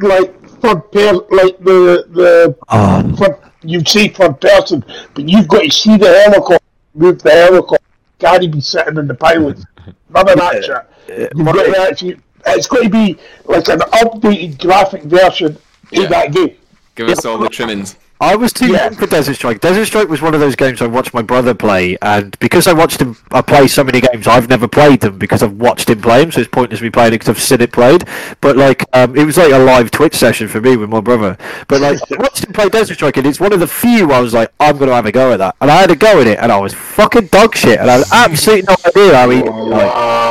like 0.00 0.48
third 0.60 0.92
person, 0.92 1.20
like 1.30 1.58
the 1.58 2.06
the 2.10 2.56
Oh, 2.68 3.16
third, 3.16 3.38
you 3.62 3.84
say 3.84 4.08
third 4.08 4.40
person, 4.40 4.84
but 5.14 5.28
you've 5.28 5.48
got 5.48 5.62
to 5.62 5.70
see 5.70 5.96
the 5.96 6.06
helicopter, 6.06 6.64
move 6.94 7.22
the 7.22 7.30
helicopter. 7.30 7.84
Can't 8.18 8.52
be 8.52 8.60
sitting 8.60 8.96
in 8.96 9.06
the 9.06 9.14
pilot. 9.14 9.58
None 10.10 10.28
of 10.28 10.36
that 10.36 10.64
shit. 10.64 11.32
You've 11.36 11.46
got 11.46 11.62
to 11.64 11.80
actually. 11.80 12.16
It's 12.48 12.68
got 12.68 12.82
to 12.84 12.88
be 12.88 13.18
like 13.46 13.68
an 13.68 13.80
updated 13.80 14.60
graphic 14.60 15.02
version 15.02 15.58
Yeah. 15.90 16.02
of 16.04 16.10
that 16.10 16.32
game. 16.32 16.56
Give 16.94 17.08
us 17.08 17.24
all 17.24 17.38
the 17.38 17.48
trimmings. 17.48 17.96
I 18.20 18.34
was 18.34 18.52
too 18.52 18.68
Yeah. 18.68 18.84
young 18.84 18.94
for 18.94 19.06
Desert 19.06 19.34
Strike. 19.34 19.60
Desert 19.60 19.84
Strike 19.86 20.08
was 20.08 20.22
one 20.22 20.32
of 20.34 20.40
those 20.40 20.56
games 20.56 20.80
I 20.80 20.86
watched 20.86 21.12
my 21.12 21.20
brother 21.22 21.52
play, 21.52 21.98
and 22.00 22.36
because 22.38 22.66
I 22.66 22.72
watched 22.72 23.00
him 23.02 23.16
I 23.32 23.42
play 23.42 23.66
so 23.68 23.84
many 23.84 24.00
games, 24.00 24.26
I've 24.26 24.48
never 24.48 24.66
played 24.66 25.00
them 25.00 25.18
because 25.18 25.42
I've 25.42 25.52
watched 25.52 25.90
him 25.90 26.00
play 26.00 26.20
them. 26.20 26.32
So 26.32 26.40
it's 26.40 26.48
pointless 26.48 26.80
me 26.80 26.88
playing 26.90 27.08
it 27.08 27.18
because 27.20 27.28
I've 27.28 27.40
seen 27.42 27.60
it 27.60 27.72
played. 27.72 28.04
But 28.40 28.56
like, 28.56 28.84
um, 28.94 29.14
it 29.16 29.24
was 29.24 29.36
like 29.36 29.52
a 29.52 29.58
live 29.58 29.90
Twitch 29.90 30.14
session 30.14 30.48
for 30.48 30.60
me 30.62 30.76
with 30.78 30.88
my 30.88 31.00
brother. 31.00 31.36
But 31.68 31.80
like, 31.82 31.98
I 32.10 32.16
watched 32.16 32.44
him 32.44 32.52
play 32.54 32.68
Desert 32.70 32.94
Strike, 32.94 33.18
and 33.18 33.26
it's 33.26 33.38
one 33.40 33.52
of 33.52 33.60
the 33.60 33.66
few 33.66 34.10
I 34.12 34.20
was 34.20 34.32
like, 34.32 34.50
I'm 34.60 34.78
gonna 34.78 34.94
have 34.94 35.06
a 35.06 35.12
go 35.12 35.32
at 35.32 35.36
that, 35.38 35.54
and 35.60 35.70
I 35.70 35.76
had 35.76 35.90
a 35.90 35.96
go 35.96 36.20
at 36.20 36.26
it, 36.26 36.38
and 36.40 36.50
I 36.50 36.58
was 36.58 36.72
fucking 36.72 37.26
dog 37.26 37.54
shit, 37.54 37.78
and 37.80 37.90
I 37.90 37.98
had 37.98 38.06
absolutely 38.30 38.62
no 38.68 38.76
idea 38.86 39.16
how 39.16 39.30
he. 39.30 39.42
Oh, 39.42 39.64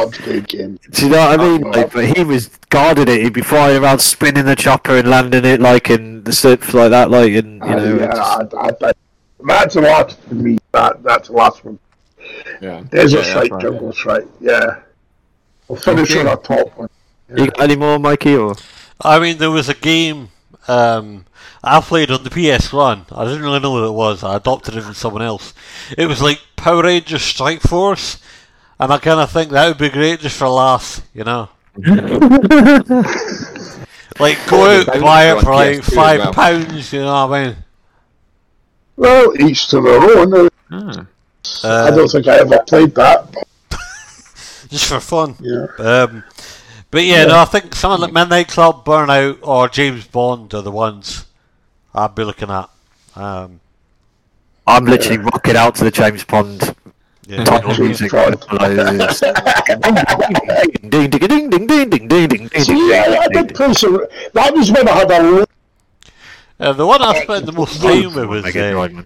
Like, 0.09 0.23
good 0.25 0.47
game. 0.47 0.79
do 0.91 1.05
you 1.05 1.11
know 1.11 1.17
what 1.29 1.39
I 1.39 1.43
mean? 1.43 1.61
Like, 1.61 1.91
but 1.93 2.05
he 2.17 2.23
was 2.23 2.49
guarding 2.69 3.07
it. 3.07 3.21
He'd 3.21 3.33
be 3.33 3.41
flying 3.41 3.81
around, 3.81 3.99
spinning 3.99 4.45
the 4.45 4.55
chopper 4.55 4.97
and 4.97 5.07
landing 5.09 5.45
it 5.45 5.61
like 5.61 5.89
in 5.91 6.23
the 6.23 6.33
surf 6.33 6.73
like 6.73 6.89
that, 6.89 7.11
like 7.11 7.31
in. 7.31 7.53
you 7.55 7.59
know. 7.59 7.74
Yeah, 7.77 8.05
it's- 8.05 8.17
I, 8.19 8.57
I, 8.57 8.89
I, 8.89 8.93
that's 9.47 9.75
a 9.75 9.81
lot 9.81 10.11
for 10.11 10.35
me. 10.35 10.57
That 10.71 11.03
that's 11.03 11.27
the 11.29 11.33
last 11.35 11.63
one. 11.65 11.77
Yeah. 12.61 12.83
there's 12.89 13.13
Yeah, 13.13 13.21
Strike, 13.23 13.51
that's 13.51 13.51
right. 13.51 13.61
Jungle 13.61 13.93
Strike. 13.93 14.27
Yeah. 14.39 14.79
We'll 15.67 15.79
finish 15.79 16.11
Okay. 16.11 16.19
on 16.21 16.27
our 16.27 16.37
top 16.37 16.77
one. 16.77 16.89
You 17.29 17.47
got 17.47 17.61
any 17.61 17.75
more, 17.75 17.97
Mikey? 17.99 18.35
Or 18.35 18.55
I 19.01 19.19
mean, 19.19 19.37
there 19.37 19.51
was 19.51 19.67
a 19.69 19.73
game 19.73 20.29
um, 20.67 21.25
I 21.63 21.81
played 21.81 22.11
on 22.11 22.23
the 22.23 22.29
PS1. 22.29 23.05
I 23.11 23.25
didn't 23.25 23.41
really 23.41 23.59
know 23.59 23.71
what 23.71 23.83
it 23.83 23.91
was. 23.93 24.23
I 24.23 24.35
adopted 24.37 24.75
it 24.75 24.81
from 24.81 24.93
someone 24.93 25.21
else. 25.23 25.53
It 25.97 26.05
was 26.07 26.21
like 26.21 26.39
Power 26.55 26.83
Rangers 26.83 27.21
Strike 27.23 27.61
Force, 27.61 28.19
and 28.79 28.91
I 28.93 28.97
kind 28.99 29.19
of 29.19 29.31
think 29.31 29.51
that 29.51 29.67
would 29.67 29.77
be 29.77 29.89
great 29.89 30.19
just 30.19 30.37
for 30.37 30.47
laughs, 30.47 31.01
you 31.13 31.23
know. 31.23 31.49
like 34.19 34.37
go 34.47 34.65
out, 34.65 34.85
That 34.85 35.01
buy 35.01 35.31
it 35.31 35.41
for 35.43 35.53
like 35.53 35.79
PS2 35.79 35.93
five 35.95 36.19
well. 36.19 36.33
pounds, 36.33 36.93
you 36.93 36.99
know 37.01 37.27
what 37.27 37.37
I 37.39 37.45
mean? 37.47 37.55
Well, 38.97 39.39
each 39.41 39.67
to 39.69 39.81
their 39.81 39.99
own. 39.99 40.49
Ah. 40.71 41.05
I 41.63 41.67
Uh, 41.67 41.91
don't 41.91 42.07
think 42.09 42.27
I 42.27 42.37
ever 42.39 42.59
played 42.67 42.95
that. 42.95 43.33
Just 44.69 44.85
for 44.87 44.99
fun. 44.99 45.35
yeah. 45.39 45.67
Um, 45.77 46.23
but 46.91 47.03
yeah, 47.03 47.25
no, 47.25 47.39
I 47.39 47.45
think 47.45 47.75
something 47.75 48.01
like 48.01 48.13
Midnight 48.13 48.47
Club, 48.47 48.83
Burnout, 48.85 49.39
or 49.41 49.67
James 49.69 50.05
Bond 50.07 50.53
are 50.53 50.61
the 50.61 50.71
ones 50.71 51.25
I'd 51.93 52.15
be 52.15 52.23
looking 52.23 52.49
at. 52.49 52.69
Um, 53.15 53.59
I'm 54.65 54.85
literally 54.85 55.17
rocking 55.19 55.55
out 55.55 55.75
to 55.75 55.83
the 55.83 55.91
James 55.91 56.23
Bond 56.23 56.73
yeah. 57.27 57.43
title 57.43 57.77
music. 57.77 58.11
Ding 60.89 61.09
ding 61.09 61.09
ding 61.09 61.49
ding 61.49 61.49
ding 61.49 61.67
ding 61.67 61.89
ding 61.89 62.07
ding 62.07 62.27
ding 62.47 62.49
See, 62.63 62.89
yeah, 62.89 63.19
I 63.21 63.27
did 63.27 63.53
play 63.55 63.73
some. 63.73 64.03
That 64.33 64.53
was 64.53 64.71
when 64.71 64.87
I 64.87 64.91
had 64.93 65.11
a 65.11 65.23
lot. 65.31 65.49
Uh, 66.59 66.71
the 66.73 66.85
one 66.87 67.01
I 67.01 67.21
spent 67.21 67.45
the 67.45 67.51
most 67.51 67.81
time 67.81 68.13
with 68.15 68.25
was 68.29 68.45
uh, 68.45 69.01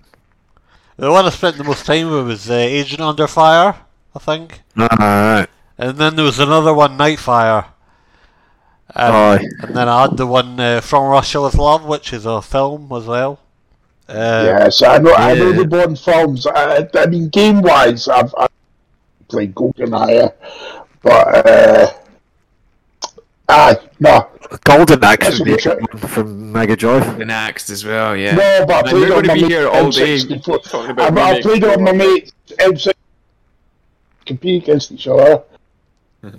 the 0.97 1.11
one 1.11 1.25
I 1.25 1.29
spent 1.29 1.57
the 1.57 1.63
most 1.63 1.85
time 1.85 2.09
with 2.11 2.27
was 2.27 2.49
uh, 2.49 2.53
Agent 2.53 3.01
Under 3.01 3.27
Fire, 3.27 3.75
I 4.15 4.19
think, 4.19 4.61
Alright. 4.77 5.49
and 5.77 5.97
then 5.97 6.15
there 6.15 6.25
was 6.25 6.39
another 6.39 6.73
one, 6.73 6.97
Nightfire, 6.97 7.65
and, 8.95 9.15
Aye. 9.15 9.45
and 9.61 9.75
then 9.75 9.87
I 9.89 10.01
had 10.03 10.17
the 10.17 10.27
one 10.27 10.59
uh, 10.59 10.81
From 10.81 11.09
Russia 11.09 11.41
with 11.41 11.55
Love, 11.55 11.85
which 11.85 12.13
is 12.13 12.25
a 12.25 12.41
film 12.41 12.91
as 12.91 13.05
well. 13.05 13.39
Uh, 14.07 14.43
Yes, 14.45 14.81
I 14.83 14.97
know. 14.99 15.13
I 15.13 15.33
know 15.35 15.49
yeah. 15.51 15.57
the 15.57 15.65
Bond 15.65 15.99
films. 15.99 16.45
I, 16.47 16.87
I 16.95 17.05
mean, 17.07 17.29
game 17.29 17.61
wise, 17.61 18.07
I've, 18.07 18.33
I've 18.37 18.49
played 19.27 19.53
GoldenEye, 19.55 20.33
but 21.01 21.47
uh, 21.47 21.93
aye, 23.47 23.77
no, 23.99 24.27
Golden 24.63 25.03
Axe 25.03 25.27
That's 25.27 25.39
would 25.39 25.45
be 25.45 25.53
a 25.53 25.57
good 25.57 25.81
one 25.81 26.01
from 26.09 26.51
Mega 26.51 26.75
Drive. 26.75 27.17
Been 27.17 27.29
axed 27.29 27.69
as 27.69 27.85
well, 27.85 28.15
yeah. 28.15 28.35
no, 28.35 28.65
but 28.65 28.73
I 28.73 28.81
Man, 28.81 28.91
played 28.91 28.93
we're 28.93 29.05
it 29.05 29.11
on 29.11 29.23
going 29.23 29.23
to 29.23 29.27
my 29.27 29.33
be 29.35 29.41
mate 29.41 29.51
here 29.51 29.67
all 29.67 29.91
day 29.91 30.17
N64. 30.17 30.99
I, 30.99 31.03
I 31.03 31.09
remakes. 31.09 31.45
played 31.45 31.63
it 31.63 31.77
on 31.77 31.83
my 31.83 31.91
mate's 31.91 32.31
M6. 32.47 32.93
Compete 34.25 34.63
against 34.63 34.91
each 34.91 35.07
other. 35.07 35.43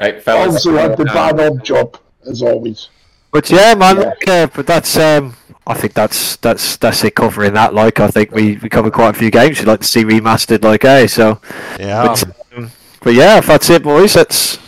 Right, 0.00 0.22
fellas. 0.22 0.64
Obviously, 0.64 0.74
had 0.74 0.96
the 0.96 1.08
um, 1.08 1.36
bad 1.36 1.40
odd 1.40 1.64
job 1.64 1.98
as 2.24 2.40
always. 2.40 2.88
But 3.32 3.50
yeah, 3.50 3.74
man. 3.74 3.96
Yeah. 3.96 4.02
Look, 4.04 4.28
uh, 4.28 4.46
but 4.54 4.64
that's 4.64 4.96
um, 4.96 5.34
I 5.66 5.74
think 5.74 5.92
that's 5.92 6.36
that's 6.36 6.76
that's 6.76 7.02
it 7.04 7.14
covering 7.14 7.54
that. 7.54 7.74
Like, 7.74 7.98
I 7.98 8.08
think 8.08 8.30
we 8.30 8.56
we 8.58 8.68
covered 8.68 8.92
quite 8.92 9.16
a 9.16 9.18
few 9.18 9.30
games. 9.30 9.58
You'd 9.58 9.68
like 9.68 9.80
to 9.80 9.86
see 9.86 10.04
remastered, 10.04 10.62
like, 10.62 10.84
eh? 10.84 11.08
So, 11.08 11.40
yeah. 11.80 12.06
but, 12.06 12.24
um, 12.56 12.70
but 13.02 13.14
yeah, 13.14 13.38
if 13.38 13.46
that's 13.46 13.68
it, 13.70 13.82
boys, 13.82 14.14
that's 14.14 14.58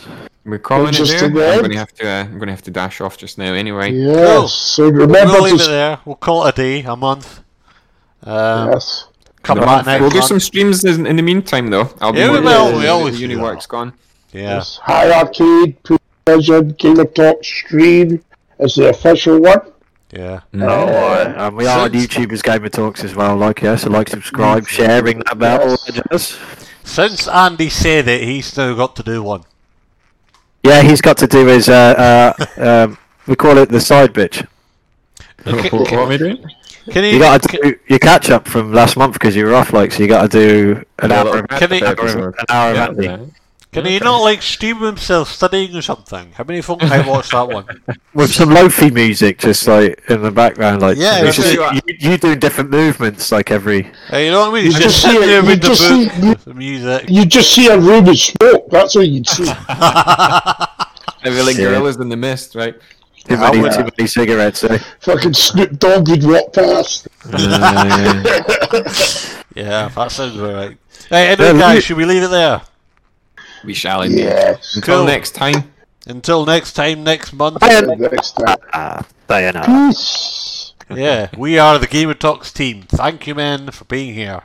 We're 0.43 0.57
calling 0.59 0.89
it 0.89 0.93
Just 0.93 1.11
there. 1.11 1.19
to 1.19 1.25
I'm 1.27 1.59
going 1.59 1.71
to 1.71 1.77
have 1.77 1.93
to. 1.93 2.07
Uh, 2.09 2.23
I'm 2.23 2.31
going 2.39 2.47
to 2.47 2.53
have 2.53 2.63
to 2.63 2.71
dash 2.71 2.99
off 3.01 3.17
just 3.17 3.37
now. 3.37 3.53
Anyway. 3.53 3.91
Yes. 3.91 4.53
So 4.53 4.89
remember 4.89 5.33
we'll 5.33 5.43
leave 5.43 5.57
to 5.59 5.63
it 5.65 5.67
there. 5.67 5.99
We'll 6.05 6.15
call 6.15 6.45
it 6.47 6.53
a 6.53 6.55
day, 6.55 6.81
a 6.81 6.95
month. 6.95 7.41
Um, 8.23 8.71
yes. 8.71 9.07
Come 9.43 9.59
No, 9.59 9.65
back 9.65 9.85
next 9.85 10.01
we'll 10.01 10.09
do 10.11 10.21
some 10.21 10.39
streams 10.39 10.83
in, 10.85 11.05
in 11.07 11.15
the 11.15 11.21
meantime, 11.23 11.67
though. 11.69 11.89
I'll 11.99 12.15
Yeah, 12.15 12.27
be 12.27 12.29
we 12.33 12.35
working- 12.39 12.43
will, 12.45 12.67
the- 12.71 12.75
we 12.77 12.81
the 12.83 12.87
always 12.89 13.19
uni 13.21 13.33
do 13.33 13.39
that. 13.39 13.43
work's 13.43 13.65
gone. 13.65 13.93
Yeah. 14.33 14.41
Yes. 14.57 14.77
High 14.83 15.11
Arcade, 15.11 15.77
Precision, 15.83 16.69
Gamer 16.77 17.05
Talk 17.05 17.43
stream 17.43 18.23
is 18.59 18.75
the 18.75 18.89
official 18.89 19.39
one. 19.39 19.61
Yeah. 20.11 20.41
No. 20.53 20.67
uh, 20.67 21.33
and 21.37 21.55
we 21.55 21.65
are 21.67 21.81
on 21.85 21.91
YouTubers 21.91 22.43
Gamer 22.43 22.69
Talks 22.69 23.03
as 23.03 23.15
well. 23.15 23.35
Like, 23.37 23.61
yeah, 23.61 23.75
so 23.75 23.89
like, 23.89 24.09
subscribe, 24.09 24.67
sharing 24.67 25.19
that 25.19 25.37
bell, 25.39 25.61
all 25.61 25.77
that 25.87 26.03
jazz. 26.11 26.37
Since 26.83 27.27
Andy 27.27 27.69
said 27.69 28.07
it, 28.07 28.23
he's 28.23 28.55
now 28.57 28.73
got 28.75 28.95
to 28.97 29.03
do 29.03 29.23
one. 29.23 29.43
Yeah, 30.63 30.81
he's 30.81 31.01
got 31.01 31.17
to 31.17 31.27
do 31.27 31.45
his. 31.47 31.69
Uh, 31.69 32.33
uh, 32.57 32.61
um, 32.87 32.97
we 33.27 33.35
call 33.35 33.57
it 33.57 33.69
the 33.69 33.79
side 33.81 34.13
bitch. 34.13 34.45
what, 35.43 35.71
what 35.73 35.91
am 35.93 36.09
I 36.09 36.17
doing? 36.17 36.37
Can 36.89 37.03
he? 37.03 37.13
You 37.13 37.19
got 37.19 37.41
to 37.43 37.57
do 37.61 37.75
your 37.87 37.99
catch 37.99 38.29
up 38.29 38.47
from 38.47 38.73
last 38.73 38.97
month 38.97 39.13
because 39.13 39.35
you 39.35 39.45
were 39.45 39.53
off, 39.53 39.73
like, 39.73 39.91
so 39.91 40.01
you 40.03 40.07
got 40.07 40.23
to 40.23 40.27
do 40.27 40.83
an 40.99 41.09
Yeah, 41.11 41.21
hour. 41.23 41.37
Of, 41.39 41.47
Can 41.49 41.71
he- 41.71 41.79
an 41.81 41.95
hour 42.49 42.71
of 42.89 42.97
Yeah, 43.03 43.17
Andy. 43.73 43.89
yeah. 43.91 43.99
can 43.99 44.01
he 44.01 44.05
not 44.05 44.19
like 44.21 44.41
stream 44.41 44.77
himself 44.79 45.29
studying 45.29 45.75
or 45.75 45.81
something? 45.81 46.31
How 46.33 46.43
many 46.43 46.61
folk 46.61 46.81
might 46.81 47.05
watch 47.07 47.29
that 47.31 47.47
one? 47.47 47.65
with 48.13 48.31
some 48.33 48.49
lofi 48.49 48.91
music, 48.93 49.39
just 49.39 49.67
like 49.67 50.01
in 50.09 50.21
the 50.21 50.31
background, 50.31 50.81
like 50.81 50.97
Yeah, 50.97 51.23
it's 51.25 51.37
just, 51.37 51.53
you, 51.53 51.81
you 51.99 52.17
doing 52.17 52.39
different 52.39 52.69
movements, 52.69 53.31
like 53.31 53.51
every. 53.51 53.83
Hey, 54.07 54.25
you 54.25 54.31
know 54.31 54.41
what 54.41 54.51
I 54.51 54.53
mean? 54.55 54.63
He's 54.65 54.75
You 54.75 54.81
just 54.81 55.01
just 55.01 55.01
see 55.03 55.11
sitting 55.11 55.29
it- 55.29 55.41
you 55.43 55.47
with 55.47 55.61
the 55.61 55.67
just 55.67 55.81
book, 55.81 56.11
see- 56.43 56.49
you- 56.49 56.53
music. 56.55 57.09
You 57.09 57.25
just 57.25 57.51
see 57.53 57.67
a 57.67 57.77
room 57.79 58.07
of 58.07 58.17
smoke. 58.17 58.69
That's 58.69 58.95
all 58.95 59.03
you'd 59.03 59.27
see. 59.27 59.45
They'll 61.23 61.45
like 61.45 61.55
gorillas 61.57 61.97
in 61.97 62.09
the 62.09 62.17
mist, 62.17 62.55
right? 62.55 62.75
Too 63.23 63.37
many, 63.37 63.59
would- 63.61 63.71
too 63.71 63.87
many 63.97 64.07
cigarettes. 64.07 64.63
Eh? 64.63 64.79
Fucking 65.01 65.33
Snoop 65.33 65.77
Dogg 65.77 66.09
would 66.09 66.23
walk 66.23 66.51
past. 66.53 67.07
Yeah, 69.53 69.89
that 69.89 70.11
sounds 70.11 70.39
alright. 70.39 70.77
Hey, 71.09 71.27
anyway, 71.27 71.59
guys, 71.59 71.83
should 71.83 71.97
we 71.97 72.05
leave 72.05 72.23
it 72.23 72.29
there? 72.29 72.61
We 73.63 73.73
shall 73.73 74.01
indeed. 74.01 74.23
Yes. 74.23 74.75
Until 74.75 74.97
Cool. 74.99 75.05
next 75.07 75.31
time. 75.31 75.71
Until 76.07 76.45
next 76.45 76.73
time, 76.73 77.03
next 77.03 77.31
month. 77.33 77.61
Next 77.61 78.31
time. 78.33 78.57
Ah, 78.73 79.05
Diana. 79.27 79.63
Peace. 79.65 80.73
Yeah, 80.89 81.29
we 81.37 81.57
are 81.57 81.77
the 81.79 81.87
Gamer 81.87 82.15
Talks 82.15 82.51
team. 82.51 82.81
Thank 82.83 83.27
you, 83.27 83.35
men, 83.35 83.71
for 83.71 83.85
being 83.85 84.13
here. 84.13 84.41